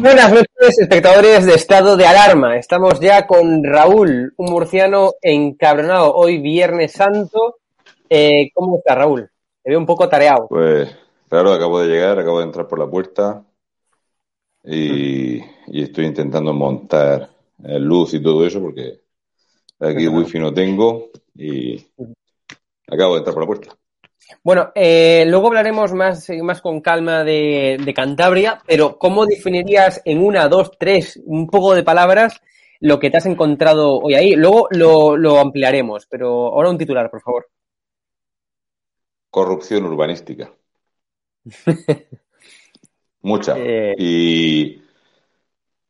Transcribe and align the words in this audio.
Buenas 0.00 0.30
noches, 0.32 0.78
espectadores 0.78 1.44
de 1.44 1.52
Estado 1.52 1.98
de 1.98 2.06
Alarma. 2.06 2.56
Estamos 2.56 2.98
ya 2.98 3.26
con 3.26 3.62
Raúl, 3.62 4.32
un 4.38 4.50
murciano 4.50 5.12
encabronado 5.20 6.14
hoy 6.14 6.38
Viernes 6.38 6.92
Santo. 6.92 7.58
Eh, 8.08 8.50
¿Cómo 8.54 8.78
está 8.78 8.94
Raúl? 8.94 9.28
Te 9.62 9.70
veo 9.70 9.78
un 9.78 9.84
poco 9.84 10.08
tareado. 10.08 10.46
Pues 10.48 10.88
claro, 11.28 11.52
acabo 11.52 11.80
de 11.80 11.88
llegar, 11.88 12.18
acabo 12.18 12.38
de 12.38 12.44
entrar 12.46 12.66
por 12.66 12.78
la 12.78 12.88
puerta 12.88 13.44
y, 14.64 15.36
y 15.66 15.82
estoy 15.82 16.06
intentando 16.06 16.54
montar 16.54 17.28
luz 17.58 18.14
y 18.14 18.22
todo 18.22 18.46
eso 18.46 18.62
porque 18.62 19.02
aquí 19.78 20.08
wifi 20.08 20.38
no 20.38 20.54
tengo 20.54 21.10
y 21.34 21.76
acabo 22.88 23.14
de 23.14 23.18
entrar 23.18 23.34
por 23.34 23.42
la 23.42 23.46
puerta. 23.46 23.76
Bueno, 24.42 24.72
eh, 24.74 25.24
luego 25.26 25.48
hablaremos 25.48 25.92
más, 25.92 26.28
más 26.42 26.60
con 26.60 26.80
calma 26.80 27.24
de, 27.24 27.78
de, 27.82 27.94
Cantabria, 27.94 28.60
pero 28.66 28.98
¿cómo 28.98 29.26
definirías 29.26 30.00
en 30.04 30.22
una, 30.22 30.48
dos, 30.48 30.72
tres, 30.78 31.20
un 31.24 31.48
poco 31.48 31.74
de 31.74 31.82
palabras 31.82 32.40
lo 32.80 32.98
que 32.98 33.10
te 33.10 33.18
has 33.18 33.26
encontrado 33.26 33.98
hoy 33.98 34.14
ahí? 34.14 34.34
Luego 34.34 34.68
lo, 34.70 35.16
lo 35.16 35.38
ampliaremos, 35.38 36.06
pero 36.06 36.52
ahora 36.52 36.70
un 36.70 36.78
titular, 36.78 37.10
por 37.10 37.22
favor. 37.22 37.48
Corrupción 39.30 39.84
urbanística. 39.84 40.52
Mucha. 43.22 43.54
Eh... 43.56 43.94
Y, 43.98 44.82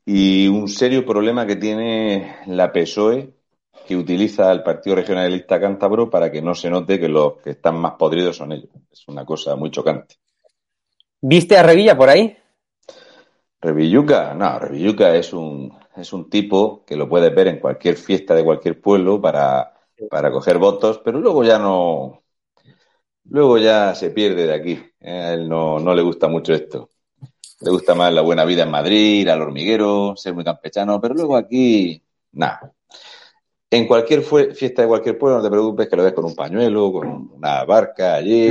y 0.05 0.49
un 0.49 0.69
serio 0.69 1.05
problema 1.05 1.47
que 1.47 1.57
tiene 1.57 2.37
la 2.47 2.73
PSOE 2.73 3.42
que 3.87 3.97
utiliza 3.97 4.51
el 4.53 4.63
Partido 4.63 4.97
Regionalista 4.97 5.61
Cántabro 5.61 6.09
para 6.09 6.31
que 6.31 6.43
no 6.43 6.55
se 6.55 6.71
note 6.71 6.99
que 6.99 7.09
los 7.09 7.35
que 7.39 7.51
están 7.51 7.77
más 7.77 7.93
podridos 7.93 8.37
son 8.37 8.53
ellos. 8.53 8.71
Es 8.91 9.07
una 9.09 9.25
cosa 9.25 9.57
muy 9.57 9.71
chocante. 9.71 10.17
¿Viste 11.21 11.57
a 11.57 11.63
Revilla 11.63 11.97
por 11.97 12.09
ahí? 12.09 12.37
Revilluca, 13.61 14.35
no, 14.35 14.59
Revilluca 14.59 15.15
es 15.15 15.33
un, 15.33 15.73
es 15.97 16.13
un 16.13 16.29
tipo 16.29 16.85
que 16.85 16.97
lo 16.97 17.09
puedes 17.09 17.33
ver 17.35 17.47
en 17.47 17.61
cualquier 17.61 17.97
fiesta 17.97 18.35
de 18.35 18.45
cualquier 18.45 18.81
pueblo 18.81 19.21
para, 19.21 19.73
para 20.11 20.33
coger 20.33 20.59
votos, 20.59 21.01
pero 21.05 21.21
luego 21.21 21.45
ya 21.45 21.59
no, 21.59 22.23
luego 23.25 23.59
ya 23.59 23.95
se 23.95 24.11
pierde 24.11 24.47
de 24.47 24.55
aquí. 24.55 24.83
A 25.01 25.35
él 25.35 25.49
no, 25.49 25.79
no 25.79 25.95
le 25.95 26.03
gusta 26.03 26.29
mucho 26.29 26.53
esto. 26.53 26.91
Le 27.61 27.71
gusta 27.71 27.95
más 27.95 28.13
la 28.13 28.23
buena 28.23 28.45
vida 28.45 28.65
en 28.65 28.71
Madrid, 28.73 29.21
ir 29.21 29.31
al 29.31 29.43
hormiguero, 29.43 30.17
ser 30.17 30.35
muy 30.35 30.43
campechano, 30.43 31.01
pero 31.01 31.15
luego 31.15 31.37
aquí, 31.37 32.03
nada. 32.33 32.73
En 33.73 33.87
cualquier 33.87 34.23
fiesta 34.23 34.83
de 34.83 34.89
cualquier 34.89 35.17
pueblo, 35.17 35.39
no 35.39 35.43
te 35.43 35.49
preocupes 35.49 35.89
que 35.89 35.97
lo 35.97 36.03
ves 36.03 36.13
con 36.13 36.27
un 36.27 36.35
pañuelo, 36.35 36.93
con 36.93 37.31
una 37.33 37.65
barca 37.65 38.17
allí, 38.17 38.51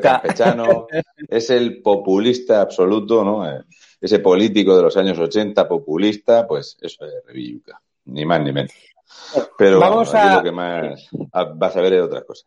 campechano. 0.00 0.86
es 1.28 1.50
el 1.50 1.82
populista 1.82 2.62
absoluto, 2.62 3.22
¿no? 3.22 3.46
Eh, 3.46 3.62
ese 4.00 4.20
político 4.20 4.74
de 4.74 4.84
los 4.84 4.96
años 4.96 5.18
80, 5.18 5.68
populista, 5.68 6.46
pues 6.46 6.78
eso 6.80 7.04
es 7.04 7.22
Revilluca, 7.26 7.82
ni 8.06 8.24
más 8.24 8.40
ni 8.40 8.52
menos. 8.52 8.72
Pero 9.58 9.78
Vamos 9.78 10.14
a... 10.14 10.36
lo 10.36 10.42
que 10.42 10.52
más 10.52 11.10
vas 11.56 11.76
a 11.76 11.80
ver 11.82 11.92
es 11.92 12.02
otra 12.02 12.22
cosa. 12.22 12.46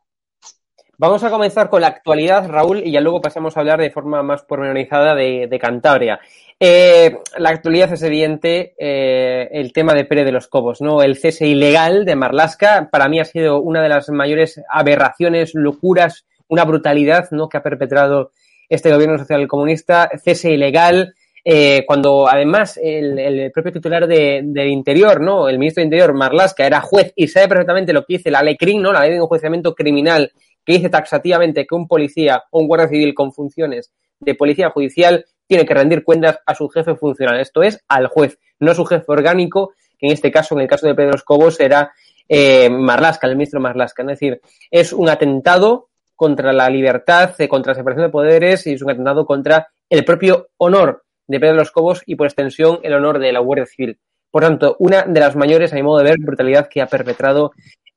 Vamos 0.95 1.23
a 1.23 1.31
comenzar 1.31 1.69
con 1.69 1.81
la 1.81 1.87
actualidad, 1.87 2.47
Raúl, 2.47 2.83
y 2.85 2.91
ya 2.91 3.01
luego 3.01 3.19
pasamos 3.19 3.57
a 3.57 3.61
hablar 3.61 3.79
de 3.79 3.89
forma 3.89 4.21
más 4.21 4.43
pormenorizada 4.43 5.15
de, 5.15 5.59
Cantabria. 5.59 6.19
Eh, 6.59 7.17
la 7.39 7.49
actualidad 7.49 7.91
es 7.91 8.03
evidente, 8.03 8.75
eh, 8.77 9.49
el 9.53 9.73
tema 9.73 9.95
de 9.95 10.05
Pérez 10.05 10.25
de 10.25 10.31
los 10.31 10.47
Cobos, 10.47 10.81
¿no? 10.81 11.01
El 11.01 11.17
cese 11.17 11.47
ilegal 11.47 12.05
de 12.05 12.15
Marlasca, 12.15 12.89
para 12.91 13.09
mí 13.09 13.19
ha 13.19 13.25
sido 13.25 13.59
una 13.59 13.81
de 13.81 13.89
las 13.89 14.09
mayores 14.09 14.61
aberraciones, 14.69 15.55
locuras, 15.55 16.25
una 16.47 16.63
brutalidad, 16.63 17.27
¿no? 17.31 17.49
Que 17.49 17.57
ha 17.57 17.63
perpetrado 17.63 18.29
este 18.69 18.93
gobierno 18.93 19.17
social 19.17 19.47
comunista, 19.47 20.11
cese 20.23 20.51
ilegal, 20.51 21.15
eh, 21.43 21.83
cuando 21.85 22.29
además 22.29 22.79
el, 22.81 23.19
el 23.19 23.51
propio 23.51 23.73
titular 23.73 24.07
de, 24.07 24.41
del 24.45 24.67
Interior, 24.67 25.19
¿no? 25.19 25.49
El 25.49 25.59
ministro 25.59 25.81
de 25.81 25.85
Interior, 25.85 26.13
Marlasca, 26.13 26.65
era 26.65 26.81
juez 26.81 27.11
y 27.15 27.27
sabe 27.27 27.49
perfectamente 27.49 27.91
lo 27.93 28.05
que 28.05 28.13
dice 28.17 28.31
la 28.31 28.43
ley 28.43 28.55
CRIM, 28.55 28.81
¿no? 28.81 28.93
La 28.93 29.01
ley 29.01 29.09
de 29.09 29.17
enjuiciamiento 29.17 29.75
criminal, 29.75 30.31
que 30.65 30.73
dice 30.73 30.89
taxativamente 30.89 31.65
que 31.65 31.75
un 31.75 31.87
policía 31.87 32.43
o 32.51 32.59
un 32.59 32.67
guardia 32.67 32.89
civil 32.89 33.13
con 33.13 33.33
funciones 33.33 33.91
de 34.19 34.35
policía 34.35 34.69
judicial 34.69 35.25
tiene 35.47 35.65
que 35.65 35.73
rendir 35.73 36.03
cuentas 36.03 36.39
a 36.45 36.55
su 36.55 36.69
jefe 36.69 36.95
funcional, 36.95 37.39
esto 37.39 37.63
es, 37.63 37.83
al 37.87 38.07
juez, 38.07 38.39
no 38.59 38.71
a 38.71 38.75
su 38.75 38.85
jefe 38.85 39.05
orgánico, 39.07 39.73
que 39.97 40.07
en 40.07 40.13
este 40.13 40.31
caso, 40.31 40.55
en 40.55 40.61
el 40.61 40.67
caso 40.67 40.87
de 40.87 40.95
Pedro 40.95 41.15
Escobos, 41.15 41.59
era 41.59 41.91
eh, 42.27 42.69
Marlasca, 42.69 43.27
el 43.27 43.35
ministro 43.35 43.59
Marlasca. 43.59 44.03
Es 44.03 44.07
decir, 44.07 44.41
es 44.71 44.93
un 44.93 45.09
atentado 45.09 45.89
contra 46.15 46.53
la 46.53 46.69
libertad, 46.69 47.35
eh, 47.39 47.47
contra 47.47 47.71
la 47.71 47.75
separación 47.75 48.07
de 48.07 48.11
poderes 48.11 48.65
y 48.67 48.73
es 48.73 48.81
un 48.81 48.91
atentado 48.91 49.25
contra 49.25 49.67
el 49.89 50.05
propio 50.05 50.49
honor 50.57 51.03
de 51.27 51.39
Pedro 51.39 51.55
Los 51.55 51.71
Cobos 51.71 52.01
y, 52.05 52.15
por 52.15 52.27
extensión, 52.27 52.79
el 52.83 52.93
honor 52.93 53.19
de 53.19 53.31
la 53.31 53.39
Guardia 53.39 53.65
Civil. 53.65 53.99
Por 54.31 54.43
tanto, 54.43 54.75
una 54.79 55.03
de 55.03 55.19
las 55.19 55.35
mayores, 55.35 55.73
a 55.73 55.75
mi 55.75 55.83
modo 55.83 55.99
de 55.99 56.05
ver, 56.05 56.17
brutalidad 56.19 56.67
que 56.67 56.81
ha 56.81 56.87
perpetrado 56.87 57.51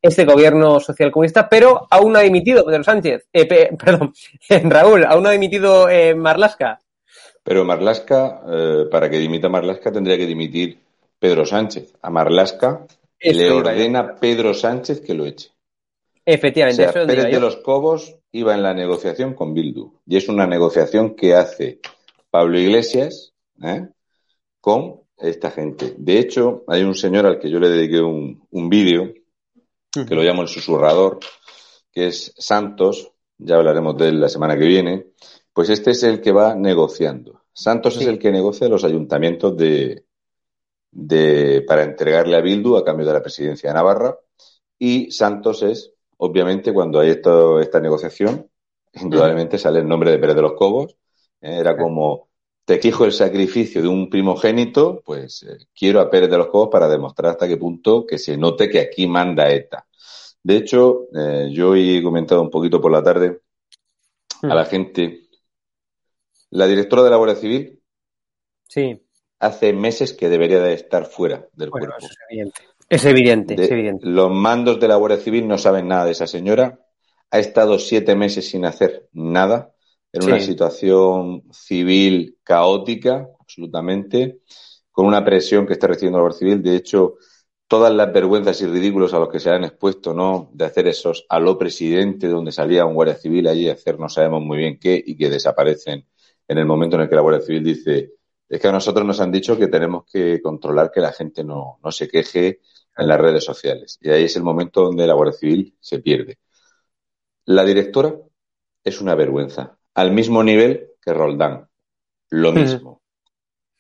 este 0.09 0.25
gobierno 0.25 0.81
social 0.81 1.11
comunista, 1.11 1.49
pero 1.49 1.87
aún 1.91 2.13
no 2.13 2.19
ha 2.19 2.23
dimitido 2.23 2.65
Pedro 2.65 2.85
Sánchez, 2.85 3.29
eh, 3.33 3.47
pe 3.47 3.77
perdón, 3.85 4.13
Raúl, 4.71 5.05
aún 5.05 5.23
no 5.23 5.29
ha 5.29 5.33
dimitido 5.33 5.89
eh, 5.89 6.15
Marlasca. 6.15 6.81
Pero 7.43 7.65
Marlasca, 7.65 8.43
eh, 8.49 8.85
para 8.91 9.09
que 9.09 9.19
dimita 9.19 9.49
Marlasca, 9.49 9.93
tendría 9.93 10.17
que 10.17 10.27
dimitir 10.27 10.81
Pedro 11.19 11.47
Sánchez. 11.47 11.95
A 12.03 12.11
Marlasca 12.11 12.87
le 13.21 13.51
ordena 13.51 14.17
Pedro 14.17 14.53
Sánchez 14.53 15.01
que 15.01 15.15
lo 15.15 15.27
eche. 15.27 15.51
O 15.51 15.53
Efectivamente, 16.25 16.83
sea, 16.83 16.91
eso 16.91 17.01
es 17.01 17.07
Pérez 17.07 17.33
de 17.33 17.41
los 17.41 17.57
Cobos 17.59 18.17
iba 18.33 18.55
en 18.55 18.63
la 18.63 18.75
negociación 18.75 19.35
con 19.35 19.55
Bildu. 19.55 19.93
Y 20.07 20.17
es 20.17 20.29
una 20.29 20.47
negociación 20.47 21.15
que 21.15 21.35
hace 21.35 21.79
Pablo 22.31 22.59
Iglesias 22.59 23.33
¿eh? 23.63 23.89
con 24.61 25.03
esta 25.17 25.51
gente. 25.51 25.95
De 25.97 26.19
hecho, 26.19 26.65
hay 26.67 26.83
un 26.83 26.95
señor 26.95 27.27
al 27.27 27.39
que 27.39 27.49
yo 27.49 27.59
le 27.61 27.69
dediqué 27.69 28.01
un, 28.01 28.47
un 28.51 28.69
vídeo, 28.69 29.15
que 30.05 30.15
lo 30.15 30.23
llamo 30.23 30.43
el 30.43 30.49
susurrador, 30.49 31.19
que 31.93 32.09
es 32.09 32.33
Santos, 32.37 33.13
ya 33.39 33.57
hablaremos 33.57 33.97
de 33.97 34.09
él 34.09 34.21
la 34.21 34.29
semana 34.29 34.57
que 34.59 34.67
viene, 34.67 35.07
pues 35.53 35.69
este 35.71 35.93
es 35.93 36.03
el 36.03 36.21
que 36.21 36.33
va 36.33 36.55
negociando. 36.55 37.43
Santos 37.53 37.95
Sí. 37.95 38.01
es 38.01 38.07
el 38.07 38.19
que 38.19 38.31
negocia 38.31 38.69
los 38.69 38.85
ayuntamientos 38.85 39.57
de, 39.57 40.05
de, 40.91 41.65
para 41.67 41.85
entregarle 41.85 42.37
a 42.37 42.41
Bildu 42.41 42.77
a 42.77 42.85
cambio 42.85 43.07
de 43.07 43.13
la 43.15 43.23
presidencia 43.23 43.71
de 43.71 43.75
Navarra. 43.75 44.19
Y 44.79 45.11
Santos 45.11 45.63
es, 45.63 45.93
obviamente, 46.19 46.73
cuando 46.73 47.01
hay 47.01 47.11
esto, 47.11 47.61
esta 47.61 47.81
negociación, 47.81 48.51
indudablemente 48.95 49.59
sale 49.59 49.81
el 49.81 49.89
nombre 49.89 50.11
de 50.11 50.19
Pérez 50.19 50.37
de 50.37 50.43
los 50.43 50.53
Cobos. 50.55 50.97
Eh, 51.41 51.59
Era 51.61 51.77
como, 51.77 52.29
te 52.67 52.75
exijo 52.75 53.05
el 53.07 53.13
sacrificio 53.13 53.81
de 53.81 53.89
un 53.89 54.11
primogénito, 54.11 55.01
pues 55.05 55.43
eh, 55.45 55.57
quiero 55.75 56.01
a 56.01 56.11
Pérez 56.11 56.29
de 56.29 56.37
los 56.37 56.49
Cobos 56.49 56.69
para 56.71 56.89
demostrar 56.89 57.31
hasta 57.33 57.49
qué 57.49 57.57
punto 57.57 58.05
que 58.05 58.19
se 58.19 58.37
note 58.37 58.69
que 58.69 58.81
aquí 58.81 59.07
manda 59.07 59.51
ETA. 59.51 59.87
De 60.43 60.57
hecho, 60.57 61.07
eh, 61.17 61.49
yo 61.53 61.75
he 61.75 62.03
comentado 62.03 62.43
un 62.43 62.51
poquito 62.51 62.81
por 62.81 62.93
la 62.93 63.03
tarde 63.03 63.41
a 64.43 64.55
la 64.55 64.65
gente. 64.67 65.23
La 66.51 66.67
directora 66.67 67.03
de 67.03 67.11
la 67.11 67.17
Guardia 67.17 67.37
Civil 67.37 67.81
Sí, 68.69 69.01
hace 69.39 69.73
meses 69.73 70.13
que 70.13 70.29
debería 70.29 70.59
de 70.61 70.75
estar 70.75 71.07
fuera 71.07 71.47
del 71.53 71.71
bueno, 71.71 71.87
cuerpo. 71.89 72.07
es 72.07 72.17
evidente. 72.31 72.61
Es 72.89 73.05
evidente, 73.05 73.55
De- 73.55 73.65
es 73.65 73.71
evidente. 73.71 74.07
Los 74.07 74.31
mandos 74.31 74.79
de 74.81 74.89
la 74.89 74.97
Guardia 74.97 75.19
Civil 75.19 75.47
no 75.49 75.57
saben 75.59 75.89
nada 75.89 76.05
de 76.05 76.13
esa 76.13 76.27
señora. 76.27 76.81
Ha 77.31 77.39
estado 77.39 77.79
siete 77.79 78.15
meses 78.17 78.49
sin 78.49 78.65
hacer 78.65 79.09
nada. 79.13 79.73
En 80.13 80.23
Sí. 80.23 80.31
una 80.31 80.41
situación 80.41 81.45
civil 81.53 82.39
caótica, 82.43 83.29
absolutamente, 83.41 84.41
con 84.91 85.07
una 85.07 85.25
presión 85.25 85.67
que 85.67 85.75
está 85.75 85.87
recibiendo 85.89 86.19
la 86.19 86.23
Guardia 86.23 86.39
Civil. 86.39 86.63
De 86.63 86.77
hecho, 86.77 87.17
todas 87.69 87.93
las 87.95 88.13
vergüenzas 88.13 88.61
y 88.63 88.67
ridículos 88.67 89.13
a 89.15 89.19
los 89.19 89.29
que 89.29 89.41
se 89.41 89.51
han 89.51 89.65
expuesto, 89.65 90.15
¿no? 90.15 90.51
De 90.55 90.65
hacer 90.65 90.87
esos 90.89 91.27
a 91.29 91.39
lo 91.41 91.59
presidente, 91.59 92.29
donde 92.29 92.53
salía 92.53 92.87
un 92.87 92.95
Guardia 92.95 93.17
Civil 93.17 93.47
allí 93.49 93.69
a 93.69 93.75
hacer 93.75 93.99
no 93.99 94.09
sabemos 94.09 94.43
muy 94.43 94.59
bien 94.59 94.79
qué 94.79 95.03
y 95.05 95.17
que 95.17 95.29
desaparecen 95.31 96.07
en 96.49 96.59
el 96.59 96.67
momento 96.67 96.97
en 96.97 97.03
el 97.03 97.09
que 97.09 97.17
la 97.17 97.21
Guardia 97.23 97.45
Civil 97.47 97.65
dice 97.65 98.13
es 98.49 98.61
que 98.61 98.69
a 98.69 98.73
nosotros 98.73 99.05
nos 99.07 99.21
han 99.21 99.33
dicho 99.33 99.59
que 99.59 99.67
tenemos 99.69 100.05
que 100.11 100.41
controlar 100.41 100.91
que 100.93 101.01
la 101.01 101.13
gente 101.13 101.43
no, 101.43 101.79
no 101.83 101.91
se 101.93 102.09
queje 102.09 102.61
en 102.97 103.09
las 103.09 103.21
redes 103.21 103.45
sociales. 103.45 103.99
Y 104.01 104.11
ahí 104.11 104.25
es 104.25 104.37
el 104.37 104.45
momento 104.45 104.83
donde 104.83 105.07
la 105.07 105.15
Guardia 105.15 105.39
Civil 105.39 105.77
se 105.81 105.99
pierde. 105.99 106.39
La 107.47 107.65
directora 107.65 108.15
es 108.85 109.01
una 109.01 109.15
vergüenza, 109.15 109.76
al 109.97 110.13
mismo 110.13 110.45
nivel 110.45 110.91
que 111.03 111.15
Roldán. 111.15 111.69
Lo 112.29 112.53
mismo. 112.53 113.03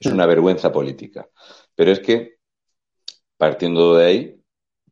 Es 0.00 0.10
una 0.10 0.26
vergüenza 0.26 0.72
política. 0.72 1.28
Pero 1.74 1.92
es 1.92 2.00
que, 2.00 2.38
partiendo 3.36 3.96
de 3.96 4.06
ahí, 4.06 4.42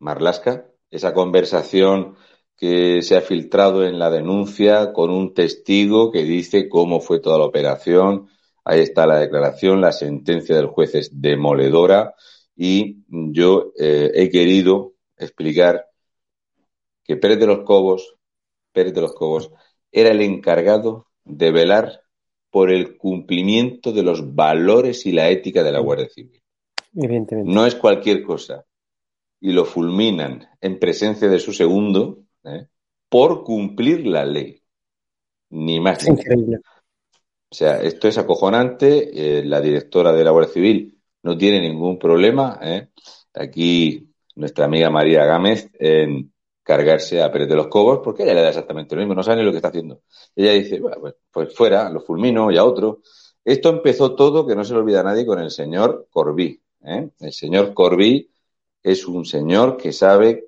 Marlasca, 0.00 0.66
esa 0.90 1.14
conversación 1.14 2.16
que 2.56 3.00
se 3.00 3.16
ha 3.16 3.22
filtrado 3.22 3.86
en 3.86 3.98
la 3.98 4.10
denuncia 4.10 4.92
con 4.92 5.10
un 5.10 5.32
testigo 5.32 6.12
que 6.12 6.24
dice 6.24 6.68
cómo 6.68 7.00
fue 7.00 7.20
toda 7.20 7.38
la 7.38 7.46
operación. 7.46 8.28
Ahí 8.62 8.80
está 8.80 9.06
la 9.06 9.18
declaración, 9.18 9.80
la 9.80 9.92
sentencia 9.92 10.54
del 10.56 10.66
juez 10.66 10.94
es 10.94 11.20
demoledora 11.20 12.14
y 12.54 13.02
yo 13.08 13.72
eh, 13.78 14.10
he 14.14 14.28
querido 14.28 14.92
explicar 15.16 15.86
que 17.02 17.16
Pérez 17.16 17.38
de 17.38 17.46
los 17.46 17.64
Cobos, 17.64 18.14
Pérez 18.72 18.92
de 18.92 19.00
los 19.00 19.14
Cobos 19.14 19.50
era 19.90 20.10
el 20.10 20.20
encargado 20.20 21.06
de 21.24 21.50
velar 21.50 22.00
por 22.50 22.70
el 22.70 22.96
cumplimiento 22.96 23.92
de 23.92 24.02
los 24.02 24.34
valores 24.34 25.06
y 25.06 25.12
la 25.12 25.28
ética 25.28 25.62
de 25.62 25.72
la 25.72 25.80
Guardia 25.80 26.08
Civil. 26.08 26.40
Evidentemente. 26.94 27.52
No 27.52 27.66
es 27.66 27.74
cualquier 27.74 28.22
cosa. 28.22 28.64
Y 29.40 29.52
lo 29.52 29.64
fulminan 29.64 30.48
en 30.60 30.78
presencia 30.78 31.28
de 31.28 31.40
su 31.40 31.52
segundo 31.52 32.24
¿eh? 32.44 32.68
por 33.08 33.42
cumplir 33.42 34.06
la 34.06 34.24
ley. 34.24 34.62
Ni 35.50 35.80
más 35.80 36.04
ni 36.04 36.10
menos. 36.10 36.24
Increíble. 36.24 36.58
O 37.50 37.54
sea, 37.54 37.80
esto 37.82 38.08
es 38.08 38.18
acojonante. 38.18 39.38
Eh, 39.38 39.44
la 39.44 39.60
directora 39.60 40.12
de 40.12 40.24
la 40.24 40.30
Guardia 40.30 40.52
Civil 40.52 40.98
no 41.22 41.36
tiene 41.36 41.60
ningún 41.60 41.98
problema. 41.98 42.58
¿eh? 42.62 42.88
Aquí 43.34 44.10
nuestra 44.36 44.66
amiga 44.66 44.90
María 44.90 45.24
Gámez 45.24 45.70
en 45.78 46.33
cargarse 46.64 47.22
a 47.22 47.30
Pérez 47.30 47.48
de 47.48 47.56
los 47.56 47.68
Cobos, 47.68 48.00
porque 48.02 48.24
ella 48.24 48.34
le 48.34 48.42
da 48.42 48.48
exactamente 48.48 48.96
lo 48.96 49.02
mismo, 49.02 49.14
no 49.14 49.22
sabe 49.22 49.36
ni 49.36 49.44
lo 49.44 49.50
que 49.50 49.58
está 49.58 49.68
haciendo. 49.68 50.00
Ella 50.34 50.52
dice, 50.52 50.80
bueno, 50.80 50.96
pues, 51.00 51.14
pues 51.30 51.54
fuera, 51.54 51.90
lo 51.90 52.00
fulmino 52.00 52.50
y 52.50 52.56
a 52.56 52.64
otro. 52.64 53.02
Esto 53.44 53.68
empezó 53.68 54.14
todo, 54.14 54.46
que 54.46 54.56
no 54.56 54.64
se 54.64 54.72
lo 54.72 54.80
olvida 54.80 55.00
a 55.00 55.04
nadie, 55.04 55.26
con 55.26 55.38
el 55.38 55.50
señor 55.50 56.08
Corbí. 56.10 56.60
¿eh? 56.82 57.10
El 57.20 57.32
señor 57.32 57.74
Corbí 57.74 58.30
es 58.82 59.06
un 59.06 59.26
señor 59.26 59.76
que 59.76 59.92
sabe, 59.92 60.46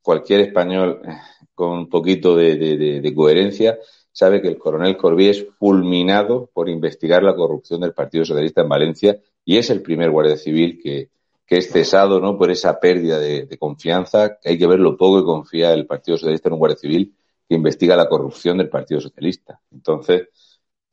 cualquier 0.00 0.40
español 0.40 1.02
eh, 1.04 1.10
con 1.54 1.70
un 1.70 1.88
poquito 1.88 2.36
de, 2.36 2.56
de, 2.56 3.14
coherencia, 3.14 3.78
sabe 4.12 4.40
que 4.40 4.48
el 4.48 4.58
coronel 4.58 4.96
Corbí 4.96 5.28
es 5.28 5.44
fulminado 5.58 6.50
por 6.52 6.68
investigar 6.68 7.24
la 7.24 7.34
corrupción 7.34 7.80
del 7.80 7.92
Partido 7.92 8.24
Socialista 8.24 8.62
en 8.62 8.68
Valencia 8.68 9.20
y 9.44 9.56
es 9.56 9.70
el 9.70 9.82
primer 9.82 10.10
guardia 10.10 10.36
civil 10.36 10.78
que, 10.80 11.10
que 11.46 11.58
es 11.58 11.70
cesado 11.70 12.20
¿no? 12.20 12.38
por 12.38 12.50
esa 12.50 12.78
pérdida 12.80 13.18
de, 13.18 13.58
confianza, 13.58 14.38
hay 14.44 14.58
que 14.58 14.66
ver 14.66 14.80
lo 14.80 14.96
poco 14.96 15.20
que 15.20 15.26
confía 15.26 15.72
el 15.72 15.86
Partido 15.86 16.16
Socialista 16.16 16.48
en 16.48 16.54
un 16.54 16.58
guardia 16.58 16.78
civil 16.78 17.16
que 17.48 17.54
investiga 17.54 17.96
la 17.96 18.08
corrupción 18.08 18.58
del 18.58 18.68
Partido 18.68 19.00
Socialista. 19.00 19.60
Entonces, 19.70 20.28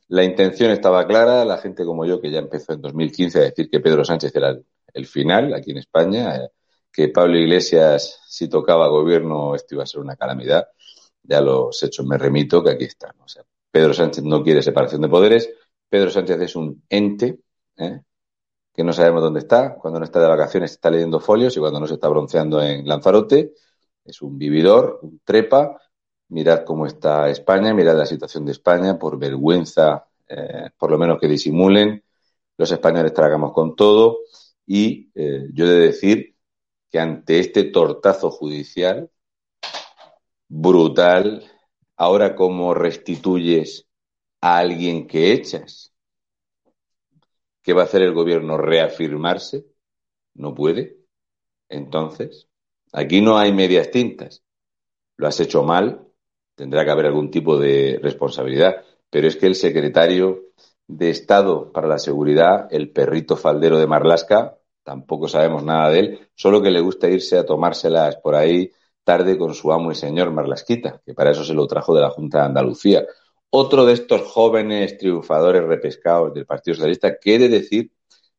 la 0.09 0.23
intención 0.23 0.71
estaba 0.71 1.05
clara, 1.07 1.45
la 1.45 1.57
gente 1.59 1.85
como 1.85 2.05
yo, 2.05 2.19
que 2.19 2.31
ya 2.31 2.39
empezó 2.39 2.73
en 2.73 2.81
2015 2.81 3.39
a 3.39 3.41
decir 3.43 3.69
que 3.69 3.79
Pedro 3.79 4.03
Sánchez 4.03 4.35
era 4.35 4.57
el, 4.93 5.05
final 5.05 5.53
aquí 5.53 5.71
en 5.71 5.77
España, 5.77 6.35
eh, 6.35 6.49
que 6.91 7.09
Pablo 7.09 7.37
Iglesias, 7.37 8.21
si 8.27 8.49
tocaba 8.49 8.87
gobierno, 8.87 9.55
esto 9.55 9.75
iba 9.75 9.83
a 9.83 9.87
ser 9.87 10.01
una 10.01 10.15
calamidad. 10.15 10.67
Ya 11.23 11.41
los 11.41 11.81
hechos 11.83 12.05
me 12.05 12.17
remito 12.17 12.63
que 12.63 12.71
aquí 12.71 12.85
están. 12.85 13.13
Pedro 13.71 13.93
Sánchez 13.93 14.23
no 14.23 14.43
quiere 14.43 14.63
separación 14.63 15.01
de 15.01 15.09
poderes. 15.09 15.49
Pedro 15.87 16.09
Sánchez 16.09 16.41
es 16.41 16.55
un 16.55 16.83
ente 16.89 17.39
¿eh? 17.77 18.01
Que 18.79 18.83
no 18.85 18.93
sabemos 18.93 19.21
dónde 19.21 19.41
está. 19.41 19.75
Cuando 19.75 19.99
no 19.99 20.05
está 20.05 20.21
de 20.21 20.27
vacaciones 20.29 20.71
está 20.71 20.89
leyendo 20.89 21.19
folios 21.19 21.57
y 21.57 21.59
cuando 21.59 21.81
no 21.81 21.85
se 21.85 21.95
está 21.95 22.07
bronceando 22.07 22.63
en 22.63 22.87
Lanzarote 22.87 23.51
es 24.05 24.21
un 24.21 24.37
vividor, 24.37 24.99
un 25.01 25.19
trepa. 25.21 25.77
Mirad 26.29 26.63
cómo 26.63 26.85
está 26.85 27.29
España, 27.29 27.73
mirad 27.73 27.97
la 27.97 28.05
situación 28.05 28.45
de 28.45 28.53
España. 28.53 28.97
Por 28.97 29.19
vergüenza, 29.19 30.07
eh, 30.29 30.69
por 30.77 30.91
lo 30.91 30.97
menos 30.97 31.19
que 31.19 31.27
disimulen. 31.27 32.01
Los 32.57 32.71
españoles 32.71 33.13
tragamos 33.13 33.51
con 33.51 33.75
todo. 33.75 34.19
Y 34.65 35.11
eh, 35.13 35.49
yo 35.51 35.65
he 35.65 35.71
de 35.71 35.79
decir 35.79 36.37
que 36.89 36.99
ante 36.99 37.39
este 37.39 37.65
tortazo 37.65 38.31
judicial 38.31 39.11
brutal, 40.47 41.43
ahora 41.97 42.33
cómo 42.33 42.73
restituyes 42.73 43.87
a 44.39 44.59
alguien 44.59 45.05
que 45.05 45.33
echas, 45.33 45.91
¿qué 47.69 47.73
va 47.75 47.83
a 47.83 47.85
hacer 47.85 48.01
el 48.01 48.13
gobierno? 48.13 48.57
¿Reafirmarse? 48.57 49.67
No 50.33 50.55
puede. 50.55 51.01
Entonces, 51.69 52.47
aquí 52.91 53.21
no 53.21 53.37
hay 53.37 53.53
medias 53.53 53.91
tintas. 53.91 54.43
Lo 55.17 55.27
has 55.27 55.39
hecho 55.39 55.61
mal, 55.61 56.07
tendrá 56.55 56.83
que 56.83 56.89
haber 56.89 57.05
algún 57.05 57.29
tipo 57.29 57.59
de 57.59 57.99
responsabilidad, 58.01 58.83
pero 59.11 59.27
es 59.27 59.35
que 59.35 59.45
el 59.45 59.53
secretario 59.53 60.45
de 60.87 61.11
Estado 61.11 61.71
para 61.71 61.87
la 61.87 61.99
Seguridad, 61.99 62.67
el 62.71 62.91
perrito 62.91 63.37
faldero 63.37 63.77
de 63.77 63.85
Marlasca, 63.85 64.57
tampoco 64.81 65.27
sabemos 65.27 65.63
nada 65.63 65.91
de 65.91 65.99
él, 65.99 66.19
solo 66.33 66.63
que 66.63 66.71
le 66.71 66.81
gusta 66.81 67.07
irse 67.07 67.37
a 67.37 67.45
tomárselas 67.45 68.15
por 68.15 68.33
ahí 68.33 68.71
tarde 69.03 69.37
con 69.37 69.53
su 69.53 69.71
amo 69.71 69.91
y 69.91 69.95
señor 69.95 70.31
Marlasquita, 70.31 71.03
que 71.05 71.13
para 71.13 71.29
eso 71.29 71.43
se 71.43 71.53
lo 71.53 71.67
trajo 71.67 71.93
de 71.93 72.01
la 72.01 72.09
Junta 72.09 72.39
de 72.39 72.45
Andalucía. 72.45 73.05
Otro 73.51 73.85
de 73.85 73.93
estos 73.93 74.21
jóvenes 74.21 74.97
triunfadores 74.97 75.63
repescados 75.63 76.33
del 76.33 76.45
Partido 76.45 76.75
Socialista, 76.75 77.17
quiere 77.17 77.49
decir 77.49 77.91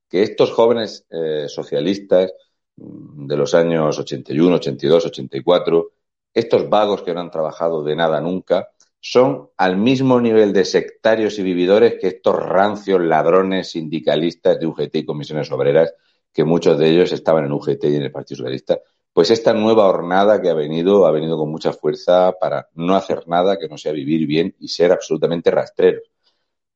que 0.08 0.22
estos 0.22 0.52
jóvenes 0.52 1.06
eh, 1.10 1.46
socialistas 1.48 2.32
de 2.76 3.36
los 3.36 3.54
años 3.54 3.98
81, 3.98 4.56
82, 4.56 5.06
84, 5.06 5.90
estos 6.32 6.68
vagos 6.68 7.02
que 7.02 7.12
no 7.12 7.20
han 7.20 7.30
trabajado 7.30 7.82
de 7.82 7.96
nada 7.96 8.20
nunca, 8.20 8.68
son 9.00 9.50
al 9.56 9.76
mismo 9.76 10.20
nivel 10.20 10.52
de 10.52 10.64
sectarios 10.64 11.38
y 11.38 11.42
vividores 11.42 11.96
que 12.00 12.08
estos 12.08 12.36
rancios 12.36 13.00
ladrones 13.00 13.70
sindicalistas 13.70 14.60
de 14.60 14.66
UGT 14.66 14.94
y 14.96 15.04
comisiones 15.04 15.50
obreras 15.50 15.92
que 16.32 16.44
muchos 16.44 16.78
de 16.78 16.90
ellos 16.90 17.12
estaban 17.12 17.44
en 17.46 17.52
UGT 17.52 17.84
y 17.84 17.96
en 17.96 18.02
el 18.02 18.12
Partido 18.12 18.38
Socialista, 18.38 18.78
pues 19.20 19.32
esta 19.32 19.52
nueva 19.52 19.86
hornada 19.86 20.40
que 20.40 20.48
ha 20.48 20.54
venido, 20.54 21.04
ha 21.04 21.10
venido 21.10 21.36
con 21.36 21.50
mucha 21.50 21.74
fuerza 21.74 22.32
para 22.40 22.70
no 22.72 22.96
hacer 22.96 23.28
nada 23.28 23.58
que 23.58 23.68
no 23.68 23.76
sea 23.76 23.92
vivir 23.92 24.26
bien 24.26 24.56
y 24.58 24.68
ser 24.68 24.92
absolutamente 24.92 25.50
rastreros. 25.50 26.04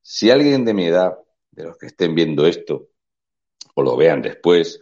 Si 0.03 0.31
alguien 0.31 0.63
de 0.67 0.75
mi 0.75 0.85
edad, 0.85 1.17
de 1.51 1.65
los 1.65 1.79
que 1.79 1.87
estén 1.87 2.15
viendo 2.15 2.47
esto, 2.47 2.89
o 3.75 3.83
lo 3.83 3.97
vean 3.97 4.21
después 4.21 4.79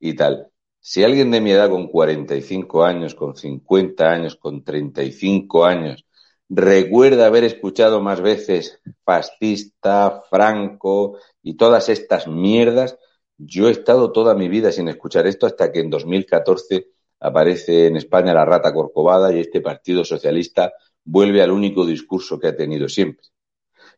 y 0.00 0.16
tal, 0.16 0.48
si 0.80 1.04
alguien 1.04 1.30
de 1.30 1.40
mi 1.40 1.52
edad 1.52 1.70
con 1.70 1.86
45 1.86 2.84
años, 2.84 3.14
con 3.14 3.36
50 3.36 4.10
años, 4.10 4.34
con 4.34 4.64
35 4.64 5.64
años, 5.64 6.04
recuerda 6.48 7.26
haber 7.26 7.44
escuchado 7.44 8.00
más 8.00 8.22
veces 8.22 8.80
fascista, 9.04 10.20
franco 10.28 11.20
y 11.44 11.56
todas 11.56 11.88
estas 11.90 12.26
mierdas, 12.26 12.98
yo 13.38 13.68
he 13.68 13.70
estado 13.70 14.10
toda 14.10 14.34
mi 14.34 14.48
vida 14.48 14.72
sin 14.72 14.88
escuchar 14.88 15.28
esto 15.28 15.46
hasta 15.46 15.70
que 15.70 15.78
en 15.78 15.90
2014 15.90 16.93
aparece 17.24 17.86
en 17.86 17.96
España 17.96 18.34
la 18.34 18.44
rata 18.44 18.72
corcovada 18.72 19.32
y 19.32 19.40
este 19.40 19.62
Partido 19.62 20.04
Socialista 20.04 20.74
vuelve 21.02 21.42
al 21.42 21.50
único 21.50 21.86
discurso 21.86 22.38
que 22.38 22.48
ha 22.48 22.56
tenido 22.56 22.86
siempre. 22.86 23.26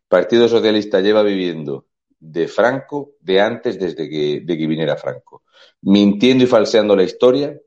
Partido 0.07 0.47
Socialista 0.47 1.01
lleva 1.01 1.23
viviendo 1.23 1.87
de 2.17 2.47
Franco 2.47 3.11
de 3.19 3.41
antes 3.41 3.77
desde 3.77 4.09
que, 4.09 4.41
de 4.45 4.57
que 4.57 4.65
viniera 4.67 4.95
Franco, 4.95 5.43
mintiendo 5.81 6.45
y 6.45 6.47
falseando 6.47 6.95
la 6.95 7.03
historia 7.03 7.59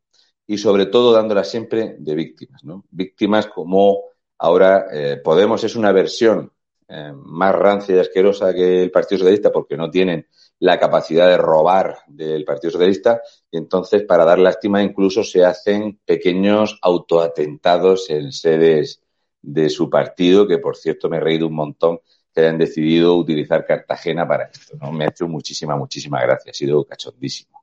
y 0.47 0.57
sobre 0.57 0.87
todo 0.87 1.13
dándola 1.13 1.45
siempre 1.45 1.97
de 1.99 2.15
víctimas, 2.15 2.65
¿no? 2.65 2.87
Víctimas 2.91 3.47
como 3.47 4.05
ahora 4.39 4.87
eh, 4.91 5.21
Podemos 5.23 5.63
es 5.63 5.77
una 5.77 5.93
versión 5.93 6.51
eh, 6.89 7.13
más 7.15 7.55
rancia 7.55 7.97
y 7.97 7.99
asquerosa 7.99 8.55
que 8.55 8.83
el 8.83 8.91
Partido 8.91 9.19
Socialista 9.19 9.53
porque 9.53 9.77
no 9.77 9.91
tienen 9.91 10.27
la 10.61 10.79
capacidad 10.79 11.27
de 11.27 11.37
robar 11.37 11.99
del 12.07 12.45
Partido 12.45 12.71
Socialista 12.71 13.21
y 13.51 13.57
entonces 13.57 14.05
para 14.05 14.25
dar 14.25 14.39
lástima 14.39 14.83
incluso 14.83 15.25
se 15.25 15.45
hacen 15.45 15.99
pequeños 16.05 16.79
autoatentados 16.83 18.11
en 18.11 18.31
sedes 18.31 19.03
de 19.43 19.71
su 19.71 19.89
partido, 19.89 20.47
que 20.47 20.59
por 20.59 20.77
cierto 20.77 21.09
me 21.09 21.17
he 21.17 21.21
reído 21.21 21.47
un 21.47 21.55
montón 21.55 22.01
que 22.33 22.41
hayan 22.43 22.59
decidido 22.59 23.17
utilizar 23.17 23.65
Cartagena 23.65 24.29
para 24.29 24.45
esto. 24.45 24.77
¿no? 24.81 24.93
Me 24.93 25.05
ha 25.05 25.09
hecho 25.09 25.27
muchísima, 25.27 25.77
muchísima 25.77 26.21
gracia. 26.21 26.51
Ha 26.51 26.55
sido 26.55 26.85
cachondísimo. 26.85 27.61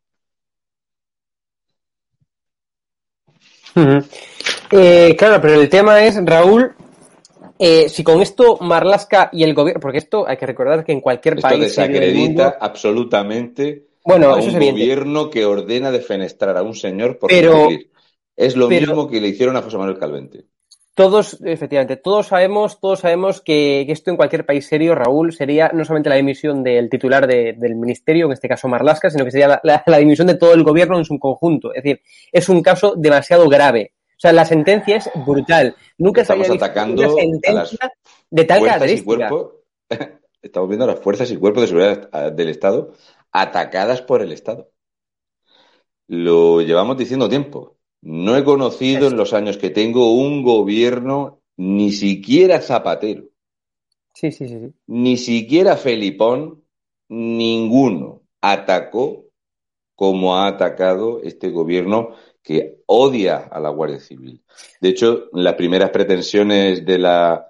Eh, 4.71 5.15
claro, 5.17 5.39
pero 5.39 5.53
el 5.61 5.69
tema 5.69 6.03
es, 6.03 6.19
Raúl, 6.25 6.75
eh, 7.59 7.89
si 7.89 8.03
con 8.03 8.21
esto 8.21 8.57
Marlasca 8.61 9.29
y 9.31 9.43
el 9.43 9.53
gobierno, 9.53 9.79
porque 9.79 9.97
esto 9.97 10.27
hay 10.27 10.37
que 10.37 10.45
recordar 10.45 10.83
que 10.85 10.91
en 10.91 11.01
cualquier 11.01 11.35
esto 11.35 11.47
país. 11.47 11.61
desacredita 11.61 12.43
mundo, 12.43 12.57
absolutamente 12.59 13.87
bueno, 14.07 14.33
a 14.33 14.39
eso 14.39 14.49
un 14.55 14.61
es 14.61 14.71
gobierno 14.71 15.29
que 15.29 15.45
ordena 15.45 15.91
defenestrar 15.91 16.55
a 16.55 16.63
un 16.63 16.75
señor 16.75 17.19
por 17.19 17.29
pero. 17.29 17.67
Es 18.37 18.55
lo 18.55 18.69
pero, 18.69 18.87
mismo 18.87 19.07
que 19.09 19.19
le 19.19 19.29
hicieron 19.29 19.57
a 19.57 19.63
José 19.63 19.77
Manuel 19.77 19.97
Calvente. 19.97 20.45
Todos, 20.93 21.39
efectivamente, 21.43 21.97
todos 21.97 22.27
sabemos, 22.27 22.79
todos 22.79 23.01
sabemos 23.01 23.41
que, 23.41 23.83
que, 23.85 23.91
esto 23.91 24.09
en 24.11 24.17
cualquier 24.17 24.45
país 24.45 24.65
serio, 24.65 24.95
Raúl, 24.95 25.33
sería 25.33 25.71
no 25.73 25.83
solamente 25.83 26.09
la 26.09 26.15
dimisión 26.15 26.63
del 26.63 26.89
titular 26.89 27.27
de, 27.27 27.53
del 27.57 27.75
ministerio, 27.75 28.27
en 28.27 28.31
este 28.31 28.47
caso 28.47 28.67
Marlasca, 28.67 29.09
sino 29.09 29.25
que 29.25 29.31
sería 29.31 29.47
la, 29.47 29.59
la, 29.63 29.83
la 29.85 29.97
dimisión 29.97 30.27
de 30.27 30.35
todo 30.35 30.53
el 30.53 30.63
gobierno 30.63 30.97
en 30.97 31.05
su 31.05 31.19
conjunto. 31.19 31.73
Es 31.73 31.83
decir, 31.83 32.01
es 32.31 32.47
un 32.47 32.61
caso 32.61 32.93
demasiado 32.95 33.49
grave. 33.49 33.93
O 34.17 34.19
sea, 34.19 34.33
la 34.33 34.45
sentencia 34.45 34.97
es 34.97 35.11
brutal. 35.27 35.75
Nunca 35.99 36.21
Estamos 36.21 36.47
se 36.47 36.53
había 36.53 36.65
atacando 36.65 37.03
una 37.03 37.21
sentencia 37.21 37.93
de 38.31 38.43
tal 38.45 38.63
característica. 38.63 39.29
Cuerpo, 39.29 39.63
estamos 40.41 40.69
viendo 40.69 40.87
las 40.87 40.99
fuerzas 40.99 41.29
y 41.29 41.37
cuerpos 41.37 41.61
de 41.61 41.67
seguridad 41.67 42.31
del 42.31 42.49
Estado 42.49 42.93
atacadas 43.31 44.01
por 44.01 44.23
el 44.23 44.31
Estado. 44.31 44.71
Lo 46.07 46.61
llevamos 46.61 46.97
diciendo 46.97 47.29
tiempo. 47.29 47.77
No 48.01 48.35
he 48.35 48.43
conocido 48.43 49.07
en 49.07 49.17
los 49.17 49.33
años 49.33 49.57
que 49.57 49.69
tengo 49.69 50.15
un 50.15 50.41
gobierno 50.41 51.41
ni 51.55 51.91
siquiera 51.91 52.59
Zapatero. 52.61 53.25
Sí, 54.15 54.31
sí, 54.31 54.47
sí, 54.47 54.59
sí. 54.59 54.73
Ni 54.87 55.17
siquiera 55.17 55.77
Felipón, 55.77 56.63
ninguno 57.09 58.23
atacó 58.41 59.25
como 59.97 60.37
ha 60.37 60.47
atacado 60.47 61.21
este 61.23 61.49
gobierno 61.49 62.11
que 62.47 62.77
odia 62.85 63.49
a 63.51 63.59
la 63.59 63.67
Guardia 63.67 63.99
Civil. 63.99 64.41
De 64.79 64.87
hecho, 64.87 65.25
las 65.33 65.55
primeras 65.55 65.89
pretensiones 65.89 66.85
de 66.85 66.97
la 66.97 67.45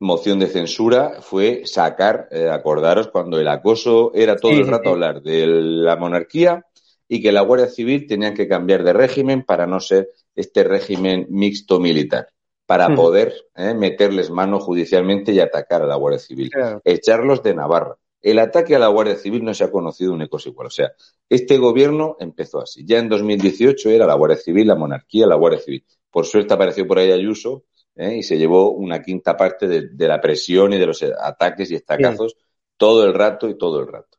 moción 0.00 0.40
de 0.40 0.48
censura 0.48 1.20
fue 1.20 1.62
sacar, 1.64 2.26
eh, 2.32 2.48
acordaros, 2.50 3.06
cuando 3.06 3.38
el 3.38 3.46
acoso 3.46 4.10
era 4.12 4.34
todo 4.34 4.50
el 4.50 4.66
rato 4.66 4.90
hablar 4.90 5.22
de 5.22 5.46
la 5.46 5.94
monarquía 5.94 6.66
y 7.06 7.22
que 7.22 7.30
la 7.30 7.42
Guardia 7.42 7.68
Civil 7.68 8.08
tenían 8.08 8.34
que 8.34 8.48
cambiar 8.48 8.82
de 8.82 8.92
régimen 8.92 9.44
para 9.44 9.68
no 9.68 9.78
ser 9.78 10.10
este 10.34 10.64
régimen 10.64 11.28
mixto 11.30 11.78
militar, 11.78 12.26
para 12.66 12.92
poder 12.96 13.32
eh, 13.54 13.74
meterles 13.74 14.28
mano 14.28 14.58
judicialmente 14.58 15.30
y 15.30 15.38
atacar 15.38 15.82
a 15.82 15.86
la 15.86 15.94
Guardia 15.94 16.18
Civil, 16.18 16.50
echarlos 16.82 17.44
de 17.44 17.54
Navarra. 17.54 17.96
El 18.22 18.38
ataque 18.38 18.76
a 18.76 18.78
la 18.78 18.86
Guardia 18.86 19.16
Civil 19.16 19.44
no 19.44 19.52
se 19.52 19.64
ha 19.64 19.70
conocido 19.70 20.12
un 20.12 20.26
cosa 20.28 20.48
igual. 20.48 20.68
O 20.68 20.70
sea, 20.70 20.92
este 21.28 21.58
gobierno 21.58 22.16
empezó 22.20 22.60
así. 22.60 22.84
Ya 22.86 22.98
en 22.98 23.08
2018 23.08 23.90
era 23.90 24.06
la 24.06 24.14
Guardia 24.14 24.38
Civil, 24.38 24.68
la 24.68 24.76
monarquía, 24.76 25.26
la 25.26 25.34
Guardia 25.34 25.60
Civil. 25.60 25.84
Por 26.10 26.24
suerte 26.26 26.54
apareció 26.54 26.86
por 26.86 26.98
ahí 26.98 27.10
Ayuso 27.10 27.64
¿eh? 27.96 28.16
y 28.18 28.22
se 28.22 28.38
llevó 28.38 28.70
una 28.70 29.02
quinta 29.02 29.36
parte 29.36 29.66
de, 29.66 30.08
la 30.08 30.20
presión 30.20 30.72
y 30.72 30.78
de 30.78 30.86
los 30.86 31.02
ataques 31.02 31.70
y 31.70 31.74
estacazos 31.74 32.36
todo 32.76 33.04
el 33.04 33.14
rato 33.14 33.48
y 33.48 33.58
todo 33.58 33.80
el 33.80 33.88
rato. 33.88 34.18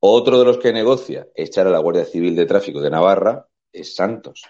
Otro 0.00 0.38
de 0.38 0.44
los 0.44 0.58
que 0.58 0.72
negocia 0.72 1.28
echar 1.34 1.66
a 1.66 1.70
la 1.70 1.78
Guardia 1.78 2.04
Civil 2.04 2.34
de 2.34 2.46
Tráfico 2.46 2.80
de 2.80 2.90
Navarra 2.90 3.46
es 3.72 3.94
Santos. 3.94 4.44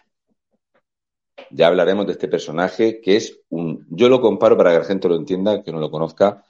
Ya 1.50 1.66
hablaremos 1.66 2.06
de 2.06 2.12
este 2.12 2.28
personaje 2.28 3.00
que 3.00 3.16
es 3.16 3.40
un. 3.50 3.86
Yo 3.90 4.08
lo 4.08 4.20
comparo 4.20 4.56
para 4.56 4.72
que 4.72 4.78
la 4.78 4.84
gente 4.84 5.08
lo 5.08 5.16
entienda, 5.16 5.62
que 5.62 5.70
no 5.70 5.78
lo 5.78 5.90
conozca. 5.90 6.44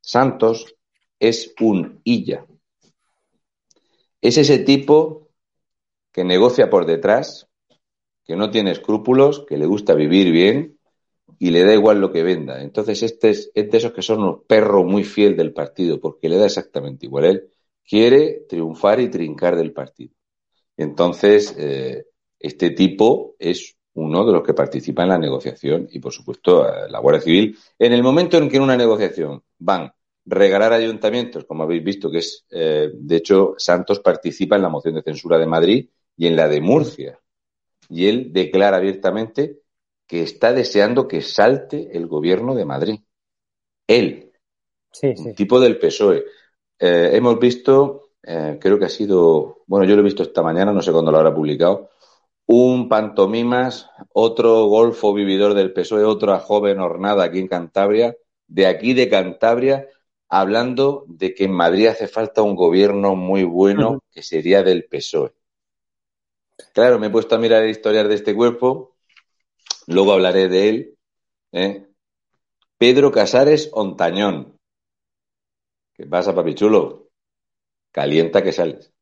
Santos 0.00 0.74
es 1.18 1.54
un 1.60 2.00
Illa. 2.04 2.46
Es 4.20 4.38
ese 4.38 4.58
tipo 4.58 5.28
que 6.12 6.24
negocia 6.24 6.70
por 6.70 6.86
detrás, 6.86 7.48
que 8.24 8.36
no 8.36 8.50
tiene 8.50 8.72
escrúpulos, 8.72 9.44
que 9.46 9.56
le 9.56 9.66
gusta 9.66 9.94
vivir 9.94 10.32
bien 10.32 10.78
y 11.38 11.50
le 11.50 11.64
da 11.64 11.74
igual 11.74 12.00
lo 12.00 12.10
que 12.10 12.22
venda. 12.22 12.62
Entonces, 12.62 13.02
este 13.02 13.30
es, 13.30 13.52
de 13.54 13.68
esos 13.70 13.92
que 13.92 14.02
son 14.02 14.22
un 14.22 14.42
perro 14.44 14.84
muy 14.84 15.04
fiel 15.04 15.36
del 15.36 15.52
partido, 15.52 16.00
porque 16.00 16.28
le 16.28 16.38
da 16.38 16.46
exactamente 16.46 17.06
igual. 17.06 17.24
Él 17.24 17.50
quiere 17.84 18.44
triunfar 18.48 19.00
y 19.00 19.10
trincar 19.10 19.56
del 19.56 19.72
partido. 19.72 20.14
Entonces, 20.76 21.54
eh, 21.58 22.06
este 22.38 22.70
tipo 22.70 23.36
es 23.38 23.76
uno 23.94 24.26
de 24.26 24.32
los 24.32 24.42
que 24.42 24.54
participa 24.54 25.02
en 25.02 25.10
la 25.10 25.18
negociación 25.18 25.88
y, 25.90 25.98
por 26.00 26.12
supuesto, 26.12 26.66
la 26.88 26.98
Guardia 26.98 27.22
Civil. 27.22 27.58
En 27.78 27.92
el 27.92 28.02
momento 28.02 28.36
en 28.36 28.48
que 28.48 28.56
en 28.56 28.62
una 28.62 28.76
negociación 28.76 29.42
van 29.58 29.92
regalar 30.26 30.72
ayuntamientos, 30.72 31.44
como 31.44 31.62
habéis 31.62 31.84
visto, 31.84 32.10
que 32.10 32.18
es, 32.18 32.44
eh, 32.50 32.90
de 32.92 33.16
hecho, 33.16 33.54
Santos 33.56 34.00
participa 34.00 34.56
en 34.56 34.62
la 34.62 34.68
moción 34.68 34.94
de 34.94 35.02
censura 35.02 35.38
de 35.38 35.46
Madrid 35.46 35.88
y 36.16 36.26
en 36.26 36.36
la 36.36 36.48
de 36.48 36.60
Murcia. 36.60 37.18
Y 37.88 38.08
él 38.08 38.32
declara 38.32 38.78
abiertamente 38.78 39.60
que 40.06 40.22
está 40.22 40.52
deseando 40.52 41.06
que 41.06 41.22
salte 41.22 41.96
el 41.96 42.06
gobierno 42.06 42.54
de 42.54 42.64
Madrid. 42.64 43.00
Él, 43.86 44.32
sí, 44.90 45.14
un 45.16 45.34
tipo 45.34 45.60
del 45.60 45.78
PSOE. 45.78 46.24
Eh, 46.78 47.10
hemos 47.12 47.38
visto, 47.38 48.10
eh, 48.22 48.58
creo 48.60 48.78
que 48.78 48.86
ha 48.86 48.90
sido, 48.90 49.62
bueno, 49.66 49.86
yo 49.86 49.94
lo 49.94 50.00
he 50.00 50.04
visto 50.04 50.24
esta 50.24 50.42
mañana, 50.42 50.72
no 50.72 50.82
sé 50.82 50.90
cuándo 50.92 51.12
lo 51.12 51.18
habrá 51.18 51.34
publicado, 51.34 51.90
un 52.46 52.88
pantomimas, 52.88 53.88
otro 54.12 54.66
golfo 54.66 55.14
vividor 55.14 55.54
del 55.54 55.72
PSOE, 55.72 56.04
otra 56.04 56.38
joven 56.40 56.80
hornada 56.80 57.24
aquí 57.24 57.38
en 57.38 57.48
Cantabria, 57.48 58.16
de 58.48 58.66
aquí 58.66 58.94
de 58.94 59.08
Cantabria, 59.08 59.88
hablando 60.28 61.04
de 61.08 61.34
que 61.34 61.44
en 61.44 61.52
Madrid 61.52 61.86
hace 61.86 62.08
falta 62.08 62.42
un 62.42 62.56
gobierno 62.56 63.14
muy 63.16 63.44
bueno 63.44 64.02
que 64.10 64.22
sería 64.22 64.62
del 64.62 64.84
PSOE. 64.84 65.32
Claro, 66.72 66.98
me 66.98 67.08
he 67.08 67.10
puesto 67.10 67.34
a 67.34 67.38
mirar 67.38 67.62
el 67.62 67.70
historial 67.70 68.08
de 68.08 68.14
este 68.14 68.34
cuerpo 68.34 68.96
Luego 69.86 70.12
hablaré 70.12 70.48
de 70.48 70.68
él. 70.68 70.98
¿eh? 71.52 71.86
Pedro 72.76 73.12
Casares 73.12 73.70
Ontañón. 73.72 74.58
¿Qué 75.94 76.06
pasa, 76.06 76.34
papichulo? 76.34 77.10
Calienta 77.92 78.42
que 78.42 78.52
sales. 78.52 78.92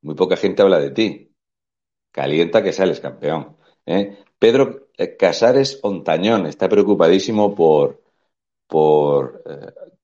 Muy 0.00 0.14
poca 0.14 0.36
gente 0.36 0.62
habla 0.62 0.78
de 0.78 0.90
ti. 0.90 1.34
Calienta 2.12 2.62
que 2.62 2.72
sales, 2.72 3.00
campeón. 3.00 3.58
¿eh? 3.84 4.24
Pedro 4.38 4.88
eh, 4.96 5.16
Casares 5.16 5.80
Ontañón 5.82 6.46
está 6.46 6.68
preocupadísimo 6.68 7.54
por, 7.54 8.02
por 8.68 9.42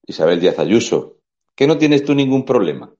Isabel 0.06 0.40
Díaz 0.40 0.58
Ayuso. 0.58 1.18
¿Que 1.54 1.68
no 1.68 1.78
tienes 1.78 2.04
tú 2.04 2.14
ningún 2.14 2.44
problema? 2.44 2.92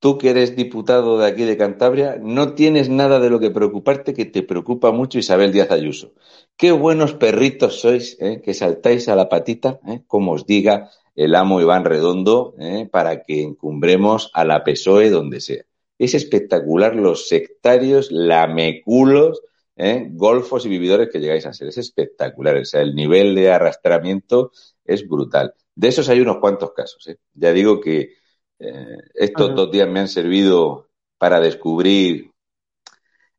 tú 0.00 0.18
que 0.18 0.30
eres 0.30 0.56
diputado 0.56 1.18
de 1.18 1.26
aquí 1.26 1.44
de 1.44 1.56
Cantabria, 1.56 2.18
no 2.20 2.54
tienes 2.54 2.88
nada 2.88 3.18
de 3.20 3.30
lo 3.30 3.40
que 3.40 3.50
preocuparte, 3.50 4.14
que 4.14 4.24
te 4.24 4.42
preocupa 4.42 4.92
mucho 4.92 5.18
Isabel 5.18 5.52
Díaz 5.52 5.70
Ayuso. 5.70 6.12
Qué 6.56 6.72
buenos 6.72 7.14
perritos 7.14 7.80
sois, 7.80 8.16
¿eh? 8.20 8.40
que 8.42 8.54
saltáis 8.54 9.08
a 9.08 9.16
la 9.16 9.28
patita, 9.28 9.80
¿eh? 9.86 10.02
como 10.06 10.32
os 10.32 10.46
diga 10.46 10.90
el 11.16 11.34
amo 11.34 11.60
Iván 11.60 11.84
Redondo, 11.84 12.54
¿eh? 12.58 12.88
para 12.90 13.22
que 13.22 13.42
encumbremos 13.42 14.30
a 14.34 14.44
la 14.44 14.62
PSOE 14.62 15.10
donde 15.10 15.40
sea. 15.40 15.64
Es 15.98 16.14
espectacular 16.14 16.94
los 16.94 17.26
sectarios, 17.28 18.12
lameculos, 18.12 19.42
golfos 20.10 20.66
y 20.66 20.68
vividores 20.68 21.08
que 21.10 21.20
llegáis 21.20 21.46
a 21.46 21.52
ser. 21.52 21.68
Es 21.68 21.78
espectacular. 21.78 22.56
O 22.56 22.64
sea, 22.64 22.80
el 22.80 22.94
nivel 22.94 23.34
de 23.34 23.50
arrastramiento 23.50 24.50
es 24.84 25.06
brutal. 25.06 25.54
De 25.74 25.88
esos 25.88 26.08
hay 26.08 26.20
unos 26.20 26.38
cuantos 26.38 26.72
casos. 26.72 27.08
Ya 27.34 27.52
digo 27.52 27.80
que 27.80 28.14
eh, 28.58 28.96
estos 29.14 29.54
dos 29.54 29.70
días 29.70 29.88
me 29.88 30.00
han 30.00 30.08
servido 30.08 30.88
para 31.16 31.40
descubrir 31.40 32.32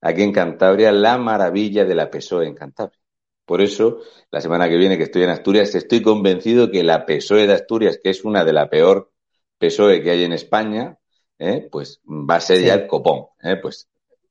aquí 0.01 0.22
en 0.22 0.31
Cantabria 0.31 0.91
la 0.91 1.17
maravilla 1.17 1.84
de 1.84 1.96
la 1.96 2.10
PSOE 2.10 2.48
en 2.48 2.55
Cantabria. 2.55 3.00
Por 3.46 3.62
eso, 3.62 4.00
la 4.31 4.41
semana 4.41 4.69
que 4.69 4.77
viene 4.77 4.98
que 4.98 5.03
estoy 5.03 5.24
en 5.24 5.31
Asturias, 5.31 5.74
estoy 5.75 6.01
convencido 6.01 6.69
que 6.69 6.84
la 6.84 7.05
PSOE 7.05 7.48
de 7.48 7.53
Asturias, 7.53 8.00
que 8.01 8.12
es 8.12 8.24
una 8.24 8.46
de 8.46 8.53
las 8.53 8.69
peor 8.69 9.12
PSOE 9.58 10.01
que 10.01 10.12
hay 10.12 10.24
en 10.24 10.34
España, 10.34 10.98
eh, 11.39 11.67
pues 11.72 12.00
va 12.05 12.36
a 12.36 12.41
ser 12.41 12.62
ya 12.62 12.75
el 12.75 12.88
copón. 12.88 13.25
Eh. 13.41 13.58
Pues 13.62 13.88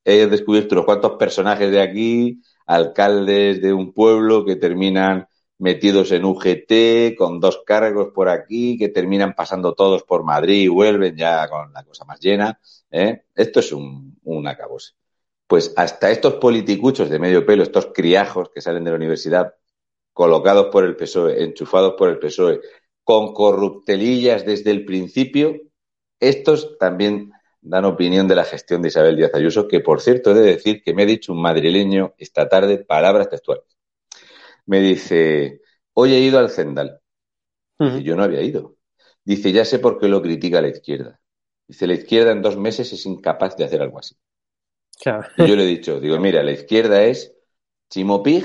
he 0.09 0.27
descubierto 0.27 0.75
unos 0.75 0.87
cuantos 0.87 1.13
personajes 1.17 1.71
de 1.71 1.83
aquí, 1.83 2.41
alcaldes 2.67 3.61
de 3.61 3.75
un 3.75 3.93
pueblo 3.93 4.45
que 4.45 4.57
terminan 4.57 5.29
metidos 5.59 6.13
en 6.13 6.25
UGT, 6.25 7.15
con 7.17 7.41
dos 7.41 7.63
cargos 7.67 8.09
por 8.15 8.31
aquí, 8.31 8.79
que 8.79 8.89
terminan 8.89 9.35
pasando 9.35 9.75
todos 9.75 10.05
por 10.05 10.25
Madrid 10.25 10.63
y 10.63 10.69
vuelven 10.69 11.15
ya 11.15 11.47
con 11.49 11.73
la 11.75 11.85
cosa 11.85 12.07
más 12.07 12.21
llena. 12.21 12.59
¿eh? 12.91 13.25
Esto 13.35 13.61
es 13.61 13.71
un, 13.73 14.19
un 14.23 14.49
acabose. 14.49 14.95
Pues 15.47 15.75
hasta 15.77 16.11
estos 16.11 16.35
politicuchos 16.35 17.11
de 17.11 17.19
medio 17.19 17.45
pelo, 17.45 17.63
estos 17.63 17.89
criajos 17.93 18.49
que 18.55 18.63
salen 18.63 18.85
de 18.85 18.91
la 18.91 18.97
universidad, 18.97 19.55
colocados 20.15 20.69
por 20.73 20.85
el 20.85 20.97
PSOE, 20.97 21.43
enchufados 21.45 21.95
por 21.99 22.09
el 22.09 22.19
PSOE, 22.19 22.61
con 23.05 23.35
corruptelillas 23.35 24.47
desde 24.47 24.71
el 24.71 24.87
principio, 24.87 25.55
estos 26.19 26.79
también 26.79 27.33
dan 27.61 27.85
opinión 27.85 28.29
de 28.29 28.35
la 28.35 28.45
gestión 28.45 28.83
de 28.83 28.89
Isabel 28.89 29.17
Díaz 29.17 29.35
Ayuso, 29.35 29.69
que 29.69 29.81
por 29.81 30.01
cierto 30.01 30.31
he 30.31 30.35
de 30.35 30.47
decir 30.47 30.83
que 30.83 30.95
me 30.95 31.03
ha 31.03 31.07
dicho 31.07 31.33
un 31.33 31.43
madrileño 31.43 32.15
esta 32.19 32.49
tarde 32.49 32.79
palabras 32.79 33.29
textuales 33.29 33.79
me 34.69 34.81
dice, 34.81 35.63
hoy 35.95 36.13
he 36.13 36.21
ido 36.21 36.39
al 36.39 36.51
Zendal. 36.51 37.01
Y 37.81 38.03
yo 38.03 38.17
no 38.17 38.23
había 38.23 38.43
ido. 38.43 38.77
Dice, 39.25 39.51
ya 39.51 39.65
sé 39.65 39.79
por 39.79 39.99
qué 39.99 40.09
lo 40.09 40.21
critica 40.21 40.61
la 40.61 40.69
izquierda. 40.69 41.21
Dice, 41.67 41.87
la 41.87 41.95
izquierda 41.95 42.33
en 42.33 42.43
dos 42.43 42.57
meses 42.59 42.93
es 42.93 43.07
incapaz 43.07 43.57
de 43.57 43.65
hacer 43.65 43.81
algo 43.81 43.99
así. 43.99 44.15
Y 45.39 45.47
yo 45.47 45.57
le 45.57 45.63
he 45.63 45.67
dicho, 45.67 46.01
digo, 46.01 46.19
mira, 46.19 46.43
la 46.43 46.51
izquierda 46.51 47.03
es 47.05 47.35
Chimopig, 47.89 48.45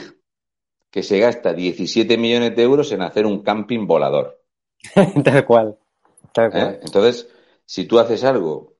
que 0.90 1.04
se 1.04 1.20
gasta 1.20 1.54
17 1.54 2.18
millones 2.18 2.56
de 2.56 2.64
euros 2.64 2.92
en 2.92 3.02
hacer 3.02 3.26
un 3.26 3.44
camping 3.44 3.86
volador. 3.86 4.42
tal 5.26 5.46
cual. 5.46 5.78
Tal 6.32 6.52
cual. 6.52 6.74
¿Eh? 6.76 6.80
Entonces, 6.84 7.28
si 7.66 7.86
tú 7.86 8.00
haces 8.00 8.24
algo 8.24 8.73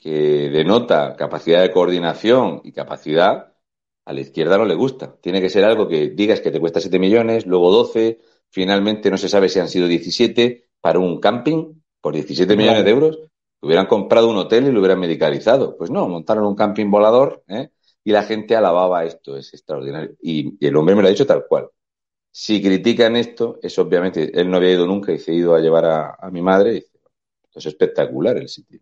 que 0.00 0.48
denota 0.48 1.14
capacidad 1.14 1.60
de 1.60 1.70
coordinación 1.70 2.62
y 2.64 2.72
capacidad, 2.72 3.52
a 4.06 4.12
la 4.14 4.20
izquierda 4.20 4.56
no 4.56 4.64
le 4.64 4.74
gusta. 4.74 5.14
Tiene 5.20 5.42
que 5.42 5.50
ser 5.50 5.64
algo 5.64 5.86
que 5.88 6.08
digas 6.08 6.40
que 6.40 6.50
te 6.50 6.58
cuesta 6.58 6.80
7 6.80 6.98
millones, 6.98 7.46
luego 7.46 7.70
12, 7.70 8.18
finalmente 8.48 9.10
no 9.10 9.18
se 9.18 9.28
sabe 9.28 9.50
si 9.50 9.60
han 9.60 9.68
sido 9.68 9.86
17 9.86 10.70
para 10.80 10.98
un 10.98 11.20
camping 11.20 11.82
por 12.00 12.14
17 12.14 12.56
millones 12.56 12.84
de 12.84 12.90
euros. 12.90 13.18
Hubieran 13.60 13.86
comprado 13.86 14.30
un 14.30 14.38
hotel 14.38 14.68
y 14.68 14.72
lo 14.72 14.80
hubieran 14.80 15.00
medicalizado. 15.00 15.76
Pues 15.76 15.90
no, 15.90 16.08
montaron 16.08 16.46
un 16.46 16.54
camping 16.54 16.90
volador 16.90 17.44
¿eh? 17.46 17.68
y 18.02 18.12
la 18.12 18.22
gente 18.22 18.56
alababa 18.56 19.04
esto, 19.04 19.36
es 19.36 19.52
extraordinario. 19.52 20.16
Y, 20.22 20.66
el 20.66 20.76
hombre 20.76 20.94
me 20.94 21.02
lo 21.02 21.08
ha 21.08 21.10
dicho 21.10 21.26
tal 21.26 21.46
cual. 21.46 21.68
Si 22.32 22.62
critican 22.62 23.16
esto, 23.16 23.58
es 23.62 23.78
obviamente, 23.78 24.30
él 24.40 24.50
no 24.50 24.56
había 24.56 24.72
ido 24.72 24.86
nunca 24.86 25.12
y 25.12 25.18
se 25.18 25.32
ha 25.32 25.34
ido 25.34 25.54
a 25.54 25.60
llevar 25.60 25.84
a, 25.84 26.30
mi 26.30 26.40
madre. 26.40 26.76
Y 26.76 26.84
es 27.54 27.66
espectacular 27.66 28.38
el 28.38 28.48
sitio. 28.48 28.80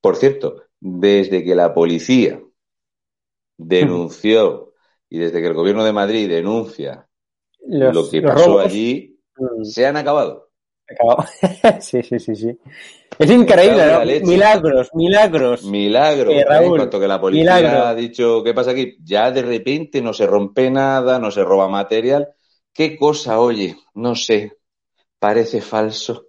Por 0.00 0.16
cierto, 0.16 0.64
desde 0.80 1.44
que 1.44 1.54
la 1.54 1.74
policía 1.74 2.40
denunció 3.56 4.74
y 5.08 5.18
desde 5.18 5.40
que 5.40 5.48
el 5.48 5.54
gobierno 5.54 5.84
de 5.84 5.92
Madrid 5.92 6.28
denuncia 6.28 7.08
lo 7.60 8.08
que 8.08 8.22
pasó 8.22 8.60
allí, 8.60 9.18
mm. 9.36 9.64
se 9.64 9.86
han 9.86 9.96
acabado. 9.96 10.48
sí, 11.80 12.02
sí, 12.02 12.18
sí, 12.18 12.34
sí. 12.34 12.58
Es 13.18 13.30
increíble, 13.30 13.84
¿no? 13.86 14.26
Milagros, 14.26 14.90
milagros. 14.94 15.64
Milagros. 15.64 16.34
Eh, 16.34 16.46
en 16.48 16.70
cuanto 16.70 16.98
que 16.98 17.08
la 17.08 17.20
policía 17.20 17.88
ha 17.88 17.94
dicho, 17.94 18.42
¿qué 18.42 18.54
pasa 18.54 18.70
aquí? 18.70 18.96
Ya 19.02 19.30
de 19.30 19.42
repente 19.42 20.00
no 20.00 20.14
se 20.14 20.26
rompe 20.26 20.70
nada, 20.70 21.18
no 21.18 21.30
se 21.30 21.42
roba 21.42 21.68
material, 21.68 22.34
¿Qué 22.78 22.96
cosa, 22.96 23.40
oye? 23.40 23.76
No 23.94 24.14
sé, 24.14 24.56
parece 25.18 25.60
falso, 25.60 26.28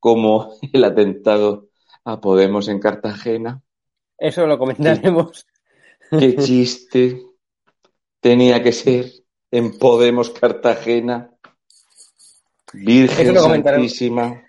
como 0.00 0.58
el 0.72 0.82
atentado 0.82 1.68
a 2.04 2.20
Podemos 2.20 2.68
en 2.68 2.78
Cartagena. 2.78 3.62
Eso 4.18 4.46
lo 4.46 4.58
comentaremos. 4.58 5.46
Qué, 6.10 6.36
chiste 6.36 7.22
tenía 8.20 8.62
que 8.62 8.72
ser 8.72 9.10
en 9.50 9.78
Podemos 9.78 10.30
Cartagena. 10.30 11.30
Virgen 12.72 13.38
Santísima. 13.38 14.42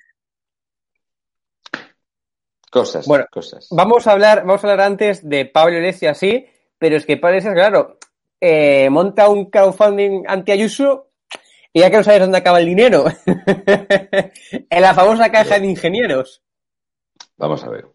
Cosas, 2.71 3.07
bueno, 3.07 3.25
cosas. 3.31 3.67
Vamos 3.71 4.05
a 4.05 4.11
hablar, 4.11 4.45
vamos 4.45 4.63
a 4.63 4.71
hablar 4.71 4.87
antes 4.87 5.27
de 5.27 5.45
Pablo 5.45 5.77
Iglesias, 5.77 6.17
sí, 6.17 6.45
pero 6.77 6.97
es 6.97 7.05
que 7.05 7.15
Pablo 7.15 7.37
Iglesias, 7.37 7.53
claro, 7.53 7.99
eh, 8.41 8.89
monta 8.89 9.29
un 9.29 9.49
crowdfunding 9.49 10.23
anti-Ayuso 10.27 11.09
y 11.71 11.79
ya 11.81 11.89
que 11.89 11.97
no 11.97 12.03
sabes 12.03 12.19
dónde 12.19 12.37
acaba 12.37 12.59
el 12.59 12.65
dinero. 12.65 13.05
en 13.25 14.81
la 14.81 14.93
famosa 14.93 15.31
caja 15.31 15.59
de 15.59 15.67
ingenieros. 15.67 16.44
Vamos 17.37 17.63
a 17.63 17.69
ver. 17.69 17.87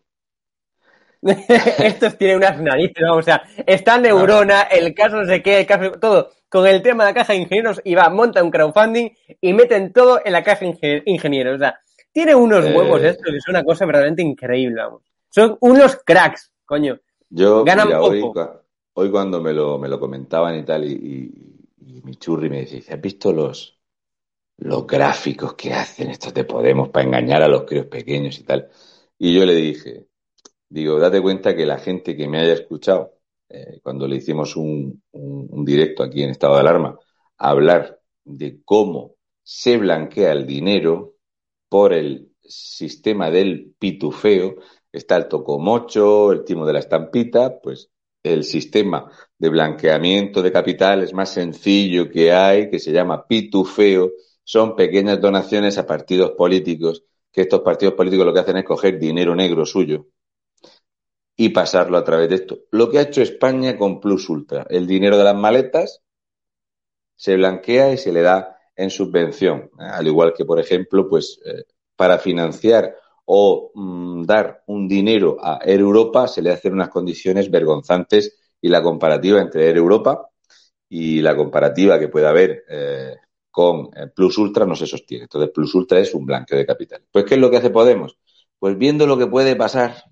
Estos 1.23 2.17
tienen 2.17 2.39
unas 2.39 2.61
narices, 2.61 3.05
o 3.11 3.23
sea, 3.23 3.43
esta 3.67 3.99
neurona, 3.99 4.63
el 4.63 4.95
caso 4.95 5.17
no 5.17 5.27
sé 5.27 5.43
qué, 5.43 5.61
el 5.61 5.67
caso, 5.67 5.93
todo, 6.01 6.31
con 6.49 6.67
el 6.67 6.81
tema 6.83 7.05
de 7.05 7.11
la 7.11 7.15
caja 7.15 7.35
de 7.35 7.41
ingenieros, 7.41 7.81
y 7.85 7.95
va, 7.95 8.09
monta 8.09 8.43
un 8.43 8.51
crowdfunding 8.51 9.11
y 9.41 9.53
meten 9.53 9.93
todo 9.93 10.21
en 10.25 10.33
la 10.33 10.43
caja 10.43 10.65
de 10.65 11.03
ingenieros. 11.05 11.57
O 11.57 11.59
sea, 11.59 11.79
tiene 12.13 12.35
unos 12.35 12.65
eh. 12.65 12.75
huevos 12.75 13.03
esto 13.03 13.25
que 13.31 13.37
es 13.37 13.49
una 13.49 13.63
cosa 13.65 13.85
verdaderamente 13.85 14.23
increíble, 14.23 14.83
vamos. 14.83 15.03
Son 15.29 15.57
unos 15.61 15.97
cracks, 16.05 16.53
coño. 16.65 16.99
Yo, 17.29 17.65
Ganan 17.65 17.89
Hoy, 18.93 19.11
cuando 19.11 19.41
me 19.41 19.53
lo, 19.53 19.79
me 19.79 19.89
lo 19.89 20.01
comentaban 20.01 20.59
y 20.59 20.65
tal, 20.65 20.85
y, 20.85 21.33
mi 22.03 22.17
churri 22.17 22.51
me 22.51 22.61
decía, 22.61 22.95
¿has 22.95 23.01
visto 23.01 23.33
los, 23.33 23.79
los 24.57 24.87
gráficos 24.87 25.55
que 25.55 25.73
hacen 25.73 26.11
estos 26.11 26.35
de 26.35 26.45
Podemos 26.45 26.89
para 26.89 27.07
engañar 27.07 27.43
a 27.43 27.49
los 27.49 27.63
críos 27.63 27.87
pequeños 27.87 28.39
y 28.39 28.43
tal? 28.43 28.69
Y 29.23 29.35
yo 29.35 29.45
le 29.45 29.55
dije, 29.55 30.07
digo, 30.71 30.99
date 30.99 31.21
cuenta 31.21 31.55
que 31.55 31.67
la 31.67 31.79
gente 31.79 32.17
que 32.17 32.27
me 32.27 32.41
haya 32.41 32.55
escuchado 32.55 33.19
eh, 33.51 33.81
cuando 33.83 34.09
le 34.09 34.17
hicimos 34.17 34.57
un, 34.57 35.03
directo 35.65 36.03
aquí 36.03 36.23
en 36.23 36.31
estado 36.31 36.55
de 36.55 36.61
alarma, 36.61 36.99
hablar 37.37 38.01
de 38.25 38.63
cómo 38.65 39.17
se 39.43 39.77
blanquea 39.77 40.33
el 40.33 40.47
dinero 40.47 41.17
por 41.69 41.93
el 41.93 42.33
sistema 42.41 43.31
del 43.31 43.75
pitufeo, 43.79 44.57
está 44.91 45.17
el 45.17 45.29
tocomocho, 45.29 46.33
el 46.33 46.45
timo 46.45 46.65
de 46.65 46.73
la 46.73 46.79
estampita, 46.79 47.61
pues 47.61 47.91
el 48.23 48.45
sistema 48.45 49.11
de 49.39 49.51
blanqueamiento 49.51 50.43
de 50.43 50.53
capital 50.53 51.03
es 51.03 51.13
más 51.13 51.31
sencillo 51.31 52.09
que 52.09 52.33
hay, 52.33 52.71
que 52.71 52.79
se 52.79 52.93
llama 52.93 53.27
pitufeo, 53.27 54.13
son 54.45 54.77
pequeñas 54.77 55.21
donaciones 55.21 55.77
a 55.77 55.87
partidos 55.87 56.31
políticos, 56.33 57.05
que 57.33 57.43
estos 57.43 57.61
partidos 57.61 57.95
políticos 57.95 58.27
lo 58.27 58.33
que 58.33 58.41
hacen 58.41 58.57
es 58.57 58.65
coger 58.65 58.99
dinero 58.99 59.35
negro 59.35 59.65
suyo 59.65 60.07
y 61.37 61.51
pasarlo 61.51 61.97
a 61.97 62.05
través 62.05 62.29
de 62.29 62.35
esto. 62.35 62.59
Lo 62.71 62.91
que 62.91 62.99
ha 62.99 63.03
hecho 63.03 63.23
España 63.23 63.79
con 63.79 64.01
Plus 64.01 64.29
Ultra, 64.29 64.67
el 64.69 64.87
dinero 64.87 65.17
de 65.17 65.25
las 65.25 65.37
maletas 65.37 66.03
se 67.17 67.37
blanquea 67.37 67.93
y 67.93 67.99
se 67.99 68.13
le 68.13 68.23
da 68.23 68.59
en 68.77 68.91
subvención, 68.91 69.71
al 69.79 70.07
igual 70.07 70.33
que, 70.35 70.45
por 70.45 70.59
ejemplo, 70.59 71.09
pues 71.09 71.41
eh, 71.45 71.65
para 71.97 72.19
financiar 72.19 72.97
o 73.27 73.71
mm, 73.75 74.25
dar 74.25 74.65
un 74.67 74.89
dinero 74.89 75.37
a 75.41 75.61
Air 75.65 75.81
Europa 75.81 76.27
se 76.27 76.43
le 76.43 76.51
hacen 76.51 76.73
unas 76.73 76.89
condiciones 76.89 77.51
vergonzantes 77.51 78.39
y 78.61 78.69
la 78.69 78.83
comparativa 78.83 79.41
entre 79.41 79.69
Air 79.69 79.77
Europa 79.77 80.31
y 80.89 81.21
la 81.21 81.37
comparativa 81.37 81.99
que 81.99 82.09
puede 82.09 82.27
haber 82.27 82.65
eh, 82.69 83.17
con 83.51 83.91
Plus 84.15 84.39
Ultra 84.39 84.67
no 84.67 84.75
se 84.77 84.87
sostiene. 84.87 85.25
Entonces, 85.25 85.51
Plus 85.53 85.75
Ultra 85.75 85.99
es 85.99 86.15
un 86.15 86.27
blanqueo 86.27 86.59
de 86.59 86.67
capital. 86.67 87.05
Pues, 87.11 87.25
¿qué 87.25 87.35
es 87.35 87.41
lo 87.41 87.51
que 87.51 87.57
hace 87.59 87.71
Podemos? 87.71 88.17
Pues 88.59 88.77
viendo 88.77 89.07
lo 89.07 89.19
que 89.19 89.27
puede 89.27 89.57
pasar 89.57 90.05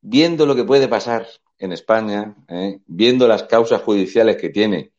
viendo 0.00 0.46
lo 0.46 0.56
que 0.56 0.64
puede 0.64 0.88
pasar 0.88 1.26
en 1.58 1.72
España, 1.72 2.36
¿eh? 2.48 2.80
viendo 2.86 3.28
las 3.28 3.44
causas 3.44 3.82
judiciales 3.82 4.36
que 4.36 4.48
tiene 4.48 4.92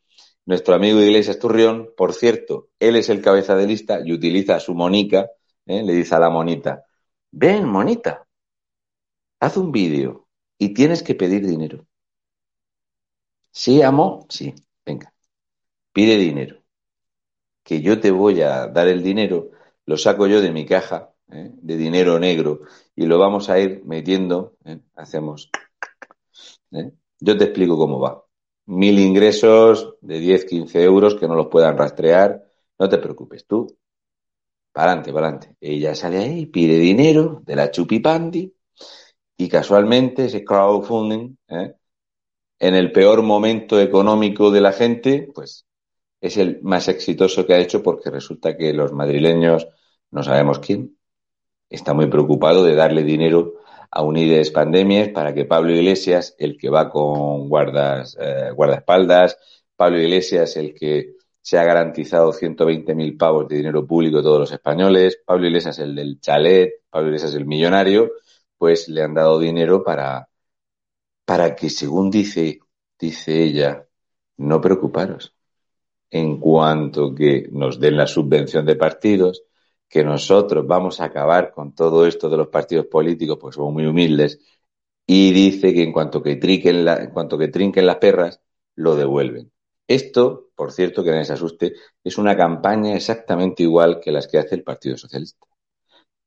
nuestro 0.44 0.74
amigo 0.74 1.00
Iglesias 1.00 1.38
Turrión, 1.38 1.90
por 1.96 2.14
cierto, 2.14 2.70
él 2.78 2.96
es 2.96 3.08
el 3.08 3.22
cabeza 3.22 3.56
de 3.56 3.66
lista 3.66 4.00
y 4.04 4.12
utiliza 4.12 4.60
su 4.60 4.74
monica, 4.74 5.28
¿eh? 5.66 5.82
le 5.82 5.92
dice 5.92 6.14
a 6.14 6.20
la 6.20 6.30
monita, 6.30 6.84
ven, 7.30 7.66
monita, 7.66 8.26
haz 9.40 9.56
un 9.56 9.72
vídeo 9.72 10.28
y 10.58 10.72
tienes 10.74 11.02
que 11.02 11.14
pedir 11.14 11.46
dinero. 11.46 11.86
¿Sí, 13.50 13.82
amo? 13.82 14.26
Sí, 14.28 14.54
venga, 14.84 15.12
pide 15.92 16.16
dinero. 16.16 16.61
Que 17.62 17.80
yo 17.80 18.00
te 18.00 18.10
voy 18.10 18.42
a 18.42 18.66
dar 18.66 18.88
el 18.88 19.02
dinero, 19.02 19.50
lo 19.86 19.96
saco 19.96 20.26
yo 20.26 20.40
de 20.40 20.52
mi 20.52 20.66
caja 20.66 21.12
¿eh? 21.32 21.50
de 21.54 21.76
dinero 21.76 22.18
negro 22.18 22.60
y 22.94 23.06
lo 23.06 23.18
vamos 23.18 23.48
a 23.48 23.58
ir 23.58 23.82
metiendo, 23.84 24.56
¿eh? 24.64 24.80
hacemos. 24.94 25.50
¿eh? 26.72 26.92
Yo 27.20 27.36
te 27.36 27.44
explico 27.44 27.76
cómo 27.76 28.00
va. 28.00 28.24
Mil 28.66 28.98
ingresos 28.98 29.96
de 30.00 30.20
10, 30.20 30.44
15 30.44 30.82
euros 30.82 31.14
que 31.16 31.26
no 31.26 31.34
los 31.34 31.48
puedan 31.48 31.76
rastrear, 31.76 32.42
no 32.78 32.88
te 32.88 32.98
preocupes, 32.98 33.46
tú, 33.46 33.76
para 34.72 34.92
adelante, 34.92 35.12
para 35.12 35.26
adelante. 35.28 35.56
Ella 35.60 35.94
sale 35.94 36.18
ahí, 36.18 36.46
pide 36.46 36.78
dinero 36.78 37.42
de 37.44 37.56
la 37.56 37.70
chupipandi 37.70 38.54
y 39.36 39.48
casualmente 39.48 40.26
ese 40.26 40.44
crowdfunding, 40.44 41.36
en 41.48 42.74
el 42.74 42.92
peor 42.92 43.22
momento 43.22 43.80
económico 43.80 44.52
de 44.52 44.60
la 44.60 44.72
gente, 44.72 45.28
pues 45.34 45.66
es 46.22 46.36
el 46.38 46.60
más 46.62 46.88
exitoso 46.88 47.46
que 47.46 47.54
ha 47.54 47.58
hecho 47.58 47.82
porque 47.82 48.10
resulta 48.10 48.56
que 48.56 48.72
los 48.72 48.92
madrileños, 48.92 49.68
no 50.12 50.22
sabemos 50.22 50.60
quién, 50.60 50.96
está 51.68 51.94
muy 51.94 52.06
preocupado 52.06 52.64
de 52.64 52.74
darle 52.76 53.02
dinero 53.02 53.54
a 53.90 54.02
Unides 54.02 54.50
Pandemias 54.52 55.08
para 55.08 55.34
que 55.34 55.46
Pablo 55.46 55.72
Iglesias, 55.72 56.34
el 56.38 56.56
que 56.56 56.70
va 56.70 56.90
con 56.90 57.48
guardas, 57.48 58.16
eh, 58.20 58.50
guardaespaldas, 58.54 59.36
Pablo 59.76 60.00
Iglesias, 60.00 60.56
el 60.56 60.74
que 60.74 61.16
se 61.40 61.58
ha 61.58 61.64
garantizado 61.64 62.32
120.000 62.32 63.18
pavos 63.18 63.48
de 63.48 63.56
dinero 63.56 63.86
público 63.86 64.18
a 64.18 64.22
todos 64.22 64.40
los 64.40 64.52
españoles, 64.52 65.20
Pablo 65.26 65.46
Iglesias, 65.48 65.78
el 65.80 65.94
del 65.94 66.20
chalet, 66.20 66.82
Pablo 66.88 67.08
Iglesias, 67.08 67.34
el 67.34 67.46
millonario, 67.46 68.12
pues 68.56 68.88
le 68.88 69.02
han 69.02 69.14
dado 69.14 69.40
dinero 69.40 69.82
para, 69.82 70.28
para 71.24 71.56
que, 71.56 71.68
según 71.70 72.10
dice, 72.10 72.60
dice 72.98 73.42
ella, 73.42 73.86
no 74.36 74.60
preocuparos. 74.60 75.34
En 76.12 76.38
cuanto 76.38 77.14
que 77.14 77.48
nos 77.50 77.80
den 77.80 77.96
la 77.96 78.06
subvención 78.06 78.66
de 78.66 78.76
partidos, 78.76 79.44
que 79.88 80.04
nosotros 80.04 80.66
vamos 80.66 81.00
a 81.00 81.06
acabar 81.06 81.52
con 81.52 81.74
todo 81.74 82.06
esto 82.06 82.28
de 82.28 82.36
los 82.36 82.48
partidos 82.48 82.86
políticos, 82.86 83.38
porque 83.40 83.56
somos 83.56 83.72
muy 83.72 83.86
humildes, 83.86 84.38
y 85.06 85.32
dice 85.32 85.72
que 85.74 85.82
en 85.82 85.92
cuanto 85.92 86.22
que, 86.22 86.36
triquen 86.36 86.86
en 86.86 87.10
cuanto 87.10 87.38
que 87.38 87.48
trinquen 87.48 87.86
las 87.86 87.96
perras, 87.96 88.40
lo 88.76 88.94
devuelven. 88.94 89.52
Esto, 89.88 90.50
por 90.54 90.72
cierto, 90.72 91.02
que 91.02 91.10
nadie 91.10 91.24
se 91.24 91.32
asuste, 91.34 91.74
es 92.04 92.18
una 92.18 92.36
campaña 92.36 92.94
exactamente 92.94 93.62
igual 93.62 94.00
que 94.00 94.12
las 94.12 94.28
que 94.28 94.38
hace 94.38 94.54
el 94.54 94.62
Partido 94.64 94.96
Socialista. 94.98 95.46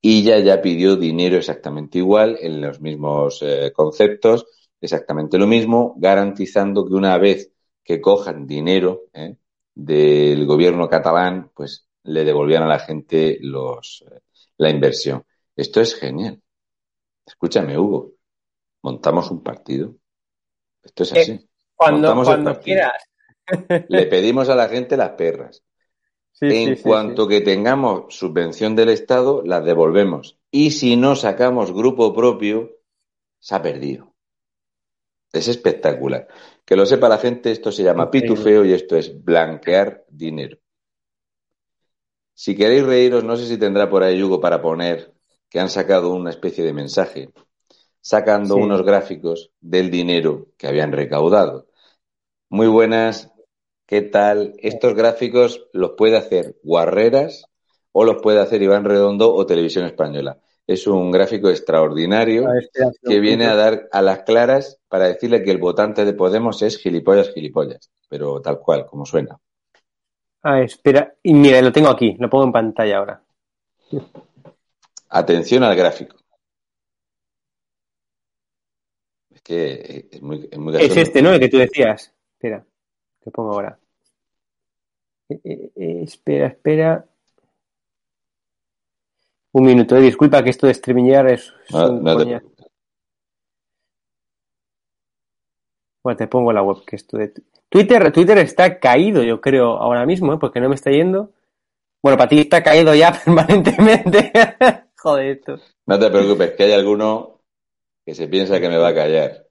Y 0.01 0.23
ya 0.23 0.39
ya 0.39 0.61
pidió 0.61 0.95
dinero 0.95 1.37
exactamente 1.37 1.99
igual, 1.99 2.37
en 2.41 2.61
los 2.61 2.81
mismos 2.81 3.39
eh, 3.43 3.71
conceptos, 3.73 4.45
exactamente 4.81 5.37
lo 5.37 5.47
mismo, 5.47 5.95
garantizando 5.97 6.85
que 6.87 6.93
una 6.93 7.17
vez 7.17 7.51
que 7.83 8.01
cojan 8.01 8.45
dinero 8.47 9.03
eh, 9.13 9.35
del 9.75 10.45
gobierno 10.45 10.89
catalán, 10.89 11.51
pues 11.53 11.87
le 12.03 12.23
devolvían 12.23 12.63
a 12.63 12.67
la 12.67 12.79
gente 12.79 13.37
los, 13.41 14.05
la 14.57 14.69
inversión. 14.69 15.23
Esto 15.55 15.81
es 15.81 15.95
genial. 15.95 16.41
Escúchame, 17.25 17.77
Hugo, 17.77 18.13
montamos 18.81 19.29
un 19.31 19.43
partido. 19.43 19.95
Esto 20.81 21.03
es 21.03 21.11
así. 21.11 21.31
Eh, 21.33 21.47
cuando, 21.75 22.23
cuando 22.23 22.59
quieras. 22.59 23.03
Le 23.89 24.05
pedimos 24.07 24.49
a 24.49 24.55
la 24.55 24.69
gente 24.69 24.97
las 24.97 25.11
perras. 25.11 25.63
en 26.41 26.75
cuanto 26.77 27.27
que 27.27 27.41
tengamos 27.41 28.15
subvención 28.15 28.75
del 28.75 28.89
Estado, 28.89 29.43
las 29.45 29.65
devolvemos. 29.65 30.37
Y 30.51 30.71
si 30.71 30.95
no 30.95 31.15
sacamos 31.15 31.73
grupo 31.73 32.13
propio, 32.13 32.71
se 33.39 33.55
ha 33.55 33.61
perdido. 33.61 34.14
Es 35.39 35.47
espectacular. 35.47 36.27
Que 36.65 36.75
lo 36.75 36.85
sepa 36.85 37.09
la 37.09 37.17
gente, 37.17 37.51
esto 37.51 37.71
se 37.71 37.83
llama 37.83 38.09
pitufeo 38.09 38.65
y 38.65 38.73
esto 38.73 38.95
es 38.95 39.23
blanquear 39.23 40.05
dinero. 40.09 40.57
Si 42.33 42.55
queréis 42.55 42.83
reíros, 42.83 43.23
no 43.23 43.37
sé 43.37 43.47
si 43.47 43.57
tendrá 43.57 43.89
por 43.89 44.03
ahí 44.03 44.21
Hugo 44.21 44.41
para 44.41 44.61
poner 44.61 45.13
que 45.49 45.59
han 45.59 45.69
sacado 45.69 46.13
una 46.13 46.31
especie 46.31 46.65
de 46.65 46.73
mensaje, 46.73 47.29
sacando 48.01 48.55
unos 48.55 48.83
gráficos 48.83 49.51
del 49.61 49.89
dinero 49.89 50.47
que 50.57 50.67
habían 50.67 50.91
recaudado. 50.91 51.67
Muy 52.49 52.67
buenas, 52.67 53.31
¿qué 53.85 54.01
tal? 54.01 54.53
Estos 54.57 54.95
gráficos 54.95 55.67
los 55.71 55.91
puede 55.91 56.17
hacer 56.17 56.57
Guarreras 56.61 57.45
o 57.93 58.03
los 58.03 58.21
puede 58.21 58.41
hacer 58.41 58.61
Iván 58.61 58.83
Redondo 58.83 59.33
o 59.33 59.45
Televisión 59.45 59.85
Española. 59.85 60.41
Es 60.67 60.87
un 60.87 61.11
gráfico 61.11 61.49
extraordinario 61.49 62.47
que 63.03 63.19
viene 63.19 63.45
a 63.45 63.55
dar 63.55 63.87
a 63.91 64.01
las 64.01 64.23
claras 64.23 64.79
para 64.87 65.07
decirle 65.07 65.43
que 65.43 65.51
el 65.51 65.59
votante 65.59 66.05
de 66.05 66.13
Podemos 66.13 66.61
es 66.63 66.77
gilipollas, 66.79 67.31
gilipollas, 67.33 67.91
pero 68.09 68.41
tal 68.41 68.59
cual, 68.59 68.85
como 68.87 69.05
suena. 69.05 69.39
Ah, 70.41 70.61
espera. 70.61 71.15
Y 71.23 71.33
mira, 71.33 71.61
lo 71.61 71.71
tengo 71.71 71.89
aquí, 71.89 72.15
lo 72.19 72.29
pongo 72.29 72.45
en 72.45 72.51
pantalla 72.51 72.97
ahora. 72.97 73.23
Atención 75.09 75.63
al 75.63 75.75
gráfico. 75.75 76.17
Es 79.33 79.41
que 79.41 80.07
es 80.11 80.21
muy, 80.21 80.47
es 80.51 80.57
muy 80.57 80.75
Es 80.77 80.97
este, 80.97 81.21
¿no? 81.21 81.31
El 81.31 81.39
que 81.39 81.49
tú 81.49 81.57
decías. 81.57 82.13
Espera, 82.33 82.65
te 83.23 83.31
pongo 83.31 83.53
ahora. 83.53 83.79
Eh, 85.29 85.39
eh, 85.43 85.71
eh, 85.75 86.01
espera, 86.03 86.47
espera. 86.47 87.05
Un 89.55 89.63
minuto, 89.63 89.95
disculpa 89.95 90.43
que 90.43 90.49
esto 90.49 90.67
de 90.67 90.73
streamear 90.73 91.29
es. 91.31 91.53
No 91.71 92.17
te 92.17 92.41
bueno, 96.03 96.17
te 96.17 96.27
pongo 96.27 96.51
la 96.51 96.61
web 96.61 96.83
que 96.85 96.97
esto 96.97 97.17
de 97.17 97.31
Twitter, 97.69 98.11
Twitter 98.11 98.37
está 98.39 98.81
caído, 98.81 99.23
yo 99.23 99.39
creo, 99.39 99.77
ahora 99.77 100.05
mismo, 100.05 100.33
¿eh? 100.33 100.37
porque 100.41 100.59
no 100.59 100.67
me 100.67 100.75
está 100.75 100.91
yendo. 100.91 101.31
Bueno, 102.03 102.17
para 102.17 102.27
ti 102.27 102.39
está 102.39 102.61
caído 102.61 102.93
ya 102.93 103.13
permanentemente. 103.25 104.33
Joder, 104.97 105.37
esto. 105.37 105.55
No 105.85 105.97
te 105.97 106.11
preocupes, 106.11 106.51
que 106.51 106.63
hay 106.63 106.73
alguno 106.73 107.39
que 108.05 108.13
se 108.13 108.27
piensa 108.27 108.59
que 108.59 108.67
me 108.67 108.77
va 108.77 108.89
a 108.89 108.93
callar. 108.95 109.47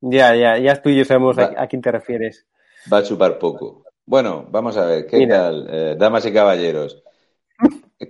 Ya, 0.00 0.36
ya, 0.36 0.58
ya 0.58 0.80
tú 0.80 0.90
y 0.90 0.96
yo 0.98 1.04
sabemos 1.04 1.36
a, 1.38 1.66
quién 1.66 1.82
te 1.82 1.90
refieres. 1.90 2.46
Va 2.90 2.98
a 2.98 3.02
chupar 3.02 3.36
poco. 3.36 3.82
Bueno, 4.06 4.46
vamos 4.48 4.76
a 4.76 4.86
ver, 4.86 5.08
¿qué 5.08 5.26
tal? 5.26 5.66
Eh, 5.68 5.96
damas 5.98 6.24
y 6.24 6.32
caballeros, 6.32 7.02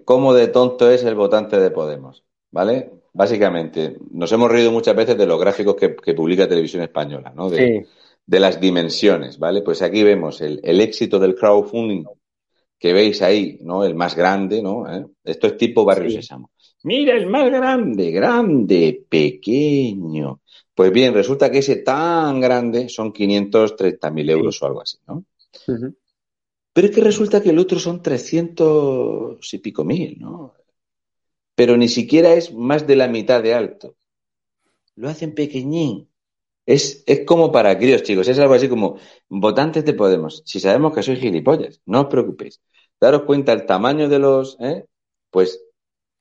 ¿cómo 0.04 0.34
de 0.34 0.48
tonto 0.48 0.90
es 0.90 1.04
el 1.04 1.14
votante 1.14 1.58
de 1.58 1.70
Podemos? 1.70 2.24
¿Vale? 2.50 2.90
Básicamente, 3.12 3.96
nos 4.10 4.30
hemos 4.32 4.50
reído 4.50 4.70
muchas 4.70 4.94
veces 4.94 5.18
de 5.18 5.26
los 5.26 5.40
gráficos 5.40 5.76
que, 5.76 6.14
publica 6.14 6.48
Televisión 6.48 6.82
Española, 6.82 7.32
¿no? 7.34 7.50
De, 7.50 7.86
de, 8.24 8.40
las 8.40 8.60
dimensiones, 8.60 9.38
¿vale? 9.38 9.62
Pues 9.62 9.82
aquí 9.82 10.02
vemos 10.02 10.40
el, 10.40 10.80
éxito 10.80 11.18
del 11.18 11.34
crowdfunding 11.34 12.04
que 12.78 12.92
veis 12.92 13.20
ahí, 13.22 13.58
¿no? 13.62 13.84
El 13.84 13.94
más 13.94 14.14
grande, 14.14 14.62
¿no? 14.62 14.88
¿Eh? 14.88 15.04
Esto 15.24 15.48
es 15.48 15.56
tipo 15.56 15.84
Barrio 15.84 16.10
Sésamo. 16.10 16.50
Mira, 16.84 17.16
el 17.16 17.26
más 17.26 17.50
grande, 17.50 18.12
grande, 18.12 19.04
pequeño. 19.08 20.40
Pues 20.74 20.92
bien, 20.92 21.12
resulta 21.12 21.50
que 21.50 21.58
ese 21.58 21.76
tan 21.76 22.40
grande 22.40 22.88
son 22.88 23.12
530.000 23.12 24.30
euros 24.30 24.62
o 24.62 24.66
algo 24.66 24.82
así, 24.82 24.98
¿no? 25.08 25.24
Pero 26.78 26.90
es 26.90 26.94
que 26.94 27.00
resulta 27.00 27.42
que 27.42 27.50
el 27.50 27.58
otro 27.58 27.80
son 27.80 28.02
300 28.02 29.52
y 29.52 29.58
pico 29.58 29.82
mil, 29.82 30.16
¿no? 30.20 30.54
Pero 31.56 31.76
ni 31.76 31.88
siquiera 31.88 32.34
es 32.34 32.54
más 32.54 32.86
de 32.86 32.94
la 32.94 33.08
mitad 33.08 33.42
de 33.42 33.52
alto. 33.52 33.96
Lo 34.94 35.08
hacen 35.08 35.34
pequeñín. 35.34 36.08
Es, 36.64 37.02
es 37.04 37.26
como 37.26 37.50
para 37.50 37.76
críos, 37.76 38.04
chicos. 38.04 38.28
Es 38.28 38.38
algo 38.38 38.54
así 38.54 38.68
como, 38.68 38.96
votantes 39.28 39.84
de 39.84 39.92
Podemos, 39.92 40.44
si 40.46 40.60
sabemos 40.60 40.94
que 40.94 41.02
soy 41.02 41.16
gilipollas, 41.16 41.80
no 41.84 42.02
os 42.02 42.06
preocupéis. 42.06 42.60
Daros 43.00 43.24
cuenta 43.24 43.52
el 43.52 43.66
tamaño 43.66 44.08
de 44.08 44.20
los, 44.20 44.56
¿eh? 44.60 44.86
pues 45.30 45.60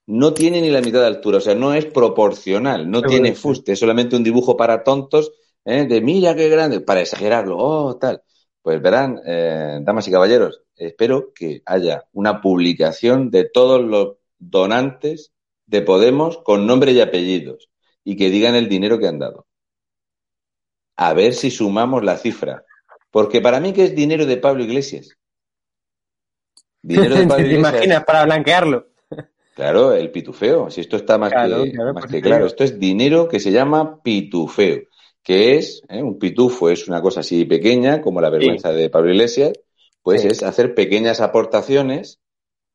no 0.07 0.33
tiene 0.33 0.59
ni 0.59 0.71
la 0.71 0.81
mitad 0.81 1.01
de 1.01 1.05
altura, 1.05 1.37
o 1.37 1.41
sea, 1.41 1.53
no 1.53 1.75
es 1.75 1.85
proporcional, 1.85 2.89
no 2.89 3.03
tiene 3.03 3.35
fuste, 3.35 3.73
es 3.73 3.79
solamente 3.79 4.15
un 4.15 4.23
dibujo 4.23 4.57
para 4.57 4.83
tontos, 4.83 5.33
¿eh? 5.65 5.85
de 5.85 6.01
mira 6.01 6.35
qué 6.35 6.49
grande, 6.49 6.79
para 6.79 7.01
exagerarlo, 7.01 7.59
oh, 7.59 7.97
tal. 7.97 8.23
Pues 8.67 8.81
verán, 8.81 9.21
eh, 9.25 9.79
damas 9.81 10.09
y 10.09 10.11
caballeros, 10.11 10.61
espero 10.75 11.31
que 11.33 11.61
haya 11.65 12.03
una 12.11 12.41
publicación 12.41 13.31
de 13.31 13.45
todos 13.45 13.81
los 13.81 14.17
donantes 14.39 15.31
de 15.65 15.81
Podemos 15.81 16.39
con 16.39 16.67
nombre 16.67 16.91
y 16.91 16.99
apellidos 16.99 17.69
y 18.03 18.17
que 18.17 18.29
digan 18.29 18.55
el 18.55 18.67
dinero 18.67 18.99
que 18.99 19.07
han 19.07 19.19
dado. 19.19 19.47
A 20.97 21.13
ver 21.13 21.33
si 21.33 21.49
sumamos 21.49 22.03
la 22.03 22.17
cifra. 22.17 22.65
Porque 23.09 23.39
para 23.39 23.61
mí 23.61 23.71
que 23.71 23.85
es 23.85 23.95
dinero 23.95 24.25
de 24.25 24.35
Pablo 24.35 24.65
Iglesias. 24.65 25.17
Dinero 26.81 27.15
de 27.15 27.21
Pablo 27.25 27.45
Iglesias. 27.45 27.71
¿Te 27.71 27.77
imaginas 27.77 28.03
para 28.03 28.25
blanquearlo? 28.25 28.87
Claro, 29.55 29.93
el 29.93 30.11
pitufeo. 30.11 30.69
Si 30.69 30.81
esto 30.81 30.97
está 30.97 31.17
más 31.17 31.31
que 31.31 31.73
más 31.93 32.05
que 32.05 32.21
claro. 32.21 32.45
Esto 32.45 32.65
es 32.65 32.77
dinero 32.77 33.29
que 33.29 33.39
se 33.39 33.53
llama 33.53 34.03
pitufeo 34.03 34.81
que 35.27 35.57
es, 35.57 35.83
¿eh? 35.89 36.01
un 36.01 36.17
pitufo 36.17 36.69
es 36.69 36.87
una 36.87 37.01
cosa 37.01 37.19
así 37.19 37.43
pequeña, 37.43 37.99
como 38.01 38.21
la 38.21 38.29
vergüenza 38.29 38.71
de 38.71 38.89
Pablo 38.89 39.11
Iglesias, 39.11 39.51
pues 40.01 40.23
es 40.23 40.41
hacer 40.41 40.73
pequeñas 40.73 41.19
aportaciones 41.19 42.21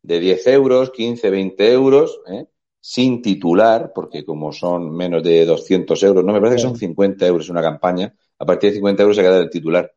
de 0.03 0.21
10 0.21 0.47
euros, 0.49 0.91
15, 0.91 1.31
20 1.31 1.73
euros, 1.73 2.21
¿eh? 2.31 2.45
sin 2.79 3.23
titular, 3.23 3.93
porque 3.95 4.27
como 4.27 4.53
son 4.53 4.95
menos 4.95 5.23
de 5.23 5.47
200 5.47 6.03
euros, 6.03 6.27
no 6.27 6.35
me 6.35 6.41
parece 6.41 6.57
que 6.57 6.63
son 6.63 6.77
50 6.77 7.27
euros 7.27 7.49
una 7.49 7.63
campaña, 7.63 8.15
a 8.39 8.45
partir 8.45 8.69
de 8.69 8.75
50 8.75 9.03
euros 9.03 9.17
se 9.17 9.23
queda 9.23 9.39
el 9.39 9.49
titular. 9.49 9.91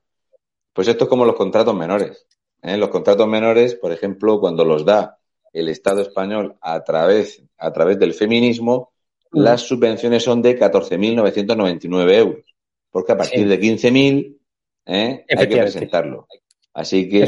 Pues 0.72 0.88
esto 0.88 1.04
es 1.04 1.10
como 1.10 1.26
los 1.26 1.36
contratos 1.36 1.76
menores. 1.76 2.26
¿eh? 2.62 2.78
Los 2.78 2.88
contratos 2.88 3.28
menores, 3.28 3.76
por 3.76 3.92
ejemplo, 3.92 4.40
cuando 4.40 4.64
los 4.64 4.86
da 4.86 5.18
el 5.52 5.68
Estado 5.68 6.00
español 6.04 6.56
a 6.62 6.82
través, 6.86 7.44
a 7.58 7.74
través 7.74 8.00
del 8.00 8.14
feminismo, 8.14 8.94
las 9.36 9.62
subvenciones 9.62 10.24
son 10.24 10.42
de 10.42 10.58
14.999 10.58 12.14
euros, 12.14 12.46
porque 12.90 13.12
a 13.12 13.18
partir 13.18 13.48
de 13.48 13.60
15.000 13.60 14.38
¿eh? 14.86 15.26
hay 15.30 15.48
que 15.48 15.58
presentarlo. 15.58 16.28
Así 16.74 17.08
que 17.08 17.28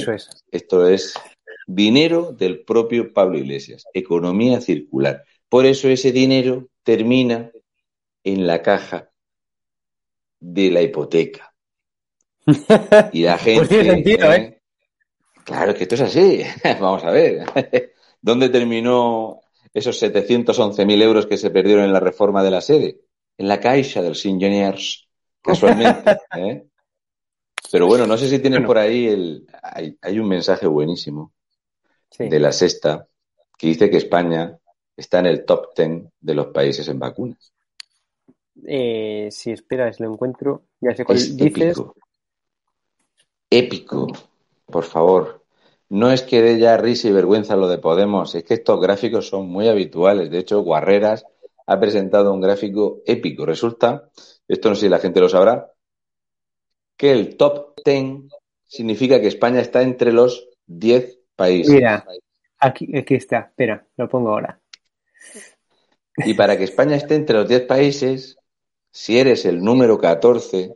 esto 0.52 0.88
es 0.88 1.14
dinero 1.68 2.32
del 2.32 2.64
propio 2.64 3.14
Pablo 3.14 3.38
Iglesias, 3.38 3.86
economía 3.94 4.62
circular. 4.62 5.24
Por 5.50 5.66
eso 5.66 5.88
ese 5.90 6.12
dinero 6.12 6.70
termina 6.84 7.52
en 8.24 8.48
la 8.48 8.62
caja 8.62 9.12
de 10.40 10.72
la 10.72 10.82
hipoteca. 10.82 11.54
Y 13.12 13.24
la 13.24 13.38
pues 13.38 13.68
gente. 13.68 14.14
¿eh? 14.14 14.36
¿eh? 14.36 14.62
Claro 15.44 15.74
que 15.74 15.84
esto 15.84 15.96
es 15.96 16.02
así. 16.02 16.42
Vamos 16.80 17.04
a 17.04 17.12
ver. 17.12 17.46
¿Dónde 18.22 18.50
terminó 18.50 19.42
esos 19.78 20.02
711.000 20.02 21.02
euros 21.04 21.28
que 21.28 21.38
se 21.38 21.52
perdieron 21.52 21.84
en 21.84 21.94
la 21.94 22.00
reforma 22.00 22.44
de 22.44 22.52
la 22.52 22.62
sede, 22.62 23.00
en 23.38 23.48
la 23.48 23.60
caixa 23.60 24.02
del 24.02 24.18
Ingeniers, 24.22 25.08
casualmente. 25.42 26.18
¿eh? 26.36 26.66
Pero 27.72 27.86
bueno, 27.86 28.08
no 28.08 28.18
sé 28.18 28.28
si 28.28 28.40
tienen 28.40 28.66
por 28.66 28.78
ahí 28.78 29.08
el. 29.08 29.48
Hay, 30.02 30.20
un 30.20 30.28
mensaje 30.28 30.66
buenísimo 30.66 31.32
de 32.18 32.40
la 32.40 32.52
sexta 32.52 33.08
que 33.56 33.68
dice 33.68 33.90
que 33.90 33.98
España 33.98 34.58
está 34.96 35.20
en 35.20 35.28
el 35.28 35.46
top 35.46 35.76
10 35.76 36.06
de 36.20 36.34
los 36.34 36.48
países 36.48 36.88
en 36.88 36.98
vacunas. 36.98 37.54
Eh, 38.66 39.28
si 39.30 39.52
esperas, 39.52 40.00
lo 40.00 40.12
encuentro. 40.12 40.64
Ya 40.82 40.96
sé 40.96 41.06
cuál 41.06 41.20
es 41.20 41.36
Épico. 41.38 41.96
épico, 43.52 44.08
por 44.66 44.86
favor. 44.86 45.37
No 45.90 46.12
es 46.12 46.22
que 46.22 46.42
dé 46.42 46.60
ya 46.60 46.78
risa 46.78 47.08
y 47.08 47.12
vergüenza 47.12 47.56
lo 47.56 47.70
de 47.70 47.78
Podemos, 47.78 48.36
es 48.36 48.44
que 48.44 48.56
estos 48.56 48.80
gráficos 48.80 49.30
son 49.30 49.48
muy 49.48 49.68
habituales. 49.68 50.30
De 50.30 50.40
hecho, 50.40 50.62
Guarreras 50.62 51.26
ha 51.66 51.80
presentado 51.80 52.34
un 52.34 52.42
gráfico 52.42 53.02
épico. 53.06 53.46
Resulta, 53.46 54.10
esto 54.48 54.70
no 54.70 54.76
sé 54.76 54.82
si 54.82 54.90
la 54.90 55.00
gente 55.00 55.22
lo 55.22 55.30
sabrá, 55.30 55.72
que 56.98 57.12
el 57.12 57.38
top 57.38 57.74
10 57.86 58.30
significa 58.66 59.22
que 59.22 59.28
España 59.28 59.62
está 59.62 59.82
entre 59.82 60.12
los 60.12 60.50
10 60.66 61.20
países. 61.36 61.74
Mira, 61.74 62.06
aquí, 62.60 62.98
aquí 62.98 63.16
está, 63.16 63.40
espera, 63.40 63.88
lo 63.96 64.10
pongo 64.10 64.30
ahora. 64.30 64.60
Y 66.18 66.34
para 66.34 66.58
que 66.58 66.64
España 66.64 66.96
esté 66.96 67.16
entre 67.16 67.38
los 67.38 67.48
10 67.48 67.62
países, 67.62 68.38
si 68.92 69.20
eres 69.20 69.46
el 69.46 69.64
número 69.64 70.00
14, 70.00 70.74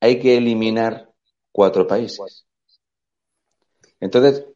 hay 0.00 0.20
que 0.20 0.36
eliminar 0.36 1.10
cuatro 1.52 1.86
países. 1.86 2.47
Entonces, 4.00 4.46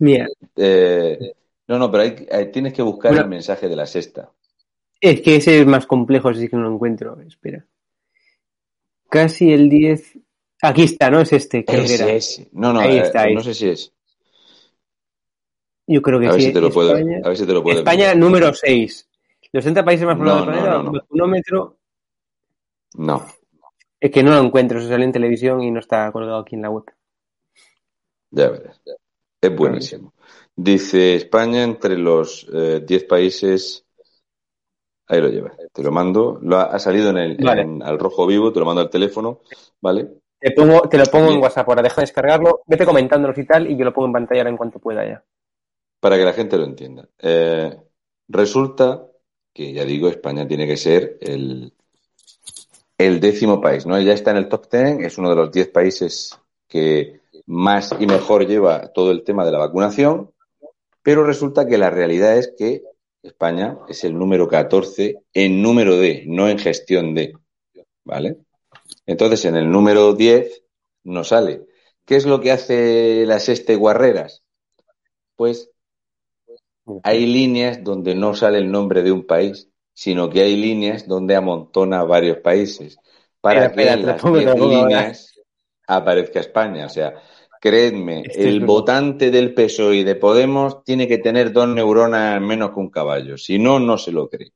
eh, 0.57 1.35
no, 1.67 1.79
no, 1.79 1.91
pero 1.91 2.03
hay, 2.03 2.51
tienes 2.53 2.73
que 2.73 2.83
buscar 2.83 3.15
el 3.15 3.29
mensaje 3.29 3.69
de 3.69 3.77
la 3.77 3.87
sexta. 3.87 4.31
Es 5.01 5.21
que 5.21 5.37
ese 5.37 5.61
es 5.61 5.67
más 5.67 5.87
complejo, 5.87 6.29
así 6.29 6.49
que 6.49 6.57
no 6.57 6.63
lo 6.63 6.75
encuentro. 6.75 7.21
Espera. 7.23 7.65
Casi 9.11 9.53
el 9.53 9.69
10. 9.69 10.19
Aquí 10.63 10.85
está, 10.85 11.11
¿no? 11.11 11.21
Es 11.21 11.33
este. 11.33 11.65
Creo 11.65 11.85
que 11.85 11.95
era. 11.95 12.07
No, 12.53 12.73
no, 12.73 12.83
eh, 12.83 13.11
no 13.35 13.43
sé 13.43 13.55
si 13.55 13.69
es. 13.69 13.93
Yo 15.87 16.01
creo 16.01 16.21
que 16.21 16.29
a 16.29 16.33
ver 16.33 16.41
Si 16.41 16.53
te 16.53 16.61
lo 16.61 16.71
puedo, 16.71 16.93
a 16.93 16.95
ver 17.29 17.37
si 17.37 17.45
te 17.45 17.53
lo 17.53 17.63
puedo. 17.63 17.79
España 17.79 18.15
número 18.15 18.55
6. 18.55 19.09
Los 19.53 19.65
60 19.65 19.85
países 19.85 20.07
más 20.07 20.17
poblados 20.17 20.47
del 20.47 20.55
planeta, 20.55 20.83
no, 20.83 20.93
no. 21.51 21.77
No. 22.95 23.27
Es 24.01 24.11
que 24.11 24.23
no 24.23 24.31
lo 24.31 24.41
encuentro, 24.41 24.81
se 24.81 24.89
sale 24.89 25.05
en 25.05 25.13
televisión 25.13 25.63
y 25.63 25.71
no 25.71 25.81
está 25.81 26.11
colgado 26.11 26.39
aquí 26.39 26.55
en 26.55 26.63
la 26.63 26.71
web. 26.71 26.85
Ya 28.31 28.49
verás. 28.49 28.81
Es 29.43 29.57
buenísimo. 29.57 30.15
Dice 30.55 31.17
España 31.17 31.65
entre 31.65 31.99
los 31.99 32.47
10 32.49 32.91
eh, 32.91 33.07
países. 33.09 33.85
Ahí 35.09 35.21
lo 35.21 35.29
lleva. 35.29 35.53
Te 35.73 35.83
lo 35.83 35.91
mando. 35.91 36.39
Lo 36.41 36.59
ha, 36.59 36.79
salido 36.79 37.11
en 37.11 37.17
el 37.17 37.83
al 37.83 37.99
rojo 37.99 38.25
vivo, 38.25 38.53
te 38.53 38.61
lo 38.61 38.67
mando 38.67 38.83
al 38.83 38.89
teléfono, 38.89 39.41
¿vale? 39.81 40.09
Te, 40.39 40.53
pongo, 40.53 40.83
te 40.89 40.97
lo 40.97 41.05
pongo 41.07 41.33
en 41.33 41.41
WhatsApp 41.41 41.69
ahora, 41.69 41.83
deja 41.83 41.97
de 41.97 42.03
descargarlo, 42.03 42.63
vete 42.67 42.85
comentándolos 42.85 43.37
y 43.39 43.45
tal, 43.45 43.71
y 43.71 43.77
yo 43.77 43.85
lo 43.85 43.93
pongo 43.93 44.07
en 44.07 44.13
pantalla 44.13 44.49
en 44.49 44.57
cuanto 44.57 44.79
pueda 44.79 45.05
ya. 45.05 45.25
Para 46.01 46.17
que 46.17 46.25
la 46.25 46.33
gente 46.33 46.57
lo 46.57 46.65
entienda. 46.65 47.09
Eh, 47.19 47.77
resulta 48.29 49.07
que, 49.53 49.73
ya 49.73 49.85
digo, 49.85 50.09
España 50.09 50.47
tiene 50.47 50.67
que 50.67 50.77
ser 50.77 51.19
el, 51.21 51.73
el 52.97 53.21
décimo 53.21 53.61
país, 53.61 53.87
¿no? 53.87 54.01
Ya 54.01 54.13
está 54.13 54.31
en 54.31 54.39
el 54.39 54.49
top 54.49 54.69
ten, 54.69 55.05
es 55.05 55.19
uno 55.19 55.31
de 55.31 55.37
los 55.37 55.51
10 55.51 55.69
países 55.69 56.39
que 56.69 57.22
más 57.47 57.95
y 57.99 58.07
mejor 58.07 58.47
lleva 58.47 58.93
todo 58.93 59.11
el 59.11 59.25
tema 59.25 59.45
de 59.45 59.53
la 59.53 59.59
vacunación, 59.59 60.33
pero 61.03 61.25
resulta 61.25 61.67
que 61.67 61.79
la 61.79 61.91
realidad 61.91 62.37
es 62.37 62.53
que 62.57 62.83
España 63.23 63.79
es 63.89 64.05
el 64.05 64.19
número 64.19 64.49
14 64.49 65.17
en 65.33 65.63
número 65.63 65.97
de, 65.97 66.25
no 66.27 66.49
en 66.49 66.59
gestión 66.59 67.15
de. 67.15 67.35
¿Vale? 68.05 68.39
Entonces, 69.07 69.45
en 69.45 69.57
el 69.57 69.71
número 69.71 70.13
10 70.15 70.63
no 71.05 71.25
sale. 71.25 71.63
¿Qué 72.05 72.17
es 72.17 72.27
lo 72.27 72.41
que 72.41 72.51
hace 72.51 73.25
las 73.27 73.49
este 73.49 73.77
guarreras? 73.77 74.43
Pues 75.37 75.71
hay 77.05 77.27
líneas 77.27 77.85
donde 77.85 78.15
no 78.15 78.35
sale 78.35 78.59
el 78.59 78.71
nombre 78.71 79.03
de 79.03 79.13
un 79.13 79.25
país, 79.25 79.69
sino 79.95 80.31
que 80.31 80.43
hay 80.43 80.57
líneas 80.57 81.07
donde 81.07 81.37
amontona 81.37 82.03
varios 82.03 82.39
países 82.39 82.99
para 83.41 83.73
que 83.73 83.85
las 83.97 84.23
10 84.23 84.55
líneas 84.57 85.32
aparezca 85.97 86.41
España. 86.41 86.87
O 86.87 86.89
sea, 86.89 87.15
creedme, 87.61 88.25
el 88.35 88.65
votante 88.65 89.31
del 89.31 89.55
PSOE 89.55 89.97
y 89.97 90.05
de 90.05 90.17
Podemos 90.17 90.83
tiene 90.85 91.07
que 91.07 91.19
tener 91.19 91.53
dos 91.53 91.69
neuronas 91.69 92.41
menos 92.41 92.71
que 92.71 92.81
un 92.81 92.91
caballo, 92.91 93.39
si 93.39 93.59
no, 93.59 93.79
no 93.79 93.99
se 93.99 94.13
lo 94.13 94.29
cree. 94.29 94.53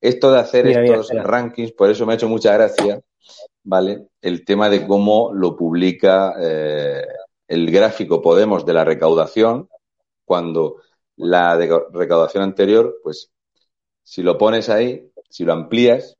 Esto 0.00 0.30
de 0.30 0.38
hacer 0.38 0.66
estos 0.66 1.10
rankings, 1.10 1.72
por 1.72 1.90
eso 1.90 2.04
me 2.06 2.12
ha 2.12 2.16
hecho 2.16 2.28
mucha 2.28 2.52
gracia, 2.52 3.00
¿vale? 3.62 4.06
El 4.20 4.44
tema 4.44 4.68
de 4.68 4.86
cómo 4.86 5.32
lo 5.32 5.56
publica 5.56 6.34
eh, 6.40 7.02
el 7.48 7.70
gráfico 7.70 8.20
Podemos 8.22 8.64
de 8.66 8.74
la 8.74 8.84
recaudación, 8.84 9.68
cuando 10.24 10.76
la 11.16 11.56
recaudación 11.56 12.42
anterior, 12.42 13.00
pues 13.02 13.30
si 14.02 14.22
lo 14.22 14.36
pones 14.38 14.68
ahí, 14.68 15.10
si 15.28 15.44
lo 15.44 15.54
amplías, 15.54 16.16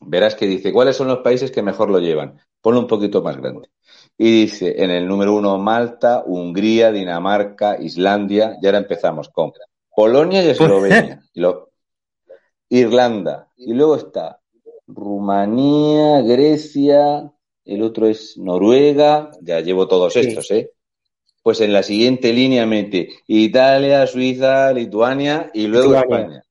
verás 0.00 0.34
que 0.34 0.46
dice 0.46 0.72
cuáles 0.72 0.96
son 0.96 1.08
los 1.08 1.18
países 1.18 1.50
que 1.50 1.62
mejor 1.62 1.90
lo 1.90 1.98
llevan. 1.98 2.38
Ponlo 2.60 2.80
un 2.80 2.86
poquito 2.86 3.22
más 3.22 3.36
grande. 3.36 3.68
Y 4.16 4.42
dice 4.42 4.82
en 4.82 4.90
el 4.90 5.06
número 5.06 5.34
uno 5.34 5.58
Malta, 5.58 6.24
Hungría, 6.26 6.90
Dinamarca, 6.90 7.80
Islandia, 7.80 8.56
y 8.60 8.66
ahora 8.66 8.78
empezamos 8.78 9.28
con 9.28 9.52
Polonia 9.94 10.44
y 10.44 10.50
Eslovenia, 10.50 11.22
y 11.34 12.78
Irlanda, 12.78 13.48
y 13.56 13.72
luego 13.72 13.96
está 13.96 14.40
Rumanía, 14.86 16.22
Grecia, 16.22 17.32
el 17.64 17.82
otro 17.82 18.06
es 18.06 18.38
Noruega, 18.38 19.30
ya 19.42 19.60
llevo 19.60 19.86
todos 19.86 20.16
estos, 20.16 20.50
¿eh? 20.50 20.72
Pues 21.42 21.60
en 21.60 21.72
la 21.72 21.82
siguiente 21.82 22.32
línea 22.32 22.66
mete 22.66 23.10
Italia, 23.26 24.06
Suiza, 24.06 24.72
Lituania 24.72 25.50
y 25.54 25.66
luego 25.66 25.94
España. 25.94 26.42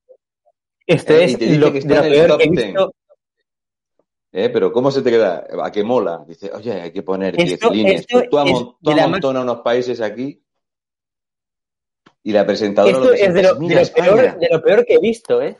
Este 0.86 1.24
eh, 1.24 1.38
es 1.40 1.58
lo, 1.58 1.72
¿Eh? 4.32 4.50
Pero 4.50 4.72
¿cómo 4.72 4.92
se 4.92 5.02
te 5.02 5.10
queda? 5.10 5.48
¿A 5.64 5.72
qué 5.72 5.84
mola? 5.84 6.24
Dice, 6.28 6.52
oye, 6.54 6.74
hay 6.74 6.92
que 6.92 7.04
poner 7.04 7.36
10 7.36 7.72
líneas. 7.72 8.06
tú, 8.08 8.38
amontonas 8.38 9.44
unos 9.44 9.62
países 9.62 10.02
aquí 10.02 10.42
y 12.28 12.34
la 12.34 12.46
presentadora 12.46 13.00
lo 13.00 13.14
es 13.14 13.34
de 13.34 13.42
lo, 13.42 13.58
peor, 13.58 14.38
de 14.38 14.50
lo, 14.52 14.62
peor, 14.62 14.86
que 14.86 14.96
he 14.96 15.00
visto, 15.00 15.42
¿eh? 15.42 15.56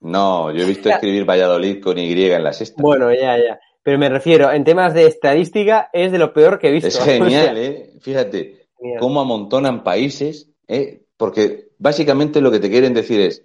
No, 0.00 0.50
yo 0.50 0.62
he 0.62 0.66
visto 0.66 0.88
escribir 0.88 1.28
Valladolid 1.28 1.82
con 1.82 1.98
Y 1.98 2.10
en 2.10 2.42
la 2.42 2.54
sexta. 2.54 2.80
Bueno, 2.80 3.12
ya, 3.12 3.36
ya. 3.36 3.60
Pero 3.82 3.98
me 3.98 4.08
refiero, 4.08 4.50
en 4.50 4.64
temas 4.64 4.94
de 4.94 5.06
estadística, 5.06 5.90
es 5.92 6.10
de 6.10 6.18
lo 6.18 6.32
peor 6.32 6.58
que 6.58 6.68
he 6.68 6.72
visto. 6.72 6.88
Es 6.88 6.98
genial, 6.98 7.58
¿eh? 7.58 7.92
Fíjate, 8.00 8.68
cómo 8.98 9.20
amontonan 9.20 9.84
países, 9.84 10.48
¿eh? 10.66 11.02
Porque 11.18 11.68
básicamente 11.78 12.40
lo 12.40 12.50
que 12.50 12.60
te 12.60 12.70
quieren 12.70 12.94
decir 12.94 13.20
es, 13.20 13.44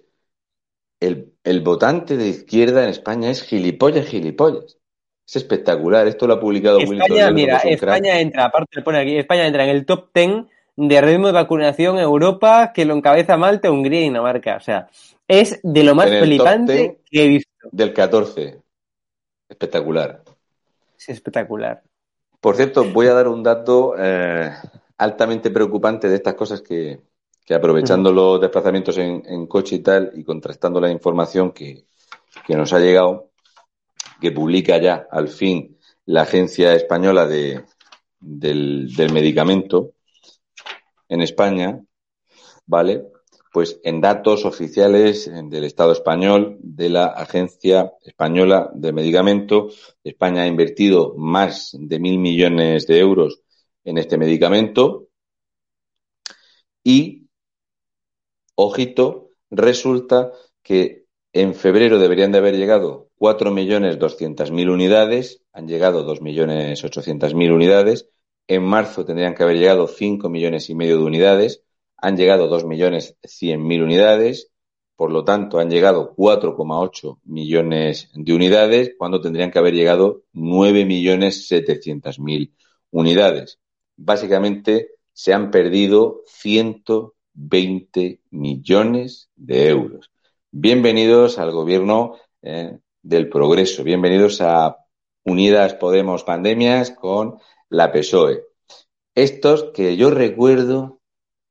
el, 1.04 1.60
votante 1.60 2.16
de 2.16 2.28
izquierda 2.28 2.82
en 2.82 2.90
España 2.90 3.30
es 3.30 3.42
gilipollas, 3.42 4.06
gilipollas. 4.06 4.78
Es 5.26 5.36
espectacular. 5.36 6.06
Esto 6.06 6.26
lo 6.26 6.34
ha 6.34 6.40
publicado 6.40 6.78
España, 6.78 7.30
mira, 7.30 7.58
España 7.58 8.20
entra, 8.20 8.44
aparte 8.46 8.76
le 8.76 8.82
pone 8.82 8.98
aquí, 8.98 9.16
España 9.16 9.46
entra 9.46 9.64
en 9.64 9.70
el 9.70 9.86
top 9.86 10.10
10 10.14 10.44
de 10.76 11.00
ritmo 11.00 11.28
de 11.28 11.32
vacunación 11.32 11.96
en 11.96 12.02
Europa 12.02 12.72
que 12.74 12.84
lo 12.84 12.94
encabeza 12.94 13.36
Malta, 13.36 13.70
Hungría 13.70 14.00
y 14.00 14.04
Dinamarca. 14.04 14.56
O 14.56 14.60
sea, 14.60 14.88
es 15.26 15.60
de 15.62 15.84
lo 15.84 15.94
más 15.94 16.10
flipante 16.10 17.00
que 17.10 17.24
he 17.24 17.28
visto. 17.28 17.50
Del 17.70 17.92
14. 17.94 18.58
Espectacular. 19.48 20.22
Es 20.98 21.08
espectacular. 21.08 21.82
Por 22.40 22.56
cierto, 22.56 22.84
voy 22.84 23.06
a 23.06 23.14
dar 23.14 23.28
un 23.28 23.42
dato 23.42 23.94
eh, 23.98 24.50
altamente 24.98 25.50
preocupante 25.50 26.08
de 26.08 26.16
estas 26.16 26.34
cosas 26.34 26.60
que, 26.60 27.00
que 27.44 27.54
aprovechando 27.54 28.10
los 28.10 28.40
desplazamientos 28.40 28.96
en, 28.96 29.46
coche 29.46 29.76
y 29.76 29.80
tal, 29.80 30.12
y 30.14 30.24
contrastando 30.24 30.80
la 30.80 30.90
información 30.90 31.52
que, 31.52 31.84
nos 32.48 32.72
ha 32.72 32.78
llegado, 32.78 33.30
que 34.20 34.32
publica 34.32 34.78
ya 34.78 35.06
al 35.10 35.28
fin 35.28 35.78
la 36.06 36.22
Agencia 36.22 36.74
Española 36.74 37.26
de, 37.26 37.64
del, 38.18 39.10
Medicamento 39.12 39.92
en 41.08 41.20
España, 41.20 41.80
¿vale? 42.66 43.04
Pues 43.52 43.78
en 43.84 44.00
datos 44.00 44.44
oficiales 44.46 45.30
del 45.30 45.64
Estado 45.64 45.92
español, 45.92 46.56
de 46.60 46.88
la 46.88 47.06
Agencia 47.06 47.92
Española 48.02 48.70
de 48.74 48.92
Medicamento, 48.92 49.68
España 50.02 50.42
ha 50.42 50.46
invertido 50.46 51.14
más 51.16 51.76
de 51.78 52.00
mil 52.00 52.18
millones 52.18 52.86
de 52.86 52.98
euros 52.98 53.42
en 53.84 53.98
este 53.98 54.16
medicamento 54.16 55.08
y 56.82 57.23
ojito, 58.54 59.30
resulta 59.50 60.32
que 60.62 61.04
en 61.32 61.54
febrero 61.54 61.98
deberían 61.98 62.32
de 62.32 62.38
haber 62.38 62.56
llegado 62.56 63.08
4.200.000 63.18 64.72
unidades, 64.72 65.42
han 65.52 65.66
llegado 65.66 66.06
2.800.000 66.06 67.52
unidades, 67.52 68.08
en 68.46 68.62
marzo 68.62 69.04
tendrían 69.04 69.34
que 69.34 69.42
haber 69.42 69.56
llegado 69.56 69.88
5 69.88 70.28
millones 70.28 70.70
y 70.70 70.74
medio 70.74 70.98
de 70.98 71.04
unidades, 71.04 71.62
han 71.96 72.16
llegado 72.16 72.48
2.100.000 72.50 73.82
unidades, 73.82 74.50
por 74.96 75.10
lo 75.10 75.24
tanto 75.24 75.58
han 75.58 75.70
llegado 75.70 76.14
4,8 76.14 77.18
millones 77.24 78.10
de 78.14 78.32
unidades, 78.32 78.92
cuando 78.96 79.20
tendrían 79.20 79.50
que 79.50 79.58
haber 79.58 79.74
llegado 79.74 80.22
9.700.000 80.34 82.52
unidades. 82.90 83.58
Básicamente 83.96 84.90
se 85.12 85.32
han 85.32 85.50
perdido 85.50 86.22
100 86.26 86.84
20 87.34 88.20
millones 88.30 89.28
de 89.36 89.68
euros. 89.68 90.10
Bienvenidos 90.50 91.38
al 91.38 91.50
gobierno 91.50 92.16
eh, 92.42 92.78
del 93.02 93.28
progreso. 93.28 93.84
Bienvenidos 93.84 94.40
a 94.40 94.76
Unidas 95.24 95.74
Podemos 95.74 96.24
Pandemias 96.24 96.90
con 96.90 97.38
la 97.68 97.92
PSOE. 97.92 98.44
Estos 99.14 99.70
que 99.74 99.96
yo 99.96 100.10
recuerdo, 100.10 101.00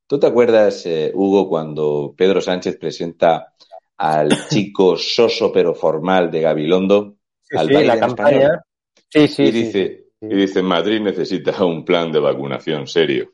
¿tú 0.07 0.19
te 0.19 0.27
acuerdas, 0.27 0.85
eh, 0.85 1.11
Hugo, 1.13 1.49
cuando 1.49 2.13
Pedro 2.17 2.41
Sánchez 2.41 2.77
presenta 2.77 3.53
al 3.97 4.29
chico 4.49 4.97
soso 4.97 5.51
pero 5.51 5.75
formal 5.75 6.31
de 6.31 6.41
Gabilondo 6.41 7.15
al 7.55 7.67
sí, 7.67 7.83
la 7.83 7.99
campaña. 7.99 8.63
Sí, 9.09 9.27
sí, 9.27 9.43
y 9.43 9.51
dice, 9.51 10.05
y 10.21 10.35
dice, 10.35 10.61
Madrid 10.61 11.01
necesita 11.01 11.63
un 11.63 11.85
plan 11.85 12.11
de 12.11 12.19
vacunación 12.19 12.87
serio. 12.87 13.33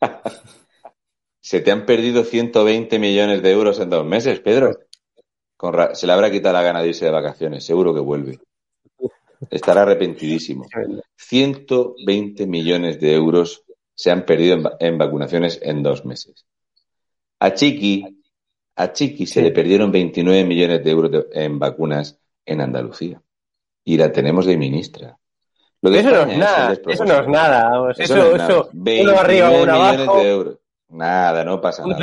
Se 1.48 1.62
te 1.62 1.70
han 1.70 1.86
perdido 1.86 2.24
120 2.24 2.98
millones 2.98 3.42
de 3.42 3.50
euros 3.50 3.80
en 3.80 3.88
dos 3.88 4.04
meses, 4.04 4.38
Pedro. 4.40 4.80
se 5.94 6.06
le 6.06 6.12
habrá 6.12 6.30
quitado 6.30 6.52
la 6.52 6.60
gana 6.60 6.82
de 6.82 6.88
irse 6.88 7.06
de 7.06 7.10
vacaciones, 7.10 7.64
seguro 7.64 7.94
que 7.94 8.00
vuelve. 8.00 8.38
Estará 9.48 9.80
arrepentidísimo. 9.80 10.66
120 11.16 12.46
millones 12.46 13.00
de 13.00 13.14
euros 13.14 13.64
se 13.94 14.10
han 14.10 14.26
perdido 14.26 14.76
en, 14.78 14.98
vacunaciones 14.98 15.58
en 15.62 15.82
dos 15.82 16.04
meses. 16.04 16.44
A 17.38 17.54
Chiqui, 17.54 18.04
a 18.76 18.92
Chiqui 18.92 19.26
se 19.26 19.40
le 19.40 19.50
perdieron 19.50 19.90
29 19.90 20.44
millones 20.44 20.84
de 20.84 20.90
euros 20.90 21.28
en 21.32 21.58
vacunas 21.58 22.20
en 22.44 22.60
Andalucía. 22.60 23.22
Y 23.84 23.96
la 23.96 24.12
tenemos 24.12 24.44
de 24.44 24.58
ministra. 24.58 25.18
eso, 25.80 26.10
no 26.10 26.30
es 26.30 26.36
nada, 26.36 26.72
eso 26.74 27.04
no 27.06 27.20
es 27.20 27.26
nada. 27.26 27.90
Eso, 27.96 28.36
eso, 28.36 28.70
uno 28.74 29.18
arriba, 29.18 29.50
uno 29.50 29.72
abajo. 29.72 30.18
De 30.18 30.28
euros. 30.28 30.58
Nada, 30.88 31.44
no 31.44 31.60
pasa 31.60 31.82
nada. 31.86 31.98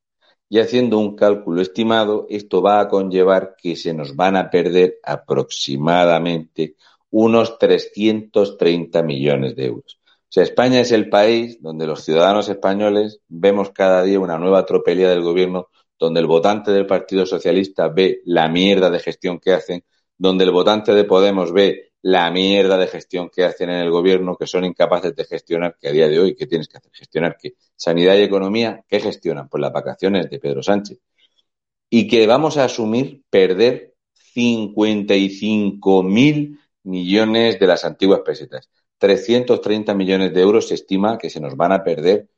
Y 0.49 0.61
haciendo 0.61 0.99
un 0.99 1.15
cálculo 1.15 1.61
estimado, 1.61 2.27
esto 2.31 2.63
va 2.63 2.81
a 2.81 2.89
conllevar 2.89 3.55
que 3.57 3.77
se 3.77 3.93
nos 3.93 4.17
van 4.17 4.37
a 4.37 4.51
perder 4.51 4.99
aproximadamente 5.03 6.75
unos 7.11 7.59
330 7.59 9.03
millones 9.03 9.57
de 9.57 9.67
euros. 9.67 9.99
O 10.05 10.31
sea, 10.31 10.43
España 10.43 10.81
es 10.81 10.93
el 10.93 11.09
país 11.09 11.61
donde 11.63 11.87
los 11.87 12.05
ciudadanos 12.05 12.49
españoles 12.49 13.21
vemos 13.29 13.71
cada 13.71 14.03
día 14.03 14.21
una 14.21 14.39
nueva 14.39 14.67
tropelía 14.67 15.09
del 15.09 15.23
gobierno, 15.23 15.69
donde 15.99 16.21
el 16.21 16.27
votante 16.27 16.71
del 16.71 16.87
Partido 16.87 17.25
Socialista 17.25 17.89
ve 17.89 18.21
la 18.25 18.49
mierda 18.49 18.91
de 18.91 19.01
gestión 19.01 19.41
que 19.41 19.55
hacen, 19.55 19.85
donde 20.19 20.45
el 20.45 20.51
votante 20.51 20.95
de 20.95 21.05
Podemos 21.05 21.53
ve 21.53 21.88
la 22.09 22.31
mierda 22.31 22.79
de 22.79 22.87
gestión 22.87 23.29
que 23.29 23.45
hacen 23.45 23.69
en 23.69 23.81
el 23.81 23.91
gobierno, 23.91 24.35
que 24.35 24.47
son 24.47 24.65
incapaces 24.65 25.15
de 25.15 25.25
gestionar, 25.27 25.77
que 25.79 25.89
a 25.89 25.93
día 25.93 26.09
de 26.09 26.19
hoy, 26.19 26.35
¿qué 26.35 26.47
tienes 26.47 26.67
que 26.67 26.79
hacer? 26.79 26.91
Gestionar 26.95 27.37
que 27.37 27.57
sanidad 27.77 28.17
y 28.17 28.23
economía, 28.23 28.83
¿qué 28.89 28.99
gestionan? 28.99 29.49
Pues 29.51 29.61
las 29.61 29.73
vacaciones 29.75 30.31
de 30.31 30.39
Pedro 30.39 30.63
Sánchez. 30.63 30.99
Y 31.91 32.09
que 32.09 32.27
vamos 32.27 32.57
a 32.57 32.65
asumir 32.65 33.25
perder 33.29 33.95
55 34.15 36.03
mil 36.03 36.59
millones 36.85 37.59
de 37.59 37.67
las 37.67 37.85
antiguas 37.85 38.21
pesetas. 38.25 38.71
330 38.97 39.95
millones 39.95 40.33
de 40.33 40.41
euros 40.41 40.69
se 40.69 40.75
estima 40.75 41.19
que 41.19 41.29
se 41.29 41.41
nos 41.41 41.57
van 41.57 41.73
a 41.73 41.85
perder, 41.85 42.31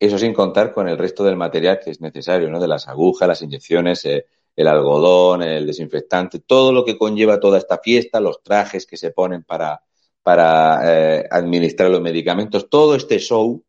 eso 0.00 0.18
sin 0.18 0.34
contar 0.34 0.72
con 0.72 0.88
el 0.88 0.98
resto 0.98 1.22
del 1.22 1.36
material 1.36 1.78
que 1.78 1.90
es 1.90 2.00
necesario, 2.00 2.50
¿no? 2.50 2.58
De 2.58 2.68
las 2.68 2.88
agujas, 2.88 3.28
las 3.28 3.42
inyecciones, 3.42 4.04
eh, 4.04 4.26
el 4.56 4.66
algodón, 4.66 5.42
el 5.42 5.66
desinfectante, 5.66 6.40
todo 6.40 6.72
lo 6.72 6.84
que 6.84 6.96
conlleva 6.98 7.38
toda 7.38 7.58
esta 7.58 7.78
fiesta, 7.78 8.20
los 8.20 8.42
trajes 8.42 8.86
que 8.86 8.96
se 8.96 9.10
ponen 9.10 9.44
para, 9.44 9.82
para 10.22 10.80
eh, 10.84 11.28
administrar 11.30 11.90
los 11.90 12.00
medicamentos, 12.00 12.68
todo 12.70 12.94
este 12.96 13.18
show, 13.18 13.62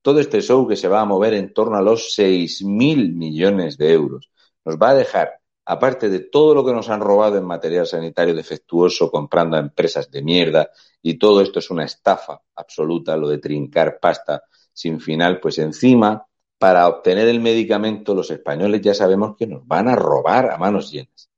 todo 0.00 0.20
este 0.20 0.40
show 0.40 0.66
que 0.68 0.76
se 0.76 0.88
va 0.88 1.00
a 1.00 1.04
mover 1.04 1.34
en 1.34 1.52
torno 1.52 1.76
a 1.76 1.82
los 1.82 2.16
6.000 2.16 3.12
millones 3.14 3.76
de 3.76 3.92
euros, 3.92 4.30
nos 4.64 4.76
va 4.76 4.90
a 4.90 4.94
dejar 4.94 5.40
aparte 5.66 6.08
de 6.08 6.20
todo 6.20 6.54
lo 6.54 6.64
que 6.64 6.72
nos 6.72 6.88
han 6.88 7.00
robado 7.00 7.36
en 7.36 7.44
material 7.44 7.86
sanitario 7.86 8.34
defectuoso, 8.34 9.10
comprando 9.10 9.56
a 9.56 9.60
empresas 9.60 10.10
de 10.10 10.22
mierda, 10.22 10.70
y 11.02 11.18
todo 11.18 11.40
esto 11.40 11.58
es 11.58 11.70
una 11.70 11.84
estafa 11.84 12.40
absoluta, 12.54 13.16
lo 13.16 13.28
de 13.28 13.38
trincar 13.38 13.98
pasta 14.00 14.44
sin 14.72 15.00
final, 15.00 15.40
pues 15.40 15.58
encima, 15.58 16.24
para 16.58 16.88
obtener 16.88 17.28
el 17.28 17.40
medicamento, 17.40 18.14
los 18.14 18.30
españoles 18.30 18.80
ya 18.80 18.94
sabemos 18.94 19.36
que 19.36 19.46
nos 19.46 19.66
van 19.66 19.88
a 19.88 19.96
robar 19.96 20.50
a 20.50 20.58
manos 20.58 20.90
llenas. 20.90 21.30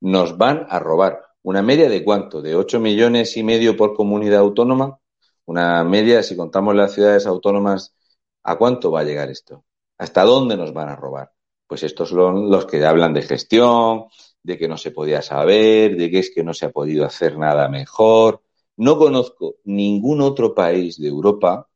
Nos 0.00 0.36
van 0.36 0.66
a 0.68 0.78
robar. 0.78 1.22
¿Una 1.42 1.62
media 1.62 1.88
de 1.88 2.04
cuánto? 2.04 2.42
¿De 2.42 2.54
8 2.56 2.80
millones 2.80 3.36
y 3.36 3.42
medio 3.42 3.76
por 3.76 3.94
comunidad 3.94 4.40
autónoma? 4.40 4.98
Una 5.46 5.84
media, 5.84 6.22
si 6.22 6.36
contamos 6.36 6.74
las 6.74 6.92
ciudades 6.92 7.26
autónomas, 7.26 7.94
¿a 8.42 8.56
cuánto 8.56 8.90
va 8.90 9.00
a 9.00 9.04
llegar 9.04 9.30
esto? 9.30 9.64
¿Hasta 9.96 10.24
dónde 10.24 10.56
nos 10.56 10.72
van 10.72 10.88
a 10.88 10.96
robar? 10.96 11.32
Pues 11.66 11.82
estos 11.82 12.10
son 12.10 12.50
los 12.50 12.66
que 12.66 12.84
hablan 12.84 13.14
de 13.14 13.22
gestión, 13.22 14.06
de 14.42 14.58
que 14.58 14.68
no 14.68 14.76
se 14.76 14.90
podía 14.90 15.22
saber, 15.22 15.96
de 15.96 16.10
que 16.10 16.18
es 16.18 16.32
que 16.34 16.44
no 16.44 16.52
se 16.52 16.66
ha 16.66 16.70
podido 16.70 17.04
hacer 17.04 17.38
nada 17.38 17.68
mejor. 17.68 18.42
No 18.76 18.98
conozco 18.98 19.56
ningún 19.64 20.20
otro 20.20 20.54
país 20.54 21.00
de 21.00 21.08
Europa 21.08 21.68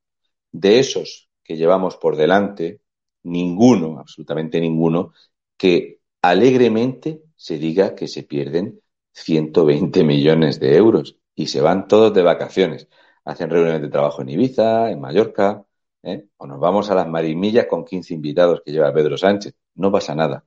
de 0.53 0.81
esos 0.81 1.31
que 1.43 1.57
llevamos 1.57 1.97
por 1.97 2.17
delante, 2.17 2.81
ninguno, 3.23 3.99
absolutamente 3.99 4.61
ninguno, 4.61 5.13
que 5.57 6.01
alegremente 6.23 7.23
se 7.37 7.59
diga 7.59 7.95
que 7.95 8.09
se 8.09 8.23
pierden 8.23 8.81
120 9.13 10.05
millones 10.05 10.61
de 10.61 10.77
euros 10.77 11.19
y 11.35 11.47
se 11.49 11.61
van 11.61 11.89
todos 11.89 12.13
de 12.15 12.23
vacaciones. 12.23 12.89
Hacen 13.25 13.51
reuniones 13.51 13.83
de 13.83 13.89
trabajo 13.89 14.23
en 14.23 14.31
Ibiza, 14.31 14.91
en 14.91 15.01
Mallorca, 15.01 15.65
¿eh? 16.03 16.27
o 16.37 16.47
nos 16.47 16.61
vamos 16.61 16.91
a 16.91 16.95
las 16.95 17.09
marimillas 17.09 17.67
con 17.67 17.85
15 17.85 18.15
invitados 18.15 18.63
que 18.65 18.73
lleva 18.73 18.93
Pedro 18.93 19.17
Sánchez. 19.17 19.55
No 19.75 19.93
pasa 19.93 20.15
nada. 20.15 20.45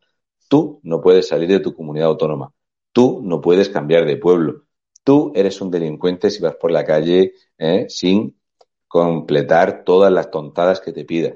Tú 0.47 0.79
no 0.83 1.01
puedes 1.01 1.27
salir 1.27 1.49
de 1.49 1.59
tu 1.59 1.75
comunidad 1.75 2.07
autónoma. 2.09 2.53
Tú 2.91 3.21
no 3.23 3.41
puedes 3.41 3.69
cambiar 3.69 4.05
de 4.05 4.17
pueblo. 4.17 4.65
Tú 5.03 5.31
eres 5.35 5.59
un 5.61 5.71
delincuente 5.71 6.29
si 6.29 6.41
vas 6.41 6.55
por 6.55 6.71
la 6.71 6.85
calle 6.85 7.33
¿eh? 7.57 7.85
sin 7.89 8.39
completar 8.87 9.83
todas 9.83 10.11
las 10.11 10.29
tontadas 10.31 10.79
que 10.79 10.93
te 10.93 11.05
pida. 11.05 11.33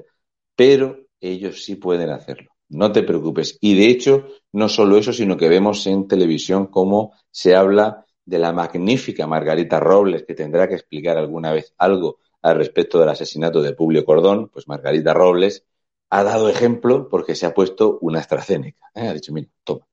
Pero 0.56 1.07
ellos 1.20 1.64
sí 1.64 1.76
pueden 1.76 2.10
hacerlo. 2.10 2.50
No 2.68 2.92
te 2.92 3.02
preocupes. 3.02 3.56
Y 3.60 3.74
de 3.76 3.88
hecho, 3.88 4.26
no 4.52 4.68
solo 4.68 4.98
eso, 4.98 5.12
sino 5.12 5.36
que 5.36 5.48
vemos 5.48 5.86
en 5.86 6.06
televisión 6.06 6.66
cómo 6.66 7.14
se 7.30 7.54
habla 7.56 8.04
de 8.24 8.38
la 8.38 8.52
magnífica 8.52 9.26
Margarita 9.26 9.80
Robles, 9.80 10.24
que 10.24 10.34
tendrá 10.34 10.68
que 10.68 10.74
explicar 10.74 11.16
alguna 11.16 11.52
vez 11.52 11.72
algo 11.78 12.18
al 12.42 12.56
respecto 12.56 13.00
del 13.00 13.08
asesinato 13.08 13.62
de 13.62 13.72
Publio 13.72 14.04
Cordón, 14.04 14.48
pues 14.48 14.68
Margarita 14.68 15.14
Robles 15.14 15.64
ha 16.10 16.22
dado 16.22 16.48
ejemplo 16.48 17.08
porque 17.08 17.34
se 17.34 17.46
ha 17.46 17.54
puesto 17.54 17.98
una 18.00 18.20
AstraZeneca. 18.20 18.90
¿eh? 18.94 19.08
Ha 19.08 19.14
dicho, 19.14 19.32
mira, 19.32 19.48
toma. 19.64 19.86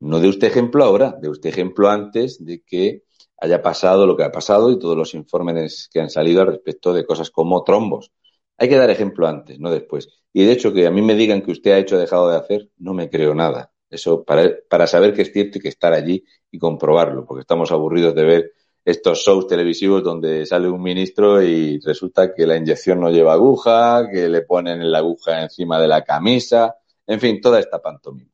No 0.00 0.20
de 0.20 0.28
usted 0.28 0.48
ejemplo 0.48 0.84
ahora, 0.84 1.12
de 1.20 1.28
usted 1.28 1.50
ejemplo 1.50 1.88
antes 1.88 2.44
de 2.44 2.62
que 2.62 3.04
haya 3.38 3.62
pasado 3.62 4.06
lo 4.06 4.16
que 4.16 4.24
ha 4.24 4.32
pasado 4.32 4.70
y 4.70 4.78
todos 4.78 4.96
los 4.96 5.14
informes 5.14 5.88
que 5.92 6.00
han 6.00 6.10
salido 6.10 6.42
al 6.42 6.48
respecto 6.48 6.92
de 6.92 7.04
cosas 7.04 7.30
como 7.30 7.64
trombos. 7.64 8.12
Hay 8.58 8.68
que 8.68 8.76
dar 8.76 8.90
ejemplo 8.90 9.26
antes, 9.26 9.58
no 9.60 9.70
después. 9.70 10.08
Y 10.32 10.44
de 10.44 10.52
hecho, 10.52 10.72
que 10.72 10.86
a 10.86 10.90
mí 10.90 11.02
me 11.02 11.14
digan 11.14 11.42
que 11.42 11.50
usted 11.50 11.72
ha 11.72 11.78
hecho 11.78 11.96
o 11.96 11.98
dejado 11.98 12.30
de 12.30 12.36
hacer, 12.36 12.70
no 12.78 12.94
me 12.94 13.10
creo 13.10 13.34
nada. 13.34 13.72
Eso 13.88 14.24
para, 14.24 14.50
para 14.68 14.86
saber 14.86 15.14
que 15.14 15.22
es 15.22 15.32
cierto 15.32 15.58
y 15.58 15.60
que 15.60 15.68
estar 15.68 15.92
allí 15.92 16.24
y 16.50 16.58
comprobarlo, 16.58 17.24
porque 17.24 17.42
estamos 17.42 17.70
aburridos 17.72 18.14
de 18.14 18.24
ver 18.24 18.52
estos 18.84 19.18
shows 19.18 19.46
televisivos 19.46 20.02
donde 20.02 20.46
sale 20.46 20.68
un 20.68 20.80
ministro 20.80 21.42
y 21.42 21.80
resulta 21.80 22.32
que 22.32 22.46
la 22.46 22.56
inyección 22.56 23.00
no 23.00 23.10
lleva 23.10 23.32
aguja, 23.32 24.08
que 24.10 24.28
le 24.28 24.42
ponen 24.42 24.90
la 24.90 24.98
aguja 24.98 25.42
encima 25.42 25.80
de 25.80 25.88
la 25.88 26.04
camisa, 26.04 26.76
en 27.06 27.20
fin, 27.20 27.40
toda 27.40 27.58
esta 27.58 27.82
pantomima. 27.82 28.30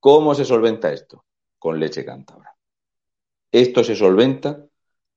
¿Cómo 0.00 0.34
se 0.34 0.44
solventa 0.44 0.92
esto? 0.92 1.24
Con 1.58 1.78
leche 1.78 2.04
cántabra. 2.04 2.54
Esto 3.50 3.84
se 3.84 3.94
solventa 3.94 4.66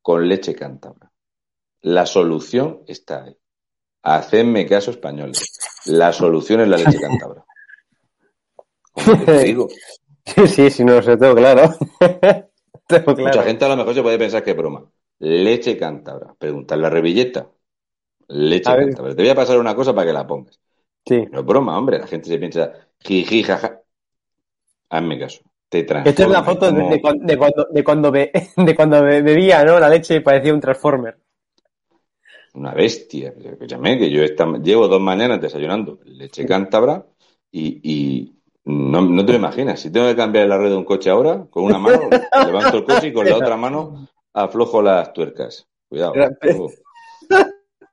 con 0.01 0.27
leche 0.27 0.53
cántabra. 0.53 1.11
La 1.81 2.05
solución 2.05 2.83
está 2.88 3.23
ahí. 3.23 3.38
Hacedme 4.04 4.66
caso 4.66 4.91
españoles. 4.91 5.58
La 5.86 6.14
solución 6.14 6.62
es 6.62 6.68
la 6.68 6.78
leche 6.78 7.00
cántabra. 7.00 7.45
¿Cómo 8.91 9.24
te 9.24 9.43
digo? 9.43 9.68
Sí, 10.48 10.70
sí, 10.70 10.84
no 10.84 10.95
lo 10.95 11.02
sé 11.02 11.18
todo 11.18 11.36
claro. 11.36 11.74
Mucha 13.18 13.43
gente 13.43 13.66
a 13.66 13.70
lo 13.70 13.78
mejor 13.78 13.93
se 13.93 14.02
puede 14.02 14.18
pensar 14.18 14.43
que 14.43 14.52
es 14.52 14.58
broma. 14.58 14.86
Leche 15.20 15.78
cántabra. 15.78 16.34
Preguntar 16.38 16.78
la 16.78 16.89
revilleta. 16.89 17.50
Leche 18.28 18.64
cántabra. 18.64 19.16
Te 19.16 19.22
voy 19.22 19.30
a 19.30 19.36
pasar 19.36 19.58
una 19.60 19.76
cosa 19.76 19.93
para 19.93 20.08
que 20.08 20.14
la 20.14 20.28
pongas. 20.28 20.60
Sí. 21.06 21.26
No 21.32 21.39
es 21.39 21.45
broma, 21.45 21.78
hombre. 21.78 22.00
La 22.00 22.08
gente 22.08 22.28
se 22.28 22.38
piensa, 22.38 22.74
jiji, 23.00 23.43
jaja. 23.43 23.82
Hazme 24.89 25.20
caso. 25.20 25.41
Te 25.70 25.80
Esta 25.80 26.24
es 26.24 26.30
la 26.30 26.43
foto 26.43 26.72
de, 26.72 27.02
cuando, 27.02 27.26
de, 27.26 27.84
cuando, 27.84 28.12
de 28.56 28.76
cuando 28.76 29.04
bebía, 29.04 29.66
¿no? 29.66 29.80
La 29.80 29.89
leche 29.89 30.16
y 30.16 30.20
parecía 30.22 30.54
un 30.54 30.62
transformer. 30.62 31.18
Una 32.58 32.74
bestia. 32.74 33.36
Escúchame, 33.38 33.99
que 33.99 34.10
yo 34.10 34.24
llevo 34.24 34.88
dos 34.88 34.99
mañanas 34.99 35.39
desayunando 35.39 35.99
leche 36.05 36.43
cántabra 36.43 37.05
y, 37.51 38.34
no, 38.66 39.01
no, 39.01 39.26
te 39.26 39.32
lo 39.34 39.38
imaginas. 39.38 39.80
Si 39.80 39.91
tengo 39.91 40.08
que 40.08 40.16
cambiar 40.16 40.47
la 40.47 40.58
red 40.58 40.70
de 40.70 40.76
un 40.76 40.84
coche 40.84 41.12
ahora, 41.12 41.45
con 41.51 41.66
una 41.66 41.78
mano 41.78 42.10
levanto 42.45 42.78
el 42.78 42.84
coche 42.84 43.08
y 43.08 43.14
con 43.14 43.30
la 43.30 43.36
otra 43.36 43.55
mano 43.58 44.08
aflojo 44.34 44.82
las 44.82 45.14
tuercas. 45.14 45.68
Cuidado. 45.88 46.14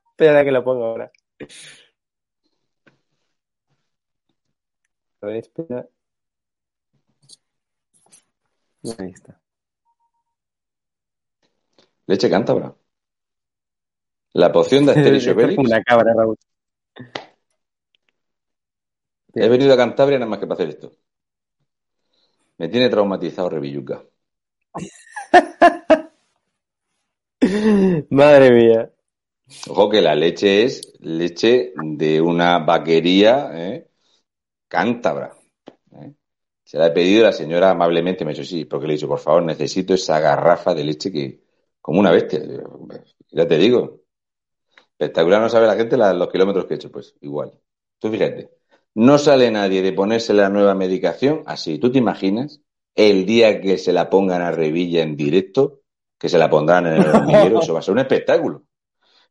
Espera, 0.09 0.43
que 0.43 0.51
lo 0.51 0.63
pongo 0.63 0.85
ahora. 0.85 1.11
A 5.21 5.27
ver, 5.27 5.35
espera. 5.37 5.87
Ahí 8.97 9.11
está. 9.11 9.39
Leche 12.07 12.29
cántabra. 12.31 12.75
La 14.35 14.51
poción 14.51 14.85
de 14.85 14.91
Asterix 14.91 15.27
Obelix. 15.27 15.57
Una 15.57 15.81
cabra, 15.81 16.13
Raúl. 16.13 16.35
He 19.33 19.49
venido 19.49 19.73
a 19.73 19.77
Cantabria 19.77 20.19
nada 20.19 20.29
más 20.29 20.39
que 20.39 20.47
para 20.47 20.55
hacer 20.55 20.69
esto. 20.69 20.91
Me 22.57 22.67
tiene 22.67 22.89
traumatizado 22.89 23.49
Revilluca. 23.49 24.03
Madre 28.09 28.51
mía. 28.51 28.91
Ojo 29.69 29.89
que 29.89 30.01
la 30.01 30.15
leche 30.15 30.63
es 30.63 30.93
leche 30.99 31.71
de 31.75 32.19
una 32.19 32.59
vaquería 32.59 33.51
¿eh? 33.53 33.89
cántabra. 34.67 35.33
¿eh? 35.93 36.13
Se 36.63 36.77
la 36.77 36.87
he 36.87 36.91
pedido 36.91 37.23
la 37.23 37.31
señora 37.31 37.71
amablemente, 37.71 38.25
me 38.25 38.31
ha 38.31 38.33
dicho 38.33 38.43
sí, 38.43 38.65
porque 38.65 38.87
le 38.87 38.93
he 38.93 38.97
dicho, 38.97 39.07
por 39.07 39.19
favor, 39.19 39.43
necesito 39.43 39.93
esa 39.93 40.19
garrafa 40.19 40.73
de 40.73 40.83
leche 40.83 41.09
que, 41.11 41.41
como 41.81 42.01
una 42.01 42.11
bestia. 42.11 42.41
Ya 43.31 43.47
te 43.47 43.57
digo. 43.57 44.04
Espectacular 44.97 45.41
no 45.41 45.49
sabe 45.49 45.67
la 45.67 45.75
gente 45.75 45.97
los 45.97 46.29
kilómetros 46.29 46.65
que 46.65 46.73
he 46.73 46.77
hecho, 46.77 46.91
pues 46.91 47.15
igual. 47.21 47.53
Tú 47.99 48.09
fíjate, 48.09 48.51
no 48.93 49.17
sale 49.17 49.51
nadie 49.51 49.81
de 49.81 49.91
ponerse 49.91 50.33
la 50.33 50.49
nueva 50.49 50.73
medicación 50.73 51.43
así. 51.45 51.79
¿Tú 51.79 51.91
te 51.91 51.97
imaginas 51.97 52.61
el 52.95 53.25
día 53.25 53.59
que 53.59 53.77
se 53.77 53.91
la 53.91 54.09
pongan 54.09 54.41
a 54.41 54.51
Revilla 54.51 55.03
en 55.03 55.17
directo, 55.17 55.81
que 56.17 56.29
se 56.29 56.37
la 56.37 56.49
pondrán 56.49 56.87
en 56.87 56.93
el 56.93 57.09
hormiguero, 57.13 57.59
eso 57.59 57.73
va 57.73 57.79
a 57.79 57.83
ser 57.83 57.93
un 57.93 57.99
espectáculo. 57.99 58.63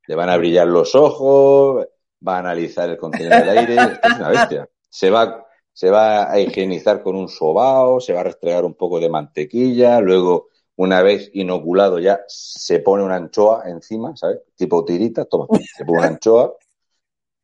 Le 0.07 0.15
van 0.15 0.29
a 0.29 0.37
brillar 0.37 0.67
los 0.67 0.95
ojos, 0.95 1.87
va 2.27 2.37
a 2.37 2.41
analizar 2.41 2.91
el 2.91 2.99
contenido 2.99 3.31
del 3.31 3.49
aire, 3.49 3.75
es 4.03 4.17
una 4.17 4.29
bestia. 4.29 4.69
Se 4.89 5.09
va, 5.09 5.47
se 5.73 5.91
va 5.91 6.31
a 6.31 6.39
higienizar 6.39 7.03
con 7.03 7.17
un 7.17 7.29
sobao, 7.29 8.01
se 8.01 8.13
va 8.13 8.21
a 8.21 8.25
restregar 8.25 8.67
un 8.67 8.75
poco 8.75 9.01
de 9.01 9.09
mantequilla, 9.09 9.99
luego, 10.01 10.51
una 10.77 11.03
vez 11.03 11.31
inoculado 11.35 11.99
ya, 11.99 12.21
se 12.27 12.81
pone 12.81 13.03
una 13.03 13.17
anchoa 13.17 13.69
encima, 13.69 14.17
¿sabes? 14.17 14.41
Tipo 14.57 14.85
tirita, 14.85 15.25
toma, 15.25 15.47
se 15.77 15.85
pone 15.85 15.99
una 15.99 16.09
anchoa, 16.09 16.55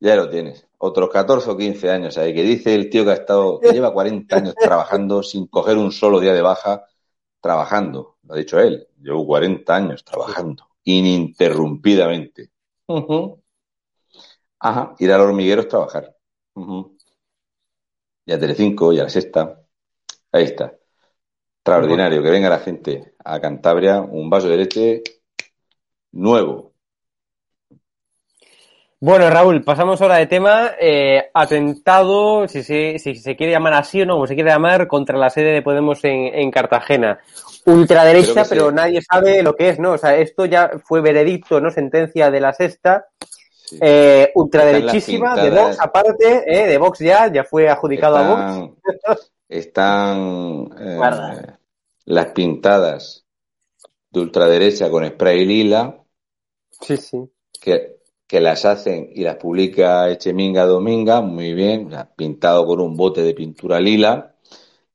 ya 0.00 0.16
lo 0.16 0.28
tienes. 0.28 0.66
Otros 0.78 1.10
14 1.10 1.50
o 1.50 1.56
15 1.56 1.90
años 1.90 2.18
ahí, 2.18 2.34
que 2.34 2.42
dice 2.42 2.74
el 2.74 2.88
tío 2.90 3.04
que 3.04 3.10
ha 3.10 3.14
estado, 3.14 3.60
que 3.60 3.72
lleva 3.72 3.92
40 3.92 4.36
años 4.36 4.54
trabajando 4.54 5.22
sin 5.22 5.46
coger 5.46 5.76
un 5.76 5.92
solo 5.92 6.20
día 6.20 6.32
de 6.32 6.42
baja, 6.42 6.86
trabajando, 7.40 8.16
lo 8.22 8.34
ha 8.34 8.36
dicho 8.36 8.58
él, 8.58 8.88
llevo 9.00 9.26
40 9.26 9.74
años 9.74 10.04
trabajando, 10.04 10.68
ininterrumpidamente. 10.84 12.50
Ajá, 14.58 14.94
ir 14.98 15.12
al 15.12 15.20
hormiguero 15.20 15.62
es 15.62 15.68
trabajar. 15.68 16.16
Y 18.26 18.32
a 18.32 18.38
Telecinco 18.38 18.92
y 18.92 19.00
a 19.00 19.04
la 19.04 19.08
Sexta. 19.08 19.62
Ahí 20.32 20.44
está. 20.44 20.79
Extraordinario, 21.76 22.22
que 22.22 22.30
venga 22.30 22.48
la 22.48 22.58
gente 22.58 23.14
a 23.24 23.40
Cantabria, 23.40 24.00
un 24.00 24.28
vaso 24.30 24.48
de 24.48 24.56
leche 24.56 25.02
nuevo, 26.12 26.70
bueno, 29.02 29.30
Raúl, 29.30 29.64
pasamos 29.64 29.98
ahora 30.02 30.16
de 30.16 30.26
tema. 30.26 30.72
Eh, 30.78 31.30
atentado, 31.32 32.46
si 32.46 32.62
se, 32.62 32.98
si 32.98 33.14
se 33.14 33.34
quiere 33.34 33.52
llamar 33.52 33.72
así 33.72 34.02
o 34.02 34.04
no, 34.04 34.12
como 34.12 34.26
se 34.26 34.34
quiere 34.34 34.50
llamar, 34.50 34.86
contra 34.86 35.16
la 35.16 35.30
sede 35.30 35.54
de 35.54 35.62
Podemos 35.62 36.00
en, 36.02 36.50
Cartagena. 36.50 37.18
Ultraderecha, 37.64 38.44
pero 38.46 38.70
nadie 38.70 39.00
sabe 39.00 39.42
lo 39.42 39.56
que 39.56 39.70
es, 39.70 39.78
¿no? 39.78 39.92
O 39.92 39.98
sea, 39.98 40.16
esto 40.16 40.44
ya 40.44 40.72
fue 40.84 41.00
veredicto, 41.00 41.62
¿no? 41.62 41.70
Sentencia 41.70 42.30
de 42.30 42.40
la 42.40 42.52
sexta. 42.52 43.06
Eh, 43.80 44.32
ultraderechísima, 44.34 45.34
de 45.34 45.48
Vox 45.48 45.78
aparte, 45.80 46.42
¿eh? 46.44 46.66
de 46.66 46.76
Vox 46.76 46.98
ya, 46.98 47.32
ya 47.32 47.44
fue 47.44 47.70
adjudicado 47.70 48.16
a 48.16 48.28
Vox. 48.28 48.74
están 49.48 50.68
eh, 50.78 50.98
las 52.10 52.32
pintadas 52.32 53.24
de 54.10 54.20
ultraderecha 54.20 54.90
con 54.90 55.06
spray 55.06 55.44
lila. 55.44 56.02
Sí, 56.70 56.96
sí. 56.96 57.18
Que 57.60 58.00
que 58.30 58.40
las 58.40 58.64
hacen 58.64 59.10
y 59.12 59.24
las 59.24 59.38
publica 59.38 60.08
Echeminga 60.08 60.64
Dominga, 60.64 61.20
muy 61.20 61.52
bien, 61.52 61.90
pintado 62.14 62.64
con 62.64 62.80
un 62.80 62.96
bote 62.96 63.24
de 63.24 63.34
pintura 63.34 63.80
lila. 63.80 64.36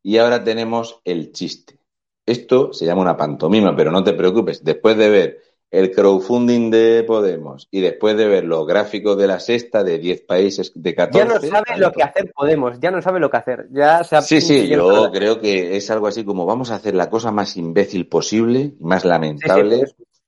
Y 0.02 0.20
ahora 0.20 0.42
tenemos 0.42 1.02
el 1.04 1.34
chiste. 1.34 1.78
Esto 2.26 2.72
se 2.72 2.86
llama 2.86 3.02
una 3.02 3.18
pantomima, 3.18 3.76
pero 3.76 3.92
no 3.92 4.06
te 4.06 4.14
preocupes, 4.14 4.64
después 4.64 4.96
de 4.96 5.10
ver 5.10 5.44
el 5.72 5.92
crowdfunding 5.92 6.70
de 6.72 7.04
Podemos 7.04 7.68
y 7.72 7.82
después 7.82 8.16
de 8.16 8.28
ver 8.28 8.46
los 8.46 8.66
gráficos 8.66 9.18
de 9.18 9.28
la 9.28 9.40
sexta 9.40 9.84
de 9.84 9.98
10 9.98 10.22
países 10.22 10.72
de 10.74 10.96
14. 10.96 11.28
Ya 11.28 11.34
no 11.34 11.40
sabe 11.42 11.78
lo 11.78 11.92
que 11.92 12.04
hacer 12.04 12.32
Podemos, 12.34 12.80
ya 12.80 12.92
no 12.92 13.02
sabe 13.02 13.20
lo 13.20 13.30
que 13.30 13.38
hacer. 13.38 13.68
Ya 13.72 14.04
sí, 14.04 14.42
sí, 14.42 14.68
yo 14.68 15.12
creo 15.12 15.40
que 15.40 15.76
es 15.76 15.90
algo 15.92 16.08
así 16.08 16.24
como 16.24 16.46
vamos 16.46 16.72
a 16.72 16.76
hacer 16.76 16.96
la 16.96 17.10
cosa 17.10 17.32
más 17.32 17.58
imbécil 17.58 18.08
posible, 18.08 18.74
más 18.80 19.04
lamentable, 19.06 19.86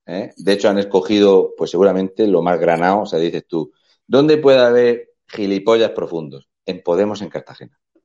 ¿eh? 0.07 0.31
De 0.37 0.53
hecho, 0.53 0.69
han 0.69 0.79
escogido, 0.79 1.53
pues 1.55 1.71
seguramente, 1.71 2.25
lo 2.27 2.41
más 2.41 2.59
granado. 2.59 3.01
O 3.01 3.05
sea, 3.05 3.19
dices 3.19 3.45
tú, 3.47 3.71
¿dónde 4.07 4.37
puede 4.37 4.59
haber 4.59 5.09
gilipollas 5.27 5.91
profundos? 5.91 6.47
En 6.65 6.81
Podemos 6.81 7.21
en 7.21 7.29
Cartagena. 7.29 7.77
O 7.95 7.99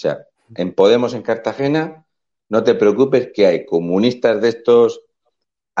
sea, 0.00 0.26
en 0.56 0.74
Podemos 0.74 1.14
en 1.14 1.22
Cartagena, 1.22 2.06
no 2.48 2.64
te 2.64 2.74
preocupes 2.74 3.30
que 3.32 3.46
hay 3.46 3.66
comunistas 3.66 4.40
de 4.40 4.48
estos, 4.48 5.02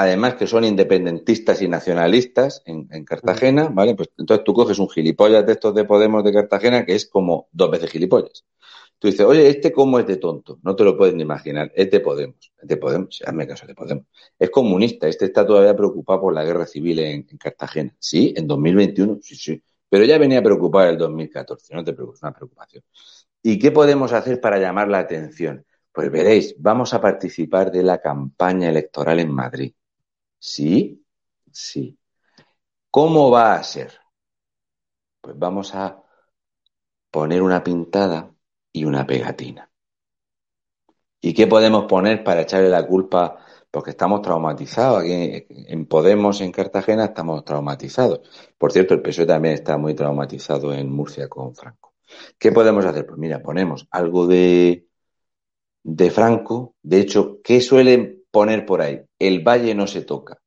además 0.00 0.34
que 0.34 0.46
son 0.46 0.64
independentistas 0.64 1.62
y 1.62 1.68
nacionalistas 1.68 2.62
en, 2.66 2.88
en 2.90 3.04
Cartagena, 3.04 3.68
¿vale? 3.68 3.94
Pues 3.94 4.10
entonces 4.18 4.44
tú 4.44 4.54
coges 4.54 4.78
un 4.78 4.88
gilipollas 4.88 5.46
de 5.46 5.52
estos 5.52 5.74
de 5.74 5.84
Podemos 5.84 6.24
de 6.24 6.32
Cartagena 6.32 6.84
que 6.84 6.94
es 6.94 7.06
como 7.06 7.48
dos 7.52 7.70
veces 7.70 7.90
gilipollas. 7.90 8.44
Tú 9.00 9.08
dices, 9.08 9.24
oye, 9.24 9.48
¿este 9.48 9.72
cómo 9.72 9.98
es 9.98 10.06
de 10.06 10.18
tonto? 10.18 10.58
No 10.62 10.76
te 10.76 10.84
lo 10.84 10.94
puedes 10.94 11.14
ni 11.14 11.22
imaginar. 11.22 11.72
Es 11.74 11.90
de 11.90 12.00
Podemos. 12.00 12.52
Es 12.60 12.68
de 12.68 12.76
Podemos. 12.76 13.22
Hazme 13.24 13.46
caso, 13.46 13.66
de 13.66 13.74
Podemos. 13.74 14.04
Es 14.38 14.50
comunista. 14.50 15.08
Este 15.08 15.24
está 15.24 15.46
todavía 15.46 15.74
preocupado 15.74 16.20
por 16.20 16.34
la 16.34 16.44
guerra 16.44 16.66
civil 16.66 16.98
en, 16.98 17.22
Cartagena. 17.38 17.96
Sí, 17.98 18.34
en 18.36 18.46
2021, 18.46 19.18
sí, 19.22 19.36
sí. 19.36 19.62
Pero 19.88 20.04
ya 20.04 20.18
venía 20.18 20.42
preocupado 20.42 20.84
en 20.84 20.92
el 20.92 20.98
2014. 20.98 21.74
No 21.74 21.82
te 21.82 21.94
preocupes, 21.94 22.22
una 22.22 22.34
preocupación. 22.34 22.84
¿Y 23.42 23.58
qué 23.58 23.70
podemos 23.70 24.12
hacer 24.12 24.38
para 24.38 24.58
llamar 24.58 24.88
la 24.88 24.98
atención? 24.98 25.64
Pues 25.92 26.10
veréis, 26.10 26.54
vamos 26.58 26.92
a 26.92 27.00
participar 27.00 27.72
de 27.72 27.82
la 27.82 28.02
campaña 28.02 28.68
electoral 28.68 29.18
en 29.18 29.30
Madrid. 29.32 29.72
¿Sí? 30.40 31.04
Sí. 31.52 31.98
¿Cómo 32.90 33.30
va 33.30 33.54
a 33.54 33.62
ser? 33.62 33.92
Pues 35.20 35.38
vamos 35.38 35.74
a 35.74 36.02
poner 37.10 37.42
una 37.42 37.62
pintada 37.62 38.34
y 38.72 38.84
una 38.84 39.06
pegatina. 39.06 39.70
¿Y 41.20 41.34
qué 41.34 41.46
podemos 41.46 41.84
poner 41.84 42.24
para 42.24 42.42
echarle 42.42 42.70
la 42.70 42.86
culpa? 42.86 43.44
Porque 43.70 43.90
estamos 43.90 44.22
traumatizados. 44.22 45.02
Aquí 45.02 45.12
en 45.48 45.86
Podemos, 45.86 46.40
en 46.40 46.50
Cartagena, 46.52 47.06
estamos 47.06 47.44
traumatizados. 47.44 48.20
Por 48.58 48.72
cierto, 48.72 48.94
el 48.94 49.02
PSOE 49.02 49.26
también 49.26 49.54
está 49.54 49.76
muy 49.76 49.94
traumatizado 49.94 50.72
en 50.72 50.90
Murcia 50.90 51.28
con 51.28 51.54
Franco. 51.54 51.94
¿Qué 52.38 52.50
podemos 52.52 52.84
hacer? 52.84 53.06
Pues 53.06 53.18
mira, 53.18 53.42
ponemos 53.42 53.86
algo 53.90 54.26
de, 54.26 54.88
de 55.82 56.10
Franco. 56.10 56.74
De 56.82 57.00
hecho, 57.00 57.40
¿qué 57.44 57.60
suelen 57.60 58.19
poner 58.30 58.66
por 58.66 58.80
ahí? 58.82 59.02
El 59.18 59.40
valle 59.42 59.74
no 59.74 59.86
se 59.86 60.02
toca. 60.02 60.38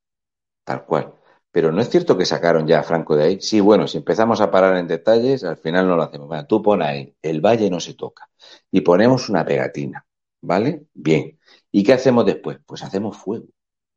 Tal 0.63 0.85
cual. 0.85 1.13
Pero 1.51 1.71
no 1.71 1.81
es 1.81 1.89
cierto 1.89 2.17
que 2.17 2.25
sacaron 2.25 2.67
ya 2.67 2.79
a 2.79 2.83
Franco 2.83 3.15
de 3.15 3.23
ahí. 3.23 3.41
Sí, 3.41 3.59
bueno, 3.59 3.87
si 3.87 3.97
empezamos 3.97 4.41
a 4.41 4.49
parar 4.51 4.77
en 4.77 4.87
detalles, 4.87 5.43
al 5.43 5.57
final 5.57 5.87
no 5.87 5.95
lo 5.95 6.03
hacemos. 6.03 6.27
Bueno, 6.27 6.47
tú 6.47 6.61
pon 6.61 6.81
ahí, 6.81 7.15
el 7.21 7.41
valle 7.41 7.69
no 7.69 7.79
se 7.79 7.93
toca. 7.93 8.29
Y 8.71 8.81
ponemos 8.81 9.29
una 9.29 9.45
pegatina, 9.45 10.05
¿vale? 10.41 10.87
Bien. 10.93 11.39
¿Y 11.71 11.83
qué 11.83 11.93
hacemos 11.93 12.25
después? 12.25 12.59
Pues 12.65 12.83
hacemos 12.83 13.17
fuego. 13.17 13.47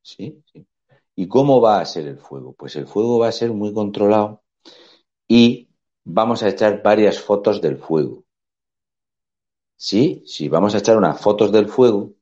¿Sí? 0.03 0.43
¿Sí? 0.53 0.67
¿Y 1.17 1.29
cómo 1.29 1.61
va 1.61 1.81
a 1.81 1.87
ser 1.87 2.07
el 2.07 2.19
fuego? 2.19 2.53
Pues 2.55 2.77
el 2.77 2.87
fuego 2.87 3.19
va 3.19 3.29
a 3.29 3.33
ser 3.33 3.53
muy 3.53 3.73
controlado 3.73 4.43
y 5.29 5.71
vamos 6.05 6.43
a 6.43 6.49
echar 6.49 6.83
varias 6.83 7.21
fotos 7.21 7.61
del 7.63 7.79
fuego. 7.79 8.25
¿Sí? 9.77 10.23
Sí, 10.27 10.49
vamos 10.49 10.75
a 10.75 10.79
echar 10.79 10.97
unas 10.97 11.21
fotos 11.21 11.51
del 11.53 11.69
fuego. 11.69 12.13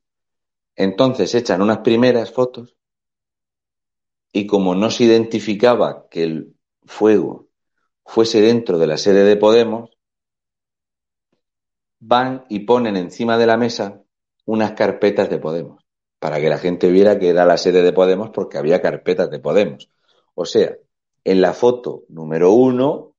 Entonces 0.75 1.33
echan 1.35 1.61
unas 1.61 1.79
primeras 1.79 2.31
fotos 2.31 2.75
y 4.31 4.47
como 4.47 4.75
no 4.75 4.91
se 4.91 5.05
identificaba 5.05 6.07
que 6.09 6.23
el 6.23 6.55
fuego 6.83 7.47
fuese 8.03 8.41
dentro 8.41 8.77
de 8.77 8.87
la 8.87 8.97
sede 8.97 9.23
de 9.23 9.37
Podemos, 9.37 9.91
van 11.99 12.45
y 12.49 12.59
ponen 12.59 12.97
encima 12.97 13.37
de 13.37 13.47
la 13.47 13.57
mesa 13.57 14.03
unas 14.45 14.73
carpetas 14.73 15.29
de 15.29 15.39
Podemos, 15.39 15.83
para 16.19 16.39
que 16.39 16.49
la 16.49 16.57
gente 16.57 16.91
viera 16.91 17.17
que 17.17 17.29
era 17.29 17.45
la 17.45 17.57
sede 17.57 17.81
de 17.81 17.93
Podemos 17.93 18.29
porque 18.31 18.57
había 18.57 18.81
carpetas 18.81 19.29
de 19.31 19.39
Podemos. 19.39 19.89
O 20.33 20.45
sea, 20.45 20.75
en 21.23 21.41
la 21.41 21.53
foto 21.53 22.03
número 22.09 22.51
uno 22.51 23.15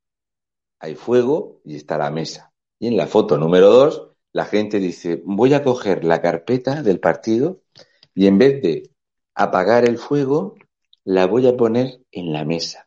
hay 0.79 0.95
fuego 0.95 1.61
y 1.65 1.77
está 1.77 1.99
la 1.99 2.11
mesa. 2.11 2.53
Y 2.79 2.89
en 2.89 2.97
la 2.97 3.07
foto 3.07 3.39
número 3.39 3.71
dos, 3.71 4.11
la 4.37 4.45
gente 4.45 4.81
dice, 4.81 5.23
voy 5.25 5.55
a 5.55 5.65
coger 5.65 6.05
la 6.05 6.21
carpeta 6.21 6.83
del 6.83 7.01
partido 7.01 7.63
y 8.15 8.27
en 8.27 8.37
vez 8.37 8.61
de 8.61 8.91
apagar 9.35 9.89
el 9.89 9.97
fuego, 9.97 10.57
la 11.05 11.25
voy 11.25 11.49
a 11.49 11.57
poner 11.57 12.01
en 12.13 12.35
la 12.35 12.45
mesa. 12.45 12.87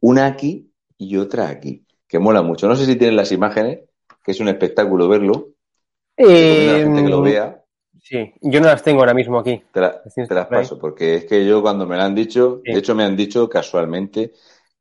Una 0.00 0.24
aquí 0.24 0.72
y 0.96 1.18
otra 1.18 1.50
aquí, 1.50 1.84
que 2.08 2.18
mola 2.18 2.40
mucho. 2.40 2.66
No 2.66 2.76
sé 2.76 2.86
si 2.86 2.96
tienen 2.96 3.14
las 3.14 3.30
imágenes, 3.30 3.80
que 4.24 4.30
es 4.30 4.40
un 4.40 4.48
espectáculo 4.48 5.06
verlo. 5.06 5.50
Eh, 6.16 6.66
la 6.66 6.78
gente 6.78 7.02
que 7.02 7.10
lo 7.10 7.20
vea. 7.20 7.62
Sí, 8.02 8.32
yo 8.40 8.58
no 8.58 8.68
las 8.68 8.82
tengo 8.82 9.00
ahora 9.00 9.12
mismo 9.12 9.38
aquí. 9.38 9.62
Te, 9.70 9.82
las 9.82 10.46
paso, 10.46 10.78
porque 10.78 11.16
es 11.16 11.24
que 11.26 11.44
yo 11.44 11.60
cuando 11.60 11.86
me 11.86 11.98
la 11.98 12.06
han 12.06 12.14
dicho, 12.14 12.62
de 12.64 12.78
hecho 12.78 12.94
me 12.94 13.04
han 13.04 13.16
dicho 13.16 13.50
casualmente, 13.50 14.32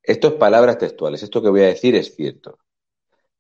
esto 0.02 0.30
es 0.30 0.34
palabras 0.36 0.78
textuales, 0.78 1.24
esto 1.24 1.42
que 1.42 1.50
voy 1.50 1.64
a 1.64 1.68
decir 1.68 1.94
es 1.96 2.16
cierto. 2.16 2.60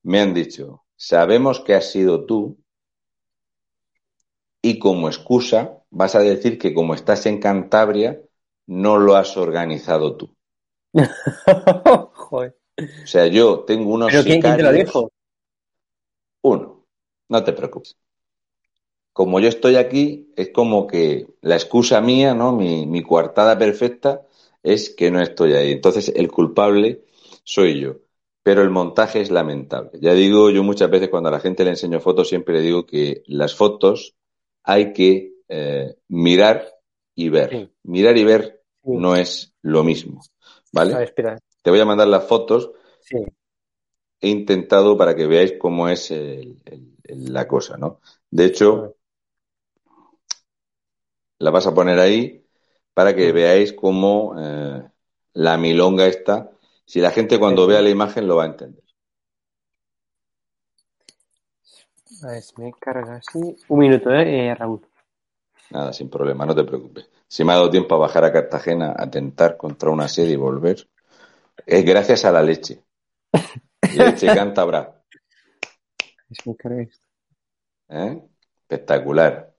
Me 0.01 0.19
han 0.19 0.33
dicho, 0.33 0.82
sabemos 0.95 1.59
que 1.59 1.75
has 1.75 1.91
sido 1.91 2.25
tú 2.25 2.57
y 4.61 4.79
como 4.79 5.09
excusa 5.09 5.83
vas 5.89 6.15
a 6.15 6.19
decir 6.19 6.57
que 6.57 6.73
como 6.73 6.95
estás 6.95 7.25
en 7.25 7.39
Cantabria, 7.39 8.21
no 8.65 8.97
lo 8.97 9.15
has 9.15 9.37
organizado 9.37 10.15
tú. 10.15 10.35
Joder. 12.13 12.55
O 12.77 13.07
sea, 13.07 13.27
yo 13.27 13.59
tengo 13.61 13.93
unos. 13.93 14.11
¿Pero 14.11 14.23
quién, 14.23 14.41
te 14.41 14.63
lo 14.63 14.71
dijo? 14.71 15.11
Uno. 16.41 16.85
No 17.29 17.43
te 17.43 17.53
preocupes. 17.53 17.95
Como 19.11 19.39
yo 19.39 19.47
estoy 19.47 19.75
aquí, 19.75 20.31
es 20.35 20.49
como 20.49 20.87
que 20.87 21.27
la 21.41 21.55
excusa 21.55 22.01
mía, 22.01 22.33
¿no? 22.33 22.51
Mi, 22.53 22.87
mi 22.87 23.03
coartada 23.03 23.57
perfecta 23.57 24.25
es 24.63 24.89
que 24.89 25.11
no 25.11 25.21
estoy 25.21 25.53
ahí. 25.53 25.71
Entonces, 25.71 26.11
el 26.15 26.31
culpable 26.31 27.03
soy 27.43 27.79
yo. 27.79 27.97
Pero 28.43 28.61
el 28.61 28.69
montaje 28.69 29.21
es 29.21 29.31
lamentable. 29.31 29.91
Ya 30.01 30.13
digo, 30.13 30.49
yo 30.49 30.63
muchas 30.63 30.89
veces 30.89 31.09
cuando 31.09 31.29
a 31.29 31.31
la 31.31 31.39
gente 31.39 31.63
le 31.63 31.71
enseño 31.71 32.01
fotos, 32.01 32.27
siempre 32.27 32.55
le 32.55 32.61
digo 32.61 32.85
que 32.85 33.23
las 33.25 33.55
fotos 33.55 34.15
hay 34.63 34.91
que 34.93 35.35
eh, 35.47 35.95
mirar 36.09 36.67
y 37.15 37.29
ver. 37.29 37.71
Mirar 37.83 38.17
y 38.17 38.23
ver 38.25 38.61
no 38.83 39.15
es 39.15 39.53
lo 39.61 39.83
mismo. 39.83 40.21
¿Vale? 40.73 41.13
Te 41.61 41.69
voy 41.69 41.79
a 41.79 41.85
mandar 41.85 42.07
las 42.07 42.25
fotos. 42.25 42.71
Sí. 42.99 43.17
He 44.19 44.29
intentado 44.29 44.97
para 44.97 45.15
que 45.15 45.25
veáis 45.25 45.53
cómo 45.59 45.87
es 45.89 46.13
la 47.05 47.47
cosa, 47.47 47.77
¿no? 47.77 47.99
De 48.29 48.45
hecho, 48.45 48.95
la 51.39 51.51
vas 51.51 51.67
a 51.67 51.73
poner 51.73 51.99
ahí 51.99 52.45
para 52.93 53.15
que 53.15 53.31
veáis 53.31 53.73
cómo 53.73 54.35
eh, 54.39 54.83
la 55.33 55.57
milonga 55.57 56.07
está. 56.07 56.51
Si 56.85 56.99
la 56.99 57.11
gente 57.11 57.39
cuando 57.39 57.65
vea 57.67 57.81
la 57.81 57.89
imagen 57.89 58.27
lo 58.27 58.37
va 58.37 58.43
a 58.43 58.47
entender. 58.47 58.83
A 62.23 62.27
ver, 62.27 62.43
me 62.57 62.73
carga 62.79 63.15
así. 63.15 63.55
Un 63.67 63.79
minuto, 63.79 64.11
¿eh, 64.11 64.47
eh 64.47 64.55
Raúl? 64.55 64.81
Nada, 65.71 65.91
sin 65.91 66.09
problema, 66.09 66.45
no 66.45 66.55
te 66.55 66.63
preocupes. 66.63 67.09
Si 67.27 67.43
me 67.43 67.53
ha 67.53 67.55
dado 67.55 67.69
tiempo 67.69 67.95
a 67.95 67.99
bajar 67.99 68.23
a 68.25 68.31
Cartagena 68.31 68.93
a 68.95 69.09
tentar 69.09 69.57
contra 69.57 69.89
una 69.89 70.07
serie 70.07 70.33
y 70.33 70.37
volver, 70.37 70.87
es 71.65 71.85
gracias 71.85 72.25
a 72.25 72.31
la 72.31 72.43
leche. 72.43 72.83
leche 73.95 74.27
cántabra. 74.27 75.03
¿Eh? 77.89 78.21
Espectacular. 78.61 79.53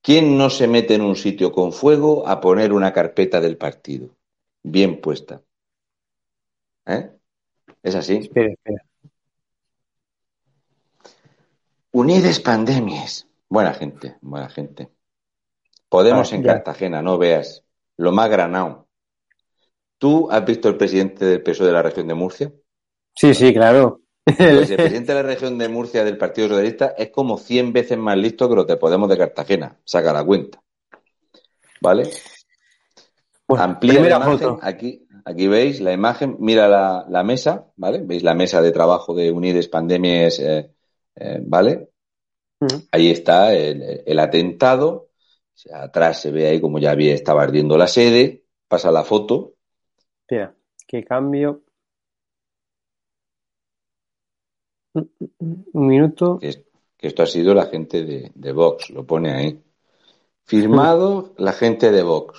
¿Quién 0.00 0.36
no 0.36 0.50
se 0.50 0.68
mete 0.68 0.94
en 0.94 1.02
un 1.02 1.16
sitio 1.16 1.50
con 1.50 1.72
fuego 1.72 2.28
a 2.28 2.40
poner 2.40 2.72
una 2.72 2.92
carpeta 2.92 3.40
del 3.40 3.56
partido? 3.56 4.10
Bien 4.64 5.00
puesta. 5.00 5.42
¿Eh? 6.86 7.10
¿Es 7.82 7.94
así? 7.94 8.16
Espera, 8.16 8.48
espera. 8.48 8.84
Unides 11.92 12.40
pandemias. 12.40 13.28
Buena 13.48 13.72
gente, 13.74 14.16
buena 14.20 14.48
gente. 14.48 14.88
Podemos 15.88 16.32
ah, 16.32 16.36
en 16.36 16.42
Cartagena, 16.42 17.02
no 17.02 17.18
veas. 17.18 17.62
Lo 17.96 18.10
más 18.10 18.28
granado. 18.28 18.88
¿Tú 19.98 20.28
has 20.30 20.44
visto 20.44 20.68
el 20.68 20.76
presidente 20.76 21.24
del 21.24 21.42
PSOE 21.42 21.68
de 21.68 21.72
la 21.72 21.82
región 21.82 22.08
de 22.08 22.14
Murcia? 22.14 22.52
Sí, 23.14 23.32
sí, 23.32 23.54
claro. 23.54 24.00
Pues 24.24 24.70
el 24.70 24.76
presidente 24.76 25.14
de 25.14 25.22
la 25.22 25.28
región 25.28 25.56
de 25.56 25.68
Murcia 25.68 26.04
del 26.04 26.18
Partido 26.18 26.48
Socialista 26.48 26.94
es 26.98 27.10
como 27.10 27.38
100 27.38 27.72
veces 27.72 27.98
más 27.98 28.16
listo 28.16 28.48
que 28.48 28.56
los 28.56 28.66
de 28.66 28.76
Podemos 28.76 29.08
de 29.08 29.18
Cartagena. 29.18 29.78
Saca 29.84 30.12
la 30.12 30.24
cuenta. 30.24 30.60
¿Vale? 31.80 32.10
Amplía 33.58 34.00
la 34.00 34.16
imagen. 34.16 34.58
Aquí, 34.62 35.06
aquí 35.24 35.48
veis 35.48 35.80
la 35.80 35.92
imagen. 35.92 36.36
Mira 36.40 36.68
la, 36.68 37.22
mesa, 37.24 37.66
¿vale? 37.76 38.02
Veis 38.02 38.22
la 38.22 38.34
mesa 38.34 38.60
de 38.60 38.72
trabajo 38.72 39.14
de 39.14 39.30
Unides 39.30 39.68
Pandemias 39.68 40.38
eh, 40.38 40.70
eh, 41.16 41.40
¿vale? 41.42 41.90
Mm. 42.60 42.66
Ahí 42.90 43.10
está 43.10 43.54
el, 43.54 44.18
atentado. 44.18 45.10
atrás 45.72 46.20
se 46.20 46.30
ve 46.30 46.48
ahí 46.48 46.60
como 46.60 46.78
ya 46.78 46.90
había, 46.90 47.14
estaba 47.14 47.42
ardiendo 47.42 47.76
la 47.76 47.86
sede. 47.86 48.44
Pasa 48.68 48.90
la 48.90 49.04
foto. 49.04 49.54
Espera, 50.22 50.54
que 50.86 51.04
cambio. 51.04 51.62
Un 54.94 55.64
minuto. 55.72 56.38
Que, 56.38 56.64
esto 56.98 57.22
ha 57.22 57.26
sido 57.26 57.52
la 57.54 57.66
gente 57.66 58.02
de, 58.02 58.52
Vox, 58.52 58.90
lo 58.90 59.04
pone 59.04 59.32
ahí. 59.32 59.62
Firmado 60.44 61.34
la 61.36 61.52
gente 61.52 61.90
de 61.90 62.02
Vox. 62.02 62.38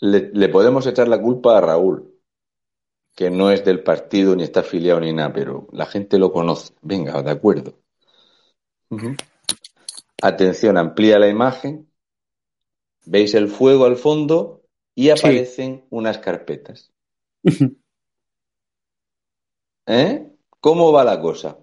Le, 0.00 0.30
le, 0.32 0.48
podemos 0.48 0.86
echar 0.86 1.08
la 1.08 1.20
culpa 1.20 1.56
a 1.56 1.60
Raúl, 1.60 2.14
que 3.14 3.30
no 3.30 3.50
es 3.50 3.64
del 3.64 3.82
partido 3.82 4.34
ni 4.34 4.42
está 4.42 4.60
afiliado 4.60 5.00
ni 5.00 5.12
nada, 5.12 5.32
pero 5.32 5.68
la 5.72 5.86
gente 5.86 6.18
lo 6.18 6.32
conoce. 6.32 6.74
Venga, 6.82 7.22
de 7.22 7.30
acuerdo. 7.30 7.74
Atención, 10.22 10.76
amplía 10.76 11.18
la 11.18 11.28
imagen. 11.28 11.88
Veis 13.06 13.34
el 13.34 13.48
fuego 13.48 13.84
al 13.84 13.96
fondo 13.96 14.62
y 14.94 15.10
aparecen 15.10 15.84
unas 15.90 16.18
carpetas. 16.18 16.92
¿Eh? 19.86 20.30
¿Cómo 20.60 20.92
va 20.92 21.04
la 21.04 21.20
cosa? 21.20 21.58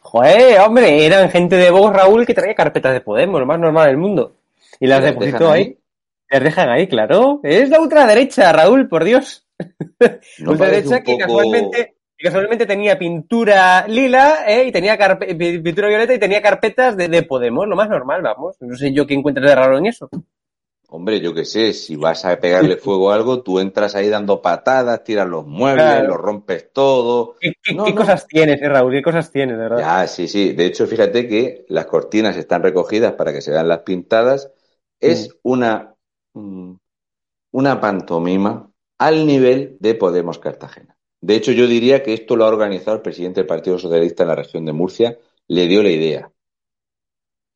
Joder, 0.00 0.60
hombre, 0.60 1.04
eran 1.04 1.30
gente 1.30 1.56
de 1.56 1.70
Vox, 1.70 1.94
Raúl, 1.94 2.24
que 2.24 2.34
traía 2.34 2.54
carpetas 2.54 2.92
de 2.94 3.00
Podemos, 3.00 3.40
lo 3.40 3.46
más 3.46 3.58
normal 3.58 3.88
del 3.88 3.98
mundo. 3.98 4.36
Y 4.80 4.86
las 4.86 5.02
depositó 5.02 5.50
ahí. 5.50 5.78
Las 6.32 6.42
dejan 6.42 6.70
ahí, 6.70 6.88
claro. 6.88 7.40
Es 7.42 7.68
la 7.68 7.78
ultraderecha, 7.78 8.50
Raúl, 8.52 8.88
por 8.88 9.04
Dios. 9.04 9.46
ultraderecha 10.46 11.02
que 11.02 11.18
casualmente 11.18 11.96
casualmente 12.22 12.64
tenía 12.66 12.98
pintura 12.98 13.86
lila 13.86 14.44
¿eh? 14.46 14.66
y 14.68 14.72
tenía 14.72 14.96
pintura 15.26 15.88
violeta 15.88 16.14
y 16.14 16.18
tenía 16.18 16.40
carpetas 16.40 16.96
de, 16.96 17.22
Podemos, 17.24 17.66
lo 17.68 17.76
más 17.76 17.90
normal, 17.90 18.22
vamos. 18.22 18.56
No 18.60 18.76
sé 18.76 18.92
yo 18.92 19.06
qué 19.06 19.14
encuentro 19.14 19.46
de 19.46 19.54
raro 19.54 19.76
en 19.76 19.86
eso. 19.86 20.08
Hombre, 20.88 21.20
yo 21.20 21.34
qué 21.34 21.44
sé, 21.44 21.72
si 21.72 21.96
vas 21.96 22.24
a 22.24 22.38
pegarle 22.38 22.76
fuego 22.78 23.10
a 23.10 23.14
algo, 23.14 23.42
tú 23.42 23.58
entras 23.58 23.94
ahí 23.94 24.08
dando 24.08 24.40
patadas, 24.40 25.04
tiras 25.04 25.28
los 25.28 25.46
muebles, 25.46 26.04
los 26.04 26.16
rompes 26.16 26.70
todo. 26.72 27.36
¿Qué, 27.40 27.94
cosas 27.94 28.26
tienes, 28.26 28.60
eh, 28.62 28.68
Raúl? 28.68 28.92
¿Qué 28.92 29.02
cosas 29.02 29.30
tienes, 29.30 29.56
de 29.56 29.62
verdad? 29.64 29.78
Ya, 29.78 30.06
sí, 30.06 30.28
sí. 30.28 30.52
De 30.52 30.66
hecho, 30.66 30.86
fíjate 30.86 31.28
que 31.28 31.66
las 31.68 31.86
cortinas 31.86 32.36
están 32.36 32.62
recogidas 32.62 33.12
para 33.12 33.32
que 33.32 33.40
se 33.40 33.50
vean 33.50 33.68
las 33.68 33.80
pintadas. 33.80 34.50
Es 35.00 35.30
mm. 35.30 35.32
una, 35.42 35.91
una 36.34 37.80
pantomima 37.80 38.70
al 38.98 39.26
nivel 39.26 39.76
de 39.80 39.94
Podemos 39.94 40.38
Cartagena. 40.38 40.96
De 41.20 41.36
hecho, 41.36 41.52
yo 41.52 41.66
diría 41.66 42.02
que 42.02 42.14
esto 42.14 42.36
lo 42.36 42.44
ha 42.44 42.48
organizado 42.48 42.96
el 42.96 43.02
presidente 43.02 43.40
del 43.40 43.46
Partido 43.46 43.78
Socialista 43.78 44.24
en 44.24 44.28
la 44.28 44.36
región 44.36 44.64
de 44.64 44.72
Murcia, 44.72 45.18
le 45.48 45.66
dio 45.66 45.82
la 45.82 45.90
idea, 45.90 46.32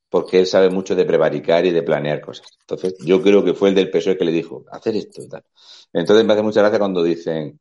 porque 0.08 0.38
él 0.38 0.46
sabe 0.46 0.70
mucho 0.70 0.94
de 0.94 1.04
prevaricar 1.04 1.66
y 1.66 1.72
de 1.72 1.82
planear 1.82 2.20
cosas. 2.20 2.46
Entonces, 2.60 2.96
yo 3.04 3.22
creo 3.22 3.44
que 3.44 3.54
fue 3.54 3.70
el 3.70 3.74
del 3.74 3.90
PSOE 3.90 4.16
que 4.16 4.24
le 4.24 4.32
dijo, 4.32 4.64
hacer 4.70 4.96
esto 4.96 5.22
y 5.22 5.28
tal. 5.28 5.44
Entonces 5.92 6.24
me 6.24 6.32
hace 6.32 6.42
mucha 6.42 6.60
gracia 6.60 6.78
cuando 6.78 7.02
dicen, 7.02 7.58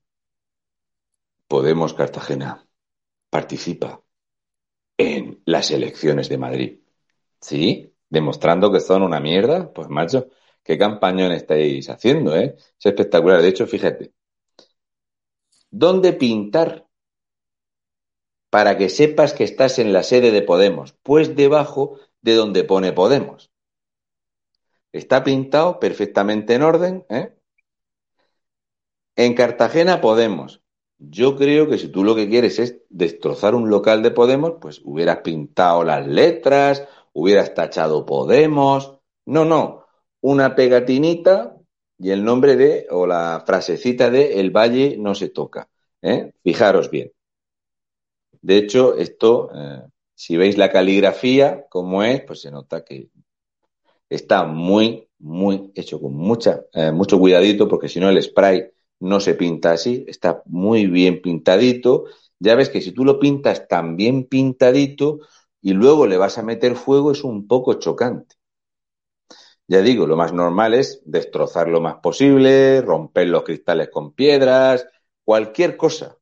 Podemos 1.47 1.93
Cartagena 1.93 2.67
participa 3.29 4.01
en 4.97 5.41
las 5.45 5.71
elecciones 5.71 6.29
de 6.29 6.37
Madrid. 6.37 6.79
¿Sí? 7.39 7.93
Demostrando 8.09 8.71
que 8.71 8.79
son 8.79 9.03
una 9.03 9.19
mierda. 9.19 9.71
Pues 9.71 9.89
macho, 9.89 10.27
qué 10.65 10.77
campañón 10.77 11.31
estáis 11.31 11.89
haciendo, 11.89 12.35
¿eh? 12.35 12.55
Es 12.57 12.85
espectacular. 12.85 13.41
De 13.41 13.47
hecho, 13.47 13.67
fíjate, 13.67 14.13
¿Dónde 15.77 16.13
pintar? 16.13 16.87
Para 18.49 18.77
que 18.77 18.87
sepas 18.87 19.33
que 19.33 19.43
estás 19.43 19.77
en 19.77 19.91
la 19.91 20.03
sede 20.03 20.31
de 20.31 20.41
Podemos, 20.41 20.93
pues 21.03 21.35
debajo 21.35 21.99
de 22.21 22.35
donde 22.35 22.63
pone 22.63 22.93
Podemos. 22.93 23.51
Está 24.93 25.25
pintado 25.25 25.81
perfectamente 25.81 26.53
en 26.53 26.61
orden. 26.61 27.05
¿eh? 27.09 27.35
En 29.17 29.33
Cartagena 29.33 29.99
Podemos. 29.99 30.63
Yo 30.97 31.35
creo 31.35 31.67
que 31.67 31.77
si 31.77 31.89
tú 31.89 32.05
lo 32.05 32.15
que 32.15 32.29
quieres 32.29 32.57
es 32.59 32.77
destrozar 32.87 33.53
un 33.53 33.69
local 33.69 34.01
de 34.01 34.11
Podemos, 34.11 34.53
pues 34.61 34.81
hubieras 34.85 35.17
pintado 35.17 35.83
las 35.83 36.07
letras, 36.07 36.87
hubieras 37.11 37.53
tachado 37.53 38.05
Podemos. 38.05 38.97
No, 39.25 39.43
no. 39.43 39.84
Una 40.29 40.55
pegatinita 40.55 41.55
y 41.99 42.09
el 42.09 42.23
nombre 42.23 42.55
de, 42.55 42.87
o 42.89 43.05
la 43.05 43.43
frasecita 43.45 44.09
de 44.09 44.39
El 44.39 44.49
Valle 44.49 44.97
no 44.97 45.13
se 45.13 45.29
toca. 45.29 45.69
¿eh? 46.01 46.31
Fijaros 46.43 46.89
bien. 46.89 47.11
De 48.41 48.57
hecho, 48.57 48.95
esto, 48.97 49.49
eh, 49.55 49.83
si 50.15 50.37
veis 50.37 50.57
la 50.57 50.71
caligrafía, 50.71 51.65
como 51.69 52.01
es, 52.03 52.21
pues 52.21 52.41
se 52.41 52.49
nota 52.49 52.83
que 52.83 53.09
está 54.09 54.45
muy, 54.45 55.07
muy 55.19 55.71
hecho 55.75 56.01
con 56.01 56.15
mucha, 56.15 56.61
eh, 56.73 56.91
mucho 56.91 57.19
cuidadito, 57.19 57.67
porque 57.67 57.89
si 57.89 57.99
no 57.99 58.09
el 58.09 58.21
spray 58.21 58.71
no 58.99 59.19
se 59.19 59.35
pinta 59.35 59.73
así, 59.73 60.05
está 60.07 60.41
muy 60.45 60.87
bien 60.87 61.21
pintadito. 61.21 62.05
Ya 62.39 62.55
ves 62.55 62.69
que 62.69 62.81
si 62.81 62.91
tú 62.93 63.05
lo 63.05 63.19
pintas 63.19 63.67
tan 63.67 63.95
bien 63.95 64.25
pintadito 64.25 65.19
y 65.61 65.73
luego 65.73 66.07
le 66.07 66.17
vas 66.17 66.37
a 66.39 66.43
meter 66.43 66.75
fuego, 66.75 67.11
es 67.11 67.23
un 67.23 67.47
poco 67.47 67.75
chocante. 67.75 68.35
Ya 69.67 69.81
digo, 69.81 70.05
lo 70.05 70.15
más 70.15 70.31
normal 70.31 70.75
es 70.75 71.01
destrozar 71.05 71.67
lo 71.67 71.81
más 71.81 71.95
posible, 71.95 72.81
romper 72.81 73.27
los 73.27 73.43
cristales 73.43 73.89
con 73.89 74.13
piedras, 74.13 74.87
cualquier 75.23 75.75
cosa. 75.75 76.17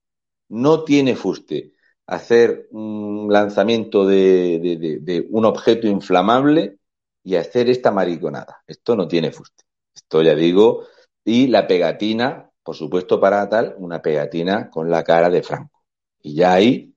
No 0.49 0.83
tiene 0.83 1.15
fuste 1.15 1.73
hacer 2.07 2.67
un 2.71 3.27
lanzamiento 3.31 4.05
de, 4.05 5.27
un 5.29 5.45
objeto 5.45 5.87
inflamable 5.87 6.77
y 7.23 7.35
hacer 7.35 7.69
esta 7.69 7.91
mariconada. 7.91 8.63
Esto 8.67 8.95
no 8.95 9.07
tiene 9.07 9.31
fuste. 9.31 9.63
Esto 9.95 10.21
ya 10.21 10.35
digo. 10.35 10.87
Y 11.23 11.47
la 11.47 11.67
pegatina, 11.67 12.49
por 12.63 12.75
supuesto, 12.75 13.19
para 13.19 13.47
tal, 13.49 13.75
una 13.77 14.01
pegatina 14.01 14.69
con 14.69 14.89
la 14.89 15.03
cara 15.03 15.29
de 15.29 15.43
Franco. 15.43 15.83
Y 16.21 16.35
ya 16.35 16.53
ahí 16.53 16.93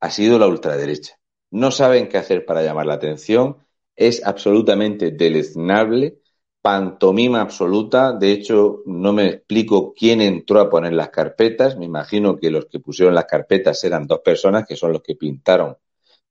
ha 0.00 0.10
sido 0.10 0.38
la 0.38 0.46
ultraderecha. 0.46 1.16
No 1.50 1.70
saben 1.70 2.08
qué 2.08 2.18
hacer 2.18 2.44
para 2.44 2.62
llamar 2.62 2.86
la 2.86 2.94
atención 2.94 3.63
es 3.96 4.24
absolutamente 4.24 5.10
deleznable, 5.10 6.18
pantomima 6.60 7.40
absoluta. 7.40 8.12
De 8.12 8.32
hecho, 8.32 8.82
no 8.86 9.12
me 9.12 9.26
explico 9.26 9.92
quién 9.92 10.20
entró 10.20 10.60
a 10.60 10.70
poner 10.70 10.92
las 10.92 11.10
carpetas. 11.10 11.76
Me 11.76 11.84
imagino 11.84 12.36
que 12.36 12.50
los 12.50 12.66
que 12.66 12.80
pusieron 12.80 13.14
las 13.14 13.26
carpetas 13.26 13.84
eran 13.84 14.06
dos 14.06 14.20
personas, 14.20 14.66
que 14.66 14.76
son 14.76 14.92
los 14.92 15.02
que 15.02 15.14
pintaron 15.14 15.76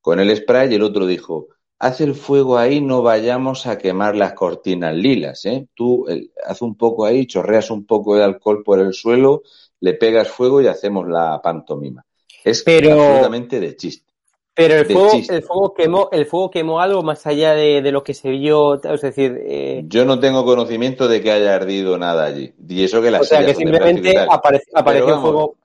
con 0.02 0.20
el 0.20 0.36
spray, 0.36 0.70
y 0.70 0.76
el 0.76 0.84
otro 0.84 1.06
dijo, 1.06 1.48
haz 1.80 2.02
el 2.02 2.14
fuego 2.14 2.58
ahí, 2.58 2.82
no 2.82 3.02
vayamos 3.02 3.68
a 3.68 3.78
quemar 3.78 4.18
las 4.18 4.34
cortinas 4.34 4.94
lilas, 4.94 5.46
¿eh? 5.46 5.68
Tú 5.74 6.06
haz 6.46 6.62
un 6.62 6.76
poco 6.76 7.06
ahí, 7.06 7.26
chorreas 7.26 7.72
un 7.72 7.86
poco 7.86 8.16
de 8.16 8.24
alcohol 8.24 8.64
por 8.64 8.80
el 8.80 8.94
suelo, 8.94 9.44
le 9.80 9.94
pegas 9.94 10.28
fuego 10.28 10.62
y 10.62 10.68
hacemos 10.68 11.08
la 11.08 11.42
pantomima. 11.42 12.06
Es 12.44 12.66
absolutamente 12.68 13.60
de 13.60 13.76
chiste. 13.78 14.13
Pero 14.56 14.76
el 14.76 14.86
fuego, 14.86 15.12
el 15.30 15.44
fuego, 15.44 15.74
quemó, 15.74 16.10
el 16.12 16.26
fuego 16.28 16.52
quemó 16.52 16.80
algo 16.80 17.02
más 17.02 17.26
allá 17.26 17.56
de, 17.56 17.92
lo 17.92 18.04
que 18.04 18.14
se 18.14 18.30
vio, 18.30 18.76
es 18.76 19.02
decir... 19.02 19.40
Eh... 19.44 19.84
Yo 19.88 20.06
no 20.06 20.20
tengo 20.20 20.46
conocimiento 20.46 21.08
de 21.08 21.22
que 21.22 21.32
haya 21.32 21.56
ardido 21.56 21.98
nada 21.98 22.26
allí. 22.26 22.54
Y 22.68 22.84
eso 22.84 23.02
que 23.02 23.10
la 23.10 23.22
O 23.22 23.24
sea, 23.24 23.44
que 23.44 23.56
simplemente 23.56 24.16
apareció 24.20 25.20
fuego... 25.20 25.56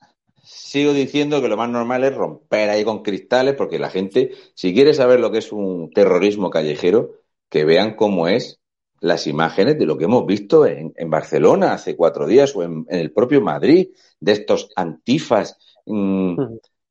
Sigo 0.43 0.95
diciendo 0.95 1.43
que 1.43 1.49
lo 1.49 1.57
más 1.59 1.68
normal 1.68 2.05
es 2.05 2.14
romper 2.14 2.70
ahí 2.70 2.84
con 2.84 3.03
cristales, 3.03 3.55
porque 3.55 3.78
la 3.78 3.91
gente, 3.91 4.32
si 4.55 4.72
quiere 4.72 4.95
saber 4.95 5.20
lo 5.20 5.30
que 5.30 5.39
es 5.39 5.53
un 5.53 5.91
terrorismo 5.91 6.49
callejero, 6.49 7.12
que 7.51 7.64
vean 7.64 7.95
cómo 7.95 8.28
es 8.28 8.59
las 9.01 9.26
imágenes 9.26 9.78
de 9.78 9.86
lo 9.86 9.99
que 9.99 10.05
hemos 10.05 10.26
visto 10.26 10.66
en, 10.66 10.93
Barcelona 11.07 11.74
hace 11.74 11.95
cuatro 11.95 12.26
días 12.26 12.57
o 12.57 12.62
en, 12.62 12.86
el 12.89 13.12
propio 13.12 13.43
Madrid, 13.43 13.89
de 14.20 14.32
estos 14.32 14.70
antifas 14.76 15.59
mm, 15.86 16.36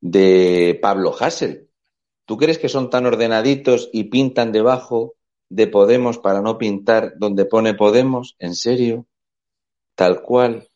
de 0.02 0.80
Pablo 0.82 1.14
Hassel 1.20 1.67
¿Tú 2.28 2.36
crees 2.36 2.60
que 2.60 2.68
son 2.68 2.90
tan 2.90 3.06
ordenaditos 3.06 3.90
y 3.94 4.04
pintan 4.06 4.52
debajo 4.52 5.16
de 5.48 5.66
Podemos 5.68 6.18
para 6.18 6.42
no 6.42 6.58
pintar 6.58 7.14
donde 7.18 7.46
pone 7.46 7.74
Podemos? 7.74 8.36
¿En 8.38 8.54
serio? 8.54 9.06
Tal 9.96 10.22
cual. 10.22 10.68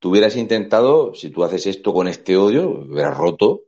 Tú 0.00 0.10
hubieras 0.10 0.34
intentado, 0.34 1.14
si 1.14 1.30
tú 1.30 1.44
haces 1.44 1.68
esto 1.68 1.94
con 1.94 2.08
este 2.08 2.36
odio, 2.36 2.70
hubieras 2.70 3.16
roto. 3.16 3.50
O 3.50 3.62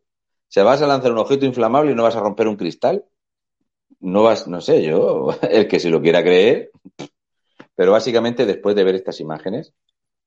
sea, 0.49 0.64
vas 0.64 0.83
a 0.83 0.89
lanzar 0.89 1.12
un 1.12 1.18
objeto 1.18 1.47
inflamable 1.47 1.93
y 1.93 1.95
no 1.95 2.03
vas 2.03 2.16
a 2.16 2.20
romper 2.20 2.49
un 2.49 2.57
cristal. 2.57 3.05
No 4.01 4.25
vas, 4.25 4.49
no 4.49 4.61
sé, 4.61 4.83
yo, 4.83 5.29
el 5.49 5.68
que 5.68 5.79
se 5.79 5.91
lo 5.91 6.03
quiera 6.03 6.25
creer. 6.25 6.72
Pero 7.77 7.93
básicamente, 7.93 8.47
después 8.47 8.75
de 8.75 8.83
ver 8.83 8.97
estas 8.97 9.20
imágenes, 9.20 9.72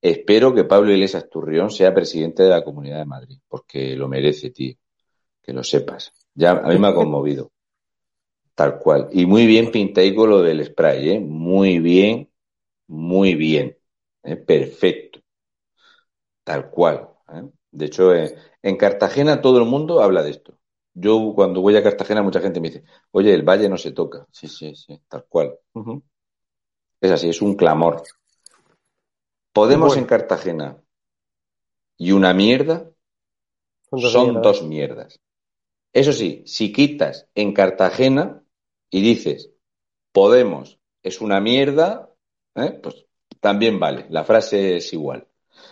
espero 0.02 0.56
que 0.56 0.64
Pablo 0.64 0.93
Iglesias 0.93 1.30
Turrión 1.30 1.72
sea 1.72 1.93
presidente 1.93 2.43
de 2.43 2.50
la 2.52 2.64
Comunidad 2.64 3.00
de 3.00 3.06
Madrid, 3.06 3.39
porque 3.50 3.98
lo 3.98 4.08
merece, 4.08 4.52
tío. 4.52 4.76
Que 5.43 5.52
lo 5.52 5.62
sepas. 5.62 6.14
Ya 6.38 6.52
a 6.52 6.68
mí 6.68 6.78
me 6.78 6.88
ha 6.88 6.94
conmovido. 6.94 7.52
Tal 8.54 8.78
cual. 8.78 9.10
Y 9.12 9.26
muy 9.26 9.48
bien 9.48 9.72
pintaico 9.72 10.28
lo 10.28 10.44
del 10.44 10.64
spray, 10.64 11.10
¿eh? 11.10 11.20
Muy 11.20 11.80
bien, 11.80 12.30
muy 12.88 13.34
bien. 13.34 13.76
¿eh? 14.22 14.36
Perfecto. 14.36 15.20
Tal 16.44 16.70
cual. 16.70 17.10
¿eh? 17.34 17.42
De 17.72 17.86
hecho, 17.86 18.14
eh, 18.14 18.36
en 18.62 18.78
Cartagena 18.78 19.42
todo 19.42 19.58
el 19.58 19.66
mundo 19.66 20.00
habla 20.02 20.22
de 20.22 20.30
esto. 20.30 20.60
Yo 20.94 21.34
cuando 21.36 21.62
voy 21.62 21.76
a 21.76 21.84
Cartagena 21.84 22.22
mucha 22.22 22.40
gente 22.40 22.62
me 22.62 22.70
dice, 22.70 22.84
oye, 23.12 23.34
el 23.34 23.42
valle 23.42 23.68
no 23.68 23.78
se 23.78 23.92
toca. 23.92 24.28
Sí, 24.32 24.48
sí, 24.48 24.76
sí, 24.76 25.02
tal 25.08 25.26
cual. 25.28 25.58
Es 27.02 27.12
así, 27.12 27.30
es 27.30 27.42
un 27.42 27.56
clamor. 27.56 28.04
Podemos 29.54 29.98
en 29.98 30.06
Cartagena 30.06 30.78
y 31.98 32.12
una 32.12 32.32
mierda 32.36 32.92
son 33.92 34.40
dos 34.42 34.62
mierdas. 34.62 35.20
Eso 35.98 36.14
sí, 36.14 36.43
si 36.45 36.72
quitas 36.72 37.28
en 37.34 37.54
Cartagena 37.54 38.43
y 38.91 39.02
dices 39.02 39.50
Podemos 40.12 40.80
es 41.02 41.22
una 41.22 41.41
mierda, 41.41 42.14
¿eh? 42.54 42.80
pues 42.84 43.08
también 43.39 43.80
vale, 43.80 44.06
la 44.12 44.24
frase 44.24 44.78
es 44.78 44.93
igual. 44.93 45.28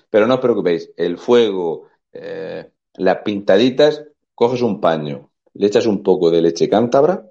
Pero 0.10 0.26
no 0.26 0.34
os 0.34 0.40
preocupéis, 0.40 0.92
el 0.98 1.20
fuego, 1.20 1.90
eh, 2.12 2.72
las 2.96 3.18
pintaditas, 3.20 4.04
coges 4.34 4.64
un 4.64 4.82
paño, 4.82 5.30
le 5.54 5.68
echas 5.68 5.86
un 5.86 6.02
poco 6.02 6.32
de 6.32 6.42
leche 6.42 6.68
cántabra 6.68 7.30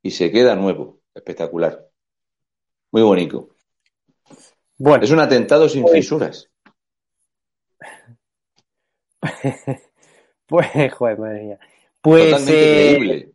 y 0.00 0.10
se 0.10 0.30
queda 0.30 0.56
nuevo, 0.56 1.00
espectacular. 1.14 1.86
Muy 2.92 3.02
bonito. 3.02 3.56
Bueno, 4.78 5.04
es 5.04 5.10
un 5.10 5.20
atentado 5.20 5.68
sin 5.68 5.86
fisuras. 5.86 6.48
Pues, 10.52 10.68
joder, 10.92 11.18
madre 11.18 11.44
mía. 11.44 11.58
Pues, 12.02 12.24
Totalmente 12.26 13.14
eh, 13.14 13.32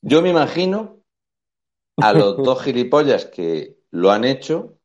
Yo 0.00 0.20
me 0.20 0.30
imagino 0.30 1.04
a 1.98 2.12
los 2.12 2.36
dos 2.42 2.64
gilipollas 2.64 3.26
que 3.26 3.76
lo 3.92 4.10
han 4.10 4.24
hecho. 4.24 4.76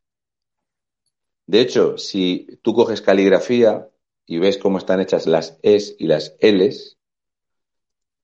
De 1.47 1.61
hecho, 1.61 1.97
si 1.97 2.59
tú 2.61 2.75
coges 2.75 3.01
caligrafía 3.01 3.89
y 4.27 4.37
ves 4.37 4.59
cómo 4.59 4.77
están 4.77 4.99
hechas 5.01 5.25
las 5.25 5.57
Es 5.63 5.95
y 5.97 6.05
las 6.05 6.37
Ls, 6.41 6.99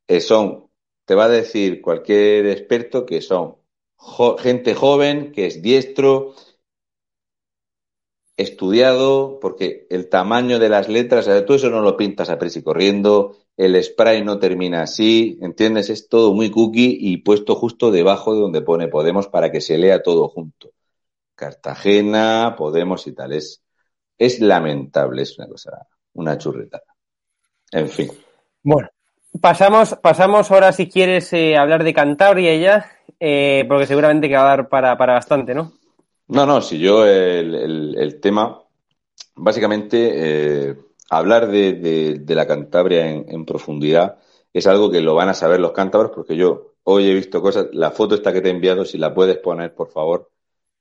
eh, 0.07 0.19
son, 0.19 0.69
te 1.05 1.15
va 1.15 1.25
a 1.25 1.29
decir 1.29 1.81
cualquier 1.81 2.45
experto 2.45 3.07
que 3.07 3.21
son 3.21 3.55
gente 4.37 4.75
joven, 4.75 5.31
que 5.31 5.47
es 5.47 5.63
diestro, 5.63 6.35
estudiado, 8.35 9.39
porque 9.39 9.85
el 9.89 10.09
tamaño 10.09 10.59
de 10.59 10.69
las 10.69 10.89
letras, 10.89 11.29
tú 11.45 11.53
eso 11.53 11.69
no 11.69 11.81
lo 11.81 11.97
pintas 11.97 12.29
a 12.29 12.39
prisa 12.39 12.59
y 12.59 12.63
corriendo, 12.63 13.37
el 13.57 13.81
spray 13.83 14.23
no 14.23 14.39
termina 14.39 14.81
así, 14.81 15.37
¿entiendes? 15.41 15.89
Es 15.89 16.09
todo 16.09 16.33
muy 16.33 16.49
cookie 16.49 16.97
y 16.99 17.17
puesto 17.17 17.55
justo 17.55 17.91
debajo 17.91 18.33
de 18.33 18.41
donde 18.41 18.61
pone 18.61 18.87
Podemos 18.87 19.27
para 19.27 19.51
que 19.51 19.61
se 19.61 19.77
lea 19.77 20.01
todo 20.01 20.27
junto. 20.27 20.71
Cartagena, 21.35 22.55
Podemos 22.57 23.05
y 23.07 23.13
tal. 23.13 23.33
Es, 23.33 23.63
es 24.17 24.39
lamentable, 24.39 25.21
es 25.21 25.37
una 25.37 25.47
cosa, 25.47 25.87
una 26.13 26.37
churretada. 26.37 26.83
En 27.71 27.89
fin. 27.89 28.09
Bueno, 28.63 28.89
pasamos, 29.39 29.95
pasamos 30.01 30.49
ahora 30.49 30.71
si 30.71 30.89
quieres 30.89 31.31
eh, 31.33 31.55
hablar 31.57 31.83
de 31.83 31.93
Cantabria 31.93 32.55
ya, 32.55 32.91
eh, 33.19 33.65
porque 33.67 33.85
seguramente 33.85 34.27
que 34.27 34.35
va 34.35 34.45
a 34.45 34.57
dar 34.57 34.69
para, 34.69 34.97
para 34.97 35.13
bastante, 35.13 35.53
¿no? 35.53 35.73
No, 36.27 36.45
no, 36.45 36.61
si 36.61 36.79
yo 36.79 37.05
el, 37.05 38.19
tema, 38.21 38.63
básicamente, 39.35 40.11
eh, 40.69 40.75
hablar 41.09 41.49
de, 41.49 42.23
la 42.27 42.47
Cantabria 42.47 43.09
en, 43.09 43.45
profundidad 43.45 44.19
es 44.53 44.67
algo 44.67 44.89
que 44.89 45.01
lo 45.01 45.15
van 45.15 45.29
a 45.29 45.33
saber 45.33 45.59
los 45.59 45.73
cántabros, 45.73 46.11
porque 46.13 46.35
yo 46.35 46.75
hoy 46.83 47.09
he 47.09 47.13
visto 47.13 47.41
cosas, 47.41 47.67
la 47.73 47.91
foto 47.91 48.15
esta 48.15 48.31
que 48.31 48.41
te 48.41 48.49
he 48.49 48.51
enviado, 48.51 48.85
si 48.85 48.97
la 48.97 49.13
puedes 49.13 49.37
poner, 49.37 49.73
por 49.73 49.89
favor, 49.89 50.31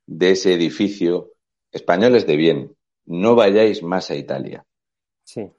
de 0.05 0.31
ese 0.31 0.53
edificio, 0.53 1.33
españoles 1.71 2.25
de 2.25 2.37
bien, 2.37 2.75
no 3.05 3.35
vayáis 3.35 3.83
más 3.83 4.11
a 4.11 4.15
Italia. 4.15 4.65
Sí. 5.23 5.51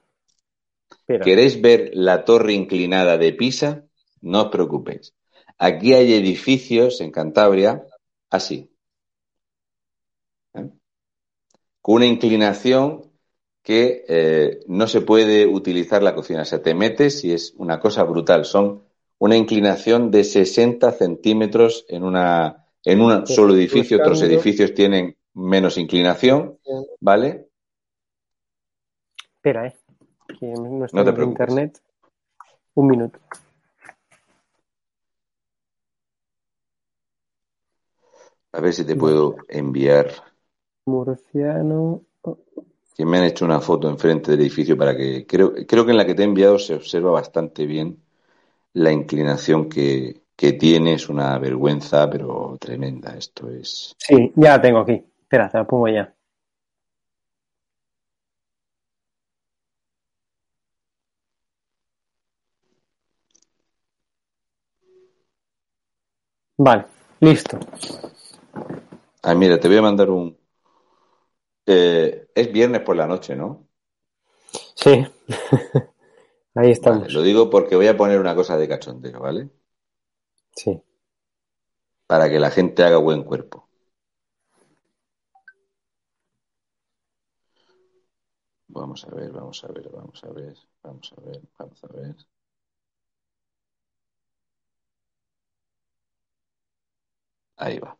¿Queréis 1.07 1.61
ver 1.61 1.91
la 1.93 2.25
torre 2.25 2.53
inclinada 2.53 3.17
de 3.17 3.33
Pisa? 3.33 3.85
No 4.21 4.43
os 4.43 4.49
preocupéis. 4.49 5.13
Aquí 5.57 5.93
hay 5.93 6.13
edificios 6.13 7.01
en 7.01 7.11
Cantabria 7.11 7.85
así 8.29 8.74
con 11.85 11.97
una 11.97 12.07
inclinación 12.07 13.11
que 13.61 14.05
eh, 14.07 14.61
no 14.65 14.87
se 14.87 15.01
puede 15.01 15.45
utilizar 15.45 16.01
la 16.01 16.15
cocina. 16.15 16.41
O 16.41 16.45
sea, 16.45 16.59
te 16.59 16.73
metes 16.73 17.23
y 17.23 17.31
es 17.31 17.53
una 17.57 17.79
cosa 17.79 18.01
brutal. 18.01 18.43
Son 18.45 18.81
una 19.19 19.37
inclinación 19.37 20.09
de 20.09 20.23
60 20.23 20.91
centímetros 20.93 21.85
en, 21.87 22.01
una, 22.01 22.65
en 22.83 23.01
un 23.01 23.27
solo 23.27 23.53
edificio. 23.53 23.99
Otros 23.99 24.23
edificios 24.23 24.73
tienen 24.73 25.15
menos 25.35 25.77
inclinación, 25.77 26.57
¿vale? 26.99 27.49
Espera, 29.35 29.67
¿eh? 29.67 29.75
Que 30.39 30.47
no, 30.47 30.85
está 30.85 31.01
en 31.01 31.21
internet. 31.21 31.79
Un 32.73 32.87
minuto. 32.87 33.19
A 38.53 38.59
ver 38.59 38.73
si 38.73 38.83
te 38.83 38.95
puedo 38.95 39.35
enviar 39.47 40.34
Murciano. 40.85 42.01
Que 42.95 43.05
me 43.05 43.17
han 43.17 43.25
hecho 43.25 43.45
una 43.45 43.59
foto 43.59 43.89
enfrente 43.89 44.31
del 44.31 44.41
edificio 44.41 44.77
para 44.77 44.95
que. 44.95 45.25
Creo, 45.25 45.53
creo 45.67 45.85
que 45.85 45.91
en 45.91 45.97
la 45.97 46.05
que 46.05 46.15
te 46.15 46.21
he 46.21 46.25
enviado 46.25 46.57
se 46.57 46.75
observa 46.75 47.11
bastante 47.11 47.65
bien 47.65 47.97
la 48.73 48.91
inclinación 48.91 49.67
que, 49.67 50.21
que 50.35 50.53
tiene. 50.53 50.93
Es 50.93 51.09
una 51.09 51.37
vergüenza, 51.39 52.09
pero 52.09 52.57
tremenda. 52.59 53.15
Esto 53.17 53.49
es. 53.49 53.95
Sí, 53.97 54.31
ya 54.35 54.51
la 54.51 54.61
tengo 54.61 54.79
aquí. 54.79 55.03
Espera, 55.21 55.49
te 55.49 55.57
la 55.57 55.65
pongo 55.65 55.87
ya. 55.89 56.13
Vale, 66.57 66.85
listo. 67.19 67.59
Ah, 69.21 69.35
mira, 69.35 69.59
te 69.59 69.67
voy 69.67 69.77
a 69.77 69.81
mandar 69.81 70.09
un, 70.09 70.37
eh, 71.67 72.27
es 72.33 72.51
viernes 72.51 72.81
por 72.81 72.95
la 72.95 73.07
noche, 73.07 73.35
¿no? 73.35 73.67
Sí. 74.75 75.05
Ahí 76.55 76.71
estamos. 76.71 77.13
Lo 77.13 77.21
digo 77.21 77.49
porque 77.49 77.75
voy 77.75 77.87
a 77.87 77.97
poner 77.97 78.19
una 78.19 78.35
cosa 78.35 78.57
de 78.57 78.67
cachondeo, 78.67 79.19
¿vale? 79.19 79.49
Sí. 80.55 80.81
Para 82.07 82.27
que 82.31 82.39
la 82.39 82.49
gente 82.49 82.83
haga 82.83 82.97
buen 82.97 83.23
cuerpo. 83.23 83.69
Vamos 88.67 89.01
a 89.05 89.15
ver, 89.15 89.31
vamos 89.31 89.63
a 89.63 89.67
ver, 89.75 89.89
vamos 89.89 90.23
a 90.23 90.29
ver, 90.29 90.55
vamos 90.83 91.13
a 91.17 91.21
ver, 91.21 91.41
vamos 91.57 91.83
a 91.83 91.87
ver. 91.87 92.15
Ahí 97.57 97.79
va. 97.79 97.97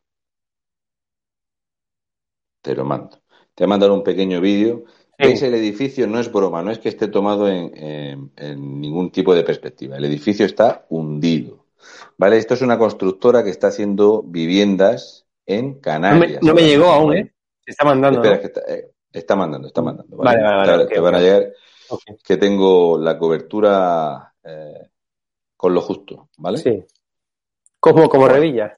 Te 2.62 2.76
lo 2.76 2.84
mando. 2.84 3.22
Te 3.56 3.64
a 3.64 3.68
mandar 3.68 3.90
un 3.92 4.04
pequeño 4.04 4.42
vídeo. 4.42 4.84
¿Veis? 5.18 5.42
El 5.42 5.54
edificio 5.54 6.08
no 6.08 6.20
es 6.20 6.30
broma, 6.30 6.62
no 6.62 6.72
es 6.72 6.80
que 6.80 6.90
esté 6.90 7.08
tomado 7.08 7.48
en, 7.48 8.32
ningún 8.36 9.12
tipo 9.12 9.34
de 9.34 9.44
perspectiva. 9.44 9.98
El 9.98 10.04
edificio 10.06 10.46
está 10.46 10.86
hundido. 10.90 11.66
¿Vale? 12.18 12.38
Esto 12.38 12.54
es 12.56 12.62
una 12.62 12.78
constructora 12.78 13.44
que 13.44 13.50
está 13.50 13.68
haciendo 13.68 14.22
viviendas 14.24 15.26
en 15.46 15.80
Canarias. 15.80 16.42
No 16.42 16.54
me, 16.54 16.64
llegó 16.64 16.88
aún, 16.88 17.16
¿eh? 17.16 17.34
Se 17.64 17.72
está 17.72 17.86
mandando. 17.86 18.22
Espera, 18.22 18.42
que 18.42 18.74
eh, 18.74 18.92
está, 19.12 19.36
mandando, 19.36 19.68
está 19.68 19.82
mandando. 19.82 20.18
Vale, 20.18 20.44
vale, 20.44 20.72
vale. 20.72 20.86
Te, 20.88 21.00
van 21.00 21.16
a 21.16 21.20
llegar. 21.20 21.54
Que 22.24 22.38
tengo 22.38 22.98
la 22.98 23.18
cobertura 23.18 24.34
eh, 24.44 24.90
con 25.56 25.74
lo 25.74 25.82
justo, 25.82 26.30
¿vale? 26.38 26.58
Sí. 26.58 26.84
Como, 27.80 28.10
como 28.10 28.28
Revilla. 28.28 28.78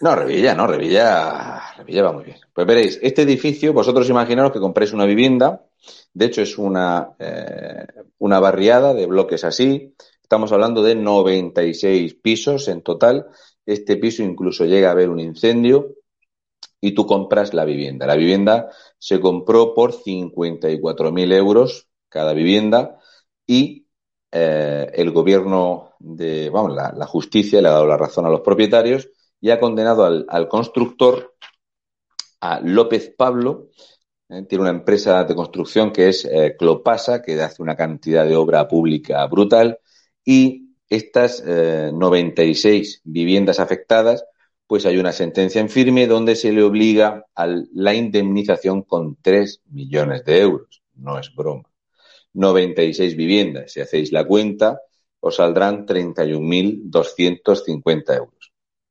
No, 0.00 0.14
Revilla, 0.14 0.54
no, 0.54 0.66
Revilla, 0.66 1.74
Revilla 1.78 2.02
va 2.02 2.12
muy 2.12 2.24
bien. 2.24 2.36
Pues 2.52 2.66
veréis, 2.66 2.98
este 3.02 3.22
edificio, 3.22 3.72
vosotros 3.72 4.08
imaginaros 4.08 4.52
que 4.52 4.60
compréis 4.60 4.92
una 4.92 5.06
vivienda, 5.06 5.64
de 6.12 6.26
hecho 6.26 6.42
es 6.42 6.58
una, 6.58 7.14
eh, 7.18 7.86
una 8.18 8.38
barriada 8.38 8.92
de 8.92 9.06
bloques 9.06 9.44
así, 9.44 9.94
estamos 10.20 10.52
hablando 10.52 10.82
de 10.82 10.94
96 10.94 12.14
pisos 12.14 12.68
en 12.68 12.82
total, 12.82 13.26
este 13.64 13.96
piso 13.96 14.22
incluso 14.22 14.64
llega 14.64 14.88
a 14.88 14.92
haber 14.92 15.08
un 15.08 15.20
incendio 15.20 15.94
y 16.80 16.92
tú 16.92 17.06
compras 17.06 17.54
la 17.54 17.64
vivienda. 17.64 18.06
La 18.06 18.16
vivienda 18.16 18.70
se 18.98 19.20
compró 19.20 19.74
por 19.74 19.92
54.000 19.92 21.32
euros 21.32 21.88
cada 22.08 22.32
vivienda 22.32 23.00
y 23.46 23.86
eh, 24.30 24.90
el 24.94 25.10
gobierno 25.10 25.92
de, 25.98 26.50
vamos, 26.50 26.74
la, 26.74 27.06
justicia 27.06 27.60
le 27.60 27.68
ha 27.68 27.72
dado 27.72 27.86
la 27.86 27.96
razón 27.96 28.26
a 28.26 28.30
los 28.30 28.40
propietarios 28.40 29.08
y 29.40 29.50
ha 29.50 29.60
condenado 29.60 30.04
al, 30.04 30.48
constructor, 30.48 31.34
a 32.40 32.60
López 32.60 33.12
Pablo, 33.16 33.68
eh, 34.28 34.42
tiene 34.48 34.62
una 34.62 34.70
empresa 34.70 35.24
de 35.24 35.34
construcción 35.34 35.92
que 35.92 36.08
es 36.08 36.24
eh, 36.24 36.56
Clopasa, 36.58 37.22
que 37.22 37.40
hace 37.40 37.62
una 37.62 37.76
cantidad 37.76 38.26
de 38.26 38.36
obra 38.36 38.66
pública 38.66 39.24
brutal, 39.26 39.78
y 40.24 40.70
estas 40.88 41.42
96 41.44 43.02
viviendas 43.04 43.58
afectadas, 43.58 44.24
pues 44.66 44.86
hay 44.86 44.96
una 44.98 45.12
sentencia 45.12 45.60
en 45.60 45.68
firme 45.68 46.06
donde 46.06 46.36
se 46.36 46.52
le 46.52 46.62
obliga 46.62 47.26
a 47.34 47.46
la 47.46 47.94
indemnización 47.94 48.82
con 48.82 49.16
3 49.22 49.62
millones 49.70 50.24
de 50.24 50.40
euros. 50.40 50.82
No 50.94 51.18
es 51.18 51.34
broma. 51.34 51.68
96 52.32 53.16
viviendas. 53.16 53.72
Si 53.72 53.80
hacéis 53.80 54.12
la 54.12 54.24
cuenta, 54.26 54.80
os 55.20 55.36
saldrán 55.36 55.86
31.250 55.86 58.16
euros. 58.16 58.35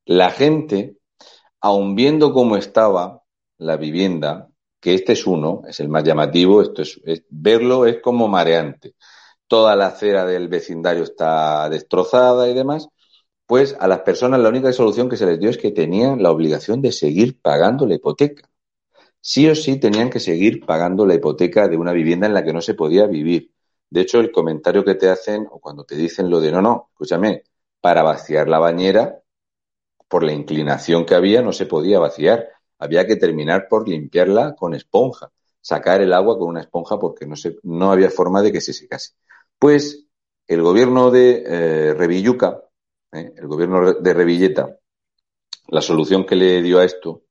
La 0.05 0.31
gente, 0.31 0.97
aun 1.61 1.95
viendo 1.95 2.33
cómo 2.33 2.57
estaba 2.57 3.23
la 3.57 3.77
vivienda, 3.77 4.49
que 4.79 4.93
este 4.93 5.13
es 5.13 5.25
uno, 5.27 5.63
es 5.67 5.79
el 5.79 5.89
más 5.89 6.03
llamativo, 6.03 6.61
esto 6.61 6.81
es, 6.81 7.01
verlo 7.29 7.85
es 7.85 8.01
como 8.01 8.27
mareante. 8.27 8.95
Toda 9.47 9.75
la 9.75 9.87
acera 9.87 10.25
del 10.25 10.47
vecindario 10.47 11.03
está 11.03 11.69
destrozada 11.69 12.49
y 12.49 12.53
demás. 12.53 12.89
Pues 13.47 13.75
a 13.79 13.87
las 13.87 14.01
personas 14.01 14.39
la 14.39 14.49
única 14.49 14.73
solución 14.73 15.09
que 15.09 15.17
se 15.17 15.25
les 15.25 15.39
dio 15.39 15.49
es 15.49 15.57
que 15.57 15.71
tenían 15.71 16.21
la 16.23 16.31
obligación 16.31 16.81
de 16.81 16.91
seguir 16.91 17.39
pagando 17.41 17.85
la 17.87 17.95
hipoteca 17.95 18.49
sí 19.25 19.49
o 19.49 19.55
sí 19.55 19.79
tenían 19.79 20.11
que 20.11 20.19
seguir 20.19 20.63
pagando 20.65 21.05
la 21.07 21.15
hipoteca 21.15 21.67
de 21.67 21.77
una 21.77 21.93
vivienda 21.93 22.27
en 22.27 22.33
la 22.35 22.43
que 22.43 22.53
no 22.53 22.61
se 22.61 22.75
podía 22.75 23.07
vivir. 23.07 23.51
De 23.89 24.01
hecho, 24.01 24.19
el 24.19 24.31
comentario 24.31 24.85
que 24.85 24.93
te 24.95 25.09
hacen 25.09 25.47
o 25.49 25.59
cuando 25.59 25.83
te 25.83 25.95
dicen 25.95 26.29
lo 26.29 26.39
de 26.39 26.51
no, 26.51 26.61
no, 26.61 26.89
escúchame, 26.91 27.43
para 27.81 28.03
vaciar 28.03 28.47
la 28.47 28.59
bañera, 28.59 29.19
por 30.15 30.23
la 30.23 30.31
inclinación 30.31 31.05
que 31.05 31.13
había, 31.13 31.41
no 31.41 31.51
se 31.51 31.65
podía 31.65 31.99
vaciar. 31.99 32.47
Había 32.79 33.05
que 33.05 33.17
terminar 33.17 33.67
por 33.69 33.85
limpiarla 33.85 34.55
con 34.55 34.73
esponja, 34.73 35.29
sacar 35.59 35.99
el 35.99 36.13
agua 36.13 36.39
con 36.39 36.47
una 36.47 36.61
esponja 36.61 36.97
porque 36.97 37.25
no, 37.25 37.35
se, 37.35 37.57
no 37.63 37.91
había 37.91 38.09
forma 38.09 38.41
de 38.41 38.53
que 38.53 38.61
se 38.61 38.71
secase. 38.71 39.11
Pues 39.59 40.07
el 40.47 40.61
gobierno 40.61 41.11
de 41.11 41.43
eh, 41.45 41.93
Revilluca, 41.95 42.61
eh, 43.11 43.33
el 43.35 43.45
gobierno 43.45 43.95
de 43.95 44.13
Revilleta, 44.13 44.77
la 45.67 45.81
solución 45.81 46.25
que 46.25 46.37
le 46.37 46.61
dio 46.61 46.79
a 46.79 46.85
esto 46.85 47.23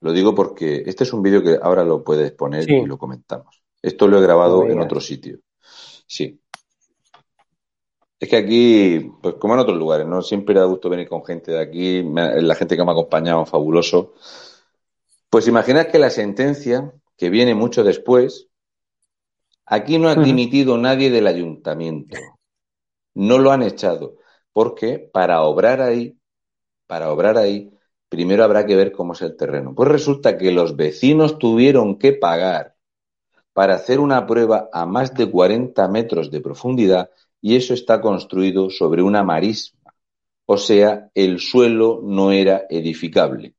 lo 0.00 0.14
digo 0.14 0.34
porque 0.34 0.84
este 0.86 1.04
es 1.04 1.12
un 1.12 1.20
vídeo 1.20 1.42
que 1.42 1.58
ahora 1.60 1.84
lo 1.84 2.02
puedes 2.02 2.32
poner 2.32 2.66
y 2.66 2.86
lo 2.86 2.96
comentamos. 2.96 3.62
Esto 3.82 4.08
lo 4.08 4.18
he 4.18 4.22
grabado 4.22 4.64
en 4.64 4.80
otro 4.80 5.02
sitio. 5.02 5.40
Sí. 6.06 6.40
Es 8.20 8.28
que 8.28 8.36
aquí, 8.36 9.10
pues 9.22 9.36
como 9.36 9.54
en 9.54 9.60
otros 9.60 9.78
lugares, 9.78 10.06
¿no? 10.06 10.20
Siempre 10.20 10.54
da 10.54 10.66
gusto 10.66 10.90
venir 10.90 11.08
con 11.08 11.24
gente 11.24 11.52
de 11.52 11.60
aquí, 11.60 12.02
la 12.02 12.54
gente 12.54 12.76
que 12.76 12.84
me 12.84 12.90
ha 12.90 12.92
acompañado, 12.92 13.46
fabuloso. 13.46 14.12
Pues 15.30 15.48
imaginad 15.48 15.86
que 15.86 15.98
la 15.98 16.10
sentencia, 16.10 16.92
que 17.16 17.30
viene 17.30 17.54
mucho 17.54 17.82
después, 17.82 18.48
aquí 19.64 19.98
no 19.98 20.10
ha 20.10 20.16
dimitido 20.16 20.76
nadie 20.76 21.10
del 21.10 21.26
ayuntamiento. 21.28 22.18
No 23.14 23.38
lo 23.38 23.52
han 23.52 23.62
echado. 23.62 24.16
Porque 24.52 24.98
para 24.98 25.40
obrar 25.42 25.80
ahí, 25.80 26.18
para 26.86 27.10
obrar 27.12 27.38
ahí, 27.38 27.72
primero 28.10 28.44
habrá 28.44 28.66
que 28.66 28.76
ver 28.76 28.92
cómo 28.92 29.14
es 29.14 29.22
el 29.22 29.34
terreno. 29.34 29.74
Pues 29.74 29.88
resulta 29.88 30.36
que 30.36 30.50
los 30.50 30.76
vecinos 30.76 31.38
tuvieron 31.38 31.98
que 31.98 32.12
pagar 32.12 32.76
para 33.54 33.76
hacer 33.76 33.98
una 33.98 34.26
prueba 34.26 34.68
a 34.72 34.84
más 34.84 35.14
de 35.14 35.30
40 35.30 35.88
metros 35.88 36.30
de 36.30 36.40
profundidad 36.40 37.10
y 37.40 37.56
eso 37.56 37.74
está 37.74 38.00
construido 38.00 38.70
sobre 38.70 39.02
una 39.02 39.22
marisma. 39.22 39.94
O 40.46 40.56
sea, 40.56 41.10
el 41.14 41.38
suelo 41.40 42.00
no 42.02 42.32
era 42.32 42.66
edificable. 42.68 43.54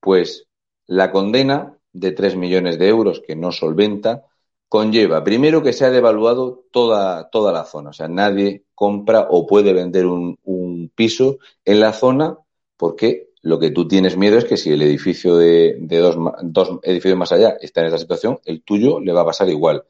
Pues 0.00 0.46
la 0.86 1.10
condena 1.10 1.78
de 1.92 2.12
3 2.12 2.36
millones 2.36 2.78
de 2.78 2.88
euros 2.88 3.22
que 3.26 3.36
no 3.36 3.52
solventa 3.52 4.24
conlleva, 4.68 5.22
primero, 5.22 5.62
que 5.62 5.72
se 5.72 5.84
ha 5.84 5.90
devaluado 5.90 6.64
toda, 6.70 7.30
toda 7.30 7.52
la 7.52 7.64
zona. 7.64 7.90
O 7.90 7.92
sea, 7.92 8.08
nadie 8.08 8.64
compra 8.74 9.28
o 9.30 9.46
puede 9.46 9.72
vender 9.72 10.06
un, 10.06 10.38
un 10.42 10.90
piso 10.94 11.38
en 11.64 11.80
la 11.80 11.92
zona 11.92 12.36
porque 12.76 13.28
lo 13.44 13.58
que 13.58 13.70
tú 13.70 13.86
tienes 13.86 14.16
miedo 14.16 14.38
es 14.38 14.46
que 14.46 14.56
si 14.56 14.72
el 14.72 14.80
edificio 14.80 15.36
de, 15.36 15.76
dos, 15.78 16.16
dos, 16.42 16.78
edificios 16.82 17.18
más 17.18 17.30
allá 17.30 17.56
está 17.60 17.82
en 17.82 17.88
esa 17.88 17.98
situación, 17.98 18.40
el 18.46 18.62
tuyo 18.62 19.00
le 19.00 19.12
va 19.12 19.20
a 19.20 19.26
pasar 19.26 19.50
igual. 19.50 19.84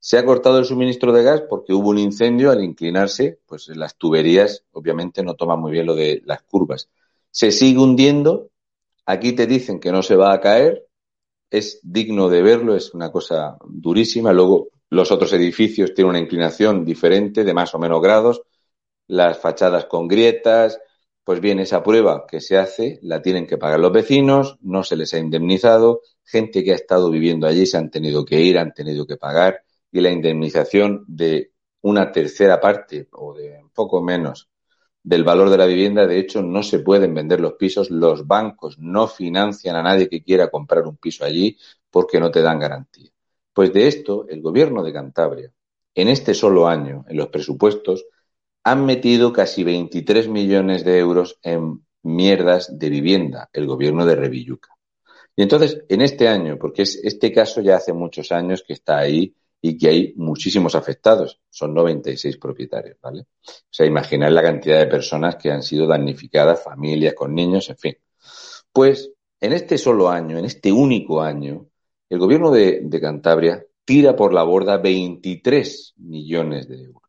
Se 0.00 0.16
ha 0.16 0.24
cortado 0.24 0.58
el 0.58 0.64
suministro 0.64 1.12
de 1.12 1.22
gas 1.22 1.42
porque 1.48 1.72
hubo 1.72 1.90
un 1.90 1.98
incendio. 1.98 2.50
Al 2.50 2.62
inclinarse, 2.62 3.40
pues 3.46 3.68
las 3.68 3.96
tuberías 3.96 4.64
obviamente 4.72 5.22
no 5.22 5.34
toman 5.34 5.60
muy 5.60 5.72
bien 5.72 5.86
lo 5.86 5.94
de 5.94 6.22
las 6.24 6.42
curvas. 6.42 6.88
Se 7.30 7.50
sigue 7.52 7.78
hundiendo, 7.78 8.50
aquí 9.06 9.32
te 9.32 9.46
dicen 9.46 9.80
que 9.80 9.92
no 9.92 10.02
se 10.02 10.16
va 10.16 10.32
a 10.32 10.40
caer, 10.40 10.86
es 11.50 11.80
digno 11.82 12.28
de 12.28 12.42
verlo, 12.42 12.76
es 12.76 12.94
una 12.94 13.10
cosa 13.10 13.56
durísima. 13.66 14.32
Luego 14.32 14.68
los 14.90 15.10
otros 15.10 15.32
edificios 15.32 15.94
tienen 15.94 16.10
una 16.10 16.20
inclinación 16.20 16.84
diferente 16.84 17.44
de 17.44 17.54
más 17.54 17.74
o 17.74 17.78
menos 17.78 18.00
grados, 18.00 18.42
las 19.06 19.38
fachadas 19.38 19.86
con 19.86 20.08
grietas, 20.08 20.80
pues 21.24 21.40
bien, 21.40 21.58
esa 21.58 21.82
prueba 21.82 22.24
que 22.26 22.40
se 22.40 22.56
hace 22.56 22.98
la 23.02 23.20
tienen 23.20 23.46
que 23.46 23.58
pagar 23.58 23.80
los 23.80 23.92
vecinos, 23.92 24.56
no 24.62 24.82
se 24.82 24.96
les 24.96 25.12
ha 25.12 25.18
indemnizado, 25.18 26.00
gente 26.24 26.64
que 26.64 26.72
ha 26.72 26.76
estado 26.76 27.10
viviendo 27.10 27.46
allí 27.46 27.66
se 27.66 27.76
han 27.76 27.90
tenido 27.90 28.24
que 28.24 28.40
ir, 28.40 28.58
han 28.58 28.72
tenido 28.72 29.06
que 29.06 29.18
pagar 29.18 29.62
y 29.90 30.00
la 30.00 30.10
indemnización 30.10 31.04
de 31.06 31.52
una 31.82 32.10
tercera 32.12 32.60
parte 32.60 33.08
o 33.12 33.34
de 33.34 33.58
un 33.62 33.70
poco 33.70 34.02
menos 34.02 34.48
del 35.02 35.24
valor 35.24 35.48
de 35.48 35.56
la 35.56 35.66
vivienda, 35.66 36.06
de 36.06 36.18
hecho, 36.18 36.42
no 36.42 36.62
se 36.62 36.80
pueden 36.80 37.14
vender 37.14 37.40
los 37.40 37.54
pisos, 37.54 37.90
los 37.90 38.26
bancos 38.26 38.78
no 38.78 39.08
financian 39.08 39.76
a 39.76 39.82
nadie 39.82 40.08
que 40.08 40.22
quiera 40.22 40.50
comprar 40.50 40.86
un 40.86 40.96
piso 40.96 41.24
allí 41.24 41.56
porque 41.90 42.20
no 42.20 42.30
te 42.30 42.42
dan 42.42 42.58
garantía. 42.58 43.10
Pues 43.52 43.72
de 43.72 43.88
esto, 43.88 44.26
el 44.28 44.42
gobierno 44.42 44.82
de 44.82 44.92
Cantabria, 44.92 45.52
en 45.94 46.08
este 46.08 46.34
solo 46.34 46.68
año, 46.68 47.04
en 47.08 47.16
los 47.16 47.28
presupuestos, 47.28 48.04
han 48.64 48.84
metido 48.84 49.32
casi 49.32 49.64
23 49.64 50.28
millones 50.28 50.84
de 50.84 50.98
euros 50.98 51.38
en 51.42 51.86
mierdas 52.02 52.78
de 52.78 52.90
vivienda, 52.90 53.48
el 53.52 53.66
gobierno 53.66 54.04
de 54.04 54.14
Revilluca. 54.14 54.70
Y 55.34 55.42
entonces, 55.42 55.84
en 55.88 56.02
este 56.02 56.28
año, 56.28 56.58
porque 56.58 56.82
es, 56.82 57.00
este 57.02 57.32
caso 57.32 57.60
ya 57.62 57.76
hace 57.76 57.92
muchos 57.92 58.30
años 58.30 58.62
que 58.66 58.74
está 58.74 58.98
ahí 58.98 59.34
y 59.60 59.76
que 59.76 59.88
hay 59.88 60.14
muchísimos 60.16 60.74
afectados, 60.74 61.40
son 61.50 61.74
96 61.74 62.36
propietarios, 62.36 62.96
¿vale? 63.02 63.22
O 63.22 63.52
sea, 63.70 63.86
imaginar 63.86 64.32
la 64.32 64.42
cantidad 64.42 64.78
de 64.78 64.86
personas 64.86 65.36
que 65.36 65.50
han 65.50 65.62
sido 65.62 65.86
damnificadas, 65.86 66.62
familias 66.62 67.14
con 67.14 67.34
niños, 67.34 67.68
en 67.70 67.76
fin. 67.76 67.96
Pues, 68.72 69.12
en 69.40 69.52
este 69.52 69.78
solo 69.78 70.08
año, 70.08 70.38
en 70.38 70.44
este 70.44 70.70
único 70.70 71.20
año, 71.20 71.68
el 72.08 72.18
gobierno 72.18 72.50
de, 72.50 72.88
Cantabria 73.00 73.64
tira 73.84 74.14
por 74.14 74.32
la 74.32 74.44
borda 74.44 74.78
23 74.78 75.94
millones 75.96 76.68
de 76.68 76.82
euros 76.82 77.08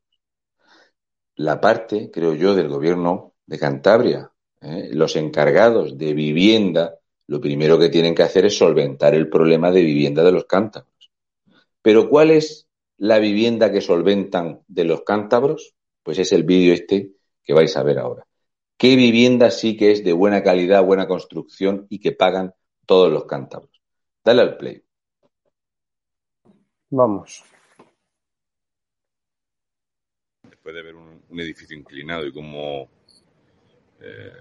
la 1.40 1.62
parte, 1.62 2.12
creo 2.12 2.36
yo, 2.36 2.54
del 2.54 2.68
gobierno 2.68 3.36
de 3.46 3.58
Cantabria. 3.58 4.30
¿eh? 4.62 4.90
Los 4.92 5.16
encargados 5.16 5.98
de 5.98 6.14
vivienda, 6.14 7.00
lo 7.28 7.40
primero 7.40 7.80
que 7.80 7.88
tienen 7.88 8.14
que 8.14 8.24
hacer 8.24 8.46
es 8.46 8.58
solventar 8.58 9.16
el 9.16 9.30
problema 9.30 9.72
de 9.72 9.82
vivienda 9.82 10.22
de 10.22 10.34
los 10.34 10.44
cántabros. 10.44 10.99
Pero 11.90 12.08
¿cuál 12.08 12.30
es 12.30 12.70
la 12.98 13.18
vivienda 13.18 13.72
que 13.72 13.82
solventan 13.82 14.62
de 14.68 14.84
los 14.84 15.02
cántabros? 15.02 15.74
Pues 16.04 16.20
es 16.20 16.32
el 16.34 16.44
vídeo 16.44 16.72
este 16.72 17.14
que 17.44 17.52
vais 17.52 17.76
a 17.76 17.82
ver 17.82 17.98
ahora. 17.98 18.28
qué 18.78 18.96
vivienda 18.96 19.50
sí 19.50 19.76
que 19.76 19.90
es 19.92 20.04
de 20.04 20.14
buena 20.14 20.44
calidad, 20.44 20.86
buena 20.86 21.08
construcción 21.08 21.88
y 21.90 22.00
que 22.00 22.12
pagan 22.12 22.54
todos 22.86 23.12
los 23.12 23.26
cántabros. 23.26 23.82
Dale 24.24 24.42
al 24.44 24.58
play. 24.58 24.84
Vamos. 26.92 27.44
Después 30.48 30.76
de 30.76 30.84
ver 30.84 30.94
un, 30.94 31.40
edificio 31.40 31.76
inclinado 31.76 32.28
y 32.28 32.32
cómo 32.32 32.88
eh, 34.00 34.32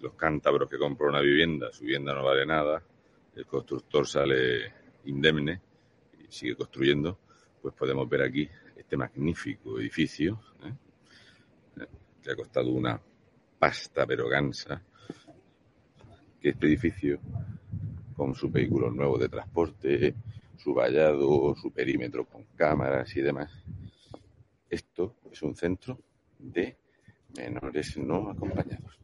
los 0.00 0.14
cántabros 0.14 0.68
que 0.68 0.78
compran 0.78 1.10
una 1.10 1.20
vivienda, 1.20 1.70
su 1.70 1.84
vivienda 1.84 2.12
no 2.12 2.24
vale 2.24 2.44
nada, 2.44 2.82
el 3.36 3.46
constructor 3.46 4.04
sale 4.04 4.72
indemne 5.04 5.60
sigue 6.32 6.56
construyendo, 6.56 7.18
pues 7.60 7.74
podemos 7.74 8.08
ver 8.08 8.22
aquí 8.22 8.48
este 8.76 8.96
magnífico 8.96 9.78
edificio 9.78 10.40
¿eh? 10.64 11.86
que 12.22 12.30
ha 12.30 12.36
costado 12.36 12.70
una 12.70 13.00
pasta 13.58 14.06
pero 14.06 14.28
gansa, 14.28 14.82
que 16.40 16.48
este 16.48 16.66
edificio 16.66 17.20
con 18.16 18.34
sus 18.34 18.50
vehículos 18.50 18.94
nuevos 18.94 19.20
de 19.20 19.28
transporte, 19.28 20.14
su 20.56 20.74
vallado, 20.74 21.54
su 21.54 21.70
perímetro 21.70 22.24
con 22.24 22.44
cámaras 22.56 23.14
y 23.16 23.20
demás. 23.20 23.50
Esto 24.68 25.16
es 25.30 25.42
un 25.42 25.54
centro 25.54 25.98
de 26.38 26.76
menores 27.36 27.96
no 27.98 28.30
acompañados. 28.30 28.98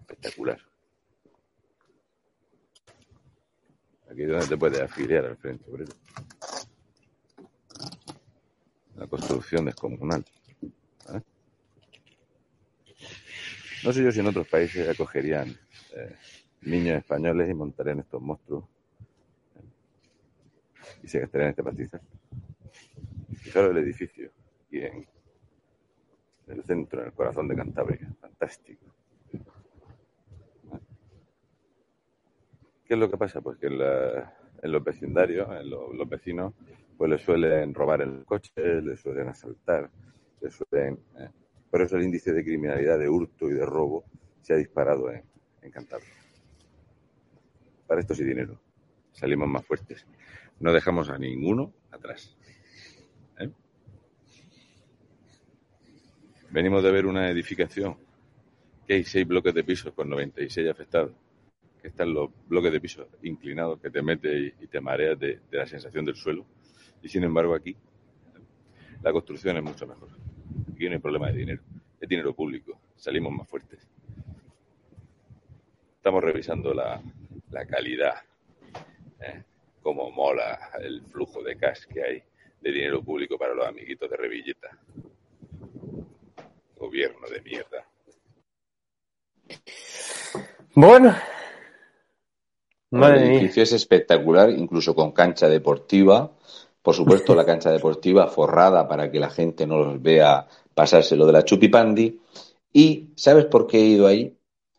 Espectacular. 0.00 0.67
Aquí 4.10 4.22
es 4.22 4.28
donde 4.28 4.46
te 4.46 4.56
puedes 4.56 4.80
afiliar 4.80 5.26
al 5.26 5.36
frente 5.36 5.64
La 8.96 9.06
construcción 9.06 9.66
descomunal. 9.66 10.24
¿eh? 10.62 11.20
No 13.84 13.92
sé 13.92 14.02
yo 14.02 14.10
si 14.10 14.20
en 14.20 14.26
otros 14.26 14.48
países 14.48 14.88
acogerían 14.88 15.48
eh, 15.94 16.16
niños 16.62 16.98
españoles 16.98 17.50
y 17.50 17.54
montarían 17.54 18.00
estos 18.00 18.20
monstruos 18.20 18.64
y 21.02 21.08
se 21.08 21.20
gastarían 21.20 21.50
este 21.50 21.62
pastizal. 21.62 22.00
Fijaros 23.36 23.70
el 23.70 23.78
edificio 23.78 24.30
aquí 24.66 24.78
en 24.78 25.06
el 26.48 26.64
centro, 26.64 27.00
en 27.00 27.06
el 27.08 27.12
corazón 27.12 27.46
de 27.48 27.56
Cantabria. 27.56 28.10
Fantástico. 28.20 28.86
¿Qué 32.88 32.94
es 32.94 33.00
lo 33.00 33.10
que 33.10 33.18
pasa? 33.18 33.42
Pues 33.42 33.58
que 33.58 33.66
en, 33.66 34.72
los 34.72 34.82
vecindarios, 34.82 35.46
en 35.60 35.68
los 35.68 36.08
vecinos, 36.08 36.54
pues 36.96 37.10
les 37.10 37.20
suelen 37.20 37.74
robar 37.74 38.00
el 38.00 38.24
coche, 38.24 38.80
les 38.80 38.98
suelen 38.98 39.28
asaltar, 39.28 39.90
les 40.40 40.54
suelen... 40.54 40.98
Eh, 41.18 41.28
por 41.70 41.82
eso 41.82 41.98
el 41.98 42.04
índice 42.04 42.32
de 42.32 42.42
criminalidad 42.42 42.98
de 42.98 43.06
hurto 43.06 43.50
y 43.50 43.52
de 43.52 43.66
robo 43.66 44.06
se 44.40 44.54
ha 44.54 44.56
disparado 44.56 45.10
en, 45.10 45.22
en 45.60 45.70
Cantabria. 45.70 46.08
Para 47.86 48.00
esto 48.00 48.14
sí 48.14 48.24
dinero. 48.24 48.58
Salimos 49.12 49.48
más 49.48 49.66
fuertes. 49.66 50.06
No 50.58 50.72
dejamos 50.72 51.10
a 51.10 51.18
ninguno 51.18 51.74
atrás. 51.90 52.38
¿eh? 53.38 53.50
Venimos 56.48 56.82
de 56.82 56.90
ver 56.90 57.04
una 57.04 57.28
edificación 57.28 57.98
que 58.86 58.94
hay 58.94 59.04
seis 59.04 59.28
bloques 59.28 59.52
de 59.52 59.62
pisos 59.62 59.92
con 59.92 60.08
96 60.08 60.70
afectados. 60.70 61.27
Que 61.80 61.88
están 61.88 62.12
los 62.12 62.30
bloques 62.48 62.72
de 62.72 62.80
pisos 62.80 63.06
inclinados 63.22 63.80
que 63.80 63.90
te 63.90 64.02
mete 64.02 64.54
y, 64.60 64.66
te 64.66 64.80
mareas 64.80 65.18
de, 65.18 65.40
la 65.50 65.66
sensación 65.66 66.04
del 66.04 66.16
suelo. 66.16 66.44
Y 67.02 67.08
sin 67.08 67.24
embargo 67.24 67.54
aquí 67.54 67.76
la 69.02 69.12
construcción 69.12 69.56
es 69.56 69.62
mucho 69.62 69.86
mejor. 69.86 70.08
Aquí 70.72 70.86
no 70.86 70.94
hay 70.94 70.98
problema 70.98 71.28
de 71.28 71.38
dinero. 71.38 71.62
Es 72.00 72.08
dinero 72.08 72.34
público. 72.34 72.78
Salimos 72.96 73.32
más 73.32 73.48
fuertes. 73.48 73.86
Estamos 75.96 76.22
revisando 76.22 76.72
la, 76.72 77.00
la 77.50 77.66
calidad, 77.66 78.14
¿eh? 79.20 79.42
cómo 79.82 80.10
mola 80.10 80.70
el 80.80 81.02
flujo 81.02 81.42
de 81.42 81.56
cash 81.56 81.84
que 81.86 82.02
hay 82.02 82.22
de 82.60 82.72
dinero 82.72 83.02
público 83.02 83.38
para 83.38 83.54
los 83.54 83.66
amiguitos 83.66 84.10
de 84.10 84.16
Revilleta. 84.16 84.78
Gobierno 86.76 87.28
de 87.28 87.40
mierda. 87.42 87.86
Bueno. 90.74 91.14
El 92.90 93.22
edificio 93.22 93.62
es 93.62 93.72
espectacular, 93.72 94.50
incluso 94.50 94.94
con 94.94 95.12
cancha 95.12 95.48
deportiva. 95.48 96.32
Por 96.80 96.94
supuesto, 96.94 97.34
la 97.34 97.44
cancha 97.44 97.70
deportiva 97.70 98.28
forrada 98.28 98.88
para 98.88 99.10
que 99.10 99.20
la 99.20 99.30
gente 99.30 99.66
no 99.66 99.78
los 99.78 100.00
vea 100.00 100.46
pasárselo 100.74 101.26
de 101.26 101.32
la 101.32 101.44
chupipandi. 101.44 102.20
Y 102.72 103.10
¿sabes 103.16 103.46
por 103.46 103.66
qué 103.66 103.78
he 103.78 103.86
ido 103.86 104.06
ahí? 104.06 104.34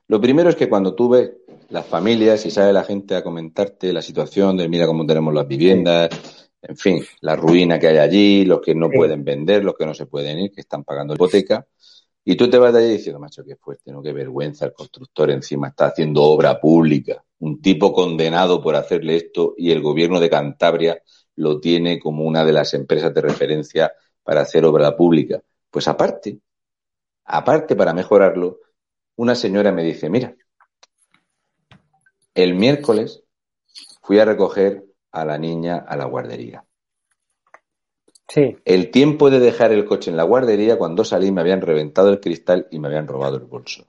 Lo 0.07 0.19
primero 0.19 0.49
es 0.49 0.55
que 0.55 0.69
cuando 0.69 0.95
tuve 0.95 1.39
las 1.69 1.85
familias 1.85 2.45
y 2.45 2.51
sale 2.51 2.73
la 2.73 2.83
gente 2.83 3.15
a 3.15 3.23
comentarte 3.23 3.93
la 3.93 4.01
situación 4.01 4.57
de 4.57 4.67
mira 4.67 4.87
cómo 4.87 5.05
tenemos 5.05 5.33
las 5.33 5.47
viviendas, 5.47 6.09
en 6.61 6.75
fin, 6.75 7.03
la 7.21 7.35
ruina 7.35 7.79
que 7.79 7.87
hay 7.87 7.97
allí, 7.97 8.45
los 8.45 8.61
que 8.61 8.75
no 8.75 8.89
pueden 8.89 9.23
vender, 9.23 9.63
los 9.63 9.75
que 9.75 9.85
no 9.85 9.93
se 9.93 10.07
pueden 10.07 10.39
ir, 10.39 10.51
que 10.51 10.61
están 10.61 10.83
pagando 10.83 11.13
hipoteca. 11.13 11.67
Y 12.31 12.35
tú 12.35 12.47
te 12.47 12.59
vas 12.59 12.71
de 12.71 12.83
allí 12.83 12.91
diciendo, 12.91 13.19
macho, 13.19 13.43
qué 13.43 13.55
fuerte, 13.55 13.91
¿no? 13.91 14.03
Qué 14.03 14.13
vergüenza, 14.13 14.63
el 14.63 14.73
constructor 14.73 15.31
encima 15.31 15.69
está 15.69 15.87
haciendo 15.87 16.21
obra 16.21 16.61
pública. 16.61 17.25
Un 17.39 17.59
tipo 17.59 17.91
condenado 17.91 18.61
por 18.61 18.75
hacerle 18.75 19.15
esto 19.15 19.55
y 19.57 19.71
el 19.71 19.81
gobierno 19.81 20.19
de 20.19 20.29
Cantabria 20.29 21.01
lo 21.37 21.59
tiene 21.59 21.99
como 21.99 22.25
una 22.25 22.45
de 22.45 22.53
las 22.53 22.75
empresas 22.75 23.11
de 23.15 23.21
referencia 23.21 23.91
para 24.21 24.41
hacer 24.41 24.63
obra 24.63 24.95
pública. 24.95 25.41
Pues 25.71 25.87
aparte, 25.87 26.39
aparte 27.25 27.75
para 27.75 27.95
mejorarlo, 27.95 28.59
una 29.15 29.33
señora 29.33 29.71
me 29.71 29.83
dice, 29.83 30.07
mira, 30.07 30.35
el 32.35 32.53
miércoles 32.53 33.23
fui 34.03 34.19
a 34.19 34.25
recoger 34.25 34.85
a 35.11 35.25
la 35.25 35.39
niña 35.39 35.77
a 35.77 35.97
la 35.97 36.05
guardería. 36.05 36.63
Sí. 38.29 38.57
El 38.63 38.91
tiempo 38.91 39.29
de 39.29 39.39
dejar 39.39 39.71
el 39.71 39.85
coche 39.85 40.11
en 40.11 40.17
la 40.17 40.23
guardería, 40.23 40.77
cuando 40.77 41.03
salí 41.03 41.31
me 41.31 41.41
habían 41.41 41.61
reventado 41.61 42.09
el 42.09 42.19
cristal 42.19 42.67
y 42.71 42.79
me 42.79 42.87
habían 42.87 43.07
robado 43.07 43.37
el 43.37 43.45
bolso. 43.45 43.87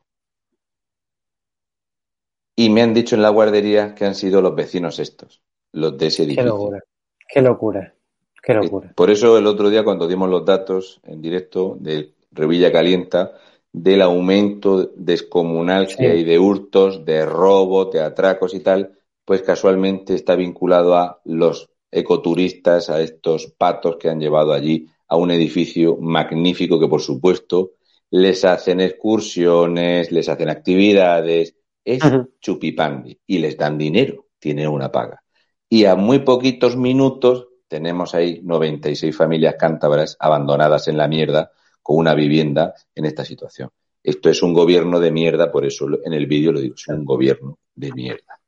Y 2.56 2.70
me 2.70 2.82
han 2.82 2.94
dicho 2.94 3.14
en 3.14 3.22
la 3.22 3.28
guardería 3.28 3.94
que 3.94 4.04
han 4.04 4.14
sido 4.14 4.42
los 4.42 4.54
vecinos 4.54 4.98
estos, 4.98 5.42
los 5.72 5.96
de 5.96 6.06
ese 6.06 6.24
edificio. 6.24 6.42
Qué 6.42 6.48
locura, 6.48 6.80
qué 7.28 7.42
locura, 7.42 7.94
qué 8.42 8.54
locura. 8.54 8.92
Por 8.96 9.10
eso 9.10 9.38
el 9.38 9.46
otro 9.46 9.70
día 9.70 9.84
cuando 9.84 10.08
dimos 10.08 10.28
los 10.28 10.44
datos 10.44 11.00
en 11.04 11.20
directo 11.20 11.76
de 11.78 12.14
Revilla 12.32 12.72
Calienta, 12.72 13.32
del 13.72 14.02
aumento 14.02 14.90
descomunal 14.96 15.86
que 15.86 16.08
hay 16.08 16.24
de 16.24 16.38
hurtos, 16.38 17.04
de 17.04 17.24
robo, 17.24 17.84
de 17.86 18.00
atracos 18.00 18.54
y 18.54 18.60
tal, 18.60 18.98
pues 19.24 19.42
casualmente 19.42 20.14
está 20.14 20.34
vinculado 20.34 20.96
a 20.96 21.20
los 21.24 21.70
ecoturistas, 21.90 22.90
a 22.90 23.00
estos 23.00 23.52
patos 23.58 23.96
que 23.96 24.08
han 24.08 24.20
llevado 24.20 24.52
allí 24.52 24.86
a 25.08 25.16
un 25.16 25.30
edificio 25.30 25.96
magnífico 25.96 26.78
que 26.78 26.88
por 26.88 27.00
supuesto 27.00 27.72
les 28.10 28.44
hacen 28.44 28.80
excursiones, 28.80 30.10
les 30.10 30.28
hacen 30.28 30.48
actividades, 30.48 31.54
es 31.84 32.02
chupipandi 32.40 33.18
y 33.26 33.38
les 33.38 33.56
dan 33.56 33.78
dinero, 33.78 34.26
tienen 34.38 34.68
una 34.68 34.90
paga. 34.90 35.22
Y 35.68 35.84
a 35.84 35.94
muy 35.94 36.20
poquitos 36.20 36.76
minutos 36.76 37.48
tenemos 37.68 38.14
ahí 38.14 38.40
96 38.42 39.16
familias 39.16 39.54
cántabras 39.58 40.16
abandonadas 40.18 40.88
en 40.88 40.96
la 40.96 41.08
mierda 41.08 41.52
con 41.82 41.98
una 41.98 42.14
vivienda 42.14 42.74
en 42.94 43.06
esta 43.06 43.24
situación. 43.24 43.70
Esto 44.02 44.30
es 44.30 44.42
un 44.42 44.54
gobierno 44.54 44.98
de 44.98 45.10
mierda, 45.10 45.52
por 45.52 45.64
eso 45.64 45.86
en 46.04 46.12
el 46.12 46.26
vídeo 46.26 46.52
lo 46.52 46.60
digo, 46.60 46.74
es 46.74 46.88
un 46.88 47.04
gobierno 47.04 47.58
de 47.74 47.92
mierda. 47.92 48.40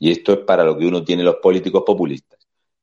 Y 0.00 0.10
esto 0.10 0.32
es 0.32 0.38
para 0.40 0.64
lo 0.64 0.76
que 0.76 0.86
uno 0.86 1.04
tiene 1.04 1.22
los 1.22 1.36
políticos 1.36 1.82
populistas. 1.86 2.37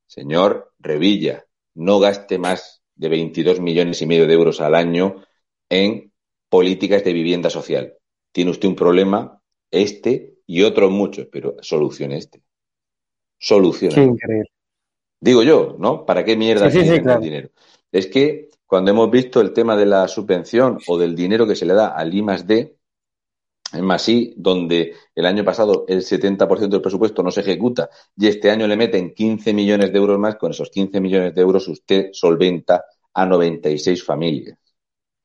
Señor 0.08 0.74
Revilla, 0.80 1.46
no 1.76 2.00
gaste 2.00 2.38
más 2.38 2.84
de 2.96 3.10
22 3.10 3.60
millones 3.60 4.02
y 4.02 4.06
medio 4.06 4.28
de 4.28 4.34
euros 4.34 4.62
al 4.62 4.76
año 4.76 5.24
en 5.70 6.12
políticas 6.50 7.04
de 7.04 7.14
vivienda 7.14 7.50
social. 7.50 7.94
Tiene 8.32 8.52
usted 8.52 8.70
un 8.70 8.76
problema, 8.76 9.42
este 9.72 10.36
y 10.48 10.64
otros 10.64 10.92
muchos, 10.92 11.28
pero 11.32 11.56
solucione 11.62 12.18
este. 12.18 12.44
Solucione. 13.38 14.14
Digo 15.20 15.44
yo, 15.44 15.76
¿no? 15.80 16.06
¿Para 16.06 16.24
qué 16.24 16.38
mierda 16.38 16.70
sí, 16.70 16.80
el 16.80 17.22
dinero? 17.22 17.50
Es 17.92 18.08
que 18.08 18.50
cuando 18.66 18.92
hemos 18.92 19.10
visto 19.10 19.42
el 19.42 19.54
tema 19.54 19.76
de 19.76 19.86
la 19.86 20.08
subvención 20.08 20.80
o 20.88 20.98
del 20.98 21.16
dinero 21.16 21.48
que 21.48 21.56
se 21.56 21.66
le 21.66 21.74
da 21.74 21.88
al 21.88 22.14
I 22.14 22.22
más 22.22 22.48
D, 22.48 22.78
en 23.76 23.86
Masí, 23.86 24.34
donde 24.38 24.94
el 25.14 25.26
año 25.26 25.44
pasado 25.44 25.86
el 25.88 26.02
70% 26.02 26.70
del 26.70 26.82
presupuesto 26.82 27.24
no 27.24 27.32
se 27.32 27.42
ejecuta 27.42 27.90
y 28.18 28.28
este 28.28 28.50
año 28.50 28.68
le 28.68 28.78
meten 28.78 29.14
15 29.14 29.54
millones 29.54 29.92
de 29.92 29.98
euros 29.98 30.20
más, 30.20 30.36
con 30.36 30.52
esos 30.52 30.70
15 30.70 31.00
millones 31.02 31.36
de 31.36 31.42
euros 31.42 31.68
usted 31.68 32.10
solventa 32.12 32.86
a 33.14 33.26
96 33.26 34.04
familias 34.04 34.58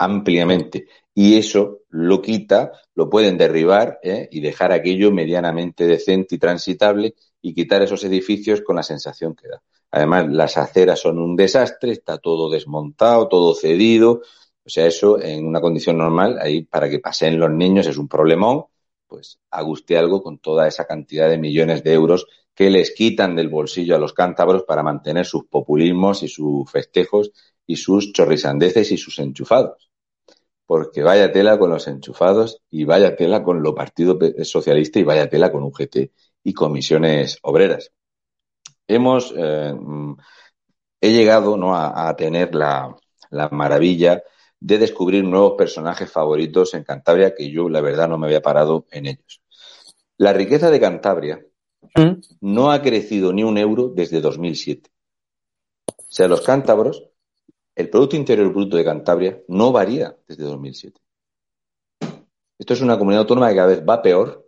ampliamente. 0.01 0.87
Y 1.15 1.37
eso 1.37 1.81
lo 1.91 2.23
quita, 2.23 2.73
lo 2.95 3.11
pueden 3.11 3.37
derribar 3.37 3.99
¿eh? 4.03 4.29
y 4.33 4.41
dejar 4.41 4.73
aquello 4.73 5.13
medianamente 5.13 5.87
decente 5.87 6.37
y 6.37 6.39
transitable 6.39 7.15
y 7.43 7.55
quitar 7.55 7.83
esos 7.83 8.03
edificios 8.05 8.63
con 8.63 8.77
la 8.77 8.83
sensación 8.83 9.35
que 9.35 9.49
da. 9.49 9.63
Además, 9.91 10.29
las 10.31 10.57
aceras 10.57 11.01
son 11.01 11.19
un 11.19 11.37
desastre, 11.37 11.93
está 11.93 12.17
todo 12.17 12.49
desmontado, 12.49 13.29
todo 13.29 13.55
cedido 13.55 14.23
O 14.65 14.69
sea, 14.69 14.87
eso 14.87 15.21
en 15.21 15.47
una 15.47 15.61
condición 15.61 15.99
normal, 15.99 16.39
ahí 16.41 16.63
para 16.63 16.89
que 16.89 16.99
pasen 16.99 17.39
los 17.39 17.51
niños 17.51 17.87
es 17.87 17.97
un 17.97 18.09
problemón, 18.09 18.67
pues 19.07 19.39
aguste 19.51 19.99
algo 19.99 20.23
con 20.23 20.39
toda 20.39 20.69
esa 20.69 20.87
cantidad 20.87 21.29
de 21.29 21.39
millones 21.39 21.83
de 21.83 21.93
euros 21.93 22.27
que 22.55 22.71
les 22.71 22.93
quitan 22.93 23.35
del 23.35 23.49
bolsillo 23.49 23.97
a 23.97 23.99
los 23.99 24.13
cántabros 24.13 24.65
para 24.65 24.83
mantener 24.83 25.27
sus 25.27 25.47
populismos 25.47 26.23
y 26.23 26.29
sus 26.29 26.71
festejos 26.71 27.33
y 27.67 27.77
sus 27.77 28.13
chorrisandeces 28.13 28.93
y 28.93 28.97
sus 28.97 29.19
enchufados. 29.19 29.91
Porque 30.67 31.03
vaya 31.03 31.33
tela 31.33 31.59
con 31.59 31.71
los 31.71 31.89
enchufados 31.89 32.63
y 32.71 32.85
vaya 32.85 33.17
tela 33.17 33.43
con 33.43 33.63
lo 33.63 33.75
Partido 33.75 34.19
Socialista 34.45 34.99
y 34.99 35.05
vaya 35.05 35.29
tela 35.29 35.51
con 35.51 35.63
UGT 35.65 36.13
y 36.45 36.53
comisiones 36.53 37.39
obreras. 37.43 37.93
Hemos, 38.87 39.33
eh, 39.37 39.75
he 41.01 41.13
llegado 41.13 41.57
¿no? 41.57 41.75
a, 41.75 42.15
tener 42.17 42.55
la, 42.55 42.97
la 43.31 43.49
maravilla 43.49 44.23
de 44.61 44.79
descubrir 44.79 45.25
nuevos 45.25 45.55
personajes 45.57 46.11
favoritos 46.11 46.75
en 46.75 46.85
Cantabria 46.85 47.35
que 47.35 47.51
yo, 47.51 47.69
la 47.69 47.81
verdad, 47.81 48.09
no 48.09 48.19
me 48.19 48.27
había 48.27 48.43
parado 48.43 48.87
en 48.91 49.07
ellos. 49.07 49.43
La 50.19 50.33
riqueza 50.35 50.71
de 50.71 50.81
Cantabria 50.81 51.45
¿Mm? 51.97 52.21
no 52.43 52.71
ha 52.71 52.83
crecido 52.83 53.33
ni 53.33 53.43
un 53.43 53.57
euro 53.57 53.89
desde 53.89 54.21
2007. 54.21 54.91
O 55.87 56.13
sea, 56.13 56.29
los 56.29 56.43
cántabros, 56.43 57.09
el 57.75 57.89
Producto 57.89 58.17
Interior 58.17 58.53
Bruto 58.53 58.77
de 58.77 58.85
Cantabria 58.85 59.41
no 59.49 59.73
varía 59.73 60.17
desde 60.29 60.45
2007. 60.45 61.01
Esto 62.59 62.75
es 62.75 62.83
una 62.83 62.99
comunidad 62.99 63.23
autónoma 63.23 63.49
que 63.49 63.57
cada 63.57 63.69
vez 63.69 63.83
va 63.89 64.03
peor 64.03 64.47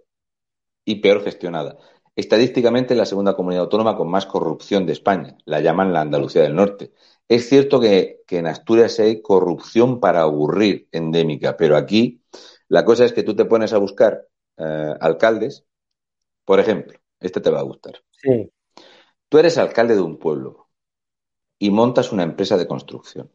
y 0.84 0.96
peor 0.96 1.24
gestionada. 1.24 1.78
Estadísticamente, 2.14 2.94
la 2.94 3.06
segunda 3.06 3.34
comunidad 3.34 3.62
autónoma 3.62 3.96
con 3.96 4.10
más 4.10 4.26
corrupción 4.26 4.84
de 4.84 4.92
España. 4.92 5.38
La 5.46 5.60
llaman 5.60 5.94
la 5.94 6.02
Andalucía 6.02 6.42
del 6.42 6.54
Norte. 6.54 6.92
Es 7.32 7.48
cierto 7.48 7.80
que, 7.80 8.20
en 8.28 8.46
Asturias 8.46 9.00
hay 9.00 9.22
corrupción 9.22 10.00
para 10.00 10.20
aburrir 10.20 10.86
endémica, 10.92 11.56
pero 11.56 11.78
aquí 11.78 12.20
la 12.68 12.84
cosa 12.84 13.06
es 13.06 13.14
que 13.14 13.22
tú 13.22 13.34
te 13.34 13.46
pones 13.46 13.72
a 13.72 13.78
buscar 13.78 14.26
eh, 14.58 14.94
alcaldes, 15.00 15.64
por 16.44 16.60
ejemplo, 16.60 16.98
este 17.20 17.40
te 17.40 17.48
va 17.48 17.60
a 17.60 17.62
gustar. 17.62 18.02
Sí. 18.10 18.52
Tú 19.30 19.38
eres 19.38 19.56
alcalde 19.56 19.94
de 19.94 20.02
un 20.02 20.18
pueblo 20.18 20.68
y 21.58 21.70
montas 21.70 22.12
una 22.12 22.22
empresa 22.22 22.58
de 22.58 22.66
construcción. 22.66 23.32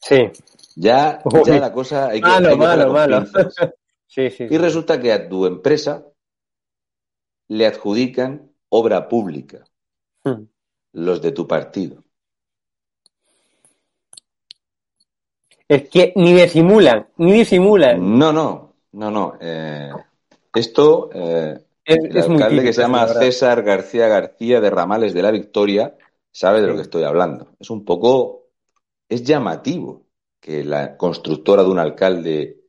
Sí. 0.00 0.30
Ya, 0.76 1.20
ya 1.44 1.58
la 1.58 1.72
cosa 1.72 2.06
hay 2.06 2.20
que. 2.20 2.28
Malo, 2.28 2.56
malo, 2.56 2.92
malo. 2.92 3.24
sí, 4.06 4.30
sí, 4.30 4.46
y 4.48 4.58
resulta 4.58 5.00
que 5.00 5.12
a 5.12 5.28
tu 5.28 5.44
empresa 5.44 6.06
le 7.48 7.66
adjudican 7.66 8.52
obra 8.68 9.08
pública. 9.08 9.64
Hmm. 10.22 10.44
Los 10.92 11.20
de 11.20 11.32
tu 11.32 11.48
partido. 11.48 12.04
Es 15.70 15.88
que 15.88 16.12
ni 16.16 16.34
disimulan, 16.34 17.06
ni 17.18 17.30
disimulan. 17.30 18.18
No, 18.18 18.32
no, 18.32 18.74
no, 18.90 19.08
no. 19.08 19.34
Eh, 19.40 19.88
esto, 20.52 21.10
eh, 21.14 21.60
el 21.84 22.18
alcalde 22.18 22.64
que 22.64 22.72
se 22.72 22.82
llama 22.82 23.06
César 23.06 23.62
García 23.62 24.08
García 24.08 24.60
de 24.60 24.68
Ramales 24.68 25.14
de 25.14 25.22
la 25.22 25.30
Victoria 25.30 25.96
sabe 26.32 26.60
de 26.60 26.66
lo 26.66 26.74
que 26.74 26.82
estoy 26.82 27.04
hablando. 27.04 27.52
Es 27.60 27.70
un 27.70 27.84
poco, 27.84 28.48
es 29.08 29.22
llamativo 29.22 30.06
que 30.40 30.64
la 30.64 30.96
constructora 30.96 31.62
de 31.62 31.70
un 31.70 31.78
alcalde 31.78 32.62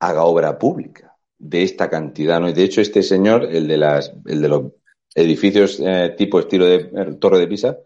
haga 0.00 0.24
obra 0.24 0.58
pública 0.58 1.18
de 1.36 1.64
esta 1.64 1.90
cantidad, 1.90 2.40
¿no? 2.40 2.48
Y 2.48 2.54
de 2.54 2.64
hecho 2.64 2.80
este 2.80 3.02
señor, 3.02 3.44
el 3.44 3.68
de 3.68 3.76
las, 3.76 4.14
el 4.24 4.40
de 4.40 4.48
los 4.48 4.62
edificios 5.14 5.78
eh, 5.80 6.14
tipo 6.16 6.40
estilo 6.40 6.64
de 6.64 7.16
Torre 7.20 7.40
de 7.40 7.46
Pisa, 7.46 7.76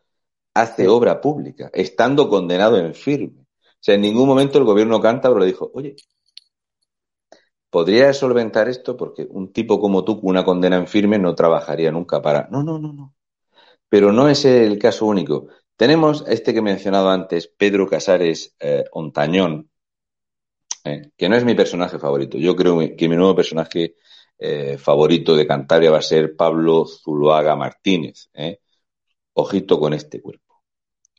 hace 0.54 0.86
obra 0.86 1.20
pública, 1.20 1.68
estando 1.74 2.28
condenado 2.28 2.78
en 2.78 2.94
firme. 2.94 3.39
Sea, 3.80 3.94
en 3.94 4.02
ningún 4.02 4.28
momento 4.28 4.58
el 4.58 4.64
gobierno 4.64 5.00
cántabro 5.00 5.40
le 5.40 5.46
dijo, 5.46 5.70
oye, 5.74 5.96
¿podrías 7.70 8.16
solventar 8.18 8.68
esto? 8.68 8.96
Porque 8.96 9.26
un 9.30 9.52
tipo 9.52 9.80
como 9.80 10.04
tú, 10.04 10.20
con 10.20 10.30
una 10.30 10.44
condena 10.44 10.76
en 10.76 10.86
firme, 10.86 11.18
no 11.18 11.34
trabajaría 11.34 11.90
nunca 11.90 12.20
para. 12.20 12.48
No, 12.50 12.62
no, 12.62 12.78
no, 12.78 12.92
no. 12.92 13.14
Pero 13.88 14.12
no 14.12 14.28
es 14.28 14.44
el 14.44 14.78
caso 14.78 15.06
único. 15.06 15.48
Tenemos 15.76 16.24
este 16.28 16.52
que 16.52 16.58
he 16.58 16.62
mencionado 16.62 17.08
antes, 17.08 17.48
Pedro 17.48 17.88
Casares 17.88 18.54
eh, 18.60 18.84
Ontañón, 18.92 19.70
eh, 20.84 21.10
que 21.16 21.28
no 21.28 21.36
es 21.36 21.44
mi 21.44 21.54
personaje 21.54 21.98
favorito. 21.98 22.36
Yo 22.36 22.54
creo 22.54 22.78
que 22.96 23.08
mi 23.08 23.16
nuevo 23.16 23.34
personaje 23.34 23.96
eh, 24.38 24.76
favorito 24.76 25.34
de 25.34 25.46
Cantabria 25.46 25.90
va 25.90 25.98
a 25.98 26.02
ser 26.02 26.36
Pablo 26.36 26.84
Zuluaga 26.84 27.56
Martínez. 27.56 28.28
Ojito 29.32 29.80
con 29.80 29.94
este 29.94 30.20
cuerpo. 30.20 30.49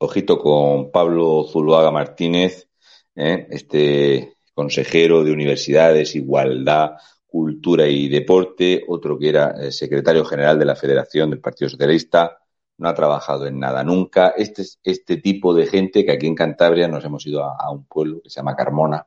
Ojito 0.04 0.40
con 0.40 0.90
Pablo 0.90 1.46
Zuluaga 1.48 1.92
Martínez, 1.92 2.68
¿eh? 3.16 3.46
este 3.52 4.36
consejero 4.52 5.24
de 5.24 5.32
universidades, 5.32 6.16
igualdad, 6.16 6.94
cultura 7.28 7.88
y 7.88 8.10
deporte, 8.10 8.84
otro 8.88 9.20
que 9.20 9.30
era 9.30 9.52
eh, 9.62 9.72
secretario 9.72 10.26
general 10.26 10.58
de 10.58 10.66
la 10.66 10.76
Federación 10.76 11.30
del 11.30 11.40
Partido 11.40 11.70
Socialista, 11.70 12.40
no 12.80 12.90
ha 12.90 12.96
trabajado 12.96 13.46
en 13.46 13.60
nada 13.60 13.84
nunca. 13.84 14.30
Este 14.30 14.64
es 14.64 14.80
este 14.84 15.18
tipo 15.18 15.54
de 15.54 15.68
gente 15.68 16.04
que 16.04 16.14
aquí 16.14 16.26
en 16.26 16.34
Cantabria 16.34 16.88
nos 16.88 17.06
hemos 17.06 17.28
ido 17.28 17.44
a, 17.44 17.70
un 17.70 17.86
pueblo 17.86 18.22
que 18.24 18.32
se 18.32 18.38
llama 18.38 18.56
Carmona 18.56 19.06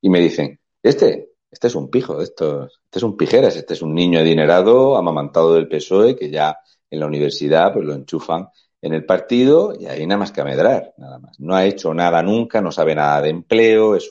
y 0.00 0.08
me 0.08 0.20
dicen, 0.20 0.58
este, 0.82 1.32
este 1.50 1.66
es 1.66 1.74
un 1.74 1.90
pijo, 1.90 2.22
esto, 2.22 2.64
este 2.64 2.98
es 2.98 3.02
un 3.02 3.14
pijeras, 3.14 3.56
este 3.56 3.74
es 3.74 3.82
un 3.82 3.94
niño 3.94 4.20
adinerado, 4.20 4.96
amamantado 4.96 5.52
del 5.52 5.68
PSOE, 5.68 6.16
que 6.16 6.30
ya 6.30 6.56
en 6.88 6.98
la 6.98 7.06
universidad 7.06 7.74
pues 7.74 7.84
lo 7.84 7.92
enchufan 7.92 8.48
en 8.82 8.94
el 8.94 9.04
partido 9.04 9.74
y 9.78 9.86
ahí 9.86 10.06
nada 10.06 10.18
más 10.18 10.32
que 10.32 10.40
a 10.40 10.44
medrar, 10.44 10.94
nada 10.96 11.18
más. 11.18 11.38
No 11.38 11.54
ha 11.54 11.66
hecho 11.66 11.92
nada 11.94 12.22
nunca, 12.22 12.60
no 12.60 12.72
sabe 12.72 12.94
nada 12.94 13.20
de 13.22 13.30
empleo, 13.30 13.96
es 13.96 14.10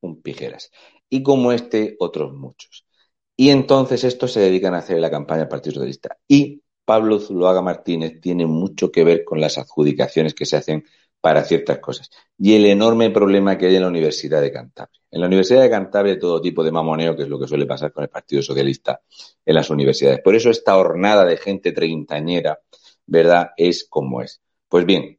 un, 0.00 0.22
pijeras. 0.22 0.70
Y 1.08 1.22
como 1.22 1.52
este, 1.52 1.96
otros 1.98 2.32
muchos. 2.32 2.86
Y 3.36 3.50
entonces 3.50 4.04
estos 4.04 4.32
se 4.32 4.40
dedican 4.40 4.74
a 4.74 4.78
hacer 4.78 4.98
la 4.98 5.10
campaña 5.10 5.40
del 5.40 5.48
Partido 5.48 5.74
Socialista. 5.74 6.18
Y 6.28 6.62
Pablo 6.84 7.20
Zuluaga 7.20 7.62
Martínez 7.62 8.20
tiene 8.20 8.46
mucho 8.46 8.90
que 8.90 9.04
ver 9.04 9.24
con 9.24 9.40
las 9.40 9.58
adjudicaciones 9.58 10.34
que 10.34 10.46
se 10.46 10.56
hacen 10.56 10.84
para 11.20 11.44
ciertas 11.44 11.78
cosas. 11.78 12.10
Y 12.38 12.54
el 12.54 12.66
enorme 12.66 13.10
problema 13.10 13.56
que 13.56 13.66
hay 13.66 13.76
en 13.76 13.82
la 13.82 13.88
Universidad 13.88 14.40
de 14.40 14.52
Cantabria. 14.52 15.00
En 15.10 15.20
la 15.20 15.26
Universidad 15.26 15.62
de 15.62 15.70
Cantabria 15.70 16.18
todo 16.18 16.40
tipo 16.40 16.64
de 16.64 16.72
mamoneo, 16.72 17.16
que 17.16 17.22
es 17.22 17.28
lo 17.28 17.38
que 17.38 17.46
suele 17.46 17.66
pasar 17.66 17.92
con 17.92 18.02
el 18.04 18.10
Partido 18.10 18.42
Socialista 18.42 19.00
en 19.44 19.54
las 19.54 19.70
universidades. 19.70 20.20
Por 20.22 20.34
eso 20.34 20.50
esta 20.50 20.76
hornada 20.76 21.24
de 21.24 21.36
gente 21.36 21.72
treintañera 21.72 22.58
¿verdad? 23.10 23.50
Es 23.56 23.86
como 23.88 24.22
es. 24.22 24.40
Pues 24.68 24.86
bien, 24.86 25.18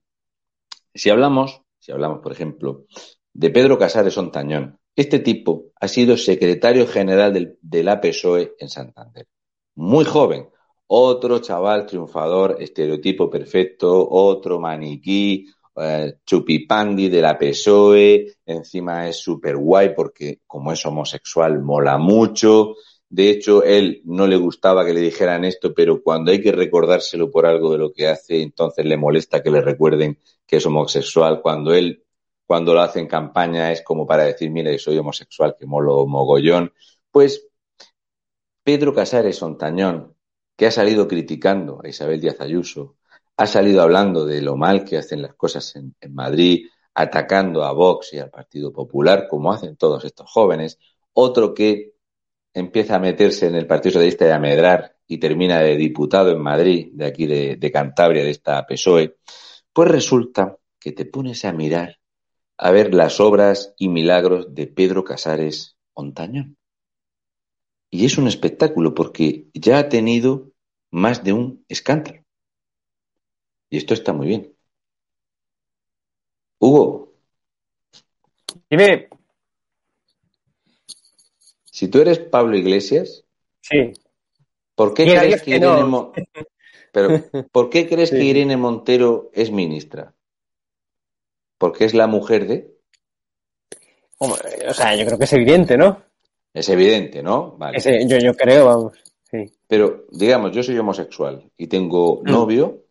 si 0.93 1.09
hablamos, 1.09 1.61
si 1.77 1.91
hablamos, 1.91 2.21
por 2.21 2.31
ejemplo, 2.31 2.85
de 3.33 3.49
Pedro 3.49 3.77
Casares 3.77 4.17
Ontañón, 4.17 4.79
este 4.95 5.19
tipo 5.19 5.71
ha 5.79 5.87
sido 5.87 6.17
secretario 6.17 6.87
general 6.87 7.33
del, 7.33 7.57
de 7.61 7.83
la 7.83 7.99
PSOE 7.99 8.55
en 8.57 8.69
Santander. 8.69 9.27
Muy 9.75 10.05
joven. 10.05 10.49
Otro 10.87 11.39
chaval 11.39 11.85
triunfador, 11.85 12.57
estereotipo 12.59 13.29
perfecto, 13.29 14.09
otro 14.09 14.59
maniquí, 14.59 15.47
eh, 15.75 16.15
chupipandi 16.25 17.09
de 17.09 17.21
la 17.21 17.37
PSOE, 17.37 18.35
encima 18.45 19.07
es 19.07 19.17
súper 19.17 19.57
guay 19.57 19.93
porque 19.95 20.39
como 20.47 20.71
es 20.71 20.85
homosexual 20.85 21.61
mola 21.61 21.97
mucho, 21.97 22.75
de 23.11 23.29
hecho, 23.29 23.61
él 23.65 24.01
no 24.05 24.25
le 24.25 24.37
gustaba 24.37 24.85
que 24.85 24.93
le 24.93 25.01
dijeran 25.01 25.43
esto, 25.43 25.73
pero 25.73 26.01
cuando 26.01 26.31
hay 26.31 26.41
que 26.41 26.53
recordárselo 26.53 27.29
por 27.29 27.45
algo 27.45 27.73
de 27.73 27.77
lo 27.77 27.91
que 27.91 28.07
hace, 28.07 28.41
entonces 28.41 28.85
le 28.85 28.95
molesta 28.95 29.43
que 29.43 29.51
le 29.51 29.59
recuerden 29.59 30.17
que 30.47 30.55
es 30.55 30.65
homosexual. 30.65 31.41
Cuando 31.41 31.73
él, 31.73 32.05
cuando 32.45 32.73
lo 32.73 32.79
hace 32.79 33.01
en 33.01 33.07
campaña, 33.07 33.69
es 33.73 33.81
como 33.81 34.07
para 34.07 34.23
decir, 34.23 34.49
mire, 34.49 34.79
soy 34.79 34.97
homosexual, 34.97 35.57
que 35.59 35.65
molo 35.65 36.07
mogollón. 36.07 36.71
Pues 37.11 37.49
Pedro 38.63 38.93
Casares 38.93 39.43
Ontañón, 39.43 40.15
que 40.55 40.67
ha 40.67 40.71
salido 40.71 41.05
criticando 41.05 41.81
a 41.83 41.89
Isabel 41.89 42.21
Díaz 42.21 42.39
Ayuso, 42.39 42.95
ha 43.35 43.45
salido 43.45 43.81
hablando 43.81 44.25
de 44.25 44.41
lo 44.41 44.55
mal 44.55 44.85
que 44.85 44.97
hacen 44.97 45.21
las 45.21 45.33
cosas 45.35 45.75
en, 45.75 45.93
en 45.99 46.13
Madrid, 46.13 46.67
atacando 46.93 47.65
a 47.65 47.73
Vox 47.73 48.13
y 48.13 48.19
al 48.19 48.29
Partido 48.29 48.71
Popular, 48.71 49.27
como 49.29 49.51
hacen 49.51 49.75
todos 49.75 50.05
estos 50.05 50.31
jóvenes. 50.31 50.79
Otro 51.11 51.53
que 51.53 51.91
empieza 52.53 52.95
a 52.95 52.99
meterse 52.99 53.47
en 53.47 53.55
el 53.55 53.67
Partido 53.67 53.93
Socialista 53.93 54.27
y 54.27 54.31
a 54.31 54.39
medrar 54.39 54.95
y 55.07 55.17
termina 55.17 55.59
de 55.59 55.75
diputado 55.75 56.31
en 56.31 56.41
Madrid, 56.41 56.89
de 56.93 57.05
aquí 57.05 57.25
de, 57.25 57.71
Cantabria, 57.71 58.23
de 58.23 58.31
esta 58.31 58.65
PSOE, 58.65 59.17
pues 59.73 59.89
resulta 59.89 60.57
que 60.79 60.91
te 60.91 61.05
pones 61.05 61.45
a 61.45 61.51
mirar 61.51 61.99
a 62.57 62.71
ver 62.71 62.93
las 62.93 63.19
obras 63.19 63.73
y 63.77 63.89
milagros 63.89 64.53
de 64.53 64.67
Pedro 64.67 65.03
Casares 65.03 65.77
Ontañón. 65.93 66.57
Y 67.89 68.05
es 68.05 68.17
un 68.17 68.27
espectáculo 68.27 68.93
porque 68.93 69.47
ya 69.53 69.79
ha 69.79 69.89
tenido 69.89 70.51
más 70.91 71.23
de 71.23 71.33
un 71.33 71.65
escándalo. 71.67 72.23
Y 73.69 73.77
esto 73.77 73.93
está 73.93 74.13
muy 74.13 74.27
bien. 74.27 74.55
Hugo. 76.59 77.13
Dime. 78.69 79.09
Si 81.81 81.87
tú 81.87 81.99
eres 81.99 82.19
Pablo 82.19 82.55
Iglesias, 82.55 83.23
sí. 83.59 83.91
¿por 84.75 84.93
qué 84.93 85.03
crees 85.03 85.41
que, 85.41 85.55
Irene 85.55 85.83
Pero, 86.91 87.23
¿por 87.51 87.71
qué 87.71 87.89
crees 87.89 88.11
que 88.11 88.23
Irene 88.23 88.55
Montero 88.55 89.31
es 89.33 89.49
ministra? 89.49 90.13
¿Porque 91.57 91.85
es 91.85 91.95
la 91.95 92.05
mujer 92.05 92.45
de? 92.45 92.77
O 94.19 94.73
sea, 94.75 94.95
yo 94.95 95.07
creo 95.07 95.17
que 95.17 95.23
es 95.23 95.33
evidente, 95.33 95.75
¿no? 95.75 96.03
Es 96.53 96.69
evidente, 96.69 97.23
¿no? 97.23 97.57
Vale. 97.57 97.79
yo, 98.07 98.19
yo 98.19 98.35
creo, 98.35 98.65
vamos. 98.67 98.99
Sí. 99.31 99.51
Pero, 99.65 100.05
digamos, 100.11 100.51
yo 100.51 100.61
soy 100.61 100.77
homosexual 100.77 101.49
y 101.57 101.65
tengo 101.65 102.21
mm. 102.21 102.29
novio. 102.29 102.85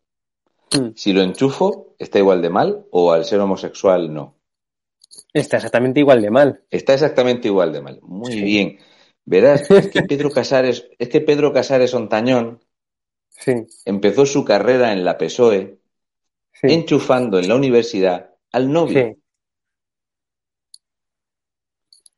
Mm. 0.77 0.97
Si 0.97 1.13
lo 1.13 1.23
enchufo, 1.23 1.95
¿está 1.97 2.19
igual 2.19 2.43
de 2.43 2.51
mal 2.51 2.87
o 2.91 3.13
al 3.13 3.25
ser 3.25 3.39
homosexual 3.39 4.13
no? 4.13 4.40
Está 5.33 5.57
exactamente 5.57 6.01
igual 6.01 6.23
de 6.23 6.31
mal. 6.31 6.65
Está 6.71 6.95
exactamente 6.95 7.49
igual 7.49 7.73
de 7.73 7.83
mal. 7.83 8.01
Muy 8.03 8.41
bien. 8.41 8.79
Verás, 9.25 9.71
es 9.71 9.89
que 9.89 10.03
Pedro 10.09 10.31
Casares, 10.31 10.89
es 10.99 11.09
que 11.09 11.21
Pedro 11.21 11.53
Casares 11.53 11.95
Ontañón 11.95 12.61
sí. 13.29 13.67
empezó 13.85 14.27
su 14.27 14.45
carrera 14.45 14.93
en 14.93 15.05
la 15.05 15.19
PSOE 15.19 15.79
enchufando 16.63 17.39
en 17.39 17.49
la 17.49 17.55
universidad 17.55 18.35
al 18.53 18.73
novio. 18.73 19.17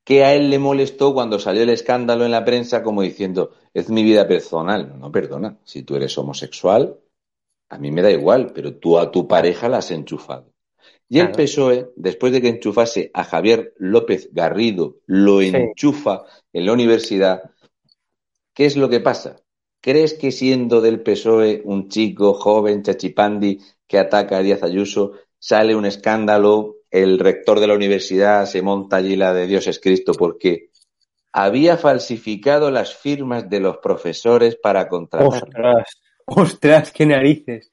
Que 0.04 0.24
a 0.24 0.34
él 0.34 0.50
le 0.50 0.58
molestó 0.58 1.14
cuando 1.14 1.38
salió 1.38 1.62
el 1.62 1.70
escándalo 1.70 2.24
en 2.24 2.32
la 2.32 2.44
prensa 2.44 2.82
como 2.82 3.02
diciendo, 3.02 3.52
es 3.72 3.88
mi 3.88 4.02
vida 4.02 4.26
personal. 4.26 4.98
No, 4.98 5.12
perdona, 5.12 5.58
si 5.64 5.84
tú 5.84 5.94
eres 5.94 6.16
homosexual, 6.18 6.98
a 7.68 7.78
mí 7.78 7.90
me 7.90 8.02
da 8.02 8.10
igual, 8.10 8.52
pero 8.52 8.74
tú 8.76 8.98
a 8.98 9.10
tu 9.10 9.28
pareja 9.28 9.68
la 9.68 9.78
has 9.78 9.90
enchufado. 9.92 10.51
Y 11.12 11.20
el 11.20 11.30
PSOE, 11.30 11.90
después 11.94 12.32
de 12.32 12.40
que 12.40 12.48
enchufase 12.48 13.10
a 13.12 13.22
Javier 13.22 13.74
López 13.76 14.30
Garrido, 14.32 14.96
lo 15.04 15.42
enchufa 15.42 16.22
en 16.54 16.64
la 16.64 16.72
universidad. 16.72 17.50
¿Qué 18.54 18.64
es 18.64 18.78
lo 18.78 18.88
que 18.88 19.00
pasa? 19.00 19.36
¿Crees 19.82 20.14
que 20.14 20.32
siendo 20.32 20.80
del 20.80 21.02
PSOE 21.02 21.60
un 21.66 21.90
chico 21.90 22.32
joven, 22.32 22.82
chachipandi, 22.82 23.60
que 23.86 23.98
ataca 23.98 24.38
a 24.38 24.42
Díaz 24.42 24.62
Ayuso, 24.62 25.12
sale 25.38 25.76
un 25.76 25.84
escándalo, 25.84 26.76
el 26.90 27.18
rector 27.18 27.60
de 27.60 27.66
la 27.66 27.74
universidad 27.74 28.46
se 28.46 28.62
monta 28.62 28.96
allí 28.96 29.14
la 29.14 29.34
de 29.34 29.46
Dios 29.46 29.66
es 29.66 29.80
Cristo 29.80 30.12
porque 30.14 30.70
había 31.30 31.76
falsificado 31.76 32.70
las 32.70 32.96
firmas 32.96 33.50
de 33.50 33.60
los 33.60 33.76
profesores 33.78 34.56
para 34.56 34.88
contratar. 34.88 35.28
Ostras, 35.28 36.00
ostras, 36.24 36.90
qué 36.90 37.04
narices. 37.04 37.71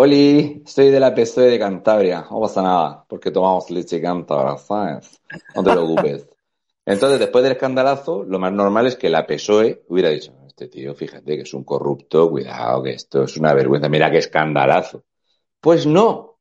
Oli, 0.00 0.62
soy 0.64 0.90
de 0.90 1.00
la 1.00 1.12
PSOE 1.12 1.50
de 1.50 1.58
Cantabria. 1.58 2.24
No 2.30 2.40
pasa 2.40 2.62
nada, 2.62 3.04
porque 3.08 3.32
tomamos 3.32 3.68
leche 3.68 4.00
cántabra, 4.00 4.56
¿sabes? 4.56 5.20
No 5.56 5.64
te 5.64 5.72
preocupes. 5.72 6.28
Entonces, 6.86 7.18
después 7.18 7.42
del 7.42 7.54
escandalazo, 7.54 8.22
lo 8.22 8.38
más 8.38 8.52
normal 8.52 8.86
es 8.86 8.94
que 8.94 9.10
la 9.10 9.26
PSOE 9.26 9.82
hubiera 9.88 10.10
dicho, 10.10 10.32
este 10.46 10.68
tío, 10.68 10.94
fíjate 10.94 11.34
que 11.34 11.42
es 11.42 11.52
un 11.52 11.64
corrupto, 11.64 12.30
cuidado, 12.30 12.84
que 12.84 12.90
esto 12.90 13.24
es 13.24 13.36
una 13.38 13.52
vergüenza, 13.54 13.88
mira 13.88 14.08
qué 14.08 14.18
escandalazo. 14.18 15.02
Pues 15.60 15.84
no, 15.84 16.38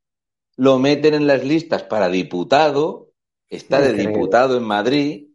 lo 0.55 0.77
meten 0.77 1.15
en 1.15 1.25
las 1.25 1.43
listas 1.43 1.81
para 1.81 2.09
diputado, 2.09 3.09
está 3.49 3.81
de 3.81 3.93
diputado 3.93 4.55
en 4.55 4.65
Madrid, 4.65 5.29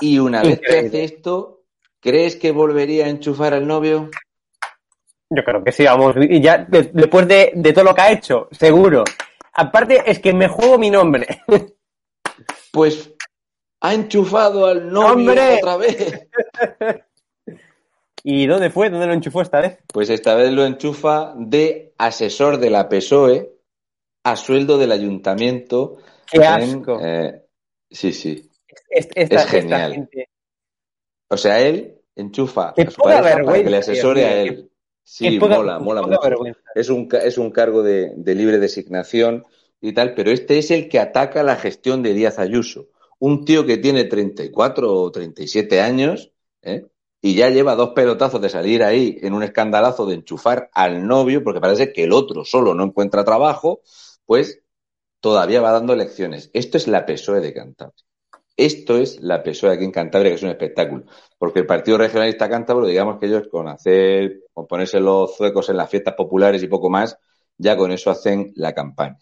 y 0.00 0.18
una 0.18 0.42
vez 0.42 0.58
que 0.58 0.78
hace 0.78 1.04
esto, 1.04 1.62
¿crees 2.00 2.34
que 2.34 2.50
volvería 2.50 3.04
a 3.04 3.08
enchufar 3.08 3.54
al 3.54 3.68
novio? 3.68 4.10
Yo 5.30 5.42
creo 5.42 5.64
que 5.64 5.72
sí, 5.72 5.84
vamos. 5.84 6.14
Y 6.20 6.40
ya 6.40 6.66
después 6.68 7.26
de, 7.26 7.72
todo 7.72 7.84
lo 7.84 7.94
que 7.94 8.00
ha 8.00 8.12
hecho, 8.12 8.48
seguro. 8.52 9.04
Aparte, 9.54 10.02
es 10.06 10.18
que 10.18 10.32
me 10.32 10.48
juego 10.48 10.78
mi 10.78 10.90
nombre. 10.90 11.26
Pues 12.72 13.14
ha 13.80 13.94
enchufado 13.94 14.66
al 14.66 14.90
novio 14.90 15.30
otra 15.30 15.76
vez. 15.76 16.28
¿Y 18.24 18.48
dónde 18.48 18.70
fue? 18.70 18.90
¿Dónde 18.90 19.06
lo 19.06 19.12
enchufó 19.12 19.42
esta 19.42 19.60
vez? 19.60 19.78
Pues 19.92 20.10
esta 20.10 20.34
vez 20.34 20.50
lo 20.50 20.64
enchufa 20.64 21.34
de 21.36 21.94
asesor 21.96 22.58
de 22.58 22.70
la 22.70 22.88
PSOE 22.88 23.52
a 24.24 24.34
sueldo 24.34 24.76
del 24.76 24.90
ayuntamiento. 24.90 25.98
¡Qué 26.28 26.44
asco! 26.44 26.98
Eh, 27.00 27.44
sí, 27.88 28.12
sí. 28.12 28.50
es 28.90 29.46
genial. 29.46 30.08
O 31.28 31.36
sea, 31.36 31.60
él 31.60 32.00
enchufa 32.16 32.70
a 32.70 32.90
su 32.90 33.02
pareja 33.02 33.44
para 33.44 33.62
que 33.62 33.70
le 33.70 33.76
asesore 33.76 34.24
a 34.24 34.42
él. 34.42 34.70
Sí, 35.04 35.38
mola, 35.38 35.78
mola 35.78 36.02
mucho. 36.02 36.18
Es 36.74 36.88
un, 36.88 37.08
es 37.22 37.36
un 37.36 37.50
cargo 37.50 37.82
de, 37.82 38.14
libre 38.24 38.58
designación 38.58 39.44
y 39.80 39.92
tal, 39.92 40.14
pero 40.14 40.30
este 40.30 40.58
es 40.58 40.70
el 40.70 40.88
que 40.88 40.98
ataca 40.98 41.42
la 41.42 41.56
gestión 41.56 42.02
de 42.02 42.14
Díaz 42.14 42.38
Ayuso. 42.38 42.88
Un 43.18 43.44
tío 43.44 43.66
que 43.66 43.76
tiene 43.76 44.04
34 44.04 44.92
o 44.92 45.10
37 45.12 45.80
años 45.80 46.32
¿eh? 46.62 46.86
y 47.20 47.34
ya 47.34 47.50
lleva 47.50 47.76
dos 47.76 47.90
pelotazos 47.90 48.40
de 48.40 48.48
salir 48.48 48.82
ahí 48.82 49.18
en 49.20 49.34
un 49.34 49.42
escandalazo 49.42 50.06
de 50.06 50.14
enchufar 50.14 50.70
al 50.72 51.06
novio, 51.06 51.44
porque 51.44 51.60
parece 51.60 51.92
que 51.92 52.04
el 52.04 52.12
otro 52.12 52.44
solo 52.44 52.74
no 52.74 52.84
encuentra 52.84 53.24
trabajo, 53.24 53.82
pues 54.24 54.62
todavía 55.20 55.60
va 55.60 55.72
dando 55.72 55.94
lecciones. 55.94 56.50
Esto 56.54 56.78
es 56.78 56.88
la 56.88 57.06
PSOE 57.06 57.40
de 57.40 57.52
Cantabria. 57.52 58.04
Esto 58.56 58.96
es 58.98 59.20
la 59.20 59.42
PSOE 59.42 59.72
aquí 59.72 59.84
en 59.84 59.90
Cantabria, 59.90 60.30
que 60.30 60.36
es 60.36 60.42
un 60.42 60.50
espectáculo. 60.50 61.04
Porque 61.38 61.60
el 61.60 61.66
Partido 61.66 61.98
Regionalista 61.98 62.48
Cántabro, 62.48 62.86
digamos 62.86 63.18
que 63.18 63.26
ellos 63.26 63.48
con 63.50 63.68
hacer, 63.68 64.44
con 64.52 64.66
ponerse 64.66 65.00
los 65.00 65.36
zuecos 65.36 65.68
en 65.70 65.76
las 65.76 65.90
fiestas 65.90 66.14
populares 66.14 66.62
y 66.62 66.68
poco 66.68 66.88
más, 66.88 67.18
ya 67.58 67.76
con 67.76 67.90
eso 67.90 68.10
hacen 68.10 68.52
la 68.54 68.72
campaña. 68.72 69.18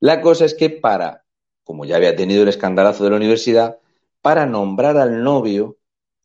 La 0.00 0.20
cosa 0.20 0.46
es 0.46 0.54
que 0.54 0.70
para, 0.70 1.24
como 1.64 1.84
ya 1.84 1.96
había 1.96 2.16
tenido 2.16 2.42
el 2.42 2.48
escandalazo 2.48 3.04
de 3.04 3.10
la 3.10 3.16
universidad, 3.16 3.78
para 4.22 4.46
nombrar 4.46 4.96
al 4.96 5.22
novio, 5.22 5.78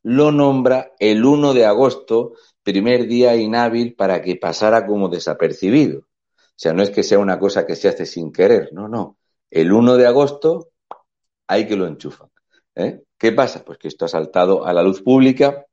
lo 0.04 0.32
nombra 0.32 0.94
el 1.00 1.26
1 1.26 1.54
de 1.54 1.66
agosto, 1.66 2.34
primer 2.64 3.08
día 3.08 3.36
inhábil 3.36 3.96
para 3.96 4.22
que 4.22 4.38
pasara 4.38 4.86
como 4.86 5.10
desapercibido. 5.10 6.00
O 6.00 6.60
sea, 6.60 6.74
no 6.74 6.82
es 6.82 6.92
que 6.92 7.04
sea 7.04 7.20
una 7.20 7.40
cosa 7.40 7.66
que 7.66 7.76
se 7.76 7.90
hace 7.90 8.06
sin 8.06 8.32
querer, 8.32 8.70
no, 8.72 8.88
no. 8.88 9.18
El 9.50 9.72
1 9.72 9.98
de 9.98 10.08
agosto 10.08 10.70
hay 11.48 11.68
que 11.68 11.76
lo 11.76 11.88
enchufan. 11.88 12.30
¿Eh? 12.78 13.02
¿Qué 13.18 13.32
pasa? 13.32 13.66
Pues 13.66 13.80
que 13.80 13.88
esto 13.88 14.06
ha 14.06 14.08
saltado 14.08 14.66
a 14.66 14.72
la 14.72 14.84
luz 14.84 15.02
pública 15.02 15.66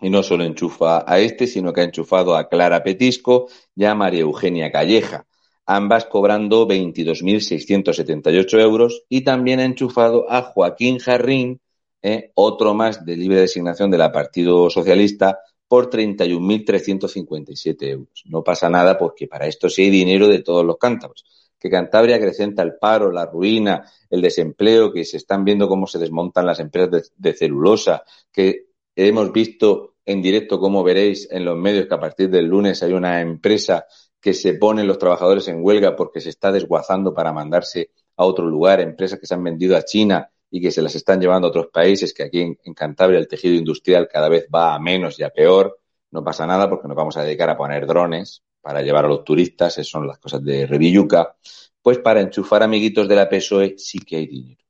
y 0.00 0.10
no 0.10 0.22
solo 0.22 0.44
enchufa 0.44 1.04
a 1.10 1.18
este, 1.18 1.48
sino 1.48 1.72
que 1.72 1.80
ha 1.80 1.84
enchufado 1.84 2.36
a 2.36 2.48
Clara 2.48 2.84
Petisco 2.84 3.48
y 3.74 3.84
a 3.84 3.96
María 3.96 4.20
Eugenia 4.20 4.70
Calleja, 4.70 5.26
ambas 5.64 6.04
cobrando 6.04 6.68
22.678 6.68 8.60
euros, 8.60 9.02
y 9.08 9.22
también 9.22 9.58
ha 9.58 9.64
enchufado 9.64 10.30
a 10.30 10.42
Joaquín 10.42 10.98
Jarrín, 10.98 11.60
¿eh? 12.02 12.30
otro 12.34 12.74
más 12.74 13.04
de 13.04 13.16
libre 13.16 13.40
designación 13.40 13.90
de 13.90 13.98
la 13.98 14.12
Partido 14.12 14.70
Socialista, 14.70 15.40
por 15.66 15.90
31.357 15.90 17.76
euros. 17.88 18.22
No 18.26 18.44
pasa 18.44 18.70
nada 18.70 18.96
porque 18.96 19.26
para 19.26 19.48
esto 19.48 19.68
sí 19.68 19.82
hay 19.82 19.90
dinero 19.90 20.28
de 20.28 20.42
todos 20.42 20.64
los 20.64 20.76
cántabros 20.76 21.24
que 21.58 21.70
Cantabria 21.70 22.16
acrecenta 22.16 22.62
el 22.62 22.76
paro, 22.76 23.10
la 23.10 23.26
ruina, 23.26 23.84
el 24.10 24.20
desempleo, 24.20 24.92
que 24.92 25.04
se 25.04 25.16
están 25.16 25.44
viendo 25.44 25.68
cómo 25.68 25.86
se 25.86 25.98
desmontan 25.98 26.46
las 26.46 26.60
empresas 26.60 27.12
de, 27.16 27.32
celulosa, 27.34 28.04
que 28.32 28.66
hemos 28.94 29.32
visto 29.32 29.94
en 30.04 30.22
directo, 30.22 30.60
como 30.60 30.84
veréis 30.84 31.28
en 31.30 31.44
los 31.44 31.56
medios, 31.56 31.86
que 31.86 31.94
a 31.94 32.00
partir 32.00 32.30
del 32.30 32.46
lunes 32.46 32.82
hay 32.82 32.92
una 32.92 33.20
empresa 33.20 33.86
que 34.20 34.34
se 34.34 34.54
pone 34.54 34.84
los 34.84 34.98
trabajadores 34.98 35.48
en 35.48 35.64
huelga 35.64 35.96
porque 35.96 36.20
se 36.20 36.30
está 36.30 36.52
desguazando 36.52 37.14
para 37.14 37.32
mandarse 37.32 37.90
a 38.16 38.24
otro 38.24 38.46
lugar, 38.46 38.80
empresas 38.80 39.18
que 39.18 39.26
se 39.26 39.34
han 39.34 39.42
vendido 39.42 39.76
a 39.76 39.82
China 39.82 40.30
y 40.50 40.60
que 40.60 40.70
se 40.70 40.82
las 40.82 40.94
están 40.94 41.20
llevando 41.20 41.48
a 41.48 41.50
otros 41.50 41.68
países, 41.72 42.14
que 42.14 42.22
aquí 42.22 42.40
en, 42.40 42.58
en 42.64 42.74
Cantabria 42.74 43.18
el 43.18 43.28
tejido 43.28 43.54
industrial 43.54 44.08
cada 44.10 44.28
vez 44.28 44.46
va 44.54 44.74
a 44.74 44.78
menos 44.78 45.18
y 45.18 45.24
a 45.24 45.30
peor. 45.30 45.78
No 46.10 46.22
pasa 46.22 46.46
nada 46.46 46.70
porque 46.70 46.88
nos 46.88 46.96
vamos 46.96 47.16
a 47.16 47.24
dedicar 47.24 47.50
a 47.50 47.56
poner 47.56 47.86
drones 47.86 48.42
para 48.66 48.82
llevar 48.82 49.04
a 49.04 49.08
los 49.08 49.22
turistas, 49.22 49.78
esas 49.78 49.86
son 49.86 50.08
las 50.08 50.18
cosas 50.18 50.42
de 50.42 50.66
Revilluca, 50.66 51.36
pues 51.80 51.98
para 52.00 52.20
enchufar 52.20 52.64
amiguitos 52.64 53.06
de 53.06 53.14
la 53.14 53.28
PSOE 53.28 53.78
sí 53.78 54.00
que 54.00 54.16
hay 54.16 54.26
dinero. 54.26 54.60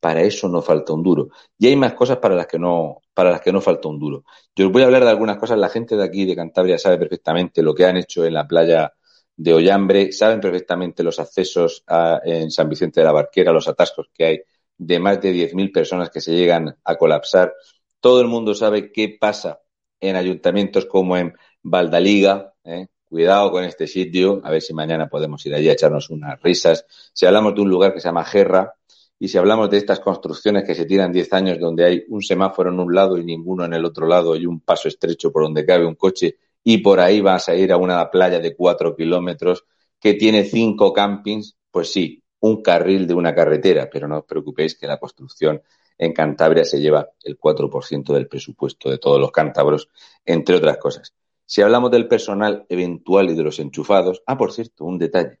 Para 0.00 0.22
eso 0.22 0.48
no 0.48 0.62
falta 0.62 0.94
un 0.94 1.02
duro. 1.02 1.28
Y 1.58 1.66
hay 1.66 1.76
más 1.76 1.92
cosas 1.92 2.16
para 2.16 2.34
las 2.34 2.46
que 2.46 2.58
no, 2.58 3.02
para 3.12 3.30
las 3.30 3.42
que 3.42 3.52
no 3.52 3.60
falta 3.60 3.88
un 3.88 3.98
duro. 3.98 4.24
Yo 4.56 4.68
os 4.68 4.72
voy 4.72 4.80
a 4.80 4.86
hablar 4.86 5.04
de 5.04 5.10
algunas 5.10 5.36
cosas. 5.36 5.58
La 5.58 5.68
gente 5.68 5.96
de 5.98 6.02
aquí, 6.02 6.24
de 6.24 6.34
Cantabria, 6.34 6.78
sabe 6.78 6.96
perfectamente 6.96 7.62
lo 7.62 7.74
que 7.74 7.84
han 7.84 7.98
hecho 7.98 8.24
en 8.24 8.32
la 8.32 8.48
playa 8.48 8.94
de 9.36 9.52
Ollambre, 9.52 10.12
saben 10.12 10.40
perfectamente 10.40 11.02
los 11.02 11.20
accesos 11.20 11.84
en 12.24 12.50
San 12.50 12.70
Vicente 12.70 13.00
de 13.00 13.04
la 13.04 13.12
Barquera, 13.12 13.52
los 13.52 13.68
atascos 13.68 14.08
que 14.14 14.24
hay 14.24 14.40
de 14.78 14.98
más 14.98 15.20
de 15.20 15.30
10.000 15.30 15.70
personas 15.70 16.08
que 16.08 16.22
se 16.22 16.32
llegan 16.32 16.74
a 16.84 16.96
colapsar. 16.96 17.52
Todo 18.00 18.22
el 18.22 18.28
mundo 18.28 18.54
sabe 18.54 18.90
qué 18.90 19.14
pasa 19.20 19.60
en 20.00 20.16
ayuntamientos 20.16 20.86
como 20.86 21.18
en 21.18 21.34
Valdaliga, 21.62 22.54
¿eh? 22.64 22.86
Cuidado 23.12 23.50
con 23.50 23.62
este 23.62 23.86
sitio, 23.86 24.40
a 24.42 24.50
ver 24.50 24.62
si 24.62 24.72
mañana 24.72 25.06
podemos 25.06 25.44
ir 25.44 25.54
allí 25.54 25.68
a 25.68 25.74
echarnos 25.74 26.08
unas 26.08 26.40
risas. 26.40 26.86
Si 27.12 27.26
hablamos 27.26 27.54
de 27.54 27.60
un 27.60 27.68
lugar 27.68 27.92
que 27.92 28.00
se 28.00 28.08
llama 28.08 28.24
Gerra, 28.24 28.72
y 29.18 29.28
si 29.28 29.36
hablamos 29.36 29.68
de 29.68 29.76
estas 29.76 30.00
construcciones 30.00 30.64
que 30.64 30.74
se 30.74 30.86
tiran 30.86 31.12
10 31.12 31.30
años 31.34 31.60
donde 31.60 31.84
hay 31.84 32.04
un 32.08 32.22
semáforo 32.22 32.70
en 32.70 32.80
un 32.80 32.94
lado 32.94 33.18
y 33.18 33.24
ninguno 33.24 33.66
en 33.66 33.74
el 33.74 33.84
otro 33.84 34.06
lado 34.06 34.34
y 34.34 34.46
un 34.46 34.60
paso 34.60 34.88
estrecho 34.88 35.30
por 35.30 35.42
donde 35.42 35.66
cabe 35.66 35.84
un 35.84 35.94
coche 35.94 36.38
y 36.64 36.78
por 36.78 37.00
ahí 37.00 37.20
vas 37.20 37.50
a 37.50 37.54
ir 37.54 37.70
a 37.70 37.76
una 37.76 38.10
playa 38.10 38.38
de 38.38 38.56
4 38.56 38.96
kilómetros 38.96 39.66
que 40.00 40.14
tiene 40.14 40.44
cinco 40.44 40.94
campings, 40.94 41.54
pues 41.70 41.92
sí, 41.92 42.22
un 42.40 42.62
carril 42.62 43.06
de 43.06 43.12
una 43.12 43.34
carretera, 43.34 43.90
pero 43.92 44.08
no 44.08 44.20
os 44.20 44.24
preocupéis 44.24 44.74
que 44.74 44.86
la 44.86 44.96
construcción 44.96 45.60
en 45.98 46.14
Cantabria 46.14 46.64
se 46.64 46.80
lleva 46.80 47.10
el 47.22 47.38
4% 47.38 48.14
del 48.14 48.26
presupuesto 48.26 48.90
de 48.90 48.96
todos 48.96 49.20
los 49.20 49.30
cántabros, 49.30 49.90
entre 50.24 50.56
otras 50.56 50.78
cosas. 50.78 51.12
Si 51.46 51.62
hablamos 51.62 51.90
del 51.90 52.08
personal 52.08 52.66
eventual 52.68 53.30
y 53.30 53.34
de 53.34 53.42
los 53.42 53.58
enchufados, 53.58 54.22
ah, 54.26 54.38
por 54.38 54.52
cierto, 54.52 54.84
un 54.84 54.98
detalle. 54.98 55.40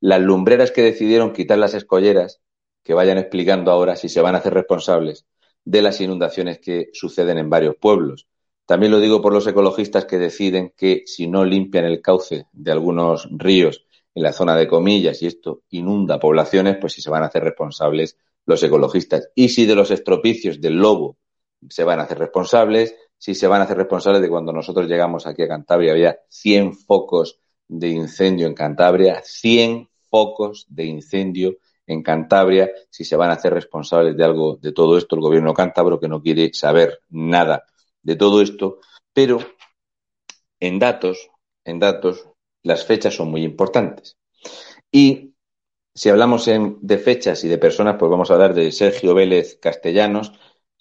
Las 0.00 0.20
lumbreras 0.20 0.70
que 0.70 0.82
decidieron 0.82 1.32
quitar 1.32 1.58
las 1.58 1.74
escolleras 1.74 2.40
que 2.82 2.94
vayan 2.94 3.18
explicando 3.18 3.70
ahora 3.70 3.96
si 3.96 4.08
se 4.08 4.20
van 4.20 4.34
a 4.34 4.38
hacer 4.38 4.54
responsables 4.54 5.26
de 5.64 5.82
las 5.82 6.00
inundaciones 6.00 6.58
que 6.58 6.88
suceden 6.92 7.38
en 7.38 7.50
varios 7.50 7.76
pueblos. 7.76 8.26
También 8.66 8.92
lo 8.92 9.00
digo 9.00 9.20
por 9.20 9.32
los 9.32 9.46
ecologistas 9.46 10.04
que 10.04 10.18
deciden 10.18 10.72
que 10.76 11.02
si 11.06 11.26
no 11.26 11.44
limpian 11.44 11.84
el 11.84 12.00
cauce 12.00 12.46
de 12.52 12.72
algunos 12.72 13.28
ríos 13.32 13.84
en 14.14 14.22
la 14.22 14.32
zona 14.32 14.56
de 14.56 14.68
comillas 14.68 15.22
y 15.22 15.26
esto 15.26 15.62
inunda 15.70 16.18
poblaciones, 16.18 16.76
pues 16.80 16.92
si 16.94 17.02
se 17.02 17.10
van 17.10 17.22
a 17.22 17.26
hacer 17.26 17.42
responsables 17.42 18.16
los 18.46 18.62
ecologistas. 18.62 19.28
Y 19.34 19.50
si 19.50 19.66
de 19.66 19.74
los 19.74 19.90
estropicios 19.90 20.60
del 20.60 20.76
lobo 20.76 21.18
se 21.68 21.84
van 21.84 22.00
a 22.00 22.04
hacer 22.04 22.18
responsables, 22.18 22.94
si 23.20 23.34
se 23.34 23.46
van 23.46 23.60
a 23.60 23.64
hacer 23.64 23.76
responsables 23.76 24.22
de 24.22 24.30
cuando 24.30 24.50
nosotros 24.50 24.88
llegamos 24.88 25.26
aquí 25.26 25.42
a 25.42 25.48
Cantabria 25.48 25.92
había 25.92 26.18
100 26.30 26.72
focos 26.72 27.38
de 27.68 27.88
incendio 27.88 28.46
en 28.46 28.54
Cantabria, 28.54 29.20
100 29.22 29.90
focos 30.08 30.64
de 30.70 30.86
incendio 30.86 31.58
en 31.86 32.02
Cantabria, 32.02 32.70
si 32.88 33.04
se 33.04 33.16
van 33.16 33.28
a 33.28 33.34
hacer 33.34 33.52
responsables 33.52 34.16
de 34.16 34.24
algo 34.24 34.56
de 34.56 34.72
todo 34.72 34.96
esto 34.96 35.16
el 35.16 35.20
gobierno 35.20 35.52
cántabro 35.52 36.00
que 36.00 36.08
no 36.08 36.22
quiere 36.22 36.50
saber 36.54 37.02
nada 37.10 37.66
de 38.02 38.16
todo 38.16 38.40
esto, 38.40 38.78
pero 39.12 39.38
en 40.58 40.78
datos, 40.78 41.28
en 41.64 41.78
datos 41.78 42.26
las 42.62 42.86
fechas 42.86 43.14
son 43.16 43.30
muy 43.30 43.42
importantes. 43.42 44.16
Y 44.90 45.34
si 45.94 46.08
hablamos 46.08 46.46
de 46.46 46.98
fechas 46.98 47.44
y 47.44 47.48
de 47.48 47.58
personas, 47.58 47.96
pues 47.98 48.10
vamos 48.10 48.30
a 48.30 48.34
hablar 48.34 48.54
de 48.54 48.72
Sergio 48.72 49.12
Vélez 49.12 49.58
Castellanos, 49.60 50.32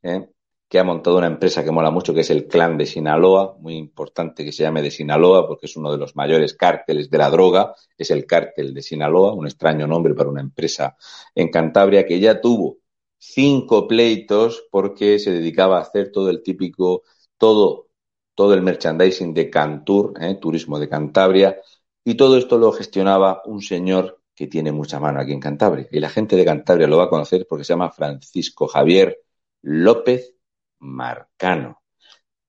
¿eh? 0.03 0.29
Que 0.69 0.77
ha 0.79 0.83
montado 0.83 1.17
una 1.17 1.27
empresa 1.27 1.63
que 1.63 1.71
mola 1.71 1.89
mucho, 1.89 2.13
que 2.13 2.21
es 2.21 2.29
el 2.29 2.47
Clan 2.47 2.77
de 2.77 2.85
Sinaloa, 2.85 3.57
muy 3.59 3.75
importante 3.75 4.45
que 4.45 4.51
se 4.51 4.63
llame 4.63 4.83
de 4.83 4.91
Sinaloa, 4.91 5.47
porque 5.47 5.65
es 5.65 5.75
uno 5.75 5.91
de 5.91 5.97
los 5.97 6.15
mayores 6.15 6.53
cárteles 6.53 7.09
de 7.09 7.17
la 7.17 7.31
droga, 7.31 7.73
es 7.97 8.11
el 8.11 8.27
cártel 8.27 8.73
de 8.73 8.83
Sinaloa, 8.83 9.33
un 9.33 9.47
extraño 9.47 9.87
nombre 9.87 10.13
para 10.13 10.29
una 10.29 10.41
empresa 10.41 10.95
en 11.33 11.49
Cantabria, 11.49 12.05
que 12.05 12.19
ya 12.19 12.39
tuvo 12.39 12.77
cinco 13.17 13.87
pleitos 13.87 14.63
porque 14.71 15.17
se 15.17 15.31
dedicaba 15.31 15.79
a 15.79 15.81
hacer 15.81 16.11
todo 16.11 16.29
el 16.29 16.43
típico, 16.43 17.01
todo, 17.37 17.89
todo 18.35 18.53
el 18.53 18.61
merchandising 18.61 19.33
de 19.33 19.49
Cantur, 19.49 20.13
¿eh? 20.21 20.35
turismo 20.35 20.77
de 20.79 20.87
Cantabria, 20.87 21.59
y 22.03 22.15
todo 22.15 22.37
esto 22.37 22.59
lo 22.59 22.71
gestionaba 22.71 23.41
un 23.45 23.61
señor 23.63 24.21
que 24.35 24.47
tiene 24.47 24.71
mucha 24.71 24.99
mano 24.99 25.19
aquí 25.19 25.33
en 25.33 25.39
Cantabria. 25.39 25.87
Y 25.91 25.99
la 25.99 26.09
gente 26.09 26.35
de 26.35 26.45
Cantabria 26.45 26.87
lo 26.87 26.97
va 26.97 27.05
a 27.05 27.09
conocer 27.09 27.45
porque 27.49 27.65
se 27.65 27.73
llama 27.73 27.91
Francisco 27.91 28.67
Javier 28.67 29.19
López 29.61 30.38
Marcano. 30.79 31.81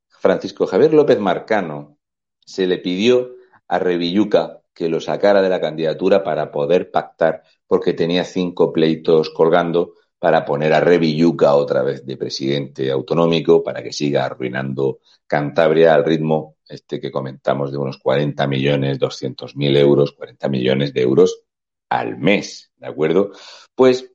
Francisco 0.08 0.66
Javier 0.66 0.92
López 0.94 1.18
Marcano 1.18 1.98
se 2.44 2.66
le 2.66 2.78
pidió 2.78 3.34
a 3.68 3.78
Revilluca 3.78 4.60
que 4.74 4.88
lo 4.88 5.00
sacara 5.00 5.42
de 5.42 5.48
la 5.48 5.60
candidatura 5.60 6.22
para 6.22 6.50
poder 6.50 6.90
pactar, 6.90 7.42
porque 7.66 7.92
tenía 7.92 8.24
cinco 8.24 8.72
pleitos 8.72 9.30
colgando 9.30 9.94
para 10.18 10.44
poner 10.44 10.72
a 10.74 10.80
Revilluca 10.80 11.54
otra 11.54 11.82
vez 11.82 12.04
de 12.04 12.16
presidente 12.16 12.90
autonómico, 12.90 13.62
para 13.62 13.82
que 13.82 13.92
siga 13.92 14.26
arruinando 14.26 15.00
Cantabria 15.26 15.94
al 15.94 16.04
ritmo 16.04 16.56
este 16.68 17.00
que 17.00 17.10
comentamos 17.10 17.72
de 17.72 17.78
unos 17.78 17.98
40 17.98 18.46
millones, 18.46 18.98
200 18.98 19.56
mil 19.56 19.76
euros, 19.76 20.12
40 20.12 20.48
millones 20.48 20.92
de 20.94 21.02
euros 21.02 21.42
al 21.88 22.16
mes, 22.16 22.70
¿de 22.76 22.86
acuerdo? 22.86 23.32
Pues 23.74 24.12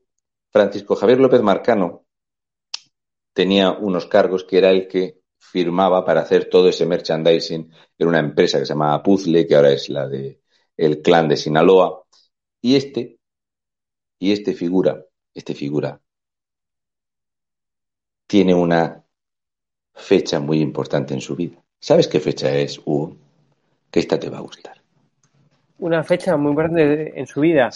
Francisco 0.52 0.96
Javier 0.96 1.20
López 1.20 1.42
Marcano 1.42 2.05
tenía 3.36 3.72
unos 3.72 4.08
cargos 4.08 4.46
que 4.46 4.58
era 4.58 4.72
el 4.72 4.88
que 4.88 5.20
firmaba 5.38 6.06
para 6.06 6.22
hacer 6.22 6.50
todo 6.50 6.70
ese 6.70 6.86
merchandising 6.86 7.70
en 8.00 8.08
una 8.08 8.20
empresa 8.20 8.58
que 8.58 8.66
se 8.66 8.74
llamaba 8.74 9.04
Puzzle, 9.04 9.46
que 9.46 9.56
ahora 9.56 9.74
es 9.74 9.90
la 9.90 10.08
de 10.08 10.42
el 10.78 11.02
clan 11.02 11.28
de 11.28 11.36
Sinaloa. 11.36 12.06
Y 12.62 12.78
este, 12.78 13.20
y 14.20 14.32
este 14.32 14.54
figura, 14.54 15.06
este 15.34 15.54
figura, 15.54 16.00
tiene 18.26 18.56
una 18.56 19.04
fecha 19.94 20.40
muy 20.40 20.62
importante 20.62 21.14
en 21.14 21.22
su 21.22 21.36
vida. 21.36 21.62
¿Sabes 21.78 22.08
qué 22.08 22.22
fecha 22.22 22.50
es, 22.56 22.80
Hugo? 22.86 23.18
Que 23.92 24.00
esta 24.00 24.18
te 24.18 24.30
va 24.30 24.38
a 24.38 24.42
gustar. 24.42 24.82
Una 25.80 26.06
fecha 26.06 26.38
muy 26.38 26.52
importante 26.52 27.20
en 27.20 27.28
su 27.28 27.42
vida. 27.42 27.70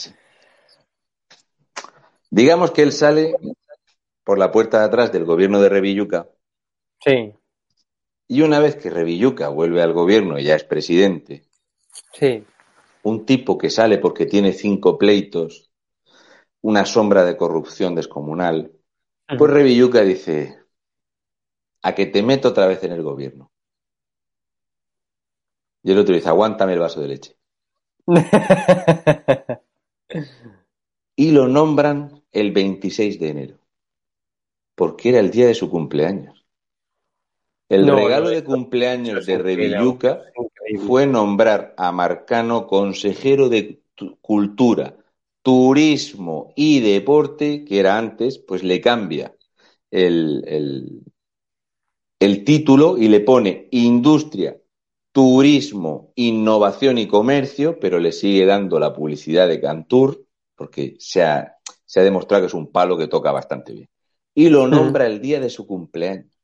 Digamos 2.31 2.71
que 2.71 2.81
él 2.81 2.93
sale 2.93 3.35
por 4.29 4.37
la 4.37 4.51
puerta 4.51 4.77
de 4.77 4.85
atrás 4.85 5.11
del 5.11 5.25
gobierno 5.25 5.59
de 5.59 5.69
Revilluca. 5.69 6.29
Sí. 7.03 7.33
Y 8.27 8.41
una 8.43 8.59
vez 8.59 8.75
que 8.75 8.91
Revilluca 8.91 9.49
vuelve 9.49 9.81
al 9.81 9.91
gobierno 9.91 10.37
y 10.37 10.43
ya 10.43 10.53
es 10.53 10.63
presidente, 10.63 11.49
sí. 12.13 12.45
un 13.01 13.25
tipo 13.25 13.57
que 13.57 13.71
sale 13.71 13.97
porque 13.97 14.27
tiene 14.27 14.53
cinco 14.53 14.99
pleitos, 14.99 15.71
una 16.61 16.85
sombra 16.85 17.25
de 17.25 17.37
corrupción 17.37 17.95
descomunal, 17.95 18.71
pues 19.35 19.51
Revilluca 19.51 20.01
dice, 20.01 20.59
a 21.81 21.95
que 21.95 22.05
te 22.05 22.21
meto 22.21 22.49
otra 22.49 22.67
vez 22.67 22.83
en 22.83 22.91
el 22.91 23.01
gobierno. 23.01 23.51
Y 25.81 25.91
el 25.91 25.97
otro 25.97 26.13
dice, 26.13 26.29
aguántame 26.29 26.73
el 26.73 26.79
vaso 26.79 27.01
de 27.01 27.07
leche. 27.07 27.35
y 31.15 31.31
lo 31.31 31.47
nombran 31.47 32.23
el 32.31 32.51
26 32.51 33.19
de 33.19 33.29
enero 33.29 33.58
porque 34.79 35.09
era 35.09 35.19
el 35.19 35.29
día 35.29 35.45
de 35.45 35.55
su 35.55 35.69
cumpleaños. 35.69 36.45
El 37.67 37.85
regalo 37.85 38.29
de 38.29 38.45
cumpleaños 38.45 39.25
de 39.25 39.37
Revilluca 39.37 40.21
fue 40.87 41.05
nombrar 41.05 41.73
a 41.75 41.91
Marcano 41.91 42.65
consejero 42.65 43.49
de 43.49 43.81
Cultura, 44.21 44.95
Turismo 45.41 46.53
y 46.55 46.79
Deporte, 46.79 47.65
que 47.65 47.77
era 47.77 47.97
antes, 47.97 48.39
pues 48.39 48.63
le 48.63 48.79
cambia 48.79 49.35
el, 49.91 51.03
el 52.17 52.43
título 52.45 52.97
y 52.97 53.09
le 53.09 53.19
pone 53.19 53.67
Industria, 53.71 54.61
Turismo, 55.11 56.13
Innovación 56.15 56.97
y 56.99 57.05
Comercio, 57.05 57.81
pero 57.81 57.99
le 57.99 58.13
sigue 58.13 58.45
dando 58.45 58.79
la 58.79 58.93
publicidad 58.93 59.49
de 59.49 59.59
Cantur, 59.59 60.25
porque 60.55 60.95
se 60.99 61.21
ha, 61.23 61.57
se 61.83 61.99
ha 61.99 62.03
demostrado 62.03 62.43
que 62.43 62.47
es 62.47 62.53
un 62.53 62.71
palo 62.71 62.97
que 62.97 63.09
toca 63.09 63.33
bastante 63.33 63.73
bien 63.73 63.89
y 64.39 64.47
lo 64.47 64.67
nombra 64.69 65.05
el 65.05 65.19
día 65.19 65.41
de 65.41 65.49
su 65.49 65.67
cumpleaños. 65.67 66.39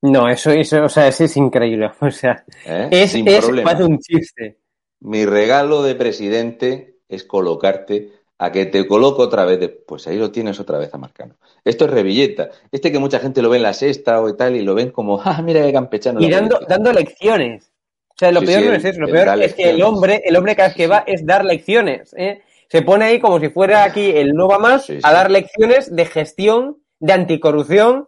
No, 0.00 0.30
eso, 0.30 0.50
eso, 0.50 0.82
o 0.84 0.88
sea, 0.88 1.08
eso 1.08 1.24
es 1.24 1.36
increíble. 1.36 1.90
O 2.00 2.10
sea, 2.10 2.42
¿Eh? 2.64 2.88
es, 2.90 3.14
es 3.14 3.48
un 3.48 3.98
chiste. 3.98 4.56
Mi 5.00 5.26
regalo 5.26 5.82
de 5.82 5.94
presidente 5.94 7.00
es 7.06 7.24
colocarte 7.24 8.12
a 8.38 8.50
que 8.50 8.64
te 8.64 8.86
coloco 8.86 9.20
otra 9.20 9.44
vez. 9.44 9.70
Pues 9.86 10.06
ahí 10.06 10.16
lo 10.16 10.32
tienes 10.32 10.58
otra 10.58 10.78
vez 10.78 10.88
a 10.94 10.96
Marcano. 10.96 11.34
Esto 11.66 11.84
es 11.84 11.90
revilleta. 11.90 12.48
Este 12.72 12.90
que 12.90 12.98
mucha 12.98 13.18
gente 13.18 13.42
lo 13.42 13.50
ve 13.50 13.58
en 13.58 13.64
la 13.64 13.74
sexta 13.74 14.18
o 14.22 14.34
tal 14.34 14.56
y 14.56 14.62
lo 14.62 14.74
ven 14.74 14.90
como, 14.90 15.20
ah, 15.24 15.42
mira 15.42 15.62
qué 15.62 15.74
campechano. 15.74 16.18
Y 16.22 16.30
dando, 16.30 16.60
dando 16.66 16.94
lecciones. 16.94 17.70
O 18.08 18.14
sea, 18.16 18.32
lo 18.32 18.40
peor 18.40 18.64
no 18.64 18.72
es 18.72 18.84
eso. 18.86 19.00
Lo 19.00 19.08
peor 19.08 19.42
es 19.42 19.52
que 19.52 19.68
el 19.68 19.82
hombre, 19.82 20.22
el 20.24 20.34
hombre 20.34 20.56
cada 20.56 20.68
vez 20.68 20.76
que 20.78 20.86
va 20.86 21.04
es 21.06 21.26
dar 21.26 21.44
lecciones. 21.44 22.14
¿eh? 22.16 22.40
Se 22.70 22.82
pone 22.82 23.04
ahí 23.04 23.20
como 23.20 23.40
si 23.40 23.48
fuera 23.48 23.82
aquí 23.82 24.10
el 24.10 24.32
no 24.32 24.46
va 24.46 24.58
más 24.60 24.88
a 25.02 25.12
dar 25.12 25.30
lecciones 25.30 25.94
de 25.94 26.06
gestión, 26.06 26.80
de 27.00 27.12
anticorrupción 27.12 28.06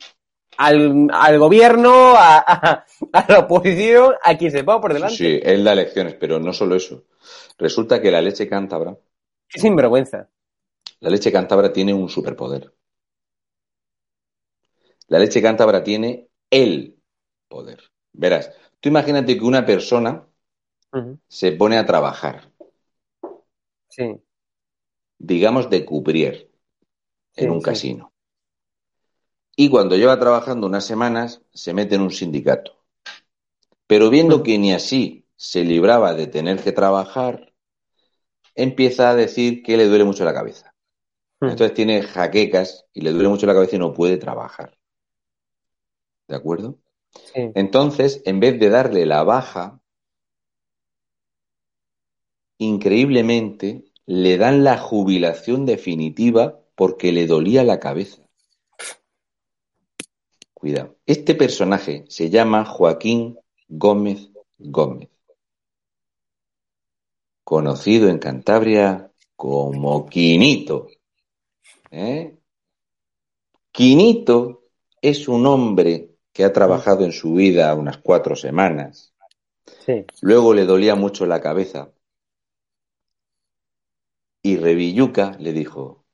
al, 0.56 1.38
gobierno, 1.38 2.14
a, 2.16 2.84
la 3.28 3.38
oposición, 3.40 4.14
a 4.22 4.38
quien 4.38 4.52
se 4.52 4.62
ponga 4.62 4.80
por 4.80 4.94
delante. 4.94 5.16
Sí, 5.16 5.40
él 5.42 5.64
da 5.64 5.74
lecciones, 5.74 6.14
pero 6.14 6.38
no 6.38 6.52
solo 6.52 6.76
eso. 6.76 7.06
Resulta 7.58 8.00
que 8.00 8.12
la 8.12 8.22
leche 8.22 8.48
cántabra. 8.48 8.96
Qué 9.48 9.58
sinvergüenza. 9.58 10.28
La 11.00 11.10
leche 11.10 11.32
cántabra 11.32 11.72
tiene 11.72 11.92
un 11.92 12.08
superpoder. 12.08 12.72
La 15.08 15.18
leche 15.18 15.42
cántabra 15.42 15.82
tiene 15.82 16.28
el 16.48 16.98
poder. 17.48 17.80
Verás, 18.12 18.52
tú 18.78 18.90
imagínate 18.90 19.36
que 19.36 19.44
una 19.44 19.66
persona 19.66 20.24
se 21.26 21.52
pone 21.52 21.78
a 21.78 21.84
trabajar. 21.86 22.52
Sí 23.88 24.22
digamos, 25.22 25.70
de 25.70 25.84
cubrier 25.84 26.50
en 27.36 27.50
un 27.50 27.60
casino. 27.60 28.12
Y 29.54 29.68
cuando 29.68 29.96
lleva 29.96 30.18
trabajando 30.18 30.66
unas 30.66 30.84
semanas, 30.84 31.42
se 31.52 31.72
mete 31.72 31.94
en 31.94 32.02
un 32.02 32.10
sindicato. 32.10 32.84
Pero 33.86 34.10
viendo 34.10 34.42
que 34.42 34.58
ni 34.58 34.72
así 34.72 35.26
se 35.36 35.64
libraba 35.64 36.14
de 36.14 36.26
tener 36.26 36.62
que 36.62 36.72
trabajar, 36.72 37.52
empieza 38.54 39.10
a 39.10 39.14
decir 39.14 39.62
que 39.62 39.76
le 39.76 39.86
duele 39.86 40.04
mucho 40.04 40.24
la 40.24 40.34
cabeza. 40.34 40.74
Entonces 41.40 41.74
tiene 41.74 42.02
jaquecas 42.02 42.86
y 42.92 43.02
le 43.02 43.12
duele 43.12 43.28
mucho 43.28 43.46
la 43.46 43.54
cabeza 43.54 43.76
y 43.76 43.78
no 43.78 43.94
puede 43.94 44.16
trabajar. 44.16 44.78
¿De 46.28 46.36
acuerdo? 46.36 46.78
Entonces, 47.34 48.22
en 48.24 48.40
vez 48.40 48.58
de 48.58 48.70
darle 48.70 49.06
la 49.06 49.22
baja, 49.22 49.80
increíblemente 52.58 53.91
le 54.06 54.36
dan 54.36 54.64
la 54.64 54.78
jubilación 54.78 55.66
definitiva 55.66 56.60
porque 56.74 57.12
le 57.12 57.26
dolía 57.26 57.64
la 57.64 57.78
cabeza. 57.78 58.22
Cuidado. 60.54 60.96
Este 61.06 61.34
personaje 61.34 62.04
se 62.08 62.30
llama 62.30 62.64
Joaquín 62.64 63.38
Gómez 63.68 64.30
Gómez, 64.58 65.08
conocido 67.42 68.08
en 68.08 68.18
Cantabria 68.18 69.10
como 69.34 70.06
Quinito. 70.06 70.86
¿eh? 71.90 72.36
Quinito 73.72 74.62
es 75.00 75.26
un 75.26 75.46
hombre 75.46 76.10
que 76.32 76.44
ha 76.44 76.52
trabajado 76.52 77.04
en 77.04 77.12
su 77.12 77.34
vida 77.34 77.74
unas 77.74 77.98
cuatro 77.98 78.36
semanas. 78.36 79.12
Luego 80.20 80.54
le 80.54 80.64
dolía 80.64 80.94
mucho 80.94 81.26
la 81.26 81.40
cabeza. 81.40 81.92
Y 84.42 84.56
Revilluca 84.56 85.36
le 85.40 85.52
dijo, 85.52 86.04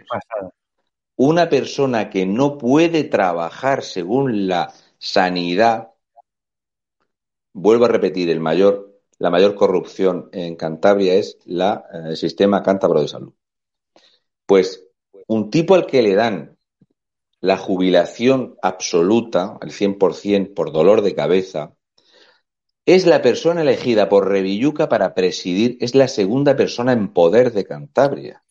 Una 1.16 1.48
persona 1.48 2.10
que 2.10 2.26
no 2.26 2.58
puede 2.58 3.04
trabajar 3.04 3.82
según 3.82 4.46
la 4.46 4.74
sanidad, 4.98 5.92
vuelvo 7.54 7.86
a 7.86 7.88
repetir, 7.88 8.28
el 8.28 8.40
mayor, 8.40 9.00
la 9.18 9.30
mayor 9.30 9.54
corrupción 9.54 10.28
en 10.32 10.56
Cantabria 10.56 11.14
es 11.14 11.38
la, 11.46 11.86
eh, 11.90 12.10
el 12.10 12.18
sistema 12.18 12.62
cántabro 12.62 13.00
de 13.00 13.08
salud. 13.08 13.32
Pues 14.44 14.84
un 15.26 15.48
tipo 15.48 15.74
al 15.74 15.86
que 15.86 16.02
le 16.02 16.14
dan 16.14 16.51
la 17.42 17.58
jubilación 17.58 18.56
absoluta, 18.62 19.58
al 19.60 19.72
100% 19.72 20.54
por 20.54 20.72
dolor 20.72 21.02
de 21.02 21.14
cabeza, 21.14 21.74
es 22.86 23.04
la 23.04 23.20
persona 23.20 23.62
elegida 23.62 24.08
por 24.08 24.28
Revilluca 24.28 24.88
para 24.88 25.12
presidir, 25.12 25.76
es 25.80 25.94
la 25.96 26.06
segunda 26.06 26.56
persona 26.56 26.92
en 26.92 27.12
poder 27.12 27.52
de 27.52 27.64
Cantabria. 27.64 28.44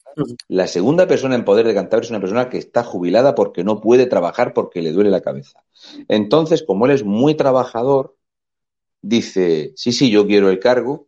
La 0.50 0.68
segunda 0.68 1.08
persona 1.08 1.36
en 1.36 1.46
poder 1.46 1.66
de 1.66 1.74
Cantabria 1.74 2.06
es 2.06 2.10
una 2.12 2.20
persona 2.20 2.50
que 2.50 2.58
está 2.58 2.84
jubilada 2.84 3.34
porque 3.34 3.64
no 3.64 3.80
puede 3.80 4.08
trabajar 4.08 4.54
porque 4.54 4.82
le 4.82 4.92
duele 4.92 5.10
la 5.10 5.22
cabeza. 5.22 5.64
Entonces, 6.10 6.62
como 6.62 6.86
él 6.86 6.92
es 6.92 7.06
muy 7.06 7.36
trabajador, 7.36 8.18
dice, 9.02 9.72
sí, 9.78 9.94
sí, 9.94 10.12
yo 10.12 10.28
quiero 10.28 10.50
el 10.50 10.60
cargo, 10.60 11.08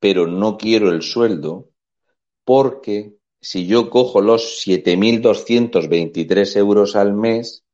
pero 0.00 0.26
no 0.26 0.58
quiero 0.58 0.90
el 0.90 1.00
sueldo 1.00 1.70
porque 2.44 3.16
si 3.40 3.66
yo 3.66 3.90
cojo 3.90 4.20
los 4.20 4.64
7.223 4.66 6.56
euros 6.56 6.96
al 6.96 7.14
mes, 7.14 7.64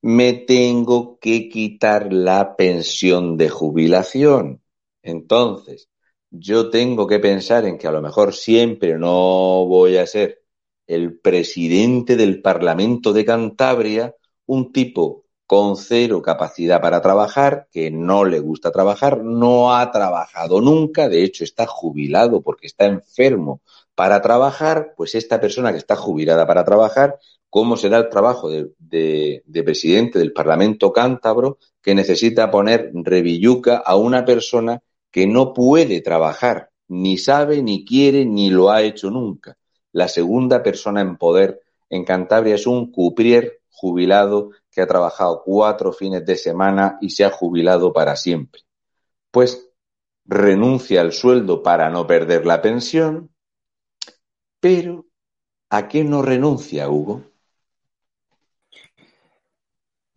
me 0.00 0.32
tengo 0.32 1.18
que 1.20 1.48
quitar 1.48 2.12
la 2.12 2.56
pensión 2.56 3.36
de 3.36 3.48
jubilación. 3.48 4.62
Entonces, 5.02 5.88
yo 6.30 6.70
tengo 6.70 7.06
que 7.06 7.18
pensar 7.18 7.66
en 7.66 7.78
que 7.78 7.86
a 7.86 7.92
lo 7.92 8.02
mejor 8.02 8.34
siempre 8.34 8.98
no 8.98 9.64
voy 9.66 9.98
a 9.98 10.06
ser 10.06 10.42
el 10.86 11.18
presidente 11.18 12.16
del 12.16 12.42
Parlamento 12.42 13.12
de 13.12 13.24
Cantabria, 13.24 14.16
un 14.46 14.72
tipo 14.72 15.26
con 15.46 15.76
cero 15.76 16.22
capacidad 16.22 16.80
para 16.80 17.02
trabajar, 17.02 17.68
que 17.70 17.90
no 17.90 18.24
le 18.24 18.40
gusta 18.40 18.70
trabajar, 18.70 19.22
no 19.22 19.74
ha 19.74 19.90
trabajado 19.92 20.60
nunca, 20.60 21.08
de 21.08 21.22
hecho 21.24 21.44
está 21.44 21.66
jubilado 21.66 22.40
porque 22.40 22.66
está 22.66 22.86
enfermo 22.86 23.60
para 23.94 24.22
trabajar, 24.22 24.94
pues 24.96 25.14
esta 25.14 25.40
persona 25.40 25.72
que 25.72 25.78
está 25.78 25.96
jubilada 25.96 26.46
para 26.46 26.64
trabajar, 26.64 27.18
¿cómo 27.50 27.76
será 27.76 27.98
el 27.98 28.08
trabajo 28.08 28.50
de, 28.50 29.42
presidente 29.64 30.18
del 30.18 30.32
Parlamento 30.32 30.92
cántabro 30.92 31.58
que 31.82 31.94
necesita 31.94 32.50
poner 32.50 32.90
revilluca 32.94 33.76
a 33.76 33.96
una 33.96 34.24
persona 34.24 34.82
que 35.10 35.26
no 35.26 35.52
puede 35.52 36.00
trabajar, 36.00 36.70
ni 36.88 37.18
sabe, 37.18 37.62
ni 37.62 37.84
quiere, 37.84 38.24
ni 38.24 38.50
lo 38.50 38.70
ha 38.70 38.82
hecho 38.82 39.10
nunca? 39.10 39.56
La 39.92 40.08
segunda 40.08 40.62
persona 40.62 41.02
en 41.02 41.16
poder 41.16 41.60
en 41.90 42.04
Cantabria 42.04 42.54
es 42.54 42.66
un 42.66 42.90
cuprier 42.90 43.60
jubilado 43.68 44.50
que 44.70 44.80
ha 44.80 44.86
trabajado 44.86 45.42
cuatro 45.44 45.92
fines 45.92 46.24
de 46.24 46.36
semana 46.36 46.96
y 47.02 47.10
se 47.10 47.24
ha 47.24 47.30
jubilado 47.30 47.92
para 47.92 48.16
siempre. 48.16 48.62
Pues 49.30 49.68
renuncia 50.24 51.02
al 51.02 51.12
sueldo 51.12 51.62
para 51.62 51.90
no 51.90 52.06
perder 52.06 52.46
la 52.46 52.62
pensión, 52.62 53.31
pero, 54.62 55.06
¿a 55.70 55.88
qué 55.88 56.04
no 56.04 56.22
renuncia, 56.22 56.88
Hugo? 56.88 57.24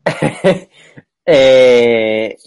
eh, 1.26 2.38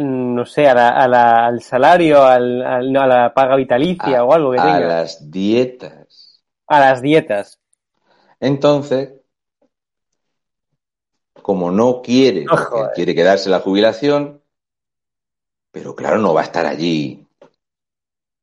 no 0.00 0.46
sé, 0.46 0.66
al 0.66 1.60
salario, 1.60 2.24
al, 2.24 2.62
a 2.64 3.06
la 3.06 3.34
paga 3.34 3.56
vitalicia 3.56 4.24
o 4.24 4.32
algo 4.32 4.52
que 4.52 4.56
tenga. 4.56 4.76
A 4.76 4.80
las 4.80 5.30
dietas. 5.30 6.42
A 6.66 6.80
las 6.80 7.02
dietas. 7.02 7.60
Entonces, 8.40 9.20
como 11.42 11.70
no 11.70 12.00
quiere, 12.00 12.46
quiere 12.94 13.14
quedarse 13.14 13.50
la 13.50 13.60
jubilación, 13.60 14.42
pero 15.70 15.94
claro, 15.94 16.16
no 16.16 16.32
va 16.32 16.40
a 16.40 16.44
estar 16.44 16.64
allí 16.64 17.28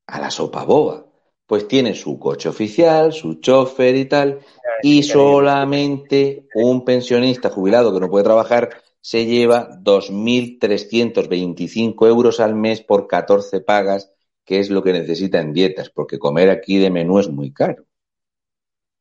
a 0.05 0.19
la 0.19 0.29
sopa 0.29 0.63
boba 0.65 1.06
pues 1.47 1.67
tiene 1.67 1.95
su 1.95 2.19
coche 2.19 2.49
oficial, 2.49 3.11
su 3.13 3.35
chofer 3.35 3.95
y 3.95 4.05
tal, 4.05 4.41
y 4.83 5.01
solamente 5.01 6.45
un 6.53 6.85
pensionista 6.85 7.49
jubilado 7.49 7.91
que 7.93 8.01
no 8.01 8.09
puede 8.09 8.25
trabajar 8.25 8.69
se 8.99 9.25
lleva 9.25 9.69
2.325 9.81 12.07
euros 12.07 12.41
al 12.41 12.55
mes 12.55 12.81
por 12.81 13.07
14 13.07 13.61
pagas, 13.61 14.11
que 14.43 14.59
es 14.59 14.69
lo 14.69 14.83
que 14.83 14.91
necesita 14.91 15.39
en 15.39 15.53
dietas, 15.53 15.89
porque 15.89 16.19
comer 16.19 16.49
aquí 16.49 16.77
de 16.77 16.91
menú 16.91 17.19
es 17.19 17.29
muy 17.29 17.53
caro. 17.53 17.85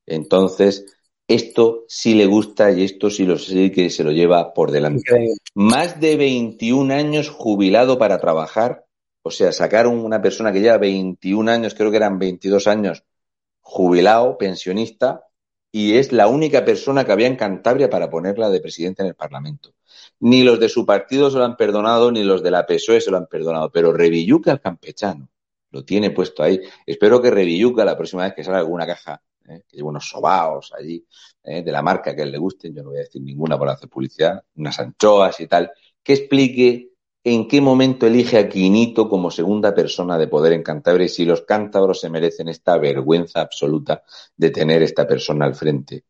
Entonces, 0.06 0.86
esto 1.26 1.86
sí 1.88 2.14
le 2.14 2.26
gusta 2.26 2.70
y 2.70 2.84
esto 2.84 3.10
sí 3.10 3.24
lo 3.24 3.36
sé 3.36 3.72
que 3.72 3.90
se 3.90 4.04
lo 4.04 4.12
lleva 4.12 4.54
por 4.54 4.70
delante. 4.70 5.34
Más 5.54 6.00
de 6.00 6.16
21 6.16 6.92
años 6.92 7.28
jubilado 7.28 7.98
para 7.98 8.20
trabajar 8.20 8.85
o 9.26 9.30
sea, 9.30 9.50
sacaron 9.50 9.98
una 9.98 10.22
persona 10.22 10.52
que 10.52 10.60
lleva 10.60 10.78
21 10.78 11.50
años, 11.50 11.74
creo 11.74 11.90
que 11.90 11.96
eran 11.96 12.18
22 12.18 12.68
años, 12.68 13.04
jubilado, 13.60 14.38
pensionista, 14.38 15.24
y 15.72 15.96
es 15.96 16.12
la 16.12 16.28
única 16.28 16.64
persona 16.64 17.04
que 17.04 17.10
había 17.10 17.26
en 17.26 17.34
Cantabria 17.34 17.90
para 17.90 18.08
ponerla 18.08 18.50
de 18.50 18.60
presidente 18.60 19.02
en 19.02 19.08
el 19.08 19.16
Parlamento. 19.16 19.74
Ni 20.20 20.44
los 20.44 20.60
de 20.60 20.68
su 20.68 20.86
partido 20.86 21.28
se 21.28 21.38
lo 21.38 21.44
han 21.44 21.56
perdonado, 21.56 22.12
ni 22.12 22.22
los 22.22 22.40
de 22.40 22.52
la 22.52 22.66
PSOE 22.66 23.00
se 23.00 23.10
lo 23.10 23.16
han 23.16 23.26
perdonado, 23.26 23.70
pero 23.72 23.92
Revilluca 23.92 24.52
el 24.52 24.60
campechano 24.60 25.28
lo 25.72 25.84
tiene 25.84 26.12
puesto 26.12 26.44
ahí. 26.44 26.60
Espero 26.86 27.20
que 27.20 27.30
Revilluca, 27.32 27.84
la 27.84 27.96
próxima 27.96 28.22
vez 28.22 28.34
que 28.34 28.44
salga 28.44 28.60
alguna 28.60 28.86
caja, 28.86 29.20
¿eh? 29.48 29.64
que 29.68 29.76
lleve 29.76 29.88
unos 29.88 30.08
sobaos 30.08 30.72
allí, 30.72 31.04
¿eh? 31.42 31.62
de 31.62 31.72
la 31.72 31.82
marca 31.82 32.14
que 32.14 32.22
a 32.22 32.24
él 32.24 32.30
le 32.30 32.38
guste, 32.38 32.72
yo 32.72 32.84
no 32.84 32.90
voy 32.90 32.98
a 32.98 33.02
decir 33.02 33.20
ninguna 33.22 33.58
por 33.58 33.68
hacer 33.68 33.88
publicidad, 33.88 34.44
unas 34.54 34.78
anchoas 34.78 35.40
y 35.40 35.48
tal, 35.48 35.72
que 36.00 36.12
explique 36.12 36.92
en 37.28 37.48
qué 37.48 37.60
momento 37.60 38.06
elige 38.06 38.38
a 38.38 38.48
Quinito 38.48 39.08
como 39.08 39.32
segunda 39.32 39.74
persona 39.74 40.16
de 40.16 40.28
poder 40.28 40.52
en 40.52 40.62
Cantabria 40.62 41.06
y 41.06 41.08
si 41.08 41.24
los 41.24 41.42
cántabros 41.42 41.98
se 41.98 42.08
merecen 42.08 42.46
esta 42.46 42.78
vergüenza 42.78 43.40
absoluta 43.40 44.04
de 44.36 44.50
tener 44.50 44.80
esta 44.84 45.08
persona 45.08 45.44
al 45.44 45.56
frente, 45.56 46.04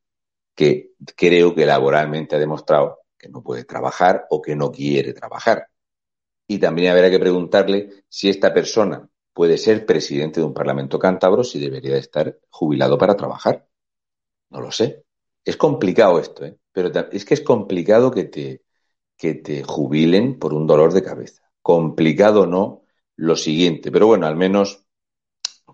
que 0.54 0.90
creo 1.16 1.54
que 1.54 1.64
laboralmente 1.64 2.36
ha 2.36 2.38
demostrado 2.38 2.98
que 3.16 3.30
no 3.30 3.42
puede 3.42 3.64
trabajar 3.64 4.26
o 4.28 4.42
que 4.42 4.54
no 4.54 4.70
quiere 4.70 5.14
trabajar. 5.14 5.68
Y 6.46 6.58
también 6.58 6.92
habrá 6.92 7.08
que 7.08 7.18
preguntarle 7.18 8.04
si 8.10 8.28
esta 8.28 8.52
persona 8.52 9.08
puede 9.32 9.56
ser 9.56 9.86
presidente 9.86 10.40
de 10.40 10.46
un 10.46 10.52
Parlamento 10.52 10.98
cántabro, 10.98 11.42
si 11.44 11.58
debería 11.58 11.96
estar 11.96 12.38
jubilado 12.50 12.98
para 12.98 13.16
trabajar. 13.16 13.66
No 14.50 14.60
lo 14.60 14.70
sé. 14.70 15.06
Es 15.42 15.56
complicado 15.56 16.18
esto, 16.18 16.44
¿eh? 16.44 16.58
pero 16.72 16.90
es 17.10 17.24
que 17.24 17.32
es 17.32 17.40
complicado 17.40 18.10
que 18.10 18.24
te, 18.24 18.65
que 19.16 19.34
te 19.34 19.62
jubilen 19.62 20.38
por 20.38 20.54
un 20.54 20.66
dolor 20.66 20.92
de 20.92 21.02
cabeza. 21.02 21.42
Complicado 21.62 22.46
no, 22.46 22.82
lo 23.16 23.36
siguiente, 23.36 23.90
pero 23.90 24.06
bueno, 24.06 24.26
al 24.26 24.36
menos 24.36 24.86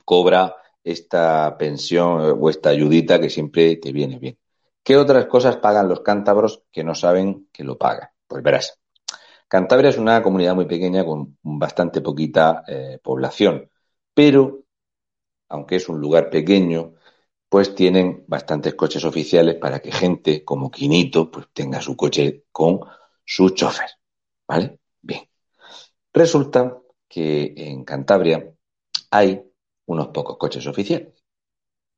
cobra 0.05 0.57
esta 0.85 1.57
pensión 1.59 2.37
o 2.41 2.51
esta 2.51 2.71
ayudita 2.71 3.21
que 3.21 3.31
siempre 3.31 3.77
te 3.77 3.93
viene 3.93 4.19
bien. 4.19 4.39
¿Qué 4.83 4.97
otras 4.97 5.27
cosas 5.27 5.57
pagan 5.59 5.89
los 5.89 6.01
cántabros 6.01 6.65
que 6.73 6.83
no 6.83 6.95
saben 6.95 7.49
que 7.53 7.65
lo 7.65 7.79
pagan? 7.79 8.09
Pues 8.27 8.43
verás. 8.43 8.79
Cantabria 9.49 9.91
es 9.91 9.99
una 9.99 10.23
comunidad 10.23 10.55
muy 10.55 10.65
pequeña 10.65 11.05
con 11.05 11.37
bastante 11.43 12.01
poquita 12.01 12.65
eh, 12.67 12.99
población, 13.03 13.71
pero 14.15 14.65
aunque 15.49 15.77
es 15.77 15.89
un 15.89 16.01
lugar 16.01 16.31
pequeño, 16.31 16.95
pues 17.49 17.75
tienen 17.75 18.25
bastantes 18.27 18.75
coches 18.75 19.05
oficiales 19.05 19.57
para 19.57 19.81
que 19.81 19.93
gente 19.93 20.43
como 20.43 20.71
Quinito 20.71 21.31
pues 21.31 21.49
tenga 21.53 21.83
su 21.83 21.95
coche 21.95 22.47
con 22.51 22.81
su 23.25 23.51
chofer. 23.51 23.91
¿Vale? 24.47 24.79
Bien. 25.01 25.29
Resulta 26.13 26.79
que 27.09 27.55
en 27.57 27.85
Cantabria 27.85 28.53
hay 29.11 29.43
unos 29.87 30.09
pocos 30.09 30.37
coches 30.37 30.67
oficiales. 30.67 31.23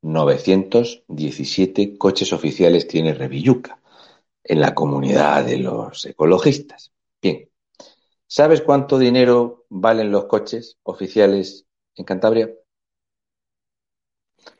917 0.02 1.96
coches 1.96 2.32
oficiales 2.32 2.86
tiene 2.86 3.14
Revilluca 3.14 3.80
en 4.42 4.60
la 4.60 4.74
comunidad 4.74 5.44
de 5.44 5.58
los 5.58 6.04
ecologistas. 6.04 6.92
Bien, 7.22 7.48
¿sabes 8.26 8.60
cuánto 8.60 8.98
dinero 8.98 9.64
valen 9.70 10.10
los 10.10 10.26
coches 10.26 10.78
oficiales 10.82 11.66
en 11.94 12.04
Cantabria? 12.04 12.52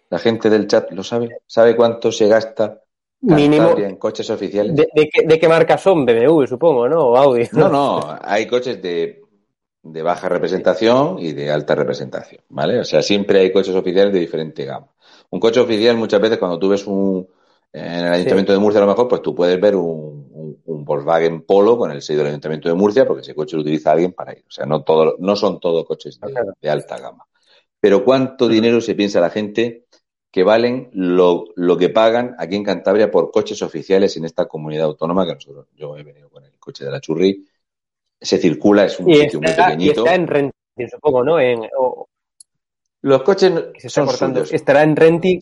La 0.08 0.18
gente 0.18 0.48
del 0.48 0.66
chat 0.66 0.90
lo 0.92 1.04
sabe. 1.04 1.38
¿Sabe 1.46 1.76
cuánto 1.76 2.10
se 2.10 2.26
gasta 2.28 2.83
Mínimo. 3.24 3.74
coches 3.98 4.28
oficiales? 4.28 4.76
¿De, 4.76 4.88
de, 4.94 5.08
qué, 5.08 5.26
¿De, 5.26 5.38
qué, 5.38 5.48
marca 5.48 5.78
son? 5.78 6.04
BMW, 6.04 6.44
supongo, 6.46 6.88
¿no? 6.88 7.08
O 7.08 7.16
Audi. 7.16 7.48
No, 7.52 7.68
no. 7.68 8.00
Hay 8.22 8.46
coches 8.46 8.82
de, 8.82 9.22
de, 9.82 10.02
baja 10.02 10.28
representación 10.28 11.18
y 11.18 11.32
de 11.32 11.50
alta 11.50 11.74
representación, 11.74 12.42
¿vale? 12.50 12.78
O 12.80 12.84
sea, 12.84 13.02
siempre 13.02 13.40
hay 13.40 13.52
coches 13.52 13.74
oficiales 13.74 14.12
de 14.12 14.20
diferente 14.20 14.64
gama. 14.64 14.88
Un 15.30 15.40
coche 15.40 15.60
oficial, 15.60 15.96
muchas 15.96 16.20
veces, 16.20 16.38
cuando 16.38 16.58
tú 16.58 16.68
ves 16.68 16.86
un. 16.86 17.26
En 17.72 18.06
el 18.06 18.12
Ayuntamiento 18.12 18.52
sí. 18.52 18.56
de 18.56 18.62
Murcia, 18.62 18.78
a 18.80 18.84
lo 18.84 18.92
mejor, 18.92 19.08
pues 19.08 19.20
tú 19.20 19.34
puedes 19.34 19.60
ver 19.60 19.74
un, 19.74 20.28
un, 20.30 20.62
un, 20.64 20.84
Volkswagen 20.84 21.42
Polo 21.42 21.76
con 21.76 21.90
el 21.90 22.02
sello 22.02 22.20
del 22.20 22.28
Ayuntamiento 22.28 22.68
de 22.68 22.74
Murcia, 22.76 23.04
porque 23.04 23.22
ese 23.22 23.34
coche 23.34 23.56
lo 23.56 23.62
utiliza 23.62 23.90
alguien 23.90 24.12
para 24.12 24.32
ir. 24.32 24.44
O 24.46 24.50
sea, 24.50 24.64
no, 24.64 24.84
todo, 24.84 25.16
no 25.18 25.34
son 25.34 25.58
todos 25.58 25.84
coches 25.84 26.20
de, 26.20 26.32
de 26.60 26.70
alta 26.70 26.98
gama. 26.98 27.26
Pero 27.80 28.04
¿cuánto 28.04 28.48
dinero 28.48 28.80
se 28.80 28.94
piensa 28.94 29.20
la 29.20 29.28
gente 29.28 29.83
que 30.34 30.42
valen 30.42 30.90
lo, 30.94 31.44
lo, 31.54 31.78
que 31.78 31.90
pagan 31.90 32.34
aquí 32.40 32.56
en 32.56 32.64
Cantabria 32.64 33.08
por 33.08 33.30
coches 33.30 33.62
oficiales 33.62 34.16
en 34.16 34.24
esta 34.24 34.46
comunidad 34.48 34.86
autónoma 34.86 35.24
que 35.24 35.34
nosotros, 35.34 35.68
yo 35.76 35.96
he 35.96 36.02
venido 36.02 36.28
con 36.28 36.44
el 36.44 36.58
coche 36.58 36.84
de 36.84 36.90
la 36.90 37.00
Churri, 37.00 37.46
se 38.20 38.38
circula, 38.38 38.84
es 38.84 38.98
un 38.98 39.06
y 39.10 39.20
sitio 39.20 39.40
está, 39.40 39.54
muy 39.54 39.64
pequeñito. 39.64 40.00
Y 40.00 40.06
está 40.06 40.14
en 40.16 40.26
renting, 40.26 40.88
supongo, 40.90 41.22
¿no? 41.22 41.38
En, 41.38 41.60
o, 41.78 42.08
Los 43.02 43.22
coches 43.22 43.52
se 43.78 43.88
son 43.88 44.08
suyos, 44.08 44.52
Estará 44.52 44.82
en 44.82 44.96
renting. 44.96 45.40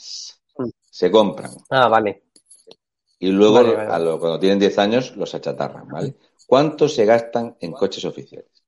se 0.90 1.10
compran 1.10 1.52
Ah, 1.70 1.88
vale. 1.88 2.24
y 3.18 3.28
luego 3.32 3.56
Vale, 3.56 3.74
vale. 3.76 3.90
a 3.92 3.98
lo- 3.98 4.20
cuando 4.20 4.38
tienen 4.38 4.58
10 4.58 4.78
años 4.78 5.16
los 5.16 5.34
achatarran, 5.34 5.88
¿vale? 5.88 6.16
¿Cuánto 6.46 6.86
se 6.86 7.06
gastan 7.06 7.56
en 7.60 7.72
coches 7.72 8.04
oficiales? 8.04 8.62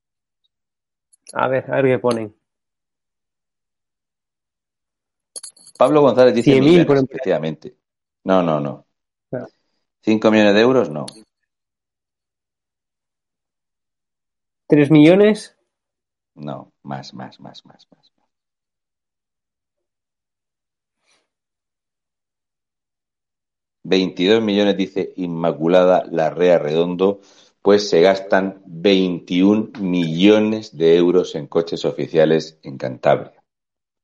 A 1.34 1.48
ver, 1.48 1.70
a 1.70 1.82
ver 1.82 1.84
qué 1.84 1.98
ponen. 1.98 2.34
Pablo 5.76 6.02
González 6.02 6.34
dice 6.34 6.52
100.000 6.52 6.60
millones, 6.60 6.86
por 6.86 6.96
efectivamente. 6.96 7.76
No, 8.24 8.42
no, 8.42 8.60
no. 8.60 8.86
Claro. 9.28 9.48
5 10.02 10.30
millones 10.30 10.54
de 10.54 10.60
euros, 10.60 10.90
no. 10.90 11.06
¿Tres 14.66 14.90
millones? 14.90 15.56
No, 16.34 16.72
más, 16.82 17.14
más, 17.14 17.38
más, 17.40 17.64
más, 17.64 17.86
más. 17.90 18.12
Veintidós 23.86 24.42
millones, 24.42 24.76
dice 24.78 25.12
Inmaculada 25.16 26.04
Larrea 26.10 26.58
Redondo, 26.58 27.20
pues 27.60 27.88
se 27.88 28.00
gastan 28.00 28.62
21 28.64 29.72
millones 29.78 30.76
de 30.76 30.96
euros 30.96 31.34
en 31.34 31.46
coches 31.46 31.84
oficiales 31.84 32.58
en 32.62 32.78
Cantabria. 32.78 33.44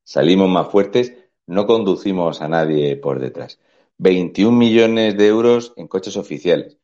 Salimos 0.05 0.51
más 0.51 0.69
fuertes, 0.69 1.15
no 1.51 1.67
conducimos 1.67 2.43
a 2.43 2.49
nadie 2.49 2.97
por 2.97 3.19
detrás. 3.19 3.59
21 3.99 4.57
millones 4.57 5.17
de 5.17 5.27
euros 5.27 5.73
en 5.77 5.89
coches 5.89 6.17
oficiales. 6.17 6.79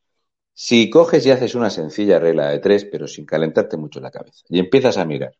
Si 0.53 0.89
coges 0.89 1.25
y 1.25 1.31
haces 1.31 1.55
una 1.55 1.69
sencilla 1.69 2.19
regla 2.19 2.49
de 2.49 2.59
tres, 2.59 2.83
pero 2.83 3.07
sin 3.07 3.25
calentarte 3.25 3.77
mucho 3.77 4.01
la 4.01 4.11
cabeza, 4.11 4.43
y 4.49 4.59
empiezas 4.59 4.97
a 4.97 5.05
mirar. 5.05 5.37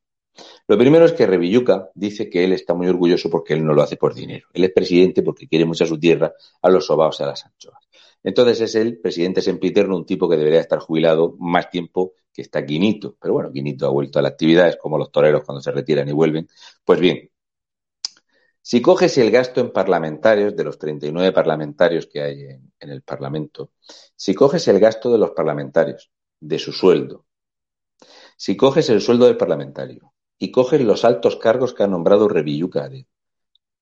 Lo 0.68 0.78
primero 0.78 1.06
es 1.06 1.12
que 1.12 1.28
Revilluca 1.28 1.90
dice 1.94 2.30
que 2.30 2.46
él 2.46 2.54
está 2.54 2.74
muy 2.74 2.88
orgulloso 2.88 3.30
porque 3.30 3.54
él 3.54 3.66
no 3.66 3.74
lo 3.74 3.82
hace 3.82 3.98
por 3.98 4.14
dinero. 4.14 4.48
Él 4.54 4.64
es 4.64 4.72
presidente 4.72 5.24
porque 5.24 5.48
quiere 5.48 5.66
mucho 5.66 5.84
a 5.84 5.88
su 5.88 6.00
tierra, 6.00 6.34
a 6.62 6.70
los 6.70 6.86
sobaos 6.86 7.20
a 7.20 7.26
las 7.26 7.46
anchoas. 7.46 7.84
Entonces 8.24 8.62
es 8.62 8.76
el 8.76 9.00
presidente 9.00 9.42
sempiterno, 9.42 9.98
un 9.98 10.06
tipo 10.06 10.30
que 10.30 10.38
debería 10.38 10.62
estar 10.62 10.80
jubilado 10.80 11.36
más 11.40 11.70
tiempo 11.70 12.14
que 12.32 12.44
está 12.44 12.66
Quinito. 12.66 13.18
Pero 13.20 13.34
bueno, 13.34 13.52
Quinito 13.52 13.88
ha 13.88 13.90
vuelto 13.90 14.20
a 14.20 14.22
la 14.22 14.30
actividad, 14.30 14.70
es 14.70 14.78
como 14.78 14.98
los 14.98 15.12
toreros 15.12 15.44
cuando 15.44 15.62
se 15.62 15.72
retiran 15.72 16.08
y 16.08 16.14
vuelven. 16.14 16.48
Pues 16.86 17.00
bien, 17.00 17.30
si 18.68 18.82
coges 18.82 19.18
el 19.18 19.32
gasto 19.32 19.62
en 19.62 19.72
parlamentarios, 19.72 20.54
de 20.54 20.66
los 20.66 20.78
39 20.78 21.32
parlamentarios 21.32 22.06
que 22.06 22.22
hay 22.22 22.42
en, 22.42 22.90
el 22.90 23.02
Parlamento, 23.02 23.72
si 24.14 24.36
coges 24.36 24.68
el 24.68 24.78
gasto 24.78 25.10
de 25.10 25.18
los 25.18 25.32
parlamentarios, 25.32 26.12
de 26.42 26.60
su 26.60 26.74
sueldo, 26.74 27.26
si 28.36 28.58
coges 28.58 28.90
el 28.90 29.00
sueldo 29.00 29.26
del 29.26 29.38
parlamentario 29.38 30.14
y 30.38 30.52
coges 30.52 30.82
los 30.82 31.06
altos 31.06 31.38
cargos 31.38 31.74
que 31.74 31.84
ha 31.84 31.88
nombrado 31.88 32.28
Revilluca 32.28 32.84
a 32.84 32.90
dedo, 32.90 33.08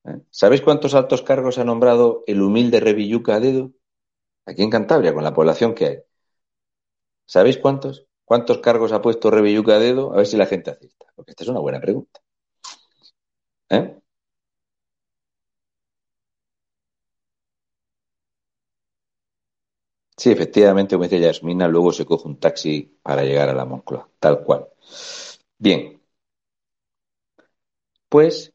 ¿eh? 0.04 0.22
¿sabéis 0.30 0.62
cuántos 0.62 0.94
altos 0.94 1.24
cargos 1.24 1.58
ha 1.58 1.64
nombrado 1.64 2.24
el 2.28 2.44
humilde 2.44 2.80
Revilluca 2.80 3.38
a 3.38 3.40
dedo? 3.40 3.72
Aquí 4.46 4.62
en 4.62 4.70
Cantabria, 4.70 5.16
con 5.16 5.24
la 5.24 5.34
población 5.34 5.74
que 5.74 5.86
hay. 5.88 5.98
¿Sabéis 7.26 7.58
cuántos? 7.58 8.06
¿Cuántos 8.24 8.60
cargos 8.60 8.92
ha 8.92 9.02
puesto 9.02 9.32
Revilluca 9.32 9.78
a 9.78 9.80
dedo? 9.80 10.14
A 10.14 10.18
ver 10.18 10.28
si 10.28 10.38
la 10.38 10.46
gente 10.46 10.70
acierta, 10.70 11.08
porque 11.16 11.32
esta 11.32 11.44
es 11.44 11.50
una 11.50 11.60
buena 11.60 11.82
pregunta. 11.82 12.22
¿Eh? 13.70 14.05
Sí, 20.18 20.32
efectivamente, 20.32 20.96
como 20.96 21.04
dice 21.04 21.20
Yasmina, 21.20 21.68
luego 21.68 21.92
se 21.92 22.06
coge 22.06 22.28
un 22.28 22.40
taxi 22.40 22.98
para 23.02 23.24
llegar 23.24 23.50
a 23.50 23.54
la 23.54 23.66
Moncloa, 23.66 24.10
tal 24.20 24.44
cual. 24.44 24.68
Bien. 25.58 26.02
Pues 28.10 28.54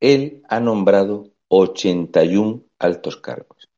él 0.00 0.42
ha 0.48 0.60
nombrado 0.60 1.30
81 1.48 2.64
altos 2.78 3.16
cargos. 3.16 3.68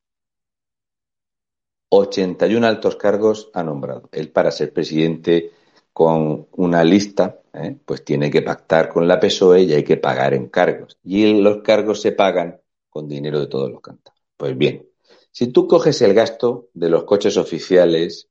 81 1.90 2.66
altos 2.66 2.96
cargos 2.96 3.50
ha 3.54 3.62
nombrado. 3.62 4.08
Él 4.12 4.30
para 4.30 4.50
ser 4.50 4.72
presidente 4.72 5.52
con 5.92 6.48
una 6.52 6.82
lista, 6.82 7.40
¿eh? 7.52 7.76
pues 7.84 8.04
tiene 8.04 8.30
que 8.30 8.42
pactar 8.42 8.88
con 8.88 9.06
la 9.06 9.20
PSOE 9.20 9.62
y 9.62 9.72
hay 9.74 9.84
que 9.84 9.96
pagar 9.96 10.34
en 10.34 10.48
cargos. 10.48 10.98
Y 11.04 11.40
los 11.40 11.62
cargos 11.62 12.00
se 12.00 12.12
pagan 12.12 12.60
con 12.90 13.08
dinero 13.08 13.38
de 13.40 13.46
todos 13.46 13.70
los 13.70 13.80
cantados. 13.80 14.20
Pues 14.36 14.56
bien, 14.56 14.88
si 15.34 15.48
tú 15.48 15.66
coges 15.66 16.00
el 16.00 16.14
gasto 16.14 16.68
de 16.74 16.88
los 16.88 17.02
coches 17.02 17.36
oficiales 17.36 18.30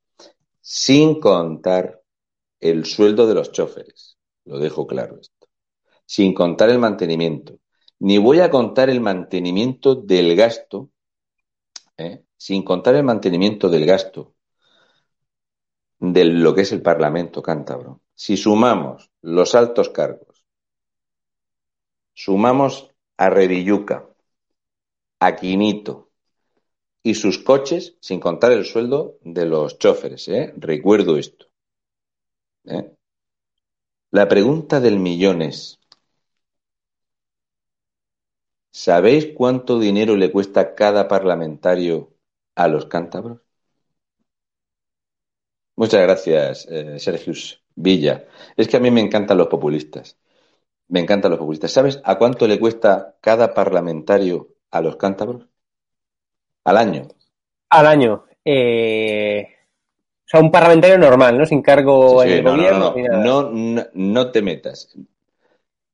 sin 0.62 1.20
contar 1.20 2.02
el 2.62 2.86
sueldo 2.86 3.28
de 3.28 3.34
los 3.34 3.52
choferes, 3.52 4.18
lo 4.46 4.58
dejo 4.58 4.88
claro 4.88 5.20
esto, 5.20 5.50
sin 6.06 6.34
contar 6.34 6.70
el 6.70 6.80
mantenimiento, 6.80 7.60
ni 8.00 8.20
voy 8.20 8.40
a 8.40 8.50
contar 8.50 8.90
el 8.90 9.02
mantenimiento 9.02 9.96
del 9.96 10.34
gasto, 10.38 10.92
¿eh? 11.98 12.24
sin 12.38 12.64
contar 12.64 12.96
el 12.96 13.04
mantenimiento 13.04 13.68
del 13.68 13.86
gasto 13.86 14.36
de 16.00 16.24
lo 16.24 16.56
que 16.56 16.62
es 16.62 16.72
el 16.72 16.82
Parlamento 16.82 17.44
cántabro. 17.44 18.00
Si 18.16 18.38
sumamos 18.38 19.12
los 19.22 19.56
altos 19.56 19.90
cargos, 19.90 20.46
sumamos 22.14 22.92
a 23.18 23.30
Revilluca, 23.30 24.08
a 25.20 25.36
Quinito, 25.36 26.13
y 27.04 27.16
sus 27.16 27.38
coches, 27.40 27.98
sin 28.00 28.20
contar 28.20 28.54
el 28.54 28.66
sueldo 28.66 29.18
de 29.24 29.46
los 29.46 29.78
choferes. 29.78 30.28
¿eh? 30.30 30.54
Recuerdo 30.58 31.18
esto. 31.18 31.48
¿eh? 32.66 32.96
La 34.12 34.28
pregunta 34.30 34.80
del 34.80 35.00
millón 35.00 35.42
es, 35.42 35.80
¿sabéis 38.72 39.30
cuánto 39.36 39.80
dinero 39.80 40.16
le 40.16 40.32
cuesta 40.32 40.76
cada 40.76 41.08
parlamentario 41.08 42.14
a 42.56 42.68
los 42.68 42.86
cántabros? 42.86 43.40
Muchas 45.76 46.02
gracias, 46.02 46.68
eh, 46.70 47.00
Sergio 47.00 47.34
Villa. 47.76 48.26
Es 48.56 48.68
que 48.68 48.78
a 48.78 48.80
mí 48.80 48.92
me 48.92 49.02
encantan 49.02 49.38
los 49.38 49.48
populistas. 49.48 50.18
Me 50.90 51.00
encantan 51.02 51.32
los 51.32 51.40
populistas. 51.40 51.72
¿Sabes 51.72 52.02
a 52.04 52.18
cuánto 52.18 52.48
le 52.48 52.60
cuesta 52.60 53.18
cada 53.22 53.54
parlamentario 53.54 54.56
a 54.72 54.82
los 54.82 54.98
cántabros? 54.98 55.48
Al 56.64 56.78
año. 56.78 57.08
Al 57.70 57.88
año. 57.88 58.26
Eh... 58.44 59.48
O 60.26 60.28
sea, 60.34 60.40
un 60.40 60.52
parlamentario 60.52 60.98
normal, 60.98 61.38
¿no? 61.38 61.46
Sin 61.46 61.62
cargo 61.62 62.24
sí, 62.24 62.30
sí, 62.30 62.34
en 62.34 62.40
el 62.40 62.44
no, 62.46 62.52
gobierno. 62.52 62.94
No 63.10 63.24
no, 63.24 63.52
no, 63.52 63.86
no, 63.94 64.32
te 64.32 64.42
metas. 64.42 64.96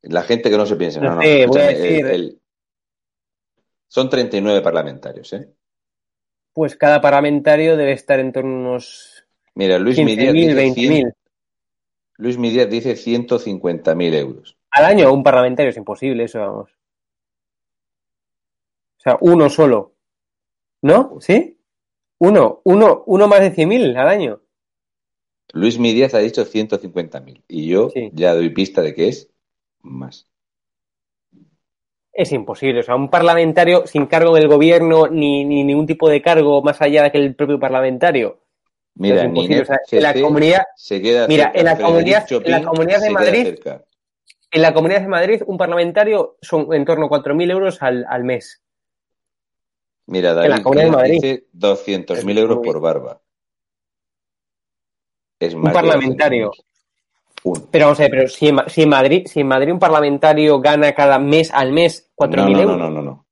La 0.03 0.21
gente 0.21 0.49
que 0.49 0.57
no 0.57 0.65
se 0.65 0.75
piense. 0.75 1.01
No, 1.01 1.15
no, 1.15 1.21
sé, 1.21 1.45
voy 1.45 1.61
a 1.61 1.67
decir... 1.67 2.05
el, 2.05 2.11
el... 2.11 2.41
Son 3.87 4.09
39 4.09 4.61
parlamentarios, 4.61 5.33
¿eh? 5.33 5.49
Pues 6.53 6.75
cada 6.75 7.01
parlamentario 7.01 7.75
debe 7.75 7.93
estar 7.93 8.19
en 8.19 8.31
torno 8.31 8.55
a 8.55 8.59
unos. 8.59 9.25
Mira, 9.55 9.79
Luis 9.79 9.95
15 9.95 10.15
Midias 10.15 10.33
mil, 10.33 10.47
dice 10.47 10.55
20 10.55 10.81
mil. 10.89 11.13
Luis 12.17 12.37
Midias 12.37 12.69
dice 12.69 12.93
150.000 12.95 14.13
euros. 14.15 14.57
Al 14.71 14.85
año 14.85 15.11
un 15.11 15.23
parlamentario 15.23 15.69
es 15.69 15.77
imposible, 15.77 16.25
eso 16.25 16.39
vamos. 16.39 16.71
O 18.97 19.01
sea, 19.01 19.17
uno 19.21 19.49
solo. 19.49 19.95
¿No? 20.81 21.17
¿Sí? 21.19 21.57
Uno, 22.19 22.61
uno, 22.63 23.03
uno 23.05 23.27
más 23.27 23.41
de 23.41 23.53
100.000 23.53 23.97
al 23.97 24.07
año. 24.07 24.41
Luis 25.53 25.79
Mídiaz 25.79 26.13
ha 26.13 26.19
dicho 26.19 26.45
150.000 26.45 27.43
y 27.47 27.67
yo 27.67 27.89
ya 28.13 28.35
doy 28.35 28.49
pista 28.49 28.81
de 28.81 28.93
que 28.93 29.07
es 29.07 29.31
más. 29.81 30.27
Es 32.11 32.31
imposible. 32.31 32.81
O 32.81 32.83
sea, 32.83 32.95
un 32.95 33.09
parlamentario 33.09 33.87
sin 33.87 34.05
cargo 34.05 34.35
del 34.35 34.47
gobierno 34.47 35.07
ni, 35.07 35.45
ningún 35.45 35.87
tipo 35.87 36.09
de 36.09 36.21
cargo 36.21 36.61
más 36.61 36.81
allá 36.81 37.03
de 37.03 37.11
que 37.11 37.17
el 37.17 37.35
propio 37.35 37.59
parlamentario. 37.59 38.41
Mira, 38.95 39.25
ni 39.25 39.45
en 39.45 40.03
la 40.03 40.13
comunidad, 40.13 40.63
se 40.75 41.01
queda 41.01 41.25
mira, 41.27 41.51
en 41.55 41.63
la 41.63 41.77
comunidad, 41.77 42.25
en 42.29 42.51
la 42.51 42.63
comunidad 42.63 42.99
de 42.99 43.09
Madrid, 43.11 43.59
en 44.51 44.61
la 44.61 44.73
comunidad 44.73 45.01
de 45.01 45.07
Madrid, 45.07 45.41
un 45.45 45.57
parlamentario 45.57 46.37
son 46.41 46.73
en 46.73 46.83
torno 46.83 47.05
a 47.05 47.09
4.000 47.09 47.51
euros 47.51 47.81
al, 47.81 48.05
al 48.09 48.25
mes. 48.25 48.61
Mira, 50.09 50.33
David, 50.33 50.45
en 50.45 50.57
la 50.57 50.63
comunidad 50.63 50.85
de 50.85 50.91
Madrid, 50.91 51.21
dice 51.21 51.47
200.000 51.53 52.37
euros 52.39 52.59
por 52.63 52.81
barba. 52.81 53.21
Es 55.39 55.53
un 55.53 55.63
parlamentario. 55.63 56.51
Pero 57.71 57.85
vamos 57.85 57.99
a 57.99 58.03
ver, 58.03 58.11
pero 58.11 58.27
si 58.27 58.49
en, 58.49 58.59
si 58.67 58.81
en, 58.81 58.89
Madrid, 58.89 59.27
si 59.27 59.39
en 59.39 59.47
Madrid 59.47 59.71
un 59.71 59.79
parlamentario 59.79 60.59
gana 60.59 60.93
cada 60.93 61.19
mes 61.19 61.51
al 61.53 61.71
mes 61.71 62.11
4.000 62.17 62.35
no, 62.35 62.49
no, 62.49 62.59
euros. 62.59 62.77
No, 62.77 62.89
no, 62.89 62.89
no, 62.89 63.01
no. 63.01 63.25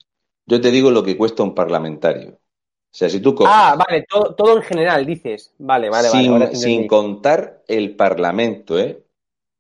Yo 0.45 0.62
te 0.62 0.72
digo 0.72 0.91
lo 0.91 1.04
que 1.04 1.18
cuesta 1.18 1.44
un 1.44 1.54
parlamentario. 1.54 2.30
O 2.30 2.95
sea, 2.98 3.10
si 3.10 3.20
tú 3.20 3.36
coges, 3.36 3.52
Ah, 3.54 3.76
vale, 3.78 4.06
todo, 4.08 4.34
todo 4.34 4.58
en 4.58 4.64
general 4.64 5.06
dices. 5.06 5.54
Vale, 5.58 5.90
vale, 5.90 6.10
vale. 6.10 6.56
sin 6.56 6.88
contar 6.88 7.64
el 7.68 7.95
Parlamento, 7.95 8.80
¿eh? 8.80 9.04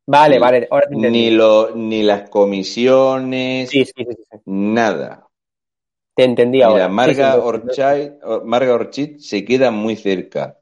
Vale, 0.05 0.35
ni, 0.35 0.41
vale. 0.41 0.67
Ahora 0.71 0.87
ni, 0.91 1.31
lo, 1.31 1.75
ni 1.75 2.03
las 2.03 2.29
comisiones, 2.29 3.69
sí, 3.69 3.83
sí, 3.83 3.93
sí, 3.97 4.37
nada. 4.45 5.26
Te 6.17 6.23
entendí 6.23 6.61
ahora. 6.63 6.89
Marga, 6.89 7.37
Marga 8.43 8.73
Orchid 8.73 9.19
se 9.19 9.45
queda 9.45 9.69
muy 9.69 9.95
cerca. 9.95 10.57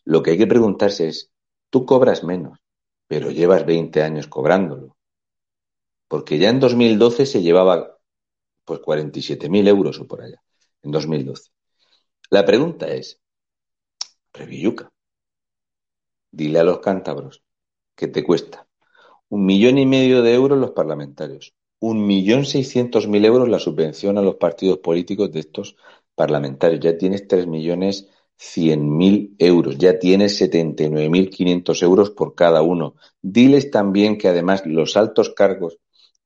lo 0.05 0.23
que 0.23 0.31
hay 0.31 0.37
que 0.37 0.47
preguntarse 0.47 1.07
es, 1.07 1.31
tú 1.69 1.85
cobras 1.85 2.23
menos, 2.23 2.59
pero 3.07 3.29
llevas 3.29 3.65
20 3.65 4.01
años 4.01 4.27
cobrándolo. 4.27 4.97
Porque 6.07 6.39
ya 6.39 6.49
en 6.49 6.59
2012 6.59 7.27
se 7.27 7.43
llevaba 7.43 7.99
pues 8.65 8.79
47.000 8.79 9.67
euros 9.67 9.99
o 9.99 10.07
por 10.07 10.21
allá, 10.21 10.41
en 10.83 10.91
2012. 10.91 11.51
La 12.29 12.45
pregunta 12.45 12.87
es, 12.87 13.19
Revilluca, 14.33 14.89
dile 16.31 16.59
a 16.59 16.63
los 16.63 16.79
cántabros, 16.79 17.43
¿qué 17.95 18.07
te 18.07 18.23
cuesta? 18.23 18.67
Un 19.29 19.45
millón 19.45 19.77
y 19.77 19.85
medio 19.85 20.21
de 20.23 20.33
euros 20.33 20.57
los 20.57 20.71
parlamentarios. 20.71 21.53
Un 21.79 22.05
millón 22.05 22.45
seiscientos 22.45 23.07
mil 23.07 23.23
euros 23.25 23.47
la 23.47 23.59
subvención 23.59 24.17
a 24.17 24.21
los 24.21 24.35
partidos 24.35 24.79
políticos 24.79 25.31
de 25.31 25.41
estos 25.41 25.77
parlamentarios. 26.15 26.81
Ya 26.81 26.97
tienes 26.97 27.27
tres 27.27 27.47
millones 27.47 28.09
cien 28.35 28.97
mil 28.97 29.35
euros. 29.37 29.77
Ya 29.77 29.99
tienes 29.99 30.37
setenta 30.37 30.83
y 30.83 30.89
nueve 30.89 31.09
mil 31.09 31.29
quinientos 31.29 31.83
euros 31.83 32.09
por 32.09 32.35
cada 32.35 32.61
uno. 32.63 32.95
Diles 33.21 33.69
también 33.71 34.17
que 34.17 34.29
además 34.29 34.65
los 34.65 34.97
altos 34.97 35.29
cargos 35.29 35.77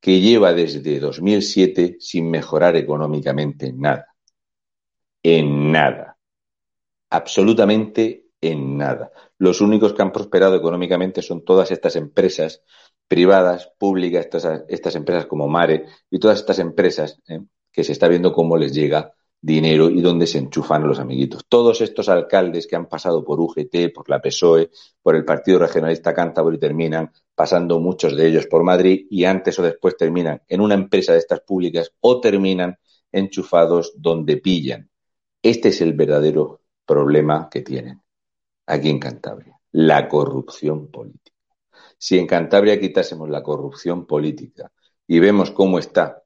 que 0.00 0.20
lleva 0.20 0.52
desde 0.52 1.00
2007 1.00 1.96
sin 1.98 2.30
mejorar 2.30 2.76
económicamente 2.76 3.68
en 3.68 3.80
nada. 3.80 4.06
En 5.22 5.72
nada. 5.72 6.18
Absolutamente 7.10 8.26
en 8.40 8.76
nada. 8.76 9.10
Los 9.38 9.60
únicos 9.60 9.94
que 9.94 10.02
han 10.02 10.12
prosperado 10.12 10.56
económicamente 10.56 11.22
son 11.22 11.44
todas 11.44 11.70
estas 11.70 11.96
empresas 11.96 12.62
privadas, 13.08 13.72
públicas, 13.78 14.26
estas, 14.26 14.64
estas 14.68 14.94
empresas 14.94 15.26
como 15.26 15.48
Mare 15.48 15.86
y 16.10 16.18
todas 16.18 16.38
estas 16.40 16.58
empresas 16.58 17.20
¿eh? 17.28 17.40
que 17.72 17.82
se 17.82 17.92
está 17.92 18.08
viendo 18.08 18.32
cómo 18.32 18.56
les 18.56 18.72
llega 18.72 19.14
dinero 19.40 19.88
y 19.88 20.00
dónde 20.00 20.26
se 20.26 20.38
enchufan 20.38 20.86
los 20.86 20.98
amiguitos. 20.98 21.46
Todos 21.48 21.80
estos 21.80 22.08
alcaldes 22.08 22.66
que 22.66 22.76
han 22.76 22.88
pasado 22.88 23.24
por 23.24 23.40
UGT, 23.40 23.92
por 23.94 24.08
la 24.10 24.20
PSOE, 24.20 24.70
por 25.02 25.14
el 25.14 25.24
Partido 25.24 25.60
Regionalista 25.60 26.12
Cántabro 26.12 26.54
y 26.54 26.58
terminan 26.58 27.12
pasando 27.34 27.78
muchos 27.78 28.16
de 28.16 28.26
ellos 28.26 28.46
por 28.46 28.64
Madrid 28.64 29.06
y 29.10 29.24
antes 29.24 29.58
o 29.58 29.62
después 29.62 29.96
terminan 29.96 30.42
en 30.48 30.60
una 30.60 30.74
empresa 30.74 31.12
de 31.12 31.18
estas 31.18 31.40
públicas 31.40 31.92
o 32.00 32.20
terminan 32.20 32.78
enchufados 33.12 33.92
donde 33.96 34.38
pillan. 34.38 34.90
Este 35.40 35.68
es 35.68 35.80
el 35.80 35.92
verdadero 35.92 36.62
problema 36.84 37.48
que 37.50 37.62
tienen 37.62 38.02
aquí 38.66 38.90
en 38.90 38.98
Cantabria, 38.98 39.58
la 39.72 40.08
corrupción 40.08 40.90
política. 40.90 41.36
Si 41.96 42.18
en 42.18 42.26
Cantabria 42.26 42.78
quitásemos 42.78 43.28
la 43.28 43.42
corrupción 43.42 44.06
política 44.06 44.70
y 45.06 45.18
vemos 45.20 45.50
cómo 45.50 45.78
está, 45.78 46.22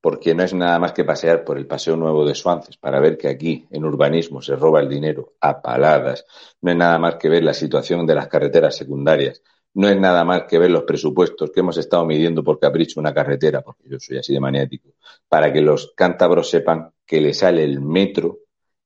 porque 0.00 0.34
no 0.34 0.42
es 0.44 0.54
nada 0.54 0.78
más 0.78 0.92
que 0.92 1.04
pasear 1.04 1.44
por 1.44 1.58
el 1.58 1.66
Paseo 1.66 1.96
Nuevo 1.96 2.24
de 2.24 2.34
Suances 2.34 2.76
para 2.76 3.00
ver 3.00 3.18
que 3.18 3.28
aquí 3.28 3.66
en 3.70 3.84
urbanismo 3.84 4.40
se 4.40 4.56
roba 4.56 4.80
el 4.80 4.88
dinero 4.88 5.34
a 5.40 5.60
paladas, 5.60 6.24
no 6.60 6.70
es 6.70 6.76
nada 6.76 6.98
más 6.98 7.16
que 7.16 7.28
ver 7.28 7.42
la 7.42 7.54
situación 7.54 8.06
de 8.06 8.14
las 8.14 8.28
carreteras 8.28 8.76
secundarias, 8.76 9.42
no 9.74 9.88
es 9.88 9.98
nada 9.98 10.24
más 10.24 10.44
que 10.48 10.58
ver 10.58 10.70
los 10.70 10.84
presupuestos 10.84 11.50
que 11.50 11.60
hemos 11.60 11.76
estado 11.76 12.04
midiendo 12.04 12.42
por 12.42 12.58
capricho 12.58 13.00
una 13.00 13.14
carretera, 13.14 13.62
porque 13.62 13.88
yo 13.88 13.98
soy 13.98 14.18
así 14.18 14.32
de 14.32 14.40
maniático, 14.40 14.90
para 15.28 15.52
que 15.52 15.60
los 15.60 15.92
cántabros 15.94 16.48
sepan 16.50 16.92
que 17.04 17.20
le 17.20 17.34
sale 17.34 17.64
el 17.64 17.80
metro, 17.80 18.38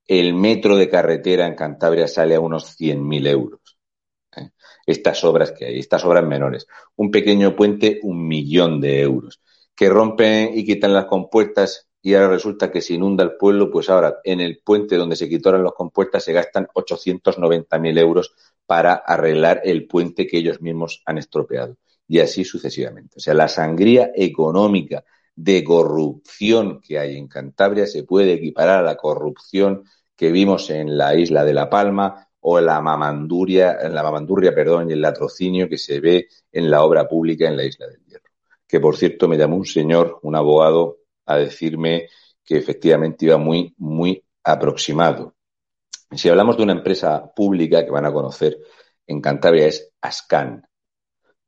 el 0.07 0.35
metro 0.35 0.77
de 0.77 0.89
carretera 0.89 1.47
en 1.47 1.55
Cantabria 1.55 2.09
sale 2.09 2.35
a 2.35 2.41
unos 2.41 2.79
100.000 2.79 3.29
euros. 3.29 3.79
¿eh? 4.37 4.51
Estas 4.87 5.23
obras 5.25 5.53
que 5.53 5.67
hay, 5.67 5.79
estas 5.79 6.05
obras 6.05 6.27
menores. 6.27 6.67
Un 6.97 7.11
pequeño 7.11 7.55
puente, 7.55 8.01
un 8.03 8.27
millón 8.27 8.81
de 8.81 9.01
euros. 9.01 9.41
Que 9.75 9.89
rompen 9.89 10.57
y 10.57 10.65
quitan 10.65 10.93
las 10.93 11.07
compuertas 11.07 11.89
y 12.03 12.15
ahora 12.15 12.29
resulta 12.29 12.71
que 12.71 12.81
se 12.81 12.95
inunda 12.95 13.23
el 13.23 13.37
pueblo, 13.37 13.71
pues 13.71 13.89
ahora 13.89 14.19
en 14.25 14.41
el 14.41 14.59
puente 14.59 14.97
donde 14.97 15.15
se 15.15 15.29
quitaron 15.29 15.63
las 15.63 15.73
compuertas 15.73 16.25
se 16.25 16.33
gastan 16.33 16.67
890.000 16.75 17.99
euros 17.99 18.35
para 18.67 18.95
arreglar 18.95 19.61
el 19.65 19.87
puente 19.87 20.27
que 20.27 20.39
ellos 20.39 20.61
mismos 20.61 21.03
han 21.07 21.19
estropeado. 21.19 21.77
Y 22.09 22.19
así 22.19 22.45
sucesivamente. 22.45 23.15
O 23.19 23.21
sea, 23.21 23.35
la 23.35 23.49
sangría 23.49 24.11
económica 24.15 25.05
de 25.35 25.63
corrupción 25.65 26.81
que 26.81 26.99
hay 26.99 27.17
en 27.17 27.29
Cantabria 27.29 27.87
se 27.87 28.03
puede 28.03 28.35
equiparar 28.35 28.81
a 28.81 28.83
la 28.83 28.97
corrupción 28.97 29.85
que 30.17 30.33
vimos 30.33 30.71
en 30.71 30.99
la 30.99 31.15
isla 31.15 31.45
de 31.45 31.55
La 31.55 31.71
Palma 31.71 32.29
o 32.41 32.61
la 32.61 32.81
mamanduria, 32.81 33.79
en 33.81 33.95
la 33.95 34.03
mamandurria, 34.03 34.55
perdón, 34.55 34.91
y 34.91 34.95
el 34.95 35.01
latrocinio 35.01 35.69
que 35.69 35.79
se 35.79 36.01
ve 36.01 36.29
en 36.51 36.71
la 36.71 36.83
obra 36.83 37.09
pública 37.09 37.47
en 37.47 37.57
la 37.57 37.65
Isla 37.65 37.87
Hierro. 37.87 38.02
Que 38.73 38.81
por 38.81 38.97
cierto 38.97 39.29
me 39.29 39.37
llamó 39.37 39.57
un 39.57 39.67
señor, 39.67 40.19
un 40.23 40.35
abogado, 40.35 41.01
a 41.27 41.37
decirme 41.37 42.09
que 42.43 42.57
efectivamente 42.57 43.27
iba 43.27 43.37
muy, 43.37 43.75
muy 43.77 44.25
aproximado. 44.43 45.35
Si 46.11 46.31
hablamos 46.31 46.57
de 46.57 46.63
una 46.63 46.73
empresa 46.73 47.35
pública 47.37 47.85
que 47.85 47.91
van 47.91 48.07
a 48.07 48.13
conocer 48.15 48.59
en 49.07 49.21
Cantabria 49.21 49.67
es 49.67 49.93
Ascan. 50.01 50.67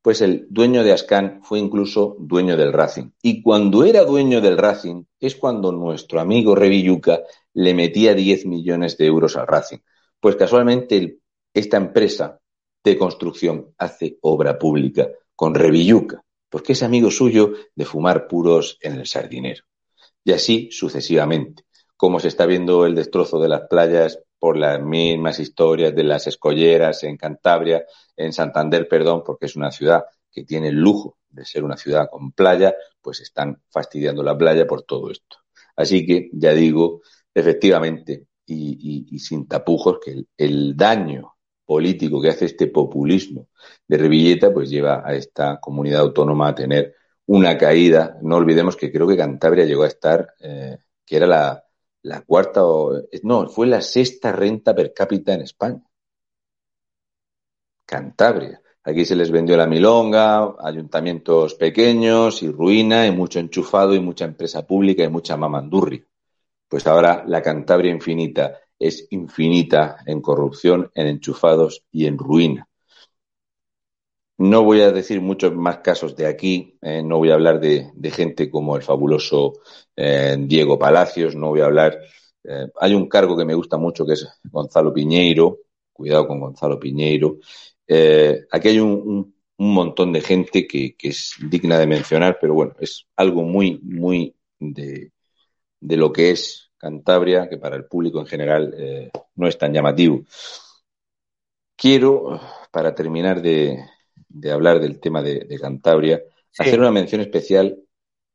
Pues 0.02 0.20
el 0.20 0.48
dueño 0.50 0.84
de 0.84 0.92
Ascan 0.92 1.40
fue 1.42 1.60
incluso 1.60 2.14
dueño 2.18 2.58
del 2.58 2.74
Racing. 2.74 3.12
Y 3.22 3.40
cuando 3.40 3.84
era 3.84 4.04
dueño 4.04 4.42
del 4.42 4.58
Racing 4.58 5.04
es 5.18 5.34
cuando 5.34 5.72
nuestro 5.72 6.20
amigo 6.20 6.54
Revilluca 6.54 7.22
le 7.54 7.72
metía 7.72 8.12
10 8.12 8.44
millones 8.44 8.98
de 8.98 9.06
euros 9.06 9.38
al 9.38 9.46
Racing. 9.46 9.78
Pues 10.20 10.36
casualmente 10.36 11.20
esta 11.54 11.78
empresa 11.78 12.38
de 12.84 12.98
construcción 12.98 13.74
hace 13.78 14.18
obra 14.20 14.58
pública 14.58 15.08
con 15.34 15.54
Revilluca, 15.54 16.23
porque 16.54 16.74
es 16.74 16.84
amigo 16.84 17.10
suyo 17.10 17.52
de 17.74 17.84
fumar 17.84 18.28
puros 18.28 18.78
en 18.80 18.92
el 18.92 19.08
sardinero. 19.08 19.64
Y 20.22 20.30
así 20.30 20.68
sucesivamente. 20.70 21.64
Como 21.96 22.20
se 22.20 22.28
está 22.28 22.46
viendo 22.46 22.86
el 22.86 22.94
destrozo 22.94 23.40
de 23.40 23.48
las 23.48 23.62
playas 23.62 24.20
por 24.38 24.56
las 24.56 24.80
mismas 24.80 25.40
historias 25.40 25.96
de 25.96 26.04
las 26.04 26.28
escolleras 26.28 27.02
en 27.02 27.16
Cantabria, 27.16 27.84
en 28.16 28.32
Santander, 28.32 28.86
perdón, 28.86 29.24
porque 29.26 29.46
es 29.46 29.56
una 29.56 29.72
ciudad 29.72 30.04
que 30.30 30.44
tiene 30.44 30.68
el 30.68 30.76
lujo 30.76 31.18
de 31.28 31.44
ser 31.44 31.64
una 31.64 31.76
ciudad 31.76 32.06
con 32.08 32.30
playa, 32.30 32.72
pues 33.02 33.18
están 33.18 33.60
fastidiando 33.68 34.22
la 34.22 34.38
playa 34.38 34.64
por 34.64 34.84
todo 34.84 35.10
esto. 35.10 35.38
Así 35.74 36.06
que 36.06 36.30
ya 36.34 36.54
digo, 36.54 37.00
efectivamente, 37.34 38.28
y, 38.46 39.18
sin 39.18 39.48
tapujos, 39.48 39.98
que 39.98 40.22
el, 40.36 40.76
daño 40.76 41.33
político 41.64 42.20
que 42.20 42.28
hace 42.30 42.46
este 42.46 42.68
populismo 42.68 43.48
de 43.86 43.98
Revilleta, 43.98 44.52
pues 44.52 44.70
lleva 44.70 45.02
a 45.04 45.14
esta 45.14 45.58
comunidad 45.60 46.02
autónoma 46.02 46.48
a 46.48 46.54
tener 46.54 46.94
una 47.26 47.56
caída. 47.56 48.18
No 48.22 48.36
olvidemos 48.36 48.76
que 48.76 48.92
creo 48.92 49.06
que 49.06 49.16
Cantabria 49.16 49.64
llegó 49.64 49.84
a 49.84 49.88
estar, 49.88 50.34
eh, 50.40 50.78
que 51.04 51.16
era 51.16 51.26
la, 51.26 51.64
la 52.02 52.20
cuarta 52.22 52.64
o 52.64 52.92
no, 53.22 53.48
fue 53.48 53.66
la 53.66 53.80
sexta 53.80 54.32
renta 54.32 54.74
per 54.74 54.92
cápita 54.92 55.34
en 55.34 55.42
España. 55.42 55.82
Cantabria. 57.86 58.60
Aquí 58.86 59.04
se 59.06 59.16
les 59.16 59.30
vendió 59.30 59.56
la 59.56 59.66
milonga, 59.66 60.56
ayuntamientos 60.60 61.54
pequeños 61.54 62.42
y 62.42 62.50
ruina 62.50 63.06
y 63.06 63.10
mucho 63.12 63.38
enchufado 63.38 63.94
y 63.94 64.00
mucha 64.00 64.26
empresa 64.26 64.66
pública 64.66 65.02
y 65.02 65.08
mucha 65.08 65.36
mamandurri. 65.38 66.04
Pues 66.68 66.86
ahora 66.86 67.24
la 67.26 67.40
Cantabria 67.40 67.90
infinita 67.90 68.60
es 68.78 69.06
infinita 69.10 69.98
en 70.06 70.20
corrupción, 70.20 70.90
en 70.94 71.06
enchufados 71.06 71.84
y 71.90 72.06
en 72.06 72.18
ruina. 72.18 72.68
No 74.36 74.64
voy 74.64 74.80
a 74.80 74.90
decir 74.90 75.20
muchos 75.20 75.54
más 75.54 75.78
casos 75.78 76.16
de 76.16 76.26
aquí, 76.26 76.76
eh, 76.82 77.02
no 77.04 77.18
voy 77.18 77.30
a 77.30 77.34
hablar 77.34 77.60
de, 77.60 77.92
gente 78.10 78.50
como 78.50 78.76
el 78.76 78.82
fabuloso 78.82 79.54
eh, 79.94 80.36
Diego 80.40 80.76
Palacios, 80.78 81.36
no 81.36 81.50
voy 81.50 81.60
a 81.60 81.66
hablar. 81.66 82.00
Eh, 82.42 82.66
hay 82.80 82.94
un 82.94 83.08
cargo 83.08 83.36
que 83.36 83.44
me 83.44 83.54
gusta 83.54 83.76
mucho 83.76 84.04
que 84.04 84.14
es 84.14 84.26
Gonzalo 84.44 84.92
Piñeiro, 84.92 85.58
cuidado 85.92 86.26
con 86.26 86.40
Gonzalo 86.40 86.80
Piñeiro. 86.80 87.38
aquí 88.50 88.68
hay 88.68 88.80
un, 88.80 89.32
montón 89.56 90.12
de 90.12 90.20
gente 90.20 90.66
que, 90.66 90.96
es 91.00 91.34
digna 91.48 91.78
de 91.78 91.86
mencionar, 91.86 92.38
pero 92.40 92.54
bueno, 92.54 92.74
es 92.80 93.06
algo 93.16 93.42
muy, 93.42 93.78
muy 93.82 94.34
de, 94.58 95.12
de 95.80 95.96
lo 95.96 96.12
que 96.12 96.32
es 96.32 96.63
Cantabria, 96.84 97.48
que 97.48 97.56
para 97.56 97.76
el 97.76 97.86
público 97.86 98.20
en 98.20 98.26
general 98.26 99.10
no 99.36 99.48
es 99.48 99.56
tan 99.56 99.72
llamativo. 99.72 100.22
Quiero, 101.74 102.38
para 102.70 102.94
terminar 102.94 103.40
de, 103.40 103.82
de 104.28 104.52
hablar 104.52 104.80
del 104.80 105.00
tema 105.00 105.22
de, 105.22 105.58
Cantabria, 105.58 106.22
hacer 106.58 106.78
una 106.78 106.90
mención 106.90 107.22
especial 107.22 107.78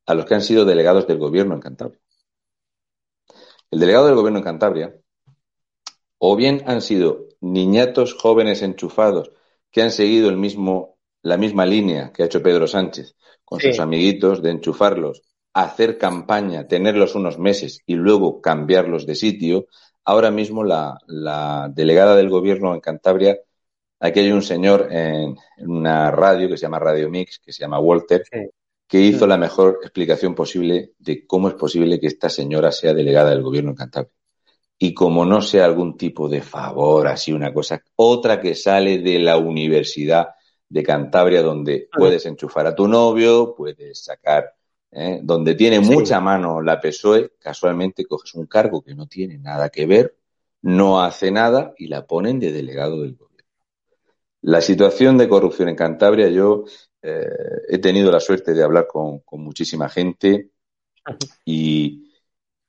a 0.07 0.15
los 0.15 0.25
que 0.25 0.33
han 0.33 0.41
sido 0.41 0.65
delegados 0.65 1.05
del 1.05 1.19
gobierno 1.19 1.53
en 1.53 1.61
Cantabria. 1.61 1.99
El 3.69 3.79
delegado 3.79 4.07
del 4.07 4.15
gobierno 4.15 4.39
en 4.39 4.45
Cantabria, 4.45 4.95
o 6.17 6.35
bien 6.35 6.63
han 6.65 6.81
sido 6.81 7.27
niñatos 7.41 8.15
jóvenes 8.15 8.63
enchufados 8.63 9.31
que 9.69 9.83
han 9.83 9.91
seguido 9.91 10.29
el 10.29 10.37
mismo, 10.37 10.97
la 11.21 11.37
misma 11.37 11.67
línea 11.67 12.11
que 12.11 12.23
ha 12.23 12.25
hecho 12.25 12.41
Pedro 12.41 12.67
Sánchez 12.67 13.15
con 13.45 13.59
sus 13.59 13.79
amiguitos 13.79 14.41
de 14.41 14.51
enchufarlos, 14.51 15.21
hacer 15.53 15.97
campaña, 15.97 16.67
tenerlos 16.67 17.15
unos 17.15 17.37
meses 17.39 17.81
y 17.85 17.95
luego 17.95 18.41
cambiarlos 18.41 19.05
de 19.05 19.15
sitio. 19.15 19.67
Ahora 20.05 20.31
mismo 20.31 20.63
la, 20.63 20.97
la 21.07 21.69
delegada 21.73 22.15
del 22.15 22.29
gobierno 22.29 22.73
en 22.73 22.81
Cantabria 22.81 23.37
Aquí 24.01 24.21
hay 24.21 24.31
un 24.31 24.41
señor 24.41 24.87
en, 24.91 25.35
una 25.57 26.09
radio 26.09 26.47
que 26.47 26.55
se 26.55 26.61
llama 26.61 26.79
Radio 26.79 27.09
Mix, 27.09 27.39
que 27.39 27.51
se 27.51 27.61
llama 27.61 27.79
Walter, 27.79 28.23
que 28.87 29.01
hizo 29.01 29.27
la 29.27 29.37
mejor 29.37 29.79
explicación 29.81 30.33
posible 30.33 30.93
de 30.97 31.27
cómo 31.27 31.49
es 31.49 31.55
posible 31.55 31.99
que 31.99 32.07
esta 32.07 32.29
señora 32.29 32.71
sea 32.71 32.93
delegada 32.93 33.31
del 33.31 33.43
gobierno 33.43 33.71
en 33.71 33.75
Cantabria. 33.75 34.13
Y 34.77 34.93
como 34.93 35.25
no 35.25 35.41
sea 35.41 35.65
algún 35.65 35.97
tipo 35.97 36.29
de 36.29 36.41
favor, 36.41 37.07
así 37.07 37.33
una 37.33 37.53
cosa, 37.53 37.83
otra 37.97 38.39
que 38.39 38.55
sale 38.55 38.99
de 38.99 39.19
la 39.19 39.37
Universidad 39.37 40.29
de 40.69 40.83
Cantabria, 40.83 41.41
donde 41.41 41.89
puedes 41.91 42.25
enchufar 42.25 42.67
a 42.67 42.75
tu 42.75 42.87
novio, 42.87 43.53
puedes 43.53 44.01
sacar, 44.01 44.53
¿eh? 44.91 45.19
donde 45.23 45.55
tiene 45.55 45.79
mucha 45.79 46.19
mano 46.19 46.61
la 46.61 46.79
PSOE, 46.79 47.33
casualmente 47.39 48.05
coges 48.05 48.35
un 48.35 48.47
cargo 48.47 48.81
que 48.81 48.95
no 48.95 49.07
tiene 49.07 49.37
nada 49.37 49.69
que 49.69 49.85
ver, 49.85 50.17
no 50.61 51.01
hace 51.01 51.31
nada 51.31 51.73
y 51.77 51.87
la 51.87 52.05
ponen 52.05 52.39
de 52.39 52.51
delegado 52.51 53.01
del 53.01 53.15
gobierno. 53.15 53.29
La 54.41 54.61
situación 54.61 55.17
de 55.17 55.27
corrupción 55.29 55.69
en 55.69 55.75
Cantabria, 55.75 56.29
yo 56.29 56.63
eh, 57.01 57.27
he 57.67 57.77
tenido 57.77 58.11
la 58.11 58.19
suerte 58.19 58.53
de 58.53 58.63
hablar 58.63 58.87
con, 58.87 59.21
muchísima 59.31 59.89
gente 59.89 60.51
y, 61.45 62.11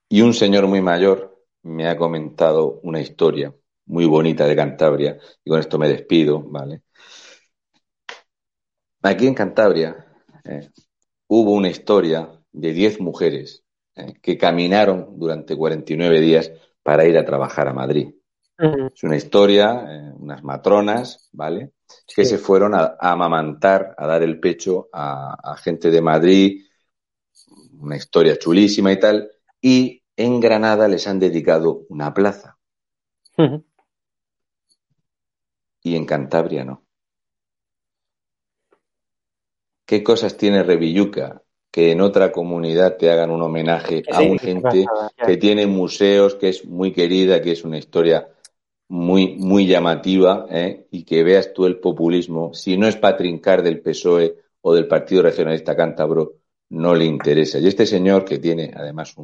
y, 0.09 0.21
un 0.21 0.35
señor 0.35 0.67
muy 0.67 0.81
mayor 0.81 1.45
me 1.63 1.89
ha 1.89 1.97
comentado 1.97 2.81
una 2.83 3.01
historia 3.01 3.55
muy 3.87 4.07
bonita 4.07 4.47
de 4.47 4.57
Cantabria 4.57 5.19
y 5.45 5.51
con 5.51 5.61
esto 5.61 5.79
me 5.79 5.89
despido, 5.89 6.41
¿vale? 6.41 6.83
Aquí 9.03 9.27
en 9.27 9.35
Cantabria 9.35 10.07
eh, 10.45 10.69
hubo 11.33 11.53
una 11.53 11.69
historia 11.69 12.29
de 12.51 12.73
10 12.73 13.01
mujeres 13.01 13.63
eh, 13.95 14.15
que 14.21 14.37
caminaron 14.37 15.17
durante 15.17 15.57
49 15.57 16.21
días 16.21 16.51
para 16.83 17.07
ir 17.07 17.17
a 17.17 17.25
trabajar 17.25 17.69
a 17.69 17.73
Madrid. 17.73 18.15
Es 18.59 19.03
una 19.05 19.17
historia, 19.17 19.87
eh, 19.89 20.13
unas 20.19 20.43
matronas, 20.43 21.31
¿vale? 21.33 21.73
Que 22.15 22.25
se 22.25 22.37
fueron 22.37 22.75
a, 22.75 22.97
amamantar, 23.01 23.95
a 23.97 24.07
dar 24.07 24.23
el 24.23 24.39
pecho 24.39 24.89
a, 24.93 25.57
gente 25.57 25.91
de 25.91 26.03
Madrid, 26.03 26.65
una 27.79 27.97
historia 27.97 28.37
chulísima 28.37 28.93
y 28.93 28.99
tal, 28.99 29.31
y 29.63 30.03
en 30.17 30.41
Granada 30.41 30.89
les 30.89 31.07
han 31.07 31.21
dedicado 31.21 31.87
una 31.89 32.13
plaza. 32.13 32.59
Y 35.83 35.97
en 35.97 36.05
Cantabria 36.05 36.65
no. 36.65 36.85
¿Qué 39.91 40.05
cosas 40.05 40.37
tiene 40.37 40.63
Revilluca 40.63 41.43
que 41.69 41.91
en 41.91 42.01
otra 42.01 42.31
comunidad 42.31 42.97
te 42.97 43.11
hagan 43.11 43.33
un 43.33 43.43
homenaje 43.43 44.05
a 44.13 44.21
una 44.23 44.39
gente 44.39 44.87
que 45.27 45.37
tiene 45.37 45.67
museos, 45.67 46.37
que 46.37 46.51
es 46.51 46.65
muy 46.65 46.93
querida, 46.93 47.43
que 47.43 47.51
es 47.51 47.65
una 47.65 47.77
historia 47.77 48.29
muy, 48.87 49.35
muy 49.35 49.67
llamativa 49.67 50.47
¿eh? 50.49 50.87
y 50.93 51.03
que 51.03 51.25
veas 51.25 51.53
tú 51.53 51.67
el 51.67 51.81
populismo, 51.81 52.55
si 52.55 52.77
no 52.77 52.87
es 52.87 52.95
para 52.95 53.17
trincar 53.17 53.65
del 53.65 53.81
PSOE 53.81 54.37
o 54.61 54.75
del 54.75 54.87
Partido 54.87 55.23
Regionalista 55.23 55.75
Cántabro, 55.75 56.35
no 56.69 56.95
le 56.95 57.05
interesa. 57.05 57.59
Y 57.59 57.67
este 57.67 57.85
señor, 57.85 58.25
que 58.25 58.39
tiene 58.39 58.73
además 58.73 59.17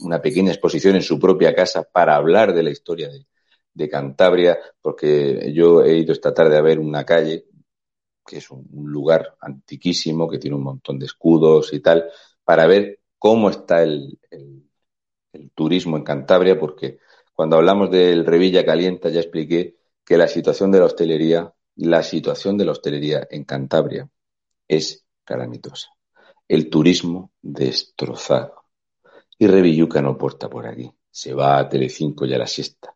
una 0.00 0.20
pequeña 0.20 0.50
exposición 0.50 0.96
en 0.96 1.02
su 1.02 1.20
propia 1.20 1.54
casa 1.54 1.84
para 1.84 2.16
hablar 2.16 2.52
de 2.52 2.64
la 2.64 2.70
historia 2.70 3.10
de, 3.10 3.26
de, 3.74 3.88
Cantabria, 3.88 4.58
porque 4.82 5.52
yo 5.54 5.84
he 5.84 5.98
ido 5.98 6.12
esta 6.12 6.34
tarde 6.34 6.56
a 6.56 6.62
ver 6.62 6.80
una 6.80 7.04
calle, 7.04 7.44
que 8.28 8.36
es 8.36 8.50
un, 8.50 8.68
lugar 8.70 9.36
antiquísimo, 9.40 10.28
que 10.28 10.38
tiene 10.38 10.56
un 10.56 10.62
montón 10.62 10.98
de 10.98 11.06
escudos 11.06 11.72
y 11.72 11.80
tal, 11.80 12.10
para 12.44 12.66
ver 12.66 13.00
cómo 13.18 13.48
está 13.48 13.82
el, 13.82 14.18
turismo 15.54 15.96
en 15.96 16.04
Cantabria, 16.04 16.58
porque 16.58 16.98
cuando 17.32 17.56
hablamos 17.56 17.90
del 17.90 18.26
Revilla 18.26 18.64
Calienta 18.64 19.08
ya 19.08 19.20
expliqué 19.20 19.76
que 20.04 20.18
la 20.18 20.28
situación 20.28 20.70
de 20.70 20.78
la 20.80 20.86
hostelería, 20.86 21.52
la 21.76 22.02
situación 22.02 22.58
de 22.58 22.64
la 22.64 22.72
hostelería 22.72 23.26
en 23.30 23.44
Cantabria 23.44 24.08
es 24.66 25.06
calamitosa. 25.24 25.88
El 26.48 26.68
turismo 26.68 27.32
destrozado. 27.40 28.64
Y 29.38 29.46
Revilluca 29.46 30.02
no 30.02 30.18
porta 30.18 30.48
por 30.48 30.66
aquí. 30.66 30.90
Se 31.10 31.34
va 31.34 31.58
a 31.58 31.68
Telecinco 31.68 32.26
y 32.26 32.34
a 32.34 32.38
la 32.38 32.46
siesta. 32.46 32.94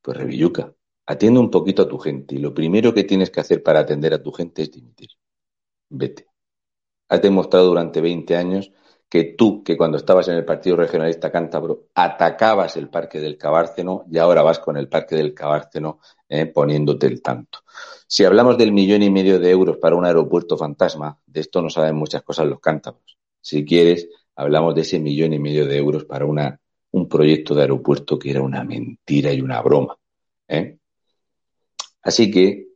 Pues 0.00 0.16
Revilluca, 0.16 0.72
atiende 1.06 1.40
un 1.40 1.50
poquito 1.50 1.82
a 1.82 1.88
tu 1.88 1.98
gente 1.98 2.34
y 2.34 2.38
lo 2.38 2.54
primero 2.54 2.94
que 2.94 3.04
tienes 3.04 3.30
que 3.30 3.40
hacer 3.40 3.62
para 3.62 3.80
atender 3.80 4.14
a 4.14 4.22
tu 4.22 4.32
gente 4.32 4.62
es 4.62 4.70
dimitir. 4.70 5.10
Vete. 5.88 6.26
Has 7.08 7.20
demostrado 7.22 7.66
durante 7.66 8.00
20 8.00 8.36
años 8.36 8.72
que 9.12 9.24
tú, 9.24 9.62
que 9.62 9.76
cuando 9.76 9.98
estabas 9.98 10.28
en 10.28 10.36
el 10.36 10.44
Partido 10.46 10.76
Regionalista 10.76 11.30
Cántabro, 11.30 11.88
atacabas 11.94 12.78
el 12.78 12.88
Parque 12.88 13.20
del 13.20 13.36
Cabárceno 13.36 14.06
y 14.10 14.16
ahora 14.16 14.42
vas 14.42 14.58
con 14.58 14.78
el 14.78 14.88
Parque 14.88 15.14
del 15.16 15.34
Cabárceno 15.34 16.00
eh, 16.30 16.46
poniéndote 16.46 17.08
el 17.08 17.20
tanto. 17.20 17.58
Si 18.06 18.24
hablamos 18.24 18.56
del 18.56 18.72
millón 18.72 19.02
y 19.02 19.10
medio 19.10 19.38
de 19.38 19.50
euros 19.50 19.76
para 19.76 19.96
un 19.96 20.06
aeropuerto 20.06 20.56
fantasma, 20.56 21.18
de 21.26 21.40
esto 21.40 21.60
no 21.60 21.68
saben 21.68 21.94
muchas 21.94 22.22
cosas 22.22 22.46
los 22.46 22.60
cántabros. 22.60 23.18
Si 23.38 23.66
quieres, 23.66 24.08
hablamos 24.34 24.74
de 24.74 24.80
ese 24.80 24.98
millón 24.98 25.34
y 25.34 25.38
medio 25.38 25.66
de 25.66 25.76
euros 25.76 26.06
para 26.06 26.24
un 26.24 27.08
proyecto 27.08 27.54
de 27.54 27.60
aeropuerto 27.60 28.18
que 28.18 28.30
era 28.30 28.40
una 28.40 28.64
mentira 28.64 29.30
y 29.30 29.42
una 29.42 29.60
broma. 29.60 29.98
¿eh? 30.48 30.78
Así 32.02 32.30
que, 32.30 32.68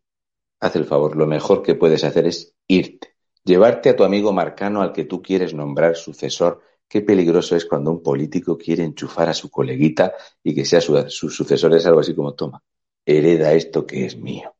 haz 0.60 0.76
el 0.76 0.84
favor, 0.84 1.16
lo 1.16 1.26
mejor 1.26 1.62
que 1.62 1.74
puedes 1.74 2.04
hacer 2.04 2.26
es 2.26 2.54
irte 2.66 3.16
Llevarte 3.46 3.90
a 3.90 3.94
tu 3.94 4.02
amigo 4.02 4.32
Marcano 4.32 4.82
al 4.82 4.92
que 4.92 5.04
tú 5.04 5.22
quieres 5.22 5.54
nombrar 5.54 5.94
sucesor. 5.94 6.62
Qué 6.88 7.02
peligroso 7.02 7.54
es 7.54 7.64
cuando 7.64 7.92
un 7.92 8.02
político 8.02 8.58
quiere 8.58 8.82
enchufar 8.82 9.28
a 9.28 9.34
su 9.34 9.50
coleguita 9.50 10.14
y 10.42 10.52
que 10.52 10.64
sea 10.64 10.80
su, 10.80 11.30
sucesor. 11.30 11.72
Es 11.76 11.86
algo 11.86 12.00
así 12.00 12.12
como, 12.12 12.34
toma, 12.34 12.60
hereda 13.04 13.52
esto 13.52 13.86
que 13.86 14.04
es 14.04 14.16
mío. 14.16 14.52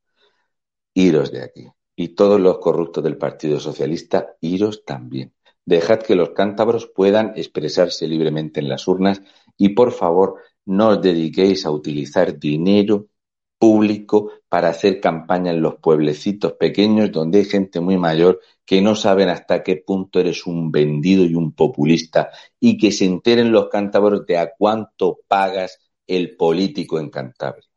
Iros 0.95 1.33
de 1.33 1.43
aquí. 1.43 1.67
Y 1.97 2.11
todos 2.11 2.41
los 2.41 2.59
corruptos 2.59 3.03
del 3.03 3.19
Partido 3.19 3.59
Socialista, 3.59 4.37
iros 4.41 4.85
también. 4.85 5.35
Dejad 5.65 5.99
que 5.99 6.15
los 6.15 6.31
cántabros 6.31 6.87
puedan 6.87 7.33
expresarse 7.35 8.07
libremente 8.07 8.61
en 8.61 8.69
las 8.69 8.87
urnas 8.87 9.21
y 9.57 9.71
por 9.71 9.91
favor 9.91 10.37
no 10.65 10.91
os 10.91 11.03
dediquéis 11.03 11.67
a 11.67 11.73
utilizar 11.73 12.39
dinero 12.39 13.09
público 13.59 14.33
para 14.49 14.69
hacer 14.69 15.01
campaña 15.01 15.51
en 15.51 15.63
los 15.63 15.77
pueblecitos 15.77 16.53
pequeños 16.55 17.11
donde 17.13 17.39
hay 17.39 17.45
gente 17.45 17.81
muy 17.81 17.97
mayor 17.97 18.41
que 18.65 18.83
no 18.83 18.95
saben 18.95 19.29
hasta 19.29 19.63
qué 19.63 19.77
punto 19.77 20.21
eres 20.21 20.47
un 20.47 20.71
vendido 20.71 21.25
y 21.25 21.35
un 21.35 21.53
populista 21.53 22.31
y 22.61 22.77
que 22.79 22.93
se 22.93 23.05
enteren 23.05 23.53
los 23.53 23.69
cántabros 23.69 24.27
de 24.27 24.39
a 24.39 24.53
cuánto 24.57 25.21
pagas 25.27 25.79
el 26.07 26.37
político 26.37 26.99
en 26.99 27.11
Cantabria. 27.11 27.69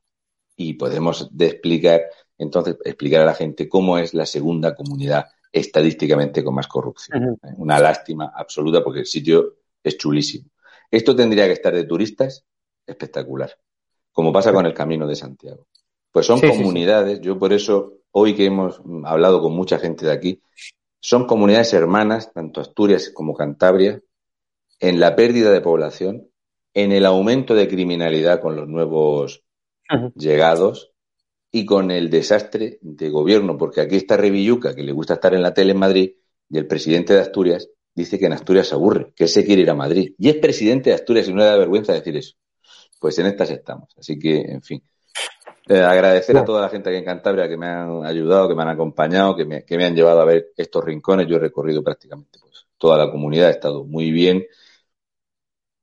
Y 0.56 0.74
podemos 0.74 1.30
explicar, 1.38 2.02
entonces, 2.38 2.76
explicar 2.84 3.22
a 3.22 3.26
la 3.26 3.34
gente 3.34 3.70
cómo 3.70 3.98
es 3.98 4.14
la 4.14 4.26
segunda 4.26 4.76
comunidad 4.76 5.28
estadísticamente 5.52 6.44
con 6.44 6.56
más 6.56 6.68
corrupción. 6.68 7.40
Una 7.58 7.80
lástima 7.80 8.34
absoluta 8.36 8.84
porque 8.84 9.02
el 9.02 9.06
sitio 9.06 9.58
es 9.84 9.98
chulísimo. 9.98 10.50
Esto 10.92 11.16
tendría 11.16 11.46
que 11.46 11.54
estar 11.54 11.74
de 11.74 11.86
turistas, 11.86 12.46
espectacular 12.86 13.56
como 14.20 14.34
pasa 14.34 14.52
con 14.52 14.66
el 14.66 14.74
Camino 14.74 15.08
de 15.08 15.16
Santiago. 15.16 15.68
Pues 16.12 16.26
son 16.26 16.42
comunidades, 16.42 17.22
yo 17.22 17.40
por 17.40 17.54
eso, 17.54 18.00
hoy 18.12 18.36
que 18.36 18.48
hemos 18.48 18.82
hablado 19.06 19.42
con 19.42 19.54
mucha 19.54 19.80
gente 19.80 20.06
de 20.06 20.12
aquí, 20.12 20.42
son 21.00 21.26
comunidades 21.26 21.72
hermanas, 21.74 22.34
tanto 22.34 22.60
Asturias 22.60 23.12
como 23.14 23.34
Cantabria, 23.34 24.02
en 24.82 25.00
la 25.00 25.16
pérdida 25.16 25.52
de 25.52 25.62
población, 25.62 26.28
en 26.74 26.92
el 26.92 27.06
aumento 27.06 27.56
de 27.56 27.70
criminalidad 27.70 28.42
con 28.42 28.58
los 28.58 28.68
nuevos 28.68 29.42
llegados 30.16 30.92
y 31.50 31.66
con 31.66 31.90
el 31.90 32.10
desastre 32.10 32.78
de 32.82 33.10
gobierno, 33.10 33.58
porque 33.58 33.80
aquí 33.80 33.96
está 33.96 34.18
Revilluca, 34.18 34.76
que 34.76 34.84
le 34.84 34.92
gusta 34.92 35.14
estar 35.14 35.34
en 35.34 35.42
la 35.42 35.54
tele 35.54 35.72
en 35.72 35.80
Madrid, 35.80 36.12
y 36.50 36.58
el 36.58 36.68
presidente 36.68 37.14
de 37.14 37.22
Asturias 37.22 37.70
dice 37.96 38.20
que 38.20 38.26
en 38.26 38.34
Asturias 38.34 38.68
se 38.68 38.76
aburre, 38.76 39.14
que 39.16 39.30
se 39.30 39.46
quiere 39.46 39.62
ir 39.62 39.70
a 39.70 39.76
Madrid. 39.76 40.14
Y 40.18 40.28
es 40.28 40.36
presidente 40.36 40.90
de 40.90 40.98
Asturias 40.98 41.30
y 41.30 41.32
no 41.32 41.38
le 41.38 41.46
da 41.46 41.56
vergüenza 41.56 41.94
decir 41.94 42.18
eso 42.18 42.36
pues 43.00 43.18
en 43.20 43.28
estas 43.28 43.50
estamos. 43.50 43.96
Así 43.98 44.20
que, 44.20 44.42
en 44.42 44.62
fin. 44.62 44.84
Eh, 45.68 45.82
agradecer 45.82 46.36
a 46.36 46.44
toda 46.44 46.62
la 46.62 46.70
gente 46.70 46.90
aquí 46.90 46.98
en 46.98 47.06
Cantabria 47.06 47.48
que 47.48 47.56
me 47.56 47.68
han 47.68 48.04
ayudado, 48.04 48.48
que 48.48 48.56
me 48.56 48.64
han 48.64 48.70
acompañado, 48.70 49.36
que 49.36 49.46
me, 49.46 49.64
que 49.64 49.78
me 49.78 49.86
han 49.86 49.96
llevado 49.96 50.22
a 50.22 50.26
ver 50.26 50.52
estos 50.58 50.84
rincones. 50.84 51.28
Yo 51.28 51.36
he 51.36 51.40
recorrido 51.40 51.84
prácticamente 51.84 52.40
pues, 52.42 52.66
toda 52.78 52.98
la 52.98 53.12
comunidad, 53.12 53.48
ha 53.48 53.52
estado 53.52 53.84
muy 53.84 54.12
bien. 54.12 54.46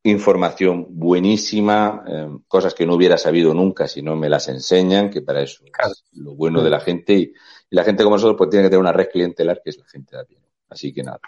Información 0.03 0.87
buenísima, 0.91 2.05
eh, 2.07 2.29
cosas 2.49 2.75
que 2.75 2.85
no 2.85 2.95
hubiera 2.95 3.17
sabido 3.17 3.55
nunca 3.55 3.87
si 3.87 4.03
no 4.03 4.17
me 4.17 4.29
las 4.29 4.49
enseñan, 4.49 5.11
que 5.11 5.23
para 5.23 5.43
eso 5.43 5.65
es 5.65 6.05
lo 6.13 6.35
bueno 6.35 6.63
de 6.63 6.71
la 6.71 6.81
gente. 6.81 7.13
Y, 7.15 7.33
la 7.71 7.85
gente 7.85 8.05
como 8.05 8.17
nosotros 8.17 8.37
pues 8.39 8.51
tiene 8.51 8.65
que 8.65 8.71
tener 8.71 8.81
una 8.81 8.93
red 8.93 9.09
clientelar 9.09 9.61
que 9.63 9.71
es 9.71 9.79
la 9.79 9.87
gente 9.87 10.17
de 10.17 10.23
aquí. 10.23 10.37
Así 10.69 10.93
que 10.93 11.03
nada. 11.03 11.21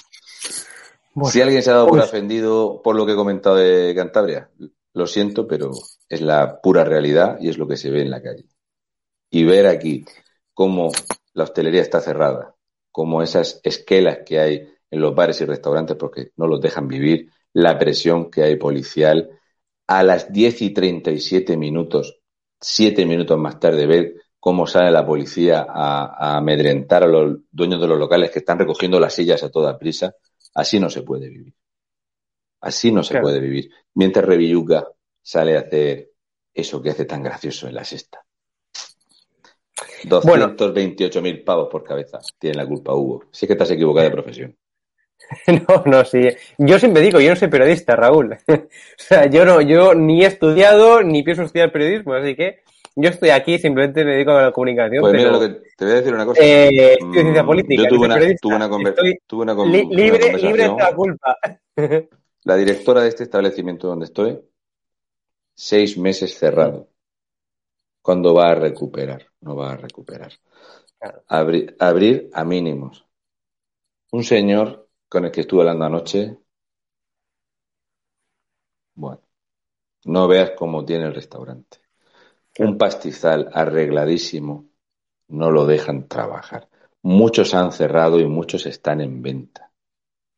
si 1.30 1.40
alguien 1.40 1.62
se 1.62 1.70
ha 1.70 1.74
dado 1.74 1.86
por 1.86 1.98
pues 1.98 2.08
ofendido 2.08 2.80
por 2.82 2.96
lo 2.96 3.06
que 3.06 3.12
he 3.12 3.16
comentado 3.16 3.56
de 3.56 3.92
Cantabria, 3.94 4.50
lo 4.94 5.06
siento, 5.06 5.46
pero 5.46 5.70
es 6.08 6.20
la 6.20 6.60
pura 6.60 6.84
realidad 6.84 7.38
y 7.40 7.48
es 7.48 7.58
lo 7.58 7.66
que 7.68 7.76
se 7.76 7.90
ve 7.90 8.02
en 8.02 8.10
la 8.10 8.22
calle. 8.22 8.46
Y 9.30 9.44
ver 9.44 9.66
aquí 9.66 10.04
cómo 10.54 10.90
la 11.34 11.44
hostelería 11.44 11.82
está 11.82 12.00
cerrada, 12.00 12.56
cómo 12.90 13.22
esas 13.22 13.60
esquelas 13.62 14.20
que 14.24 14.40
hay 14.40 14.68
en 14.90 15.00
los 15.00 15.14
bares 15.14 15.40
y 15.40 15.44
restaurantes 15.44 15.96
porque 15.96 16.32
no 16.36 16.46
los 16.46 16.60
dejan 16.60 16.88
vivir, 16.88 17.30
la 17.52 17.78
presión 17.78 18.30
que 18.30 18.42
hay 18.42 18.56
policial, 18.56 19.30
a 19.86 20.02
las 20.02 20.32
10 20.32 20.62
y 20.62 20.70
37 20.70 21.56
minutos, 21.56 22.20
siete 22.60 23.06
minutos 23.06 23.38
más 23.38 23.58
tarde, 23.58 23.86
ver 23.86 24.14
cómo 24.38 24.66
sale 24.66 24.90
la 24.90 25.06
policía 25.06 25.66
a, 25.68 26.36
amedrentar 26.36 27.04
a 27.04 27.06
los 27.06 27.38
dueños 27.50 27.80
de 27.80 27.88
los 27.88 27.98
locales 27.98 28.30
que 28.30 28.40
están 28.40 28.58
recogiendo 28.58 29.00
las 29.00 29.14
sillas 29.14 29.42
a 29.42 29.50
toda 29.50 29.78
prisa, 29.78 30.14
así 30.54 30.78
no 30.78 30.90
se 30.90 31.02
puede 31.02 31.28
vivir. 31.28 31.54
Así 32.60 32.90
no 32.90 33.02
se 33.02 33.20
puede 33.20 33.40
vivir. 33.40 33.70
Mientras 33.94 34.24
Revilluca 34.24 34.86
sale 35.22 35.56
a 35.56 35.60
hacer 35.60 36.10
eso 36.52 36.82
que 36.82 36.90
hace 36.90 37.04
tan 37.04 37.22
gracioso 37.22 37.68
en 37.68 37.74
la 37.74 37.84
sexta. 37.84 38.24
228.000 40.04 41.22
mil 41.22 41.44
pavos 41.44 41.68
por 41.70 41.84
cabeza. 41.84 42.18
Tiene 42.38 42.56
la 42.56 42.66
culpa 42.66 42.94
Hugo. 42.94 43.24
Sí 43.30 43.46
que 43.46 43.52
estás 43.52 43.70
equivocado 43.70 44.04
de 44.04 44.12
profesión. 44.12 44.56
No, 45.46 45.82
no, 45.84 46.04
sí. 46.04 46.28
Yo 46.56 46.78
siempre 46.78 47.02
digo, 47.02 47.20
yo 47.20 47.30
no 47.30 47.36
soy 47.36 47.48
periodista, 47.48 47.96
Raúl. 47.96 48.38
o 48.48 48.68
sea, 48.96 49.26
yo 49.26 49.44
no, 49.44 49.60
yo 49.60 49.94
ni 49.94 50.22
he 50.22 50.26
estudiado, 50.26 51.02
ni 51.02 51.22
pienso 51.22 51.42
estudiar 51.42 51.72
periodismo, 51.72 52.14
así 52.14 52.34
que 52.34 52.60
yo 52.96 53.10
estoy 53.10 53.30
aquí, 53.30 53.58
simplemente 53.58 54.04
me 54.04 54.12
dedico 54.12 54.32
a 54.32 54.42
la 54.42 54.52
comunicación. 54.52 55.02
Pues 55.02 55.12
mira, 55.12 55.30
lo 55.30 55.40
que 55.40 55.48
te 55.76 55.84
voy 55.84 55.92
a 55.92 55.96
decir 55.96 56.14
una 56.14 56.24
cosa. 56.24 56.40
Eh, 56.42 56.96
ciencia 57.12 57.44
política. 57.44 57.82
Yo 57.82 57.88
tuve 57.88 58.06
una, 58.06 58.18
tuve 58.40 58.54
una, 58.56 58.68
tuve 59.26 59.42
una, 59.42 59.54
libre, 59.64 60.32
libre 60.36 60.62
de 60.62 60.68
la 60.68 60.94
culpa. 60.94 61.36
La 62.44 62.56
directora 62.56 63.02
de 63.02 63.08
este 63.08 63.24
establecimiento 63.24 63.88
donde 63.88 64.06
estoy, 64.06 64.40
seis 65.54 65.98
meses 65.98 66.38
cerrado. 66.38 66.88
¿Cuándo 68.00 68.32
va 68.34 68.50
a 68.50 68.54
recuperar? 68.54 69.26
No 69.40 69.56
va 69.56 69.72
a 69.72 69.76
recuperar. 69.76 70.32
abrir 71.28 72.30
a 72.32 72.44
mínimos. 72.44 73.06
Un 74.12 74.24
señor 74.24 74.88
con 75.08 75.24
el 75.24 75.30
que 75.32 75.42
estuve 75.42 75.62
hablando 75.62 75.84
anoche, 75.84 76.38
bueno, 78.94 79.22
no 80.04 80.28
veas 80.28 80.52
cómo 80.56 80.84
tiene 80.84 81.06
el 81.06 81.14
restaurante. 81.14 81.78
Un 82.58 82.78
pastizal 82.78 83.50
arregladísimo, 83.52 84.70
no 85.28 85.50
lo 85.50 85.66
dejan 85.66 86.08
trabajar. 86.08 86.68
Muchos 87.02 87.54
han 87.54 87.72
cerrado 87.72 88.18
y 88.20 88.26
muchos 88.26 88.66
están 88.66 89.00
en 89.00 89.22
venta. 89.22 89.72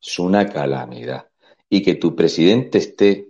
Es 0.01 0.19
una 0.19 0.47
calamidad 0.49 1.30
y 1.73 1.81
que 1.81 1.95
tu 1.95 2.13
presidente 2.13 2.79
esté 2.79 3.29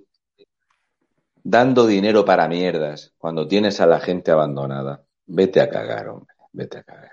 dando 1.44 1.86
dinero 1.86 2.26
para 2.26 2.48
mierdas 2.48 3.14
cuando 3.20 3.48
tienes 3.48 3.80
a 3.80 3.86
la 3.86 4.00
gente 4.00 4.32
abandonada, 4.32 5.06
vete 5.28 5.62
a 5.62 5.70
cagar, 5.70 6.10
hombre, 6.10 6.34
vete 6.52 6.80
a 6.80 6.84
cagar. 6.84 7.12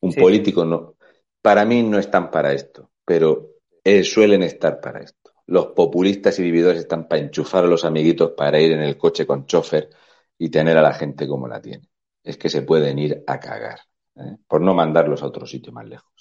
Un 0.00 0.12
político 0.12 0.66
no, 0.66 0.96
para 1.40 1.64
mí 1.64 1.82
no 1.82 1.98
están 1.98 2.30
para 2.30 2.52
esto, 2.52 2.90
pero 3.06 3.52
eh, 3.82 4.04
suelen 4.04 4.42
estar 4.42 4.82
para 4.82 5.00
esto. 5.00 5.32
Los 5.46 5.68
populistas 5.68 6.38
y 6.38 6.42
vividores 6.42 6.80
están 6.80 7.08
para 7.08 7.22
enchufar 7.22 7.64
a 7.64 7.68
los 7.68 7.86
amiguitos 7.86 8.32
para 8.36 8.60
ir 8.60 8.72
en 8.72 8.82
el 8.82 8.98
coche 8.98 9.26
con 9.26 9.46
chofer 9.46 9.88
y 10.36 10.50
tener 10.50 10.76
a 10.76 10.82
la 10.82 10.92
gente 10.92 11.26
como 11.26 11.48
la 11.48 11.62
tiene. 11.62 11.88
Es 12.22 12.36
que 12.36 12.50
se 12.50 12.60
pueden 12.60 12.98
ir 12.98 13.24
a 13.26 13.40
cagar, 13.40 13.80
¿eh? 14.16 14.36
por 14.46 14.60
no 14.60 14.74
mandarlos 14.74 15.22
a 15.22 15.26
otro 15.26 15.46
sitio 15.46 15.72
más 15.72 15.88
lejos 15.88 16.13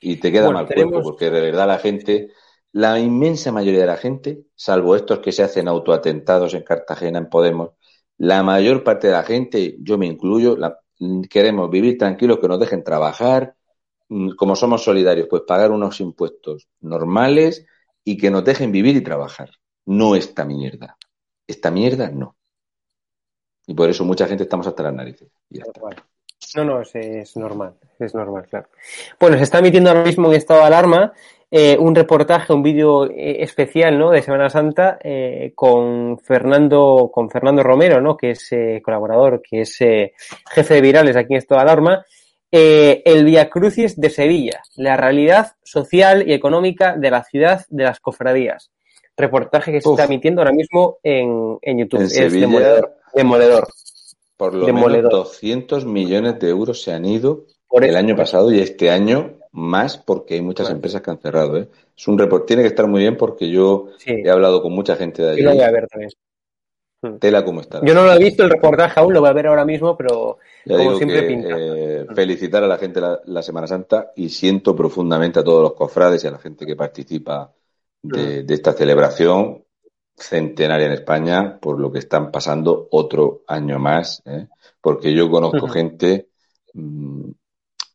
y 0.00 0.16
te 0.16 0.30
queda 0.32 0.50
mal 0.50 0.66
cuerpo, 0.66 1.02
porque 1.02 1.30
de 1.30 1.40
verdad 1.40 1.66
la 1.66 1.78
gente, 1.78 2.32
la 2.72 2.98
inmensa 2.98 3.52
mayoría 3.52 3.80
de 3.80 3.86
la 3.86 3.96
gente, 3.96 4.44
salvo 4.54 4.96
estos 4.96 5.18
que 5.20 5.32
se 5.32 5.42
hacen 5.42 5.68
autoatentados 5.68 6.54
en 6.54 6.62
Cartagena, 6.62 7.18
en 7.18 7.28
Podemos, 7.28 7.70
la 8.18 8.42
mayor 8.42 8.82
parte 8.84 9.08
de 9.08 9.12
la 9.12 9.22
gente, 9.22 9.76
yo 9.80 9.96
me 9.96 10.06
incluyo, 10.06 10.56
queremos 11.30 11.70
vivir 11.70 11.96
tranquilos, 11.96 12.38
que 12.40 12.48
nos 12.48 12.60
dejen 12.60 12.82
trabajar, 12.82 13.54
mm, 14.08 14.30
como 14.30 14.56
somos 14.56 14.82
solidarios, 14.82 15.28
pues 15.28 15.42
pagar 15.46 15.70
unos 15.70 16.00
impuestos 16.00 16.68
normales 16.80 17.64
y 18.04 18.16
que 18.16 18.30
nos 18.30 18.44
dejen 18.44 18.72
vivir 18.72 18.96
y 18.96 19.02
trabajar. 19.02 19.50
No 19.86 20.16
esta 20.16 20.44
mierda. 20.44 20.96
Esta 21.46 21.70
mierda 21.70 22.10
no. 22.10 22.36
Y 23.66 23.74
por 23.74 23.88
eso 23.88 24.04
mucha 24.04 24.26
gente 24.26 24.44
estamos 24.44 24.66
hasta 24.66 24.82
las 24.82 24.94
narices. 24.94 25.30
Y 25.50 25.58
ya 25.58 25.64
está. 25.64 26.08
No, 26.56 26.64
no, 26.64 26.80
es, 26.80 27.36
normal, 27.36 27.74
es 27.98 28.14
normal, 28.14 28.46
claro. 28.48 28.68
Bueno, 29.20 29.36
se 29.36 29.42
está 29.42 29.58
emitiendo 29.58 29.90
ahora 29.90 30.04
mismo 30.04 30.28
en 30.28 30.36
estado 30.36 30.60
de 30.60 30.66
alarma 30.66 31.12
eh, 31.50 31.76
un 31.78 31.94
reportaje, 31.94 32.52
un 32.52 32.62
vídeo 32.62 33.06
eh, 33.06 33.42
especial, 33.42 33.98
¿no? 33.98 34.10
De 34.10 34.22
Semana 34.22 34.50
Santa 34.50 34.98
eh, 35.02 35.52
con 35.54 36.18
Fernando, 36.18 37.10
con 37.12 37.30
Fernando 37.30 37.62
Romero, 37.62 38.00
¿no? 38.00 38.16
Que 38.16 38.30
es 38.32 38.50
colaborador, 38.82 39.42
que 39.42 39.62
es 39.62 39.76
jefe 39.76 40.74
de 40.74 40.80
virales 40.80 41.16
aquí 41.16 41.34
en 41.34 41.38
estado 41.38 41.60
de 41.60 41.62
alarma. 41.62 42.04
eh, 42.50 43.02
el 43.04 43.24
Via 43.24 43.50
Crucis 43.50 44.00
de 44.00 44.10
Sevilla, 44.10 44.62
la 44.76 44.96
realidad 44.96 45.52
social 45.62 46.26
y 46.26 46.32
económica 46.32 46.96
de 46.96 47.10
la 47.10 47.24
ciudad 47.24 47.64
de 47.68 47.84
las 47.84 48.00
cofradías. 48.00 48.70
Reportaje 49.16 49.72
que 49.72 49.80
se 49.80 49.90
está 49.90 50.04
emitiendo 50.04 50.40
ahora 50.40 50.52
mismo 50.52 50.98
en, 51.02 51.58
YouTube. 51.78 52.02
es 52.02 52.32
demoledor, 53.14 53.68
Por 54.38 54.54
lo 54.54 54.72
menos 54.72 55.10
200 55.10 55.84
millones 55.84 56.38
de 56.38 56.48
euros 56.48 56.80
se 56.80 56.92
han 56.92 57.04
ido 57.04 57.44
el 57.72 57.96
año 57.96 58.14
pasado 58.14 58.52
y 58.52 58.60
este 58.60 58.88
año 58.88 59.34
más 59.50 59.98
porque 59.98 60.34
hay 60.34 60.42
muchas 60.42 60.70
empresas 60.70 61.02
que 61.02 61.10
han 61.10 61.18
cerrado. 61.18 61.56
¿eh? 61.58 61.68
Es 61.96 62.06
un 62.06 62.16
report, 62.16 62.46
tiene 62.46 62.62
que 62.62 62.68
estar 62.68 62.86
muy 62.86 63.00
bien 63.00 63.16
porque 63.16 63.50
yo 63.50 63.88
he 64.06 64.30
hablado 64.30 64.62
con 64.62 64.72
mucha 64.72 64.94
gente 64.94 65.22
de 65.22 65.32
allí. 65.32 65.42
lo 65.42 65.54
voy 65.54 65.60
a 65.60 65.70
ver 65.72 65.88
también. 65.88 66.10
Hmm. 67.02 67.18
Tela 67.18 67.44
como 67.44 67.62
está. 67.62 67.84
Yo 67.84 67.94
no 67.94 68.04
lo 68.04 68.12
he 68.12 68.18
visto 68.18 68.44
el 68.44 68.50
reportaje 68.50 69.00
aún, 69.00 69.12
lo 69.12 69.20
voy 69.20 69.30
a 69.30 69.32
ver 69.32 69.48
ahora 69.48 69.64
mismo, 69.64 69.96
pero 69.96 70.38
como 70.64 70.96
siempre 70.96 71.22
pinta. 71.24 71.56
Eh, 71.58 72.06
felicitar 72.14 72.62
a 72.62 72.68
la 72.68 72.78
gente 72.78 73.00
la, 73.24 73.42
Semana 73.42 73.66
Santa 73.66 74.12
y 74.14 74.28
siento 74.28 74.76
profundamente 74.76 75.40
a 75.40 75.44
todos 75.44 75.62
los 75.62 75.74
cofrades 75.74 76.22
y 76.22 76.28
a 76.28 76.30
la 76.30 76.38
gente 76.38 76.64
que 76.64 76.76
participa 76.76 77.52
de, 78.02 78.44
hmm. 78.44 78.52
esta 78.52 78.72
celebración 78.72 79.64
centenaria 80.18 80.86
en 80.86 80.92
España 80.92 81.58
por 81.60 81.80
lo 81.80 81.92
que 81.92 82.00
están 82.00 82.30
pasando 82.30 82.88
otro 82.90 83.42
año 83.46 83.78
más, 83.78 84.22
¿eh? 84.26 84.48
porque 84.80 85.14
yo 85.14 85.30
conozco 85.30 85.68
gente, 85.68 86.28
mm, 86.74 87.30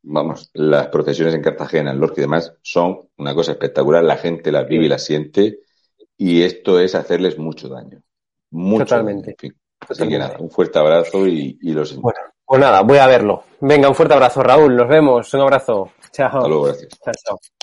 vamos, 0.03 0.49
las 0.53 0.87
procesiones 0.87 1.33
en 1.35 1.41
Cartagena, 1.41 1.91
en 1.91 1.99
Lorca 1.99 2.15
y 2.17 2.21
demás 2.21 2.53
son 2.61 3.09
una 3.17 3.33
cosa 3.33 3.53
espectacular, 3.53 4.03
la 4.03 4.17
gente 4.17 4.51
las 4.51 4.67
vive 4.67 4.85
y 4.85 4.89
las 4.89 5.03
siente 5.03 5.59
y 6.17 6.43
esto 6.43 6.79
es 6.79 6.95
hacerles 6.95 7.37
mucho 7.37 7.67
daño. 7.69 8.01
Mucho. 8.51 8.85
Totalmente. 8.85 9.35
Así 9.89 10.07
que 10.07 10.17
nada, 10.17 10.37
un 10.39 10.49
fuerte 10.49 10.79
abrazo 10.79 11.27
y, 11.27 11.57
y 11.61 11.73
los. 11.73 11.95
Bueno, 11.97 12.19
pues 12.45 12.61
nada, 12.61 12.81
voy 12.81 12.99
a 12.99 13.07
verlo. 13.07 13.43
Venga, 13.61 13.89
un 13.89 13.95
fuerte 13.95 14.13
abrazo, 14.13 14.43
Raúl. 14.43 14.75
Nos 14.75 14.87
vemos. 14.87 15.33
Un 15.33 15.41
abrazo. 15.41 15.91
Chao. 16.11 16.63
gracias. 16.63 16.99
Chao, 17.03 17.13
chao, 17.25 17.62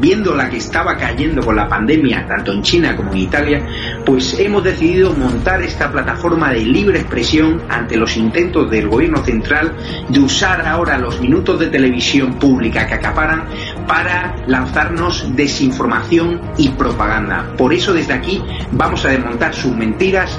viendo 0.00 0.34
la 0.34 0.48
que 0.48 0.56
estaba 0.56 0.96
cayendo 0.96 1.42
con 1.42 1.56
la 1.56 1.68
pandemia, 1.68 2.26
tanto 2.26 2.52
en 2.52 2.62
China 2.62 2.96
como 2.96 3.12
en 3.12 3.18
Italia, 3.18 3.66
pues 4.04 4.38
hemos 4.38 4.64
decidido 4.64 5.14
montar 5.14 5.62
esta 5.62 5.92
plataforma 5.92 6.52
de 6.52 6.60
libre 6.60 7.00
expresión 7.00 7.62
ante 7.68 7.96
los 7.96 8.16
intentos 8.16 8.70
del 8.70 8.88
gobierno 8.88 9.22
central 9.24 9.72
de 10.08 10.20
usar 10.20 10.66
ahora 10.66 10.98
los 10.98 11.20
minutos 11.20 11.60
de 11.60 11.68
televisión 11.68 12.34
pública 12.34 12.86
que 12.86 12.94
acaparan 12.94 13.44
para 13.86 14.36
lanzarnos 14.46 15.36
desinformación 15.36 16.40
y 16.56 16.70
propaganda. 16.70 17.54
Por 17.56 17.72
eso 17.74 17.92
desde 17.92 18.14
aquí 18.14 18.42
vamos 18.72 19.04
a 19.04 19.08
desmontar 19.08 19.54
sus 19.54 19.76
mentiras, 19.76 20.38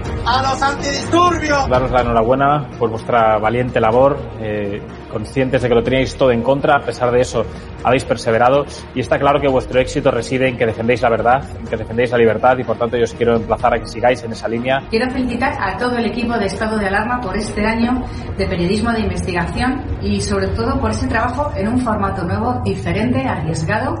a 0.25 0.41
los 0.41 0.61
antidisturbios. 0.61 1.69
Daros 1.69 1.91
la 1.91 2.01
enhorabuena 2.01 2.69
por 2.77 2.89
vuestra 2.89 3.37
valiente 3.37 3.79
labor, 3.79 4.17
eh, 4.39 4.81
conscientes 5.11 5.61
de 5.61 5.69
que 5.69 5.75
lo 5.75 5.83
teníais 5.83 6.15
todo 6.15 6.31
en 6.31 6.41
contra, 6.41 6.77
a 6.77 6.81
pesar 6.81 7.11
de 7.11 7.21
eso 7.21 7.45
habéis 7.83 8.05
perseverado 8.05 8.65
y 8.95 9.01
está 9.01 9.19
claro 9.19 9.39
que 9.39 9.47
vuestro 9.47 9.79
éxito 9.79 10.11
reside 10.11 10.47
en 10.47 10.57
que 10.57 10.65
defendéis 10.65 11.01
la 11.01 11.09
verdad, 11.09 11.43
en 11.59 11.67
que 11.67 11.77
defendéis 11.77 12.11
la 12.11 12.17
libertad 12.17 12.57
y 12.57 12.63
por 12.63 12.77
tanto 12.77 12.97
yo 12.97 13.03
os 13.03 13.13
quiero 13.13 13.35
emplazar 13.35 13.73
a 13.75 13.79
que 13.79 13.87
sigáis 13.87 14.23
en 14.23 14.31
esa 14.31 14.47
línea. 14.47 14.81
Quiero 14.89 15.09
felicitar 15.11 15.53
a 15.59 15.77
todo 15.77 15.97
el 15.97 16.05
equipo 16.05 16.37
de 16.37 16.45
Estado 16.45 16.77
de 16.77 16.87
Alarma 16.87 17.21
por 17.21 17.35
este 17.37 17.65
año 17.65 18.03
de 18.37 18.45
periodismo 18.45 18.91
de 18.91 19.01
investigación 19.01 19.83
y 20.01 20.21
sobre 20.21 20.47
todo 20.47 20.79
por 20.79 20.91
ese 20.91 21.07
trabajo 21.07 21.51
en 21.55 21.67
un 21.67 21.79
formato 21.79 22.23
nuevo, 22.23 22.61
diferente, 22.63 23.21
arriesgado 23.27 23.95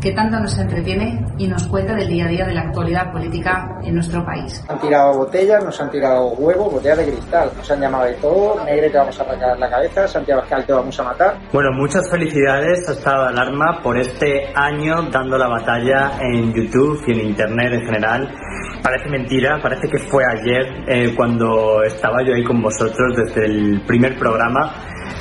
que 0.00 0.12
tanto 0.12 0.38
nos 0.38 0.56
entretiene 0.58 1.24
y 1.38 1.48
nos 1.48 1.66
cuenta 1.66 1.94
del 1.94 2.08
día 2.08 2.26
a 2.26 2.28
día 2.28 2.44
de 2.44 2.54
la 2.54 2.62
actualidad 2.62 3.10
política 3.10 3.78
en 3.82 3.94
nuestro 3.94 4.24
país. 4.24 4.62
Han 4.68 4.78
tirado 4.78 5.18
botellas, 5.18 5.64
nos 5.64 5.80
han 5.80 5.90
tirado 5.90 6.28
huevos, 6.28 6.72
botellas 6.72 6.98
de 6.98 7.06
cristal, 7.06 7.50
nos 7.56 7.70
han 7.70 7.80
llamado 7.80 8.04
de 8.04 8.14
todo, 8.14 8.64
Negre 8.64 8.90
te 8.90 8.98
vamos 8.98 9.18
a 9.18 9.22
arrancar 9.22 9.58
la 9.58 9.70
cabeza, 9.70 10.06
Santiago 10.06 10.42
Te 10.48 10.72
vamos 10.72 10.98
a 11.00 11.02
matar. 11.02 11.38
Bueno, 11.52 11.72
muchas 11.72 12.08
felicidades 12.08 12.88
a 12.88 12.92
Estado 12.92 13.24
de 13.24 13.28
Alarma 13.30 13.80
por 13.82 13.98
este 13.98 14.52
año 14.54 15.02
dando 15.10 15.36
la 15.36 15.48
batalla 15.48 16.12
en 16.20 16.54
YouTube 16.54 17.02
y 17.08 17.12
en 17.12 17.20
Internet 17.30 17.72
en 17.72 17.80
general. 17.80 18.32
Parece 18.80 19.08
mentira, 19.10 19.60
parece 19.60 19.88
que 19.88 19.98
fue 19.98 20.22
ayer 20.24 20.84
eh, 20.86 21.14
cuando 21.16 21.82
estaba 21.82 22.22
yo 22.24 22.34
ahí 22.34 22.44
con 22.44 22.62
vosotros 22.62 23.16
desde 23.16 23.44
el 23.44 23.82
primer 23.86 24.16
programa, 24.16 24.72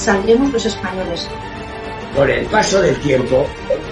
Saldremos 0.00 0.52
los 0.52 0.64
españoles 0.64 1.28
con 2.16 2.28
el 2.28 2.44
paso 2.46 2.80
del 2.82 2.96
tiempo 2.96 3.46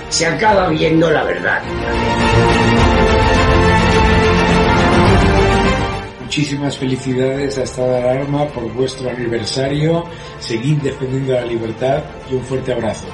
se 0.09 0.27
acaba 0.27 0.69
viendo 0.69 1.11
la 1.11 1.23
verdad. 1.23 1.63
Muchísimas 6.23 6.77
felicidades 6.77 7.59
a 7.59 7.63
Estado 7.63 7.93
de 7.93 7.99
Alarma 7.99 8.47
por 8.49 8.71
vuestro 8.73 9.11
aniversario. 9.11 10.05
Seguid 10.41 10.79
defendiendo 10.83 11.35
la 11.35 11.45
libertad 11.45 12.03
y 12.31 12.35
un 12.35 12.43
fuerte 12.43 12.73
abrazo. 12.73 13.07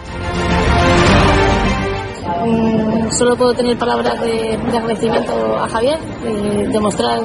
Mm, 2.46 3.10
solo 3.10 3.36
puedo 3.36 3.54
tener 3.54 3.76
palabras 3.76 4.20
de, 4.20 4.54
agradecimiento 4.54 5.58
a 5.58 5.68
Javier, 5.68 5.98
y 6.24 6.72
demostrar 6.72 7.20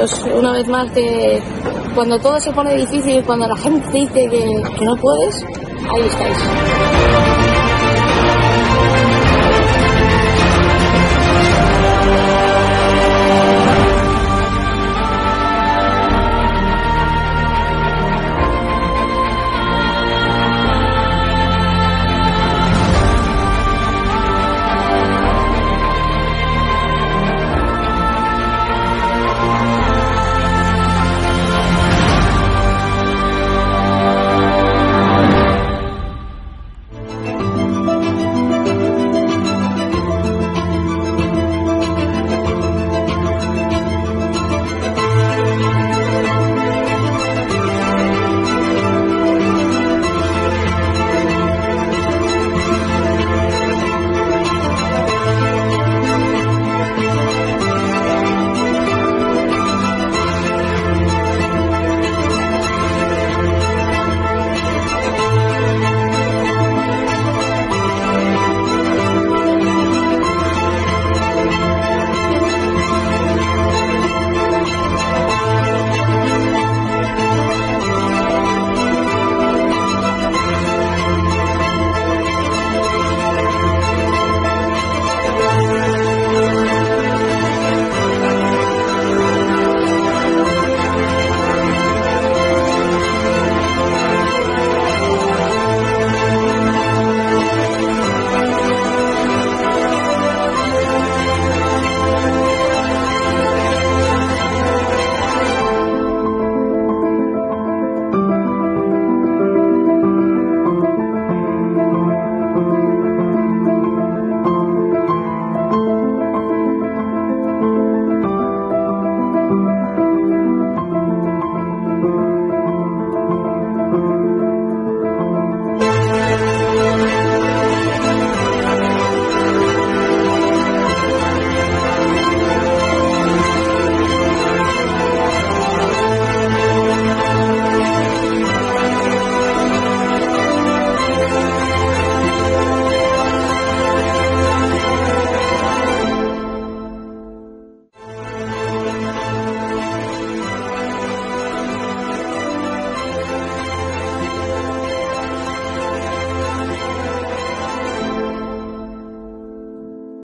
pues 0.00 0.18
una 0.34 0.52
vez 0.52 0.66
más 0.66 0.90
que 0.92 1.42
cuando 1.94 2.18
todo 2.18 2.40
se 2.40 2.50
pone 2.52 2.74
difícil, 2.74 3.22
cuando 3.24 3.46
la 3.46 3.56
gente 3.56 3.86
dice 3.92 4.28
que, 4.30 4.62
que 4.78 4.84
no 4.84 4.96
puedes, 4.96 5.44
ahí 5.90 6.00
estáis. 6.00 7.29